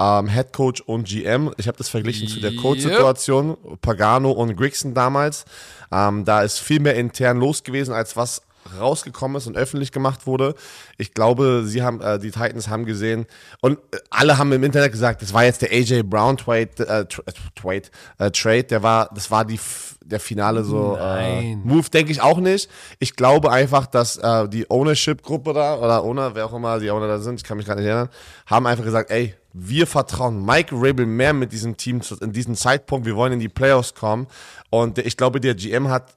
ähm, 0.00 0.28
Head 0.28 0.52
Coach 0.52 0.80
und 0.80 1.06
GM. 1.06 1.52
Ich 1.58 1.68
habe 1.68 1.78
das 1.78 1.88
verglichen 1.88 2.26
zu 2.26 2.40
der 2.40 2.56
Coach-Situation, 2.56 3.56
Pagano 3.80 4.32
und 4.32 4.56
Grigson 4.56 4.94
damals. 4.94 5.44
Ähm, 5.92 6.24
da 6.24 6.42
ist 6.42 6.58
viel 6.58 6.80
mehr 6.80 6.96
intern 6.96 7.38
los 7.38 7.62
gewesen, 7.62 7.94
als 7.94 8.16
was 8.16 8.42
rausgekommen 8.78 9.36
ist 9.36 9.46
und 9.46 9.56
öffentlich 9.56 9.92
gemacht 9.92 10.26
wurde. 10.26 10.54
Ich 10.98 11.14
glaube, 11.14 11.62
sie 11.64 11.82
haben, 11.82 12.00
äh, 12.00 12.18
die 12.18 12.30
Titans 12.30 12.68
haben 12.68 12.84
gesehen 12.84 13.26
und 13.60 13.78
äh, 13.92 13.98
alle 14.10 14.38
haben 14.38 14.52
im 14.52 14.62
Internet 14.62 14.92
gesagt, 14.92 15.22
das 15.22 15.32
war 15.32 15.44
jetzt 15.44 15.62
der 15.62 15.70
AJ 15.70 16.02
Brown 16.04 16.36
Trade, 16.36 16.70
äh, 16.78 17.04
Trade, 17.06 17.82
äh, 18.18 18.30
Trade, 18.30 18.64
der 18.64 18.82
war, 18.82 19.10
das 19.14 19.30
war 19.30 19.44
die, 19.44 19.60
der 20.04 20.20
finale 20.20 20.64
so 20.64 20.96
äh, 21.00 21.56
Move, 21.56 21.90
denke 21.90 22.12
ich 22.12 22.20
auch 22.20 22.38
nicht. 22.38 22.70
Ich 22.98 23.16
glaube 23.16 23.50
einfach, 23.50 23.86
dass 23.86 24.16
äh, 24.16 24.48
die 24.48 24.70
Ownership-Gruppe 24.70 25.52
da 25.52 25.78
oder 25.78 26.02
Owner, 26.02 26.34
wer 26.34 26.46
auch 26.46 26.54
immer 26.54 26.78
die 26.78 26.90
Owner 26.90 27.08
da 27.08 27.18
sind, 27.18 27.40
ich 27.40 27.44
kann 27.44 27.56
mich 27.56 27.66
gerade 27.66 27.80
nicht 27.80 27.88
erinnern, 27.88 28.10
haben 28.46 28.66
einfach 28.66 28.84
gesagt, 28.84 29.10
ey, 29.10 29.34
wir 29.54 29.86
vertrauen 29.86 30.44
Mike 30.44 30.74
Rabel 30.74 31.06
mehr 31.06 31.32
mit 31.32 31.52
diesem 31.52 31.76
Team 31.76 32.00
in 32.20 32.32
diesem 32.32 32.56
Zeitpunkt. 32.56 33.06
Wir 33.06 33.14
wollen 33.14 33.34
in 33.34 33.38
die 33.38 33.48
Playoffs 33.48 33.94
kommen. 33.94 34.26
Und 34.68 34.98
ich 34.98 35.16
glaube, 35.16 35.40
der 35.40 35.54
GM 35.54 35.88
hat 35.88 36.16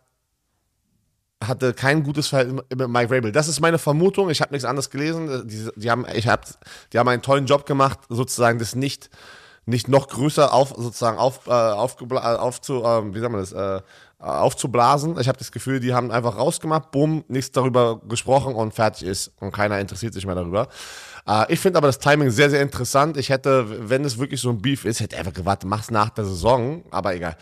hatte 1.44 1.74
kein 1.74 2.04
gutes 2.04 2.28
Verhältnis 2.28 2.64
mit 2.76 2.88
Mike 2.88 3.16
Rabel. 3.16 3.32
Das 3.32 3.48
ist 3.48 3.60
meine 3.60 3.78
Vermutung. 3.78 4.30
Ich 4.30 4.42
habe 4.42 4.54
nichts 4.54 4.66
anderes 4.66 4.90
gelesen. 4.90 5.48
Die, 5.48 5.70
die, 5.76 5.92
haben, 5.92 6.06
ich 6.14 6.28
hab, 6.28 6.46
die 6.92 7.00
haben 7.00 7.08
einen 7.08 7.22
tollen 7.22 7.46
Job 7.46 7.66
gemacht, 7.66 8.00
sozusagen 8.10 8.60
das 8.60 8.76
nicht, 8.76 9.10
nicht 9.66 9.88
noch 9.88 10.08
größer 10.08 10.54
auf, 10.54 10.74
sozusagen 10.76 11.18
auf, 11.18 11.48
äh, 11.48 11.52
auf, 11.52 11.98
auf 12.02 12.70
äh, 12.70 13.14
wie 13.14 13.20
sagt 13.20 13.32
man 13.32 13.42
das, 13.42 13.52
äh, 13.52 13.82
aufzublasen. 14.20 15.20
Ich 15.20 15.28
habe 15.28 15.38
das 15.38 15.52
Gefühl, 15.52 15.80
die 15.80 15.94
haben 15.94 16.10
einfach 16.10 16.38
rausgemacht, 16.38 16.90
bumm, 16.92 17.24
nichts 17.28 17.52
darüber 17.52 18.02
gesprochen 18.08 18.56
und 18.56 18.74
fertig 18.74 19.08
ist. 19.08 19.32
Und 19.40 19.52
keiner 19.52 19.80
interessiert 19.80 20.14
sich 20.14 20.26
mehr 20.26 20.36
darüber. 20.36 20.70
Äh, 21.28 21.54
ich 21.54 21.60
finde 21.60 21.78
aber 21.78 21.88
das 21.88 22.00
Timing 22.00 22.32
sehr, 22.32 22.50
sehr 22.50 22.62
interessant. 22.62 23.18
Ich 23.18 23.30
hätte, 23.30 23.90
wenn 23.90 24.04
es 24.06 24.18
wirklich 24.18 24.42
so 24.42 24.50
ein 24.50 24.62
Beef 24.62 24.86
ist, 24.86 25.02
hätte 25.02 25.18
einfach 25.18 25.34
gewartet, 25.34 25.70
mach's 25.70 25.92
nach 25.92 26.10
der 26.10 26.26
Saison. 26.26 26.84
Aber 26.90 27.14
egal. 27.14 27.38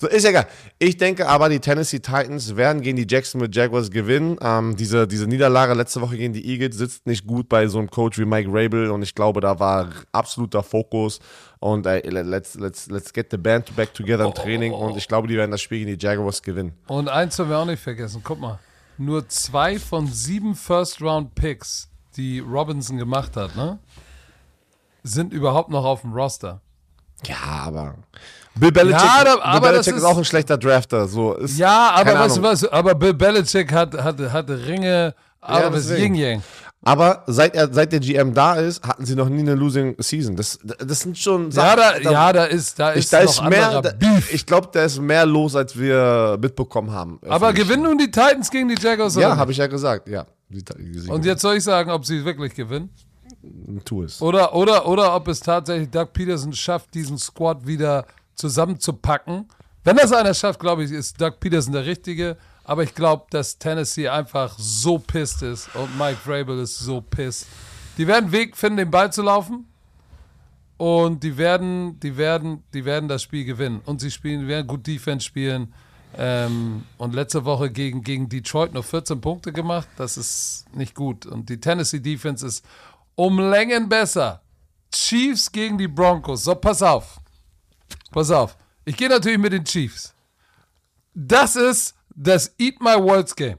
So, 0.00 0.06
ist 0.06 0.24
egal. 0.24 0.46
Ich 0.78 0.96
denke 0.96 1.28
aber, 1.28 1.50
die 1.50 1.60
Tennessee 1.60 1.98
Titans 1.98 2.56
werden 2.56 2.80
gegen 2.80 2.96
die 2.96 3.06
Jacksonville 3.06 3.50
Jaguars 3.52 3.90
gewinnen. 3.90 4.38
Ähm, 4.40 4.74
diese, 4.74 5.06
diese 5.06 5.26
Niederlage 5.26 5.74
letzte 5.74 6.00
Woche 6.00 6.16
gegen 6.16 6.32
die 6.32 6.42
Eagles 6.42 6.78
sitzt 6.78 7.06
nicht 7.06 7.26
gut 7.26 7.50
bei 7.50 7.66
so 7.66 7.78
einem 7.78 7.90
Coach 7.90 8.18
wie 8.18 8.24
Mike 8.24 8.48
Rabel 8.50 8.90
und 8.90 9.02
ich 9.02 9.14
glaube, 9.14 9.42
da 9.42 9.60
war 9.60 9.90
absoluter 10.10 10.62
Fokus 10.62 11.20
und 11.58 11.84
ey, 11.84 12.00
let's, 12.08 12.54
let's, 12.54 12.88
let's 12.88 13.12
get 13.12 13.26
the 13.30 13.36
band 13.36 13.76
back 13.76 13.92
together 13.92 14.24
im 14.24 14.32
Training 14.32 14.72
und 14.72 14.96
ich 14.96 15.06
glaube, 15.06 15.28
die 15.28 15.36
werden 15.36 15.50
das 15.50 15.60
Spiel 15.60 15.84
gegen 15.84 15.98
die 15.98 16.02
Jaguars 16.02 16.42
gewinnen. 16.42 16.72
Und 16.86 17.08
eins 17.10 17.38
haben 17.38 17.50
wir 17.50 17.58
auch 17.58 17.66
nicht 17.66 17.82
vergessen. 17.82 18.22
Guck 18.24 18.40
mal, 18.40 18.58
nur 18.96 19.28
zwei 19.28 19.78
von 19.78 20.06
sieben 20.06 20.54
First-Round-Picks, 20.54 21.90
die 22.16 22.38
Robinson 22.38 22.96
gemacht 22.96 23.36
hat, 23.36 23.54
ne, 23.54 23.78
sind 25.02 25.34
überhaupt 25.34 25.68
noch 25.68 25.84
auf 25.84 26.00
dem 26.00 26.14
Roster. 26.14 26.62
Ja, 27.26 27.36
aber 27.66 27.96
Bill 28.54 28.72
Belichick, 28.72 29.00
Ja, 29.02 29.24
da- 29.24 29.34
Bill 29.34 29.42
aber 29.42 29.68
Belichick 29.70 29.94
ist, 29.94 29.98
ist- 30.00 30.04
auch 30.04 30.18
ein 30.18 30.24
schlechter 30.24 30.58
Drafter. 30.58 31.06
So, 31.08 31.34
ist, 31.34 31.58
Ja, 31.58 31.92
aber 31.94 32.14
weißt 32.18 32.36
du 32.38 32.42
was? 32.42 32.64
Aber 32.66 32.94
Bill 32.94 33.14
Belichick 33.14 33.72
hat, 33.72 33.94
hat, 34.02 34.18
hat 34.20 34.50
Ringe, 34.50 35.14
aber 35.40 35.70
das 35.70 35.86
deswegen. 35.88 36.14
Yin 36.14 36.22
Yang. 36.32 36.42
Aber 36.82 37.24
seit, 37.26 37.54
er, 37.54 37.70
seit 37.72 37.92
der 37.92 38.00
GM 38.00 38.32
da 38.32 38.54
ist, 38.54 38.82
hatten 38.86 39.04
sie 39.04 39.14
noch 39.14 39.28
nie 39.28 39.40
eine 39.40 39.54
Losing 39.54 39.94
Season. 39.98 40.34
Das, 40.34 40.58
das 40.78 41.00
sind 41.00 41.18
schon 41.18 41.50
Ja, 41.50 41.76
da, 41.76 41.82
Sachen, 41.92 42.02
ja, 42.04 42.32
da 42.32 42.44
ist, 42.46 42.78
da 42.78 42.92
ich, 42.92 43.00
ist 43.00 43.12
da 43.12 43.22
noch 43.22 43.30
ist 43.30 43.42
mehr, 43.50 43.82
da, 43.82 43.90
Beef. 43.92 44.32
ich 44.32 44.46
glaube, 44.46 44.68
da 44.72 44.84
ist 44.84 44.98
mehr 44.98 45.26
los, 45.26 45.54
als 45.54 45.78
wir 45.78 46.38
mitbekommen 46.40 46.90
haben. 46.90 47.20
Aber 47.28 47.52
gewinnen 47.52 47.82
nun 47.82 47.98
die 47.98 48.06
Titans 48.10 48.50
gegen 48.50 48.68
die 48.68 48.80
Jaguars? 48.80 49.14
Ja, 49.16 49.36
habe 49.36 49.52
ich 49.52 49.58
ja 49.58 49.66
gesagt, 49.66 50.08
ja. 50.08 50.24
Und 51.08 51.26
jetzt 51.26 51.42
soll 51.42 51.56
ich 51.56 51.64
sagen, 51.64 51.90
ob 51.90 52.06
sie 52.06 52.24
wirklich 52.24 52.54
gewinnen? 52.54 52.88
tu 53.84 54.02
es. 54.02 54.20
Oder, 54.22 54.54
oder, 54.54 54.86
oder 54.88 55.14
ob 55.14 55.28
es 55.28 55.40
tatsächlich 55.40 55.90
Doug 55.90 56.06
Peterson 56.14 56.52
schafft, 56.52 56.94
diesen 56.94 57.18
Squad 57.18 57.66
wieder 57.66 58.06
zusammenzupacken. 58.40 59.48
Wenn 59.84 59.96
das 59.96 60.12
einer 60.12 60.34
schafft, 60.34 60.60
glaube 60.60 60.84
ich, 60.84 60.90
ist 60.90 61.20
Doug 61.20 61.34
Peterson 61.40 61.72
der 61.72 61.86
Richtige. 61.86 62.36
Aber 62.64 62.82
ich 62.82 62.94
glaube, 62.94 63.26
dass 63.30 63.58
Tennessee 63.58 64.08
einfach 64.08 64.54
so 64.58 64.98
pisst 64.98 65.42
ist 65.42 65.74
und 65.74 65.98
Mike 65.98 66.18
Vrabel 66.24 66.60
ist 66.60 66.78
so 66.78 67.00
pisst. 67.00 67.46
Die 67.98 68.06
werden 68.06 68.26
einen 68.26 68.32
Weg 68.32 68.56
finden, 68.56 68.76
den 68.76 68.90
Ball 68.90 69.12
zu 69.12 69.22
laufen. 69.22 69.66
Und 70.76 71.22
die 71.24 71.36
werden, 71.36 72.00
die 72.00 72.16
werden, 72.16 72.62
die 72.72 72.84
werden 72.84 73.08
das 73.08 73.22
Spiel 73.22 73.44
gewinnen. 73.44 73.82
Und 73.84 74.00
sie 74.00 74.10
spielen, 74.10 74.46
werden 74.48 74.66
gut 74.66 74.86
Defense 74.86 75.26
spielen. 75.26 75.74
Ähm, 76.16 76.84
und 76.96 77.14
letzte 77.14 77.44
Woche 77.44 77.70
gegen, 77.70 78.02
gegen 78.02 78.28
Detroit 78.28 78.72
nur 78.72 78.82
14 78.82 79.20
Punkte 79.20 79.52
gemacht. 79.52 79.88
Das 79.96 80.16
ist 80.16 80.64
nicht 80.74 80.94
gut. 80.94 81.26
Und 81.26 81.48
die 81.48 81.60
Tennessee 81.60 82.00
Defense 82.00 82.46
ist 82.46 82.64
um 83.14 83.38
Längen 83.38 83.88
besser. 83.88 84.40
Chiefs 84.92 85.52
gegen 85.52 85.76
die 85.76 85.88
Broncos. 85.88 86.44
So, 86.44 86.54
pass 86.54 86.82
auf. 86.82 87.20
Pass 88.10 88.30
auf. 88.30 88.56
Ich 88.84 88.96
gehe 88.96 89.08
natürlich 89.08 89.38
mit 89.38 89.52
den 89.52 89.64
Chiefs. 89.64 90.14
Das 91.14 91.56
ist 91.56 91.94
das 92.14 92.52
Eat 92.58 92.80
My 92.80 92.96
Words 92.96 93.34
Game. 93.34 93.58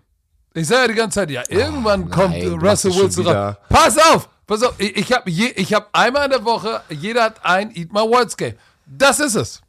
Ich 0.53 0.67
sage 0.67 0.81
ja 0.81 0.87
die 0.89 0.93
ganze 0.95 1.15
Zeit, 1.15 1.31
ja, 1.31 1.43
irgendwann 1.47 2.09
kommt 2.09 2.31
nein, 2.31 2.51
machst 2.57 2.85
Russell 2.85 3.03
Wilson 3.03 3.27
raus. 3.27 3.55
Pass 3.69 3.97
auf, 3.97 4.29
pass 4.45 4.63
auf. 4.63 4.73
Ich, 4.77 4.97
ich 4.97 5.13
habe 5.13 5.29
ich 5.29 5.73
hab 5.73 5.89
einmal 5.93 6.25
in 6.25 6.31
der 6.31 6.43
Woche, 6.43 6.81
jeder 6.89 7.23
hat 7.23 7.45
ein 7.45 7.73
Eat 7.75 7.93
My 7.93 8.01
Words 8.01 8.35
Game. 8.35 8.55
Das 8.85 9.19
ist 9.19 9.35
es. 9.35 9.61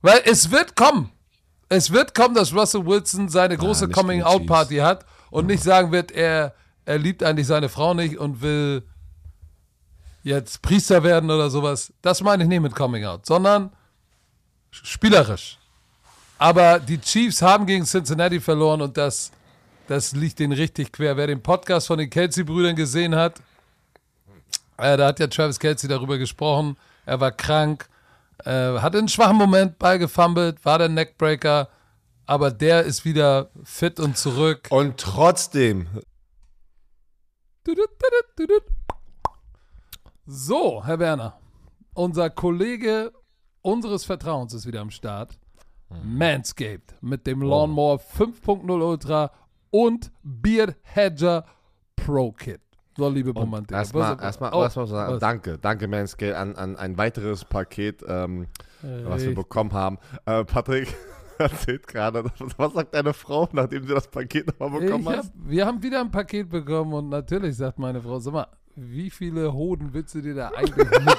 Weil 0.00 0.22
es 0.24 0.50
wird 0.50 0.76
kommen. 0.76 1.10
Es 1.68 1.90
wird 1.90 2.14
kommen, 2.14 2.34
dass 2.34 2.54
Russell 2.54 2.86
Wilson 2.86 3.28
seine 3.28 3.56
große 3.56 3.86
nicht 3.86 3.96
die 3.96 4.00
Coming-out-Party 4.00 4.76
hat 4.76 5.04
und 5.30 5.46
nicht 5.46 5.62
sagen 5.62 5.92
wird, 5.92 6.12
er, 6.12 6.54
er 6.84 6.98
liebt 6.98 7.22
eigentlich 7.22 7.46
seine 7.46 7.68
Frau 7.68 7.94
nicht 7.94 8.16
und 8.16 8.40
will 8.40 8.84
jetzt 10.28 10.62
Priester 10.62 11.02
werden 11.02 11.30
oder 11.30 11.50
sowas. 11.50 11.92
Das 12.02 12.22
meine 12.22 12.42
ich 12.44 12.48
nicht 12.48 12.60
mit 12.60 12.74
Coming-out, 12.74 13.26
sondern 13.26 13.70
spielerisch. 14.70 15.58
Aber 16.38 16.78
die 16.78 17.00
Chiefs 17.00 17.42
haben 17.42 17.66
gegen 17.66 17.84
Cincinnati 17.84 18.38
verloren 18.38 18.82
und 18.82 18.96
das, 18.96 19.32
das 19.88 20.12
liegt 20.12 20.38
denen 20.38 20.52
richtig 20.52 20.92
quer. 20.92 21.16
Wer 21.16 21.26
den 21.26 21.42
Podcast 21.42 21.88
von 21.88 21.98
den 21.98 22.10
Kelsey-Brüdern 22.10 22.76
gesehen 22.76 23.16
hat, 23.16 23.40
äh, 24.76 24.96
da 24.96 25.08
hat 25.08 25.18
ja 25.18 25.26
Travis 25.26 25.58
Kelsey 25.58 25.88
darüber 25.88 26.18
gesprochen. 26.18 26.76
Er 27.06 27.18
war 27.20 27.32
krank, 27.32 27.88
äh, 28.44 28.78
hatte 28.78 28.98
einen 28.98 29.08
schwachen 29.08 29.36
Moment, 29.36 29.78
Ball 29.78 29.98
gefummelt, 29.98 30.64
war 30.64 30.78
der 30.78 30.88
Neckbreaker, 30.88 31.68
aber 32.26 32.50
der 32.50 32.84
ist 32.84 33.04
wieder 33.04 33.50
fit 33.64 33.98
und 33.98 34.16
zurück. 34.16 34.68
Und 34.70 34.98
trotzdem, 34.98 35.88
So, 40.30 40.84
Herr 40.84 40.98
Werner, 40.98 41.38
unser 41.94 42.28
Kollege 42.28 43.12
unseres 43.62 44.04
Vertrauens 44.04 44.52
ist 44.52 44.66
wieder 44.66 44.82
am 44.82 44.90
Start. 44.90 45.38
Manscaped 46.04 47.02
mit 47.02 47.26
dem 47.26 47.40
Lawnmower 47.40 47.96
5.0 47.96 48.70
Ultra 48.70 49.30
und 49.70 50.12
Beard 50.22 50.76
Hedger 50.82 51.46
Pro 51.96 52.32
Kit. 52.32 52.60
So, 52.98 53.08
liebe 53.08 53.30
Romantik. 53.30 53.74
erstmal, 53.74 54.20
erstmal, 54.20 54.52
oh, 54.52 54.64
erstmal 54.64 54.86
sagen, 54.86 55.14
was? 55.14 55.20
danke, 55.20 55.56
danke 55.56 55.88
Manscale 55.88 56.36
an, 56.36 56.56
an 56.56 56.76
ein 56.76 56.98
weiteres 56.98 57.46
Paket, 57.46 58.04
ähm, 58.06 58.48
was 58.82 59.24
wir 59.24 59.34
bekommen 59.34 59.72
haben. 59.72 59.96
Äh, 60.26 60.44
Patrick 60.44 60.94
erzählt 61.38 61.86
gerade, 61.86 62.24
was 62.58 62.74
sagt 62.74 62.92
deine 62.92 63.14
Frau, 63.14 63.48
nachdem 63.52 63.86
sie 63.86 63.94
das 63.94 64.08
Paket 64.08 64.48
nochmal 64.60 64.82
bekommen 64.82 65.08
Ich 65.08 65.16
hab, 65.16 65.26
wir 65.36 65.64
haben 65.64 65.82
wieder 65.82 66.02
ein 66.02 66.10
Paket 66.10 66.50
bekommen 66.50 66.92
und 66.92 67.08
natürlich 67.08 67.56
sagt 67.56 67.78
meine 67.78 68.02
Frau, 68.02 68.18
sag 68.18 68.34
mal, 68.34 68.46
wie 68.80 69.10
viele 69.10 69.52
Hoden 69.52 69.92
willst 69.92 70.14
du 70.14 70.20
dir 70.20 70.34
da 70.34 70.48
eigentlich 70.50 70.76
mit 70.90 70.90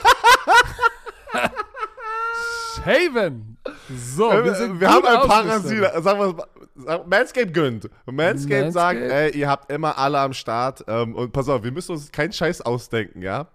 shaven? 2.83 3.57
So, 3.89 4.29
wir, 4.31 4.55
sind 4.55 4.79
wir 4.79 4.89
haben 4.89 5.05
ein. 5.05 5.49
Rasierer. 5.49 6.01
Sagen 6.01 6.19
wir 6.19 6.45
sag- 6.75 7.07
Manscaped 7.07 7.53
gönnt. 7.53 7.89
Manscaped, 8.05 8.15
Manscaped? 8.15 8.73
sagt, 8.73 8.99
ey, 8.99 9.31
ihr 9.37 9.49
habt 9.49 9.71
immer 9.71 9.97
alle 9.97 10.19
am 10.19 10.33
Start. 10.33 10.83
Ähm, 10.87 11.15
und 11.15 11.31
pass 11.31 11.49
auf, 11.49 11.63
wir 11.63 11.71
müssen 11.71 11.91
uns 11.93 12.11
keinen 12.11 12.31
Scheiß 12.33 12.61
ausdenken, 12.61 13.21
ja? 13.21 13.47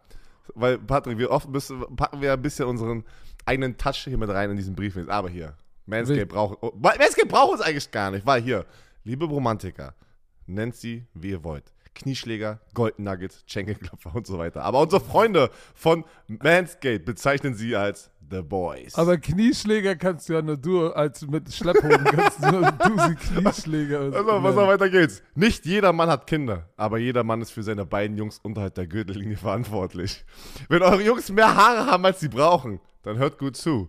Weil, 0.54 0.78
Patrick, 0.78 1.18
wir 1.18 1.30
oft 1.30 1.48
müssen, 1.48 1.80
packen 1.96 2.20
wir 2.20 2.32
ein 2.32 2.42
bisschen 2.42 2.66
unseren 2.66 3.04
eigenen 3.46 3.76
Touch 3.76 4.04
hier 4.04 4.18
mit 4.18 4.28
rein 4.30 4.50
in 4.50 4.56
diesen 4.56 4.74
Brief. 4.74 4.96
Aber 5.08 5.28
hier, 5.28 5.54
Manscaped 5.86 6.28
braucht, 6.28 6.58
oh, 6.60 6.72
Manscaped 6.76 7.28
braucht 7.28 7.52
uns 7.52 7.60
eigentlich 7.60 7.90
gar 7.90 8.10
nicht, 8.10 8.26
weil 8.26 8.42
hier, 8.42 8.66
liebe 9.04 9.24
Romantiker, 9.24 9.94
nennt 10.46 10.74
sie, 10.76 11.06
wie 11.14 11.30
ihr 11.30 11.44
wollt. 11.44 11.72
Knieschläger, 11.94 12.60
Golden 12.74 13.04
Nuggets, 13.04 13.42
Schenkelklopfer 13.46 14.14
und 14.14 14.26
so 14.26 14.38
weiter. 14.38 14.62
Aber 14.62 14.80
unsere 14.80 15.00
Freunde 15.00 15.50
von 15.74 16.04
Manscaped 16.28 17.04
bezeichnen 17.04 17.54
sie 17.54 17.76
als 17.76 18.10
The 18.30 18.42
Boys. 18.42 18.94
Aber 18.94 19.18
Knieschläger 19.18 19.96
kannst 19.96 20.28
du 20.28 20.32
ja 20.34 20.42
nur 20.42 20.56
du, 20.56 20.88
als 20.88 21.26
mit 21.26 21.52
Schlepphoden 21.52 22.04
kannst 22.04 22.42
du 22.42 22.50
nur 22.50 22.72
du 22.72 22.98
sie 22.98 23.14
Knieschläger. 23.14 24.00
Also, 24.14 24.42
was 24.42 24.54
noch 24.54 24.66
weiter 24.66 24.88
geht's. 24.88 25.22
Nicht 25.34 25.66
jeder 25.66 25.92
Mann 25.92 26.08
hat 26.08 26.26
Kinder, 26.26 26.68
aber 26.76 26.98
jeder 26.98 27.22
Mann 27.24 27.42
ist 27.42 27.50
für 27.50 27.62
seine 27.62 27.84
beiden 27.84 28.16
Jungs 28.16 28.38
unterhalb 28.42 28.74
der 28.74 28.86
Gürtellinie 28.86 29.36
verantwortlich. 29.36 30.24
Wenn 30.68 30.82
eure 30.82 31.02
Jungs 31.02 31.30
mehr 31.30 31.54
Haare 31.54 31.90
haben, 31.90 32.04
als 32.04 32.20
sie 32.20 32.28
brauchen, 32.28 32.80
dann 33.02 33.18
hört 33.18 33.38
gut 33.38 33.56
zu. 33.56 33.88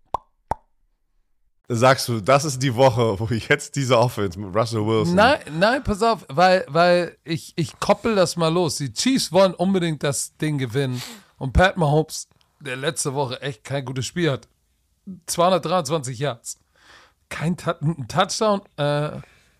Sagst 1.67 2.07
du, 2.09 2.19
das 2.19 2.43
ist 2.43 2.61
die 2.61 2.75
Woche, 2.75 3.17
wo 3.19 3.29
ich 3.33 3.47
jetzt 3.47 3.75
diese 3.77 3.97
Offense 3.97 4.37
mit 4.37 4.53
Russell 4.53 4.85
Wilson. 4.85 5.15
Nein, 5.15 5.39
nein, 5.57 5.83
pass 5.83 6.01
auf, 6.03 6.25
weil, 6.27 6.65
weil 6.67 7.17
ich, 7.23 7.53
ich 7.55 7.79
koppel 7.79 8.15
das 8.15 8.35
mal 8.35 8.49
los. 8.51 8.75
Die 8.75 8.91
Chiefs 8.91 9.31
wollen 9.31 9.53
unbedingt 9.53 10.03
das 10.03 10.35
Ding 10.37 10.57
gewinnen. 10.57 11.01
Und 11.37 11.53
Pat 11.53 11.77
Mahomes, 11.77 12.27
der 12.59 12.75
letzte 12.75 13.13
Woche 13.13 13.41
echt 13.41 13.63
kein 13.63 13.85
gutes 13.85 14.05
Spiel 14.05 14.31
hat. 14.31 14.47
223 15.27 16.19
Yards. 16.19 16.57
Kein 17.29 17.55
ein 17.81 18.07
Touchdown, 18.09 18.61
äh, 18.77 19.11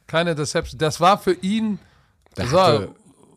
keine 0.08 0.36
Deception. 0.36 0.78
Das 0.78 0.99
war 0.99 1.18
für 1.18 1.34
ihn, 1.34 1.80
Der 2.36 2.43
das 2.45 2.54
war, 2.54 2.68
hatte- 2.74 2.95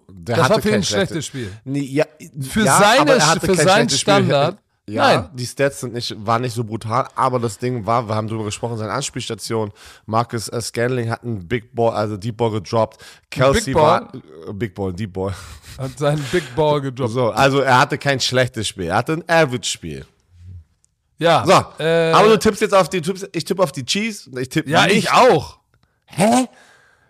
der 0.09 0.37
das 0.37 0.51
war 0.51 0.61
für 0.61 0.69
ihn 0.71 0.75
ein 0.77 0.83
schlechtes 0.83 1.27
Spiel. 1.27 1.53
Nee, 1.65 1.81
ja, 1.81 2.05
Für 2.41 2.65
ja, 2.65 2.79
seine- 2.79 3.41
für 3.41 3.55
seinen. 3.55 3.89
Standard. 3.89 4.59
Ja, 4.87 5.17
Nein. 5.17 5.31
die 5.33 5.47
Stats 5.47 5.81
sind 5.81 5.95
nicht, 5.95 6.15
waren 6.27 6.43
nicht 6.43 6.53
so 6.53 6.63
brutal, 6.63 7.09
aber 7.15 7.39
das 7.39 7.57
Ding 7.57 7.87
war, 7.87 8.07
wir 8.07 8.15
haben 8.15 8.29
darüber 8.29 8.45
gesprochen, 8.45 8.77
seine 8.77 8.93
Anspielstation. 8.93 9.73
Marcus 10.05 10.49
äh, 10.49 10.61
Scanling 10.61 11.09
hat 11.11 11.25
einen 11.25 11.49
Big 11.49 11.75
Ball, 11.75 11.95
also 11.95 12.19
Deep 12.19 12.37
Ball 12.37 12.51
gedroppt. 12.51 13.03
Kelsey 13.31 13.73
Big 13.73 13.75
Ball? 13.75 14.03
war 14.03 14.15
äh, 14.15 14.53
Big 14.53 14.75
Ball, 14.75 14.93
Deep 14.93 15.13
Ball. 15.15 15.33
Hat 15.79 15.99
seinen 15.99 16.23
Big 16.31 16.55
Ball 16.55 16.81
gedroppt. 16.83 17.13
So, 17.13 17.31
also 17.31 17.59
er 17.61 17.81
hatte 17.81 17.99
kein 17.99 18.21
schlechtes 18.21 18.69
Spiel, 18.69 18.87
er 18.87 18.97
hatte 18.97 19.15
ein 19.15 19.29
Average-Spiel. 19.29 20.07
Ja, 21.19 21.45
So, 21.47 21.83
äh, 21.83 22.13
aber 22.13 22.29
du 22.29 22.39
tippst 22.39 22.61
jetzt 22.61 22.75
auf 22.75 22.89
die, 22.89 23.01
tippst, 23.01 23.29
ich 23.33 23.45
tippe 23.45 23.63
auf 23.63 23.73
die 23.73 23.85
Cheese. 23.85 24.31
Ich 24.39 24.49
tippe 24.51 24.69
ja, 24.71 24.85
nicht. 24.87 24.97
ich 24.99 25.11
auch. 25.13 25.59
Hä? 26.07 26.47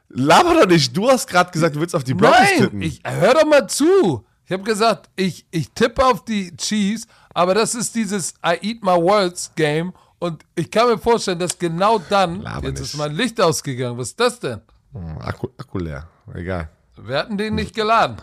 Laber 0.09 0.55
doch 0.55 0.66
nicht. 0.66 0.97
Du 0.97 1.09
hast 1.11 1.27
gerade 1.29 1.51
gesagt, 1.51 1.75
du 1.75 1.81
willst 1.81 1.95
auf 1.97 2.05
die 2.05 2.14
Broncos 2.14 2.39
Nein, 2.39 2.59
tippen. 2.59 2.83
ich, 2.83 3.01
hör 3.05 3.35
doch 3.35 3.45
mal 3.47 3.66
zu. 3.66 4.25
Ich 4.47 4.53
habe 4.53 4.62
gesagt, 4.62 5.11
ich, 5.16 5.47
ich 5.51 5.70
tippe 5.72 6.05
auf 6.05 6.25
die 6.25 6.55
Chiefs, 6.57 7.07
aber 7.35 7.55
das 7.55 7.74
ist 7.74 7.95
dieses 7.95 8.35
I 8.45 8.57
eat 8.62 8.82
my 8.82 8.97
words 8.97 9.51
Game 9.55 9.93
und 10.18 10.43
ich 10.55 10.70
kann 10.70 10.89
mir 10.89 10.99
vorstellen, 10.99 11.39
dass 11.39 11.59
genau 11.59 11.99
dann, 11.99 12.41
Laber 12.41 12.68
jetzt 12.68 12.80
nicht. 12.80 12.95
ist 12.95 12.97
mein 12.97 13.12
Licht 13.14 13.41
ausgegangen, 13.41 13.99
was 13.99 14.09
ist 14.09 14.20
das 14.20 14.41
denn? 14.41 14.62
Hm, 14.93 15.18
Akku, 15.20 15.49
Akku 15.59 15.78
leer. 15.78 16.09
Egal. 16.32 16.70
Wir 16.97 17.18
hatten 17.18 17.37
den 17.37 17.57
nicht 17.57 17.74
geladen. 17.74 18.16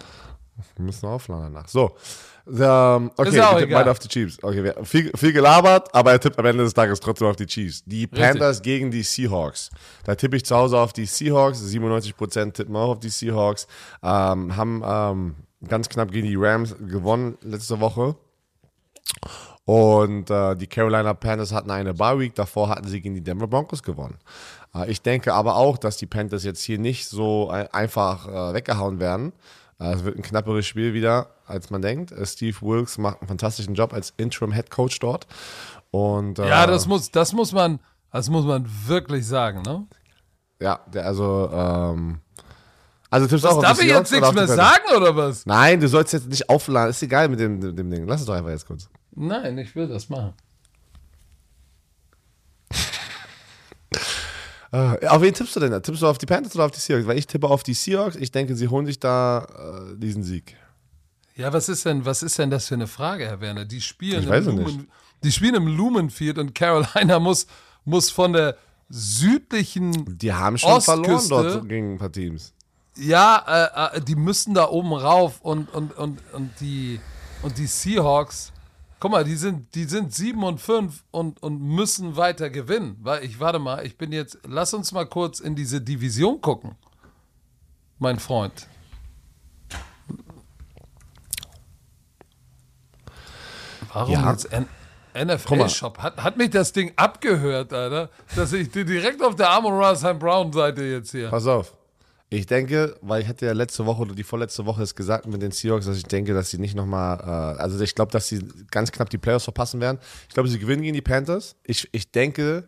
Wir 0.76 0.86
müssen 0.86 1.06
aufladen 1.06 1.54
danach. 1.54 1.68
So. 1.68 1.96
Ähm, 2.48 3.12
okay, 3.16 3.30
tippen 3.30 3.58
egal. 3.58 3.68
beide 3.68 3.92
auf 3.92 4.00
die 4.00 4.08
Chiefs. 4.08 4.44
Okay, 4.44 4.64
wir, 4.64 4.76
viel, 4.84 5.12
viel 5.16 5.32
gelabert, 5.32 5.94
aber 5.94 6.12
er 6.12 6.20
tippt 6.20 6.40
am 6.40 6.46
Ende 6.46 6.64
des 6.64 6.74
Tages 6.74 7.00
trotzdem 7.00 7.28
auf 7.28 7.36
die 7.36 7.46
Chiefs. 7.46 7.84
Die 7.86 8.08
Panthers 8.08 8.62
gegen 8.62 8.90
die 8.90 9.04
Seahawks. 9.04 9.70
Da 10.04 10.16
tippe 10.16 10.38
ich 10.38 10.46
zu 10.46 10.56
Hause 10.56 10.80
auf 10.80 10.94
die 10.94 11.06
Seahawks. 11.06 11.62
97% 11.62 12.54
tippen 12.54 12.76
auch 12.76 12.90
auf 12.90 13.00
die 13.00 13.10
Seahawks. 13.10 13.68
Ähm, 14.02 14.56
haben 14.56 14.82
ähm, 14.84 15.36
ganz 15.68 15.88
knapp 15.88 16.12
gegen 16.12 16.28
die 16.28 16.36
Rams 16.36 16.76
gewonnen 16.80 17.38
letzte 17.42 17.80
Woche. 17.80 18.16
Und 19.66 20.30
äh, 20.30 20.56
die 20.56 20.68
Carolina 20.68 21.14
Panthers 21.14 21.54
hatten 21.54 21.70
eine 21.72 21.94
Bye 21.94 22.20
Week, 22.20 22.36
davor 22.36 22.70
hatten 22.70 22.88
sie 22.88 23.00
gegen 23.02 23.16
die 23.16 23.24
Denver 23.24 23.48
Broncos 23.48 23.84
gewonnen. 23.84 24.18
Äh, 24.74 24.90
ich 24.92 25.02
denke 25.02 25.34
aber 25.34 25.56
auch, 25.56 25.78
dass 25.78 25.98
die 25.98 26.08
Panthers 26.08 26.44
jetzt 26.44 26.64
hier 26.64 26.80
nicht 26.80 27.08
so 27.08 27.50
ein- 27.50 27.68
einfach 27.68 28.28
äh, 28.28 28.54
weggehauen 28.56 29.00
werden. 29.00 29.34
Äh, 29.80 29.94
es 29.94 30.04
wird 30.04 30.18
ein 30.18 30.24
knapperes 30.24 30.66
Spiel 30.66 30.94
wieder, 30.94 31.28
als 31.46 31.70
man 31.70 31.82
denkt. 31.82 32.12
Äh, 32.12 32.26
Steve 32.26 32.58
Wilkes 32.62 32.98
macht 32.98 33.22
einen 33.22 33.28
fantastischen 33.28 33.76
Job 33.76 33.94
als 33.94 34.14
Interim 34.18 34.52
Head 34.52 34.72
Coach 34.72 35.00
dort. 35.00 35.28
Und, 35.92 36.40
äh, 36.40 36.48
Ja, 36.50 36.66
das 36.66 36.88
muss, 36.88 37.12
das 37.12 37.32
muss 37.34 37.52
man, 37.52 37.80
das 38.12 38.30
muss 38.30 38.46
man 38.46 38.68
wirklich 38.88 39.28
sagen, 39.28 39.62
ne? 39.62 39.86
ja, 40.60 40.80
der, 40.94 41.06
also, 41.06 41.50
ähm, 41.54 42.20
also 43.12 43.28
tippst 43.28 43.44
du 43.44 43.50
Was, 43.50 43.56
auch 43.58 43.62
darf 43.62 43.82
ich 43.82 43.90
jetzt 43.90 44.12
nichts 44.12 44.34
mehr 44.34 44.48
sagen 44.48 44.86
oder 44.96 45.14
was? 45.16 45.46
Nein, 45.46 45.82
du 45.82 45.88
sollst 45.90 46.14
jetzt 46.14 46.30
nicht 46.30 46.50
aufladen. 46.50 46.92
Ist 46.92 47.04
egal 47.04 47.28
mit 47.28 47.42
dem, 47.42 47.60
dem, 47.60 47.76
dem 47.76 47.92
Ding. 47.92 48.08
Lass 48.08 48.22
es 48.22 48.26
doch 48.26 48.34
einfach 48.34 48.52
jetzt 48.52 48.66
kurz. 48.66 48.88
Nein, 49.14 49.58
ich 49.58 49.76
will 49.76 49.88
das 49.88 50.10
machen. 50.10 50.34
Äh, 54.74 55.06
auf 55.08 55.22
wen 55.22 55.34
tippst 55.34 55.54
du 55.54 55.60
denn? 55.60 55.72
da? 55.72 55.82
Tippst 55.82 56.02
du 56.02 56.08
auf 56.08 56.18
die 56.18 56.26
Panthers 56.26 56.56
oder 56.56 56.64
auf 56.64 56.72
die 56.72 56.80
Seahawks? 56.80 57.06
Weil 57.06 57.18
ich 57.18 57.28
tippe 57.28 57.46
auf 57.50 57.62
die 57.62 57.74
Seahawks. 57.74 58.16
Ich 58.16 58.32
denke, 58.32 58.56
sie 58.56 58.70
holen 58.70 58.86
sich 58.86 59.02
da 59.02 59.46
äh, 59.92 59.98
diesen 59.98 60.24
Sieg. 60.24 60.56
Ja, 61.36 61.52
was 61.52 61.68
ist 61.68 61.86
denn, 61.86 62.06
was 62.06 62.24
ist 62.24 62.40
denn 62.40 62.50
das 62.50 62.70
für 62.70 62.76
eine 62.76 62.88
Frage, 62.88 63.26
Herr 63.26 63.42
Werner? 63.42 63.66
Die 63.66 63.82
spielen, 63.82 64.24
im, 64.32 64.46
Lumen, 64.60 64.90
die 65.26 65.32
spielen 65.34 65.56
im 65.56 65.68
Lumenfield 65.68 66.38
und 66.38 66.56
Carolina 66.56 67.20
muss, 67.20 67.48
muss 67.84 68.10
von 68.10 68.32
der 68.32 68.56
südlichen, 68.88 70.18
Die 70.18 70.32
haben 70.32 70.58
schon 70.58 70.72
Ostküste. 70.72 71.04
verloren 71.04 71.54
dort 71.54 71.68
gegen 71.68 71.94
ein 71.96 71.98
paar 71.98 72.12
Teams. 72.14 72.54
Ja, 72.98 73.92
äh, 73.94 73.98
äh, 73.98 74.02
die 74.02 74.16
müssen 74.16 74.54
da 74.54 74.70
oben 74.70 74.94
rauf 74.94 75.42
und, 75.42 75.74
und, 75.74 75.98
und, 75.98 76.20
und, 76.34 76.60
die, 76.60 77.00
und 77.42 77.58
die 77.58 77.68
Seahawks, 77.68 78.52
guck 79.00 79.12
mal, 79.12 79.24
die 79.24 79.36
sind, 79.36 79.74
die 79.76 79.86
sind 79.86 80.14
7 80.14 80.44
und 80.44 80.60
5 80.60 81.04
und, 81.12 81.42
und 81.42 81.62
müssen 81.62 82.16
weiter 82.18 82.50
gewinnen. 82.50 82.98
Weil 83.02 83.24
ich, 83.24 83.40
warte 83.40 83.60
mal, 83.60 83.86
ich 83.86 83.98
bin 83.98 84.12
jetzt, 84.12 84.40
lass 84.48 84.74
uns 84.74 84.92
mal 84.92 85.06
kurz 85.06 85.40
in 85.40 85.56
diese 85.56 85.82
Division 85.82 86.42
gucken, 86.42 86.76
mein 88.00 88.20
Freund. 88.20 88.68
Warum 93.94 94.14
Ja. 94.14 94.32
jetzt 94.32 94.46
N 94.52 94.68
Guck 95.14 95.58
mal. 95.58 95.66
NFL-Shop? 95.66 95.98
Hat, 95.98 96.24
hat 96.24 96.38
mich 96.38 96.52
das 96.52 96.72
Ding 96.72 96.94
abgehört, 96.96 97.74
Alter, 97.74 98.10
dass 98.36 98.54
ich 98.54 98.72
direkt 98.72 99.22
auf 99.22 99.36
der 99.36 99.50
Amon 99.50 99.74
Rasheim 99.74 100.18
Brown-Seite 100.18 100.84
jetzt 100.84 101.12
hier. 101.12 101.30
Pass 101.30 101.48
auf. 101.48 101.74
Ich 102.34 102.46
denke, 102.46 102.96
weil 103.02 103.22
ich 103.22 103.28
hatte 103.28 103.46
ja 103.46 103.52
letzte 103.52 103.86
Woche 103.86 104.04
oder 104.04 104.16
die 104.16 104.24
vorletzte 104.24 104.66
Woche 104.66 104.82
es 104.84 104.96
gesagt 104.96 105.28
mit 105.28 105.42
den 105.42 105.52
Seahawks, 105.52 105.86
dass 105.86 105.98
ich 105.98 106.06
denke, 106.06 106.34
dass 106.34 106.50
sie 106.50 106.60
nicht 106.60 106.76
nochmal, 106.76 107.20
äh, 107.20 107.60
also 107.62 107.78
ich 107.82 107.94
glaube, 107.94 108.14
dass 108.14 108.30
sie 108.30 108.40
ganz 108.72 108.90
knapp 108.94 109.10
die 109.10 109.18
Playoffs 109.18 109.44
verpassen 109.44 109.82
werden. 109.82 110.00
Ich 110.30 110.34
glaube, 110.34 110.48
sie 110.48 110.58
gewinnen 110.58 110.82
gegen 110.82 110.94
die 110.94 111.02
Panthers. 111.02 111.58
Ich, 111.66 111.90
ich 111.92 112.10
denke, 112.14 112.64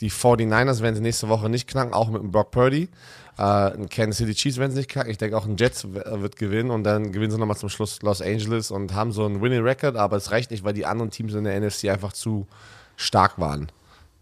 die 0.00 0.10
49ers 0.10 0.82
werden 0.82 0.96
sie 0.96 1.00
nächste 1.00 1.28
Woche 1.28 1.48
nicht 1.48 1.68
knacken, 1.68 1.94
auch 1.94 2.10
mit 2.10 2.20
dem 2.22 2.32
Brock 2.32 2.50
Purdy. 2.50 2.88
Äh, 3.38 3.42
ein 3.42 3.88
Kansas 3.88 4.16
City 4.16 4.34
Chiefs 4.34 4.58
werden 4.58 4.72
sie 4.72 4.78
nicht 4.78 4.90
knacken. 4.90 5.12
Ich 5.12 5.18
denke 5.18 5.36
auch 5.38 5.46
ein 5.46 5.56
Jets 5.56 5.84
w- 5.84 6.20
wird 6.20 6.34
gewinnen 6.34 6.72
und 6.72 6.82
dann 6.82 7.12
gewinnen 7.12 7.30
sie 7.30 7.38
nochmal 7.38 7.56
zum 7.56 7.68
Schluss 7.68 8.02
Los 8.02 8.20
Angeles 8.20 8.72
und 8.72 8.94
haben 8.94 9.12
so 9.12 9.24
einen 9.24 9.40
Winning 9.40 9.62
Record, 9.62 9.94
aber 9.94 10.16
es 10.16 10.32
reicht 10.32 10.50
nicht, 10.50 10.64
weil 10.64 10.74
die 10.74 10.86
anderen 10.86 11.12
Teams 11.12 11.34
in 11.34 11.44
der 11.44 11.58
NFC 11.60 11.84
einfach 11.84 12.12
zu 12.12 12.48
stark 12.96 13.38
waren 13.38 13.70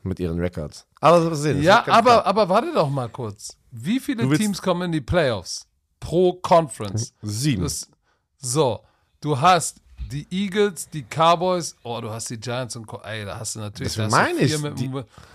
mit 0.02 0.20
ihren 0.20 0.38
Records. 0.38 0.84
Aber 1.00 1.34
sehen. 1.34 1.62
Ja, 1.62 1.82
aber, 1.88 2.26
aber 2.26 2.48
warte 2.50 2.72
doch 2.74 2.90
mal 2.90 3.08
kurz. 3.08 3.56
Wie 3.78 4.00
viele 4.00 4.28
Teams 4.36 4.60
kommen 4.62 4.82
in 4.82 4.92
die 4.92 5.00
Playoffs 5.00 5.66
pro 6.00 6.32
Conference? 6.34 7.12
Sieben. 7.22 7.62
Das, 7.62 7.88
so, 8.38 8.80
du 9.20 9.38
hast 9.40 9.80
die 10.10 10.26
Eagles, 10.30 10.88
die 10.88 11.02
Cowboys, 11.02 11.76
oh, 11.82 12.00
du 12.00 12.10
hast 12.10 12.30
die 12.30 12.38
Giants 12.38 12.76
und. 12.76 12.86
Ey, 13.04 13.24
da 13.24 13.38
hast 13.38 13.56
du 13.56 13.60
natürlich. 13.60 13.94
Das 13.94 14.10
da 14.10 14.16
meine 14.16 14.38
ich, 14.40 14.58
Mit, 14.60 14.78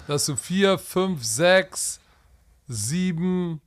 da 0.08 0.14
hast 0.14 0.28
du 0.30 0.36
vier, 0.36 0.78
fünf, 0.78 1.24
sechs, 1.24 2.00
sieben. 2.68 3.62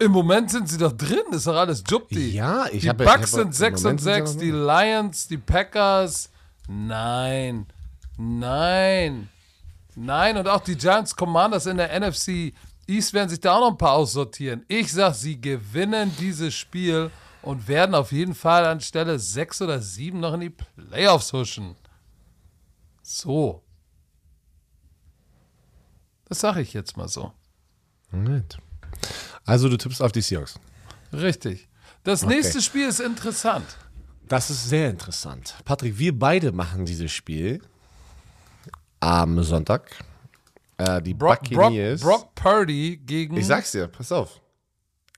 Im 0.00 0.12
Moment 0.12 0.50
sind 0.50 0.68
sie 0.68 0.78
doch 0.78 0.92
drin, 0.92 1.22
ist 1.32 1.46
doch 1.48 1.56
alles 1.56 1.82
Jupti. 1.88 2.30
Ja, 2.30 2.66
ich 2.70 2.82
Die 2.82 2.88
habe- 2.88 3.04
Bucks 3.04 3.32
habe- 3.32 3.42
sind 3.42 3.54
6 3.54 3.80
und 3.80 3.84
Moment 3.84 4.00
sind 4.00 4.08
sie 4.14 4.14
6, 4.14 4.34
noch 4.34 4.40
die. 4.40 4.50
Lions, 4.52 5.26
die 5.28 5.38
Packers. 5.38 6.30
Nein. 6.68 7.66
Nein. 8.16 9.28
Nein, 9.96 10.36
und 10.36 10.46
auch 10.46 10.60
die 10.60 10.76
Giants 10.76 11.16
Commanders 11.16 11.66
in 11.66 11.78
der 11.78 11.92
NFC 11.92 12.52
East 12.88 13.12
werden 13.12 13.28
sich 13.28 13.40
da 13.40 13.54
auch 13.54 13.60
noch 13.60 13.70
ein 13.72 13.78
paar 13.78 13.92
aussortieren. 13.92 14.64
Ich 14.66 14.92
sag, 14.92 15.14
sie 15.14 15.40
gewinnen 15.40 16.10
dieses 16.18 16.54
Spiel 16.54 17.10
und 17.42 17.68
werden 17.68 17.94
auf 17.94 18.12
jeden 18.12 18.34
Fall 18.34 18.64
an 18.64 18.80
Stelle 18.80 19.18
6 19.18 19.62
oder 19.62 19.80
7 19.80 20.18
noch 20.18 20.34
in 20.34 20.40
die 20.40 20.50
Playoffs 20.50 21.32
huschen. 21.32 21.76
So. 23.02 23.62
Das 26.24 26.40
sage 26.40 26.62
ich 26.62 26.72
jetzt 26.72 26.96
mal 26.96 27.08
so. 27.08 27.32
Moment. 28.10 28.58
Also 29.44 29.68
du 29.68 29.76
tippst 29.76 30.02
auf 30.02 30.12
die 30.12 30.22
Seahawks. 30.22 30.58
Richtig. 31.12 31.68
Das 32.04 32.24
nächste 32.24 32.62
Spiel 32.62 32.88
ist 32.88 33.00
interessant. 33.00 33.66
Das 34.28 34.50
ist 34.50 34.68
sehr 34.68 34.90
interessant. 34.90 35.54
Patrick, 35.64 35.98
wir 35.98 36.18
beide 36.18 36.52
machen 36.52 36.84
dieses 36.84 37.12
Spiel 37.12 37.62
am 39.00 39.42
Sonntag. 39.42 40.04
Äh, 40.78 41.02
die 41.02 41.14
Brock, 41.14 41.42
Brock, 41.42 41.50
Buccaneers. 41.50 42.00
Brock 42.00 42.34
Purdy 42.34 42.96
gegen. 43.04 43.36
ich 43.36 43.46
sag's 43.46 43.72
dir, 43.72 43.88
pass 43.88 44.12
auf. 44.12 44.40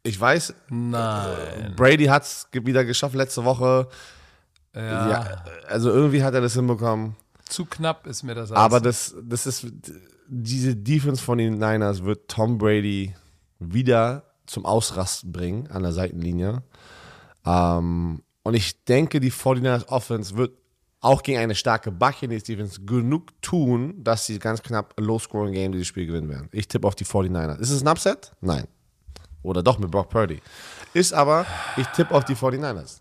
Ich 0.03 0.19
weiß, 0.19 0.55
Nein. 0.71 1.75
Brady 1.77 2.07
hat's 2.07 2.49
wieder 2.53 2.85
geschafft 2.85 3.15
letzte 3.15 3.45
Woche. 3.45 3.89
Ja. 4.75 5.11
Ja, 5.11 5.45
also 5.69 5.91
irgendwie 5.91 6.23
hat 6.23 6.33
er 6.35 6.41
das 6.41 6.55
hinbekommen. 6.55 7.17
Zu 7.47 7.67
knapp 7.67 8.07
ist 8.07 8.23
mir 8.23 8.35
das 8.35 8.53
Aber 8.53 8.77
alles. 8.77 9.13
das, 9.13 9.15
das 9.23 9.47
ist, 9.47 9.67
diese 10.29 10.77
Defense 10.77 11.23
von 11.23 11.39
den 11.39 11.55
Niners 11.59 12.05
wird 12.05 12.29
Tom 12.31 12.57
Brady 12.57 13.15
wieder 13.59 14.25
zum 14.47 14.65
Ausrasten 14.65 15.33
bringen 15.33 15.67
an 15.71 15.83
der 15.83 15.93
Seitenlinie. 15.93 16.63
Ähm, 17.45 18.23
und 18.43 18.55
ich 18.55 18.85
denke, 18.85 19.21
die 19.21 19.33
49ers 19.33 19.89
Offense 19.89 20.37
wird 20.37 20.57
auch 21.01 21.23
gegen 21.23 21.39
eine 21.39 21.55
starke 21.55 21.91
Buccaneers 21.91 22.43
Defense 22.43 22.81
genug 22.83 23.31
tun, 23.43 23.95
dass 24.05 24.27
sie 24.27 24.39
ganz 24.39 24.63
knapp 24.63 24.93
Low-Scoring 25.01 25.53
Game 25.55 25.73
dieses 25.73 25.87
Spiel 25.87 26.07
gewinnen 26.07 26.29
werden. 26.29 26.49
Ich 26.53 26.69
tippe 26.69 26.87
auf 26.87 26.95
die 26.95 27.07
49ers. 27.07 27.59
Ist 27.59 27.71
es 27.71 27.83
ein 27.83 27.89
Upset? 27.89 28.33
Nein. 28.41 28.67
Oder 29.43 29.63
doch 29.63 29.79
mit 29.79 29.91
Brock 29.91 30.11
Purdy. 30.11 30.43
Ist 30.93 31.15
aber, 31.15 31.47
ich 31.79 31.87
tippe 31.89 32.15
auf 32.15 32.25
die 32.27 32.35
49ers. 32.35 32.99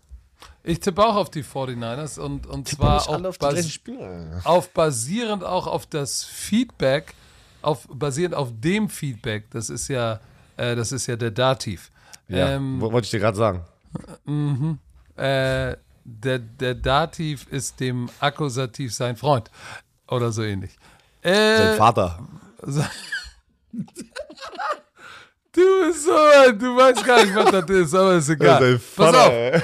Ich 0.62 0.80
tippe 0.80 1.04
auch 1.04 1.16
auf 1.16 1.30
die 1.30 1.42
49ers 1.44 2.18
und, 2.18 2.46
und 2.46 2.68
zwar 2.68 3.06
auch 3.08 3.36
bas 3.38 3.70
Spieler. 3.70 4.40
auf 4.44 4.70
basierend 4.72 5.44
auch 5.44 5.66
auf 5.66 5.86
das 5.86 6.24
Feedback, 6.24 7.14
auf, 7.62 7.86
basierend 7.92 8.34
auf 8.34 8.48
dem 8.60 8.88
Feedback, 8.88 9.50
das 9.50 9.68
ist 9.68 9.88
ja, 9.88 10.20
äh, 10.56 10.74
das 10.76 10.92
ist 10.92 11.06
ja 11.06 11.16
der 11.16 11.30
Dativ. 11.30 11.90
Ja, 12.28 12.50
Ähm, 12.50 12.80
wo- 12.80 12.92
wollte 12.92 13.04
ich 13.06 13.10
dir 13.10 13.20
gerade 13.20 13.36
sagen. 13.36 13.64
äh, 15.16 15.76
der, 16.04 16.38
der 16.38 16.74
Dativ 16.74 17.46
ist 17.50 17.80
dem 17.80 18.08
Akkusativ 18.20 18.94
sein 18.94 19.16
Freund. 19.16 19.50
Oder 20.08 20.32
so 20.32 20.42
ähnlich. 20.42 20.76
Sein 21.22 21.32
Äh, 21.32 21.76
Vater. 21.76 22.26
du 22.62 22.80
bist 25.52 26.04
so, 26.04 26.52
du 26.52 26.76
weißt 26.76 27.04
gar 27.04 27.24
nicht, 27.24 27.34
was 27.34 27.50
das 27.50 27.70
ist, 27.70 27.94
aber 27.94 28.14
ist 28.14 28.28
egal. 28.28 28.78
Sein 28.78 28.80
Pass 28.96 29.14
auf. 29.14 29.62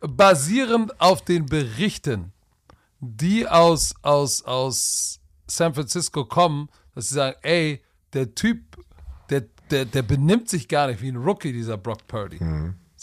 basierend 0.16 1.00
auf 1.00 1.22
den 1.24 1.46
Berichten, 1.46 2.32
die 3.00 3.46
aus, 3.48 3.94
aus, 4.02 4.44
aus 4.44 5.20
San 5.46 5.74
Francisco 5.74 6.24
kommen, 6.24 6.68
dass 6.94 7.08
sie 7.08 7.14
sagen, 7.14 7.36
ey, 7.42 7.82
der 8.12 8.34
Typ, 8.34 8.60
der, 9.30 9.44
der, 9.70 9.84
der 9.84 10.02
benimmt 10.02 10.48
sich 10.48 10.68
gar 10.68 10.88
nicht 10.88 11.00
wie 11.02 11.08
ein 11.08 11.16
Rookie, 11.16 11.52
dieser 11.52 11.76
Brock 11.78 12.06
Purdy. 12.06 12.38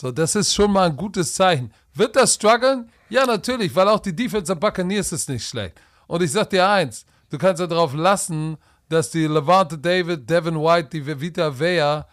So, 0.02 0.14
das 0.14 0.34
ist 0.34 0.54
schon 0.54 0.72
mal 0.72 0.90
ein 0.90 0.96
gutes 0.96 1.34
Zeichen. 1.34 1.74
Wird 1.94 2.16
das 2.16 2.36
strugglen? 2.36 2.90
Ja, 3.10 3.26
natürlich, 3.26 3.76
weil 3.76 3.90
auch 3.90 4.00
die 4.00 4.16
Defense 4.16 4.46
der 4.46 4.56
Buccaneers 4.56 5.12
ist 5.12 5.28
nicht 5.28 5.46
schlecht. 5.46 5.74
Und 6.08 6.24
ich 6.24 6.32
sag 6.32 6.50
dir 6.52 6.70
eins, 6.70 7.06
du 7.30 7.38
kannst 7.38 7.60
ja 7.60 7.68
darauf 7.68 7.94
lassen, 7.94 8.56
dass 8.88 9.12
die 9.12 9.28
Levante 9.28 9.78
David, 9.78 10.30
Devin 10.30 10.56
White, 10.56 10.88
die 10.94 11.06
Vita 11.06 11.60
Vea, 11.60 12.08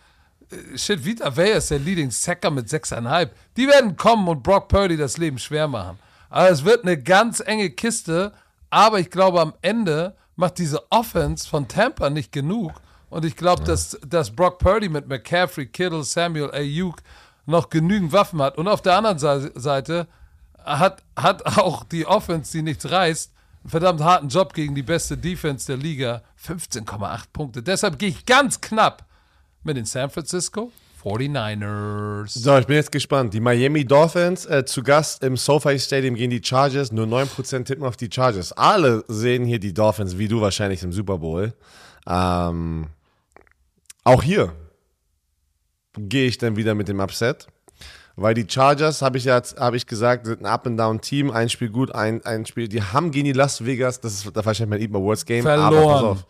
Shit, 0.74 1.04
Vita 1.04 1.36
Vea 1.36 1.58
ist 1.58 1.70
der 1.70 1.78
Leading 1.78 2.10
Sacker 2.10 2.50
mit 2.50 2.66
6,5. 2.66 3.28
Die 3.56 3.68
werden 3.68 3.96
kommen 3.96 4.26
und 4.26 4.42
Brock 4.42 4.66
Purdy 4.66 4.96
das 4.96 5.16
Leben 5.16 5.38
schwer 5.38 5.68
machen. 5.68 5.96
Aber 6.28 6.50
es 6.50 6.64
wird 6.64 6.82
eine 6.82 7.00
ganz 7.00 7.38
enge 7.38 7.70
Kiste. 7.70 8.32
Aber 8.68 8.98
ich 8.98 9.12
glaube, 9.12 9.40
am 9.40 9.54
Ende 9.62 10.16
macht 10.34 10.58
diese 10.58 10.90
Offense 10.90 11.48
von 11.48 11.68
Tampa 11.68 12.10
nicht 12.10 12.32
genug. 12.32 12.72
Und 13.10 13.24
ich 13.24 13.36
glaube, 13.36 13.62
dass, 13.62 13.96
dass 14.04 14.34
Brock 14.34 14.58
Purdy 14.58 14.88
mit 14.88 15.06
McCaffrey, 15.06 15.66
Kittle, 15.66 16.02
Samuel, 16.02 16.50
Ayuk 16.50 16.96
noch 17.46 17.70
genügend 17.70 18.12
Waffen 18.12 18.42
hat. 18.42 18.58
Und 18.58 18.68
auf 18.68 18.82
der 18.82 18.96
anderen 18.96 19.18
Sei- 19.18 19.50
Seite 19.54 20.06
hat, 20.64 21.02
hat 21.16 21.44
auch 21.58 21.84
die 21.84 22.06
Offense, 22.06 22.52
die 22.52 22.62
nichts 22.62 22.90
reißt, 22.90 23.32
einen 23.64 23.70
verdammt 23.70 24.00
harten 24.02 24.28
Job 24.28 24.52
gegen 24.54 24.74
die 24.74 24.82
beste 24.82 25.16
Defense 25.16 25.66
der 25.66 25.76
Liga. 25.76 26.22
15,8 26.44 27.24
Punkte. 27.32 27.62
Deshalb 27.62 27.98
gehe 27.98 28.10
ich 28.10 28.26
ganz 28.26 28.60
knapp 28.60 29.04
mit 29.64 29.76
den 29.76 29.84
San 29.84 30.10
Francisco 30.10 30.70
49ers. 31.02 32.38
So, 32.38 32.56
ich 32.58 32.66
bin 32.66 32.76
jetzt 32.76 32.90
gespannt. 32.92 33.32
Die 33.34 33.40
Miami 33.40 33.84
Dolphins 33.84 34.44
äh, 34.46 34.64
zu 34.64 34.82
Gast 34.82 35.22
im 35.22 35.36
SoFi 35.36 35.78
Stadium 35.78 36.14
gegen 36.14 36.30
die 36.30 36.42
Chargers. 36.42 36.90
Nur 36.92 37.06
9% 37.06 37.64
tippen 37.64 37.84
auf 37.84 37.96
die 37.96 38.08
Chargers. 38.12 38.52
Alle 38.52 39.04
sehen 39.08 39.44
hier 39.44 39.58
die 39.60 39.72
Dolphins, 39.74 40.18
wie 40.18 40.28
du 40.28 40.40
wahrscheinlich 40.40 40.82
im 40.82 40.92
Super 40.92 41.18
Bowl. 41.18 41.52
Ähm, 42.08 42.88
auch 44.04 44.22
hier 44.22 44.52
gehe 45.96 46.26
ich 46.26 46.38
dann 46.38 46.56
wieder 46.56 46.74
mit 46.74 46.88
dem 46.88 47.00
Upset. 47.00 47.46
Weil 48.18 48.32
die 48.32 48.46
Chargers, 48.48 49.02
habe 49.02 49.18
ich 49.18 49.24
ja 49.24 49.42
habe 49.58 49.76
ich 49.76 49.86
gesagt, 49.86 50.26
sind 50.26 50.40
ein 50.40 50.46
Up-and-Down-Team. 50.46 51.30
Ein 51.30 51.50
Spiel 51.50 51.68
gut, 51.68 51.94
ein, 51.94 52.24
ein 52.24 52.46
Spiel. 52.46 52.66
Die 52.66 52.82
haben 52.82 53.10
gegen 53.10 53.26
die 53.26 53.32
Las 53.32 53.64
Vegas, 53.64 54.00
das 54.00 54.14
ist 54.14 54.34
wahrscheinlich 54.34 54.70
mein 54.70 54.80
Eat 54.80 54.90
My 54.90 54.98
Words 55.00 55.26
Game. 55.26 55.46
Aber 55.46 55.70
Verloren. 55.70 55.92
pass 55.92 56.02
auf, 56.02 56.26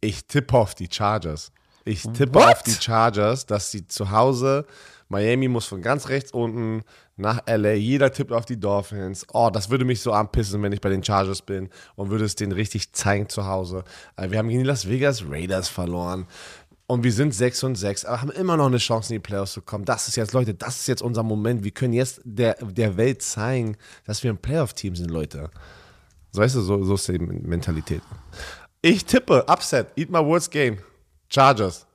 ich 0.00 0.24
tippe 0.26 0.56
auf 0.56 0.74
die 0.76 0.88
Chargers. 0.90 1.50
Ich 1.84 2.02
tippe 2.02 2.34
What? 2.34 2.44
auf 2.44 2.62
die 2.62 2.74
Chargers, 2.80 3.46
dass 3.46 3.70
sie 3.72 3.86
zu 3.86 4.10
Hause, 4.10 4.64
Miami 5.08 5.48
muss 5.48 5.64
von 5.64 5.80
ganz 5.80 6.08
rechts 6.08 6.32
unten 6.32 6.82
nach 7.16 7.40
LA, 7.48 7.72
jeder 7.72 8.12
tippt 8.12 8.30
auf 8.30 8.44
die 8.44 8.60
Dolphins. 8.60 9.26
Oh, 9.32 9.50
das 9.50 9.70
würde 9.70 9.84
mich 9.84 10.02
so 10.02 10.12
anpissen, 10.12 10.62
wenn 10.62 10.72
ich 10.72 10.80
bei 10.80 10.90
den 10.90 11.02
Chargers 11.02 11.42
bin 11.42 11.68
und 11.96 12.10
würde 12.10 12.24
es 12.24 12.36
denen 12.36 12.52
richtig 12.52 12.92
zeigen 12.92 13.28
zu 13.28 13.46
Hause. 13.46 13.82
Äh, 14.16 14.30
Wir 14.30 14.38
haben 14.38 14.48
gegen 14.48 14.60
die 14.60 14.66
Las 14.66 14.88
Vegas 14.88 15.24
Raiders 15.28 15.68
verloren. 15.68 16.26
Und 16.90 17.04
wir 17.04 17.12
sind 17.12 17.34
6 17.34 17.64
und 17.64 17.74
6, 17.74 18.06
aber 18.06 18.22
haben 18.22 18.30
immer 18.30 18.56
noch 18.56 18.66
eine 18.66 18.78
Chance, 18.78 19.12
in 19.12 19.20
die 19.20 19.26
Playoffs 19.26 19.52
zu 19.52 19.60
kommen. 19.60 19.84
Das 19.84 20.08
ist 20.08 20.16
jetzt, 20.16 20.32
Leute, 20.32 20.54
das 20.54 20.80
ist 20.80 20.88
jetzt 20.88 21.02
unser 21.02 21.22
Moment. 21.22 21.62
Wir 21.62 21.70
können 21.70 21.92
jetzt 21.92 22.22
der, 22.24 22.54
der 22.54 22.96
Welt 22.96 23.20
zeigen, 23.20 23.76
dass 24.06 24.22
wir 24.24 24.32
ein 24.32 24.38
Playoff-Team 24.38 24.96
sind, 24.96 25.10
Leute. 25.10 25.50
So 26.32 26.40
weißt 26.40 26.54
du, 26.54 26.62
so, 26.62 26.82
so 26.82 26.94
ist 26.94 27.06
die 27.06 27.18
Mentalität. 27.18 28.00
Ich 28.80 29.04
tippe, 29.04 29.44
Upset, 29.48 29.88
Eat 29.96 30.08
My 30.08 30.20
Words 30.20 30.48
Game, 30.48 30.78
Chargers. 31.28 31.86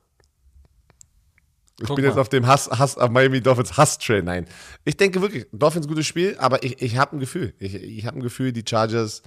Ich 1.80 1.88
Guck 1.88 1.96
bin 1.96 2.04
jetzt 2.04 2.14
mal. 2.14 2.20
auf 2.20 2.28
dem 2.28 2.46
Hass, 2.46 2.70
Hass, 2.70 2.96
auf 2.96 3.10
Miami 3.10 3.40
Dolphins 3.40 3.76
Hass-Train. 3.76 4.24
Nein. 4.24 4.46
Ich 4.84 4.96
denke 4.96 5.20
wirklich, 5.20 5.46
Dolphins 5.50 5.88
gutes 5.88 6.06
Spiel, 6.06 6.36
aber 6.38 6.62
ich, 6.62 6.80
ich 6.80 6.96
habe 6.96 7.16
ein 7.16 7.18
Gefühl. 7.18 7.52
Ich, 7.58 7.74
ich 7.74 8.06
habe 8.06 8.18
ein 8.18 8.22
Gefühl, 8.22 8.52
die 8.52 8.62
Chargers. 8.64 9.22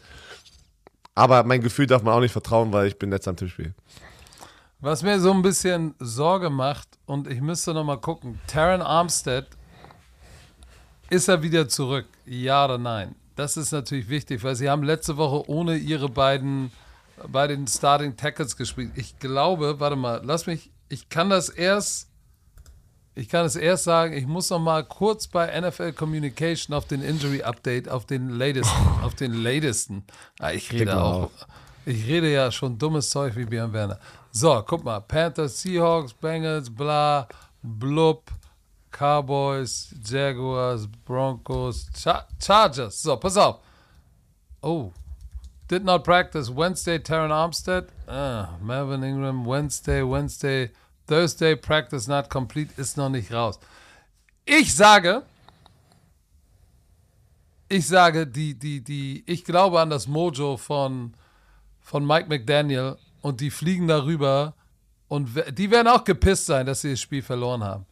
Aber 1.13 1.43
mein 1.43 1.59
Gefühl 1.59 1.87
darf 1.87 2.03
man 2.03 2.13
auch 2.13 2.21
nicht 2.21 2.31
vertrauen, 2.31 2.71
weil 2.71 2.87
ich 2.87 2.97
bin 2.97 3.09
letzter 3.09 3.31
am 3.31 3.35
Tippspiel. 3.35 3.73
Was 4.79 5.01
mir 5.01 5.19
so 5.19 5.31
ein 5.31 5.41
bisschen 5.41 5.95
Sorge 5.97 6.51
macht, 6.51 6.87
und 7.07 7.27
ich 7.27 7.41
müsste 7.41 7.73
noch 7.73 7.83
mal 7.83 7.97
gucken, 7.97 8.39
Taron 8.45 8.83
Armstead, 8.83 9.47
ist 11.09 11.27
er 11.27 11.41
wieder 11.41 11.67
zurück? 11.67 12.05
Ja 12.25 12.65
oder 12.65 12.77
nein? 12.77 13.15
Das 13.35 13.57
ist 13.57 13.71
natürlich 13.71 14.07
wichtig, 14.07 14.43
weil 14.43 14.55
sie 14.55 14.69
haben 14.69 14.83
letzte 14.83 15.17
Woche 15.17 15.49
ohne 15.49 15.77
ihre 15.77 16.09
beiden 16.09 16.71
bei 17.27 17.47
den 17.47 17.65
Starting 17.65 18.17
Tackles 18.17 18.55
gespielt. 18.55 18.91
Ich 18.95 19.17
glaube, 19.17 19.79
warte 19.79 19.95
mal, 19.95 20.21
lass 20.23 20.45
mich, 20.45 20.69
ich 20.89 21.09
kann 21.09 21.31
das 21.31 21.49
erst, 21.49 22.09
ich 23.15 23.29
kann 23.29 23.45
es 23.45 23.55
erst 23.55 23.83
sagen, 23.83 24.13
ich 24.13 24.27
muss 24.27 24.51
noch 24.51 24.59
mal 24.59 24.83
kurz 24.83 25.27
bei 25.27 25.59
NFL 25.59 25.93
Communication 25.93 26.75
auf 26.75 26.85
den 26.85 27.01
Injury 27.01 27.41
Update, 27.41 27.89
auf 27.89 28.05
den 28.05 28.29
latesten, 28.29 28.87
auf 29.01 29.15
den 29.15 29.33
latesten. 29.33 30.03
Ah, 30.39 30.51
ich 30.51 30.71
rede 30.71 31.01
auch. 31.01 31.31
Ich 31.85 32.05
rede 32.05 32.31
ja 32.31 32.51
schon 32.51 32.77
dummes 32.77 33.09
Zeug 33.09 33.35
wie 33.37 33.45
Björn 33.45 33.71
Werner. 33.71 33.97
So, 34.37 34.61
guck 34.61 34.83
mal. 34.83 34.99
Panthers, 34.99 35.55
Seahawks, 35.63 36.13
Bengals, 36.13 36.69
bla, 36.69 37.27
blub, 37.63 38.29
Cowboys, 38.91 39.91
Jaguars, 40.03 40.85
Broncos, 40.85 41.89
Char 41.95 42.27
Chargers. 42.39 42.93
So, 43.01 43.17
pass 43.17 43.35
auf. 43.35 43.61
Oh. 44.61 44.93
Did 45.67 45.83
not 45.83 46.03
practice 46.03 46.51
Wednesday, 46.51 46.99
Taron 46.99 47.31
Armstead. 47.31 47.87
Ah, 48.07 48.57
Melvin 48.61 49.03
Ingram, 49.03 49.43
Wednesday, 49.43 50.03
Wednesday, 50.03 50.69
Thursday, 51.07 51.55
practice 51.55 52.07
not 52.07 52.29
complete, 52.29 52.69
ist 52.77 52.95
noch 52.95 53.09
nicht 53.09 53.33
raus. 53.33 53.57
Ich 54.45 54.75
sage, 54.75 55.23
ich 57.69 57.87
sage, 57.87 58.27
die, 58.27 58.53
die, 58.53 58.81
die, 58.81 59.23
ich 59.25 59.43
glaube 59.43 59.81
an 59.81 59.89
das 59.89 60.07
Mojo 60.07 60.57
von, 60.57 61.15
von 61.81 62.05
Mike 62.05 62.29
McDaniel 62.29 62.97
und 63.21 63.41
die 63.41 63.49
fliegen 63.49 63.87
darüber 63.87 64.53
und 65.07 65.29
die 65.57 65.71
werden 65.71 65.87
auch 65.87 66.03
gepisst 66.03 66.47
sein, 66.47 66.65
dass 66.65 66.81
sie 66.81 66.91
das 66.91 66.99
Spiel 66.99 67.21
verloren 67.21 67.63
haben. 67.63 67.85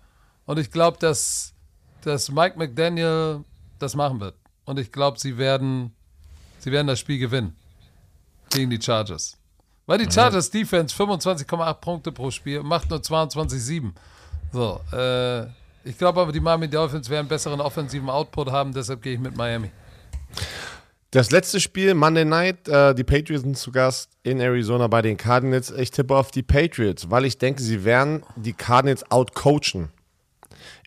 Und 0.46 0.60
ich 0.60 0.70
glaube, 0.70 0.98
dass, 1.00 1.54
dass 2.02 2.30
Mike 2.30 2.58
McDaniel 2.58 3.44
das 3.80 3.96
machen 3.96 4.20
wird. 4.20 4.36
Und 4.66 4.80
ich 4.80 4.92
glaube, 4.92 5.20
sie 5.20 5.38
werden, 5.38 5.94
sie 6.60 6.72
werden 6.72 6.88
das 6.88 7.00
Spiel 7.00 7.20
gewinnen 7.20 7.56
gegen 8.50 8.70
die 8.70 8.82
Chargers. 8.82 9.38
Weil 9.86 10.00
die 10.00 10.12
Chargers 10.12 10.50
Defense 10.50 10.96
25,8 10.96 11.74
Punkte 11.76 12.12
pro 12.12 12.32
Spiel 12.32 12.64
macht 12.64 12.90
nur 12.90 13.00
22,7. 13.00 13.92
So, 14.52 14.82
äh, 14.92 15.44
ich 15.84 15.98
glaube 15.98 16.22
aber, 16.22 16.32
die 16.32 16.40
Miami 16.40 16.68
Dolphins 16.68 17.10
werden 17.10 17.28
besseren 17.28 17.62
offensiven 17.62 18.10
Output 18.10 18.52
haben, 18.52 18.74
deshalb 18.74 19.02
gehe 19.02 19.14
ich 19.14 19.20
mit 19.20 19.38
Miami. 19.38 19.70
Das 21.16 21.32
letzte 21.32 21.62
Spiel, 21.62 21.94
Monday 21.94 22.26
Night, 22.26 22.68
äh, 22.68 22.94
die 22.94 23.06
Patriots 23.06 23.44
sind 23.44 23.58
zu 23.58 23.72
Gast 23.72 24.10
in 24.24 24.42
Arizona 24.42 24.88
bei 24.88 25.02
den 25.02 25.16
Cardinals. 25.16 25.72
Ich 25.72 25.90
tippe 25.90 26.14
auf 26.14 26.30
die 26.30 26.44
Patriots, 26.44 27.10
weil 27.10 27.24
ich 27.24 27.38
denke, 27.38 27.62
sie 27.62 27.86
werden 27.86 28.24
die 28.36 28.52
Cardinals 28.52 29.10
outcoachen. 29.10 29.94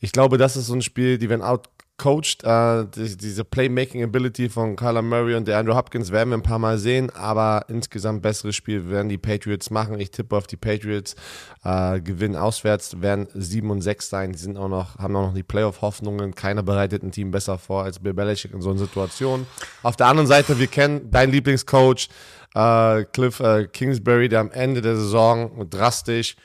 Ich 0.02 0.12
glaube, 0.12 0.36
das 0.36 0.54
ist 0.54 0.66
so 0.66 0.74
ein 0.74 0.82
Spiel, 0.82 1.16
die 1.16 1.30
werden 1.30 1.40
out, 1.40 1.70
coacht. 1.98 2.42
Äh, 2.44 2.86
die, 2.86 3.16
diese 3.16 3.44
Playmaking-Ability 3.44 4.48
von 4.48 4.76
Kyler 4.76 5.02
Murray 5.02 5.34
und 5.34 5.46
der 5.46 5.58
Andrew 5.58 5.74
Hopkins 5.74 6.10
werden 6.10 6.30
wir 6.30 6.38
ein 6.38 6.42
paar 6.42 6.58
Mal 6.58 6.78
sehen, 6.78 7.10
aber 7.10 7.66
insgesamt 7.68 8.22
besseres 8.22 8.56
Spiel 8.56 8.88
werden 8.88 9.08
die 9.08 9.18
Patriots 9.18 9.70
machen. 9.70 10.00
Ich 10.00 10.10
tippe 10.10 10.36
auf 10.36 10.46
die 10.46 10.56
Patriots. 10.56 11.16
Äh, 11.64 12.00
gewinnen 12.00 12.36
auswärts, 12.36 13.02
werden 13.02 13.28
7 13.34 13.70
und 13.70 13.82
6 13.82 14.08
sein. 14.08 14.32
Die 14.32 14.38
sind 14.38 14.56
auch 14.56 14.68
noch, 14.68 14.96
haben 14.98 15.14
auch 15.16 15.26
noch 15.26 15.34
die 15.34 15.42
Playoff-Hoffnungen. 15.42 16.34
Keiner 16.34 16.62
bereitet 16.62 17.02
ein 17.02 17.12
Team 17.12 17.30
besser 17.30 17.58
vor 17.58 17.82
als 17.82 17.98
Bill 17.98 18.14
Belichick 18.14 18.54
in 18.54 18.62
so 18.62 18.70
einer 18.70 18.78
Situation. 18.78 19.46
Auf 19.82 19.96
der 19.96 20.06
anderen 20.06 20.28
Seite, 20.28 20.58
wir 20.58 20.68
kennen 20.68 21.10
deinen 21.10 21.32
Lieblingscoach, 21.32 22.08
äh, 22.54 23.04
Cliff 23.12 23.40
äh, 23.40 23.66
Kingsbury, 23.66 24.28
der 24.28 24.40
am 24.40 24.50
Ende 24.52 24.80
der 24.80 24.96
Saison 24.96 25.68
drastisch 25.68 26.36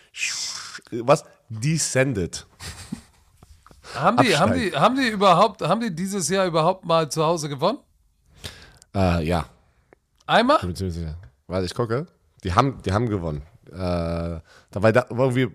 was 0.91 1.23
descended. 1.49 2.45
Haben 3.95 4.17
die, 4.17 4.37
haben, 4.37 4.53
die, 4.53 4.71
haben 4.75 4.95
die 4.95 5.07
überhaupt, 5.07 5.61
haben 5.61 5.81
die 5.81 5.93
dieses 5.93 6.29
Jahr 6.29 6.45
überhaupt 6.45 6.85
mal 6.85 7.09
zu 7.09 7.23
Hause 7.23 7.49
gewonnen? 7.49 7.79
Äh, 8.95 9.25
ja. 9.25 9.45
Einmal? 10.25 10.57
Warte, 11.47 11.65
ich 11.65 11.73
gucke. 11.73 12.07
Die 12.43 12.53
haben, 12.53 12.81
die 12.83 12.91
haben 12.91 13.09
gewonnen. 13.09 13.43
Äh, 13.71 13.75
da 13.75 14.41
war 14.73 14.91
da 14.91 15.05
irgendwie. 15.09 15.47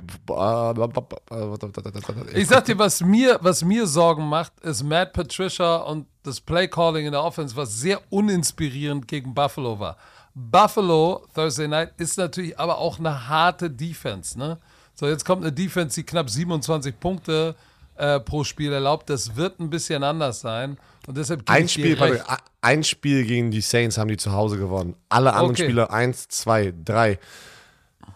Ich 2.35 2.49
sag 2.49 2.65
dir, 2.65 2.79
was 2.79 3.01
mir, 3.01 3.39
was 3.43 3.63
mir 3.63 3.87
Sorgen 3.87 4.29
macht, 4.29 4.59
ist 4.61 4.83
Matt 4.83 5.13
Patricia 5.13 5.77
und 5.77 6.07
das 6.23 6.41
Playcalling 6.41 7.07
in 7.07 7.13
der 7.13 7.23
Offense, 7.23 7.55
was 7.55 7.79
sehr 7.79 8.01
uninspirierend 8.11 9.07
gegen 9.07 9.35
Buffalo 9.35 9.79
war. 9.79 9.97
Buffalo 10.35 11.27
Thursday 11.35 11.69
Night 11.69 11.93
ist 11.99 12.19
natürlich 12.19 12.59
aber 12.59 12.79
auch 12.79 12.99
eine 12.99 13.29
harte 13.29 13.71
Defense. 13.71 14.39
Ne? 14.39 14.59
So, 14.95 15.07
jetzt 15.07 15.25
kommt 15.25 15.43
eine 15.43 15.53
Defense, 15.53 16.01
die 16.01 16.07
knapp 16.07 16.31
27 16.31 16.99
Punkte 16.99 17.55
äh, 17.99 18.21
pro 18.21 18.45
Spiel 18.45 18.73
erlaubt. 18.73 19.11
Das 19.11 19.37
wird 19.37 19.61
ein 19.61 19.71
bisschen 19.71 20.03
anders 20.05 20.41
sein. 20.41 20.79
Und 21.07 21.17
deshalb 21.17 21.43
ein 21.47 21.69
Spiel, 21.69 21.99
warte, 21.99 22.23
ein 22.61 22.85
Spiel 22.85 23.25
gegen 23.25 23.51
die 23.51 23.61
Saints 23.61 23.99
haben 23.99 24.09
die 24.09 24.17
zu 24.17 24.33
Hause 24.33 24.59
gewonnen. 24.59 24.95
Alle 25.09 25.33
anderen 25.33 25.53
okay. 25.53 25.65
Spiele 25.65 25.91
eins, 25.91 26.29
zwei, 26.29 26.73
drei, 26.85 27.19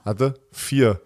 hatte 0.05 0.35
vier, 0.53 1.01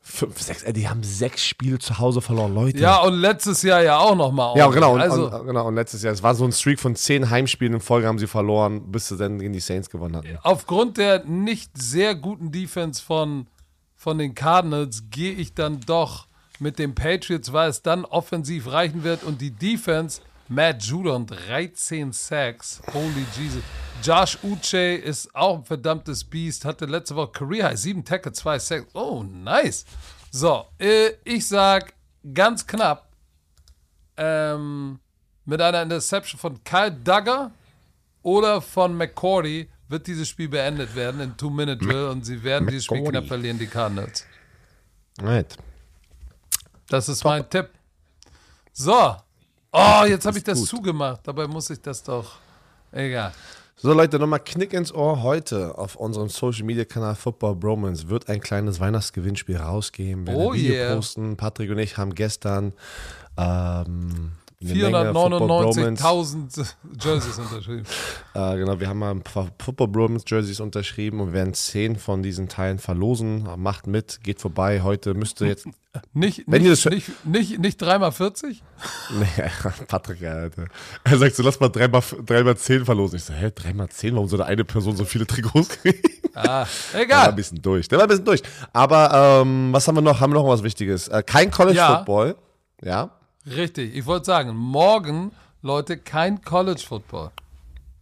fünf, 0.00 0.40
sechs. 0.40 0.62
Äh, 0.62 0.72
die 0.72 0.88
haben 0.88 1.02
sechs 1.02 1.44
Spiele 1.44 1.78
zu 1.78 1.98
Hause 1.98 2.20
verloren, 2.20 2.54
Leute. 2.54 2.78
Ja, 2.78 3.02
und 3.02 3.14
letztes 3.14 3.62
Jahr 3.62 3.82
ja 3.82 3.98
auch 3.98 4.14
nochmal. 4.14 4.56
Ja, 4.56 4.68
genau. 4.68 4.94
Und, 4.94 5.00
also, 5.00 5.30
und, 5.30 5.46
genau. 5.46 5.66
Und 5.66 5.74
letztes 5.74 6.02
Jahr, 6.02 6.12
es 6.12 6.22
war 6.22 6.34
so 6.34 6.44
ein 6.44 6.52
Streak 6.52 6.80
von 6.80 6.96
zehn 6.96 7.28
Heimspielen 7.28 7.74
in 7.74 7.80
Folge 7.80 8.06
haben 8.06 8.18
sie 8.18 8.26
verloren, 8.26 8.90
bis 8.90 9.08
sie 9.08 9.16
dann 9.16 9.38
gegen 9.38 9.52
die 9.52 9.60
Saints 9.60 9.90
gewonnen 9.90 10.16
hatten. 10.16 10.38
Aufgrund 10.42 10.96
der 10.96 11.24
nicht 11.24 11.76
sehr 11.76 12.14
guten 12.14 12.52
Defense 12.52 13.02
von, 13.02 13.48
von 13.96 14.18
den 14.18 14.34
Cardinals 14.34 15.04
gehe 15.10 15.32
ich 15.32 15.52
dann 15.52 15.80
doch 15.80 16.28
mit 16.60 16.78
den 16.78 16.94
Patriots, 16.94 17.52
weil 17.52 17.70
es 17.70 17.82
dann 17.82 18.04
offensiv 18.04 18.70
reichen 18.70 19.04
wird 19.04 19.22
und 19.22 19.40
die 19.40 19.50
Defense, 19.50 20.20
Matt 20.48 20.82
Judon, 20.82 21.26
13 21.26 22.12
Sacks, 22.12 22.80
holy 22.92 23.26
Jesus. 23.36 23.62
Josh 24.02 24.38
Uche 24.42 24.94
ist 24.96 25.34
auch 25.34 25.58
ein 25.58 25.64
verdammtes 25.64 26.24
Biest, 26.24 26.64
hatte 26.64 26.86
letzte 26.86 27.16
Woche 27.16 27.32
Career 27.32 27.68
High, 27.68 27.78
7 27.78 28.04
Tackle, 28.04 28.32
2 28.32 28.58
Sacks, 28.58 28.86
oh 28.94 29.22
nice. 29.22 29.84
So, 30.30 30.66
äh, 30.78 31.10
ich 31.24 31.46
sag 31.46 31.94
ganz 32.34 32.66
knapp, 32.66 33.08
ähm, 34.16 34.98
mit 35.44 35.60
einer 35.60 35.82
Interception 35.82 36.38
von 36.38 36.62
Kyle 36.64 36.92
Duggar 36.92 37.52
oder 38.22 38.60
von 38.60 38.94
McCordy 38.94 39.68
wird 39.88 40.06
dieses 40.06 40.28
Spiel 40.28 40.48
beendet 40.48 40.94
werden 40.94 41.20
in 41.20 41.36
Two-Minute-Drill 41.36 42.08
und 42.08 42.24
sie 42.24 42.42
werden 42.42 42.68
dieses 42.68 42.84
Spiel 42.84 43.02
knapp 43.04 43.26
verlieren, 43.26 43.58
die 43.58 43.66
Cardinals. 43.66 44.26
Right. 45.20 45.56
Das 46.88 47.08
ist 47.08 47.20
Top. 47.20 47.32
mein 47.32 47.48
Tipp. 47.48 47.68
So. 48.72 49.16
Oh, 49.72 50.04
jetzt 50.06 50.24
habe 50.24 50.38
ich 50.38 50.44
das 50.44 50.58
gut. 50.58 50.68
zugemacht. 50.68 51.20
Dabei 51.24 51.46
muss 51.46 51.68
ich 51.70 51.80
das 51.80 52.02
doch. 52.02 52.36
Egal. 52.90 53.32
So, 53.76 53.92
Leute, 53.92 54.18
nochmal 54.18 54.40
Knick 54.40 54.72
ins 54.72 54.92
Ohr. 54.92 55.22
Heute 55.22 55.76
auf 55.78 55.94
unserem 55.94 56.28
Social 56.28 56.64
Media 56.64 56.84
Kanal 56.84 57.14
Football 57.14 57.54
Bromance 57.56 58.08
wird 58.08 58.28
ein 58.28 58.40
kleines 58.40 58.80
Weihnachtsgewinnspiel 58.80 59.56
rausgehen. 59.56 60.26
Wir 60.26 60.34
oh, 60.34 60.52
Video 60.52 60.74
yeah. 60.74 60.94
posten. 60.96 61.36
Patrick 61.36 61.70
und 61.70 61.78
ich 61.78 61.96
haben 61.96 62.14
gestern 62.14 62.72
ähm, 63.36 64.32
499.000 64.60 66.74
Jerseys 67.00 67.38
unterschrieben. 67.38 67.84
äh, 68.34 68.56
genau, 68.56 68.80
wir 68.80 68.88
haben 68.88 68.98
mal 68.98 69.12
ein 69.12 69.22
paar 69.22 69.46
Football 69.60 69.86
Bromans 69.88 70.24
Jerseys 70.26 70.58
unterschrieben 70.58 71.20
und 71.20 71.32
werden 71.32 71.54
zehn 71.54 71.94
von 71.94 72.24
diesen 72.24 72.48
Teilen 72.48 72.80
verlosen. 72.80 73.48
Macht 73.56 73.86
mit, 73.86 74.24
geht 74.24 74.40
vorbei. 74.40 74.82
Heute 74.82 75.14
müsste 75.14 75.46
jetzt. 75.46 75.68
Nicht, 76.12 76.44
wenn 76.46 76.62
nicht, 76.62 76.84
ihr 76.84 76.90
nicht, 76.92 77.24
nicht, 77.24 77.58
nicht 77.58 77.82
3x40? 77.82 78.58
Nee, 79.18 79.26
Patrick, 79.88 80.22
Alter. 80.22 80.66
Er 81.02 81.18
sagt 81.18 81.34
so, 81.34 81.42
lass 81.42 81.58
mal 81.58 81.70
3x, 81.70 82.24
3x10 82.24 82.84
verlosen. 82.84 83.16
Ich 83.16 83.24
so, 83.24 83.32
hä, 83.32 83.46
3x10? 83.46 84.14
Warum 84.14 84.28
soll 84.28 84.42
eine 84.42 84.64
Person 84.64 84.96
so 84.96 85.04
viele 85.04 85.26
Trikots 85.26 85.70
kriegen? 85.70 85.98
Ah, 86.34 86.66
egal. 86.92 87.06
Der 87.06 87.16
war 87.16 87.28
ein 87.30 87.34
bisschen 87.34 87.60
durch. 87.62 87.88
Der 87.88 87.98
war 87.98 88.04
ein 88.04 88.08
bisschen 88.08 88.26
durch. 88.26 88.42
Aber 88.72 89.40
ähm, 89.42 89.72
was 89.72 89.88
haben 89.88 89.96
wir 89.96 90.02
noch? 90.02 90.20
Haben 90.20 90.32
wir 90.32 90.40
noch 90.40 90.46
was 90.46 90.62
Wichtiges? 90.62 91.08
Äh, 91.08 91.24
kein 91.24 91.50
College 91.50 91.78
ja. 91.78 91.96
Football. 91.96 92.36
Ja. 92.82 93.17
Richtig, 93.54 93.94
ich 93.94 94.06
wollte 94.06 94.26
sagen, 94.26 94.54
morgen, 94.54 95.32
Leute, 95.62 95.98
kein 95.98 96.42
College 96.42 96.82
Football. 96.86 97.30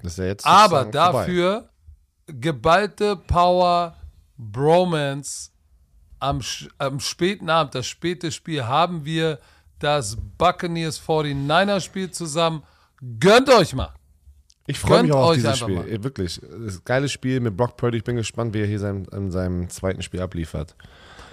Das 0.02 0.12
ist 0.12 0.18
ja 0.18 0.24
jetzt 0.26 0.46
Aber 0.46 0.84
dafür 0.84 1.68
vorbei. 2.26 2.40
geballte 2.40 3.16
Power, 3.16 3.96
Bromance 4.36 5.50
am, 6.18 6.40
am 6.78 7.00
späten 7.00 7.50
Abend, 7.50 7.74
das 7.74 7.86
späte 7.86 8.32
Spiel, 8.32 8.64
haben 8.64 9.04
wir 9.04 9.38
das 9.78 10.16
Buccaneers 10.38 11.00
49er 11.00 11.80
Spiel 11.80 12.10
zusammen. 12.10 12.62
Gönnt 13.20 13.50
euch 13.50 13.74
mal. 13.74 13.92
Ich 14.66 14.78
freue 14.78 15.02
mich 15.02 15.12
auch 15.12 15.30
auf 15.30 15.34
dieses 15.34 15.58
Spiel. 15.58 15.76
Mal. 15.76 16.04
Wirklich. 16.04 16.40
Das 16.64 16.82
geiles 16.84 17.12
Spiel 17.12 17.40
mit 17.40 17.56
Brock 17.56 17.76
Purdy. 17.76 17.98
Ich 17.98 18.04
bin 18.04 18.16
gespannt, 18.16 18.52
wie 18.54 18.60
er 18.60 18.66
hier 18.66 18.80
sein, 18.80 19.06
in 19.12 19.30
seinem 19.30 19.68
zweiten 19.68 20.02
Spiel 20.02 20.20
abliefert. 20.20 20.74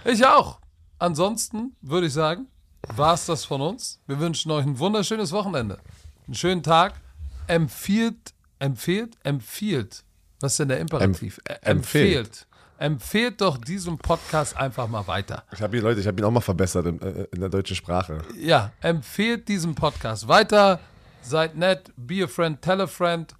Ich 0.05 0.25
auch. 0.25 0.59
Ansonsten 0.99 1.75
würde 1.81 2.07
ich 2.07 2.13
sagen, 2.13 2.47
war 2.95 3.13
es 3.13 3.25
das 3.25 3.45
von 3.45 3.61
uns. 3.61 3.99
Wir 4.07 4.19
wünschen 4.19 4.51
euch 4.51 4.65
ein 4.65 4.77
wunderschönes 4.77 5.31
Wochenende. 5.31 5.79
Einen 6.27 6.35
schönen 6.35 6.63
Tag. 6.63 6.93
Empfiehlt, 7.47 8.33
empfiehlt, 8.59 9.17
empfiehlt. 9.23 10.03
Was 10.39 10.53
ist 10.53 10.59
denn 10.59 10.69
der 10.69 10.79
Imperativ? 10.79 11.39
Em 11.45 11.77
empfiehlt. 11.77 12.47
Empfehlt 12.77 13.39
doch 13.39 13.57
diesen 13.57 13.97
Podcast 13.97 14.57
einfach 14.57 14.87
mal 14.87 15.07
weiter. 15.07 15.43
Ich 15.53 15.61
habe 15.61 15.77
ihn, 15.77 15.83
Leute, 15.83 16.01
ich 16.01 16.07
habe 16.07 16.19
ihn 16.19 16.25
auch 16.25 16.31
mal 16.31 16.41
verbessert 16.41 16.85
in, 16.85 17.01
äh, 17.01 17.27
in 17.31 17.39
der 17.39 17.49
deutschen 17.49 17.75
Sprache. 17.75 18.21
Ja, 18.37 18.71
empfehlt 18.81 19.47
diesen 19.47 19.75
Podcast 19.75 20.27
weiter. 20.27 20.79
Seid 21.21 21.55
nett, 21.55 21.93
be 21.95 22.23
a 22.23 22.27
friend, 22.27 22.61
tell 22.61 22.81
a 22.81 22.87
friend 22.87 23.33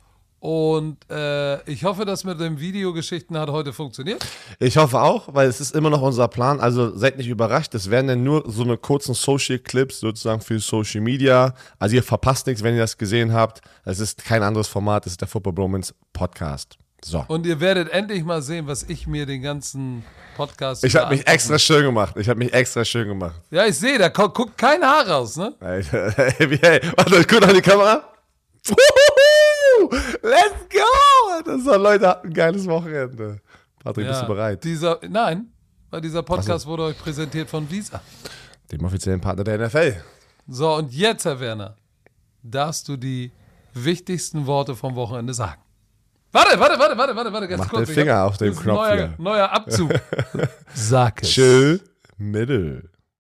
und 0.44 0.98
äh, 1.10 1.64
ich 1.72 1.86
hoffe, 1.86 2.04
dass 2.04 2.26
mit 2.26 2.38
den 2.38 2.60
Videogeschichten 2.60 3.38
hat 3.38 3.50
heute 3.50 3.72
funktioniert. 3.72 4.26
Ich 4.60 4.76
hoffe 4.76 5.00
auch, 5.00 5.34
weil 5.34 5.48
es 5.48 5.62
ist 5.62 5.74
immer 5.74 5.90
noch 5.90 6.02
unser 6.02 6.28
Plan. 6.28 6.60
Also 6.60 6.94
seid 6.98 7.18
nicht 7.18 7.30
überrascht. 7.30 7.74
Es 7.76 7.90
werden 7.90 8.08
dann 8.08 8.24
nur 8.26 8.44
so 8.52 8.64
eine 8.64 8.76
kurzen 8.76 9.14
Social 9.14 9.58
Clips 9.58 10.02
sozusagen 10.02 10.42
für 10.42 10.60
Social 10.60 11.00
Media. 11.00 11.54
Also 11.80 11.96
ihr 11.96 12.04
verpasst 12.04 12.46
nichts, 12.48 12.62
wenn 12.62 12.74
ihr 12.76 12.82
das 12.82 12.98
gesehen 12.98 13.32
habt. 13.32 13.62
Es 13.86 14.02
ist 14.02 14.26
kein 14.26 14.44
anderes 14.44 14.68
Format. 14.68 15.06
Es 15.06 15.14
ist 15.14 15.22
der 15.22 15.30
Football 15.30 15.54
Bromance 15.54 15.94
Podcast. 16.12 16.78
So. 17.02 17.24
Und 17.30 17.46
ihr 17.46 17.62
werdet 17.62 17.90
endlich 17.94 18.26
mal 18.26 18.42
sehen, 18.42 18.68
was 18.68 18.84
ich 18.84 19.08
mir 19.08 19.26
den 19.26 19.42
ganzen 19.42 20.04
Podcast. 20.36 20.84
Ich 20.84 20.94
habe 20.98 21.16
mich 21.16 21.26
extra 21.26 21.58
schön 21.58 21.86
gemacht. 21.86 22.18
Ich 22.18 22.28
habe 22.28 22.40
mich 22.40 22.54
extra 22.54 22.84
schön 22.84 23.08
gemacht. 23.08 23.36
Ja, 23.50 23.66
ich 23.66 23.78
sehe, 23.78 23.98
da 23.98 24.10
guckt 24.10 24.58
kein 24.58 24.84
Haar 24.84 25.08
raus, 25.08 25.38
ne? 25.38 25.54
Hey, 25.62 25.84
hey, 25.84 26.60
hey, 26.62 26.82
warte, 26.98 27.16
ich 27.16 27.28
gucke 27.30 27.48
an 27.48 27.56
die 27.56 27.62
Kamera. 27.62 28.10
Let's 30.22 30.70
go! 30.70 31.42
Das 31.46 31.66
war, 31.66 31.78
Leute, 31.78 32.08
hatten 32.08 32.28
ein 32.28 32.34
geiles 32.34 32.66
Wochenende. 32.68 33.42
Patrick, 33.84 34.06
ja, 34.06 34.12
bist 34.12 34.24
du 34.24 34.28
bereit? 34.28 34.64
Dieser, 34.64 35.00
nein, 35.10 35.48
weil 35.90 36.02
dieser 36.02 36.24
Podcast 36.24 36.64
so. 36.64 36.70
wurde 36.70 36.84
euch 36.84 36.98
präsentiert 36.98 37.50
von 37.50 37.70
Visa. 37.70 38.02
Dem 38.72 38.84
offiziellen 38.86 39.22
Partner 39.22 39.44
der 39.44 39.68
NFL. 39.68 39.96
So, 40.48 40.76
und 40.76 40.92
jetzt, 40.94 41.26
Herr 41.26 41.40
Werner, 41.40 41.76
darfst 42.42 42.88
du 42.88 42.98
die 42.98 43.32
wichtigsten 43.74 44.46
Worte 44.46 44.76
vom 44.76 44.96
Wochenende 44.96 45.34
sagen. 45.34 45.62
Warte, 46.32 46.60
warte, 46.60 46.80
warte, 46.80 46.98
warte, 46.98 47.16
warte, 47.16 47.34
warte, 47.34 47.48
ganz 47.48 47.64
Mach 47.64 47.70
kurz. 47.70 47.88
den 47.88 47.96
Finger 47.96 48.24
auf 48.24 48.38
dem 48.38 48.56
Knopf 48.56 48.66
neuer, 48.66 49.14
neuer 49.18 49.52
Abzug. 49.52 49.92
Sag 50.74 51.22
es. 51.22 51.30
Chill, 51.30 51.82
Mittel. 52.18 52.90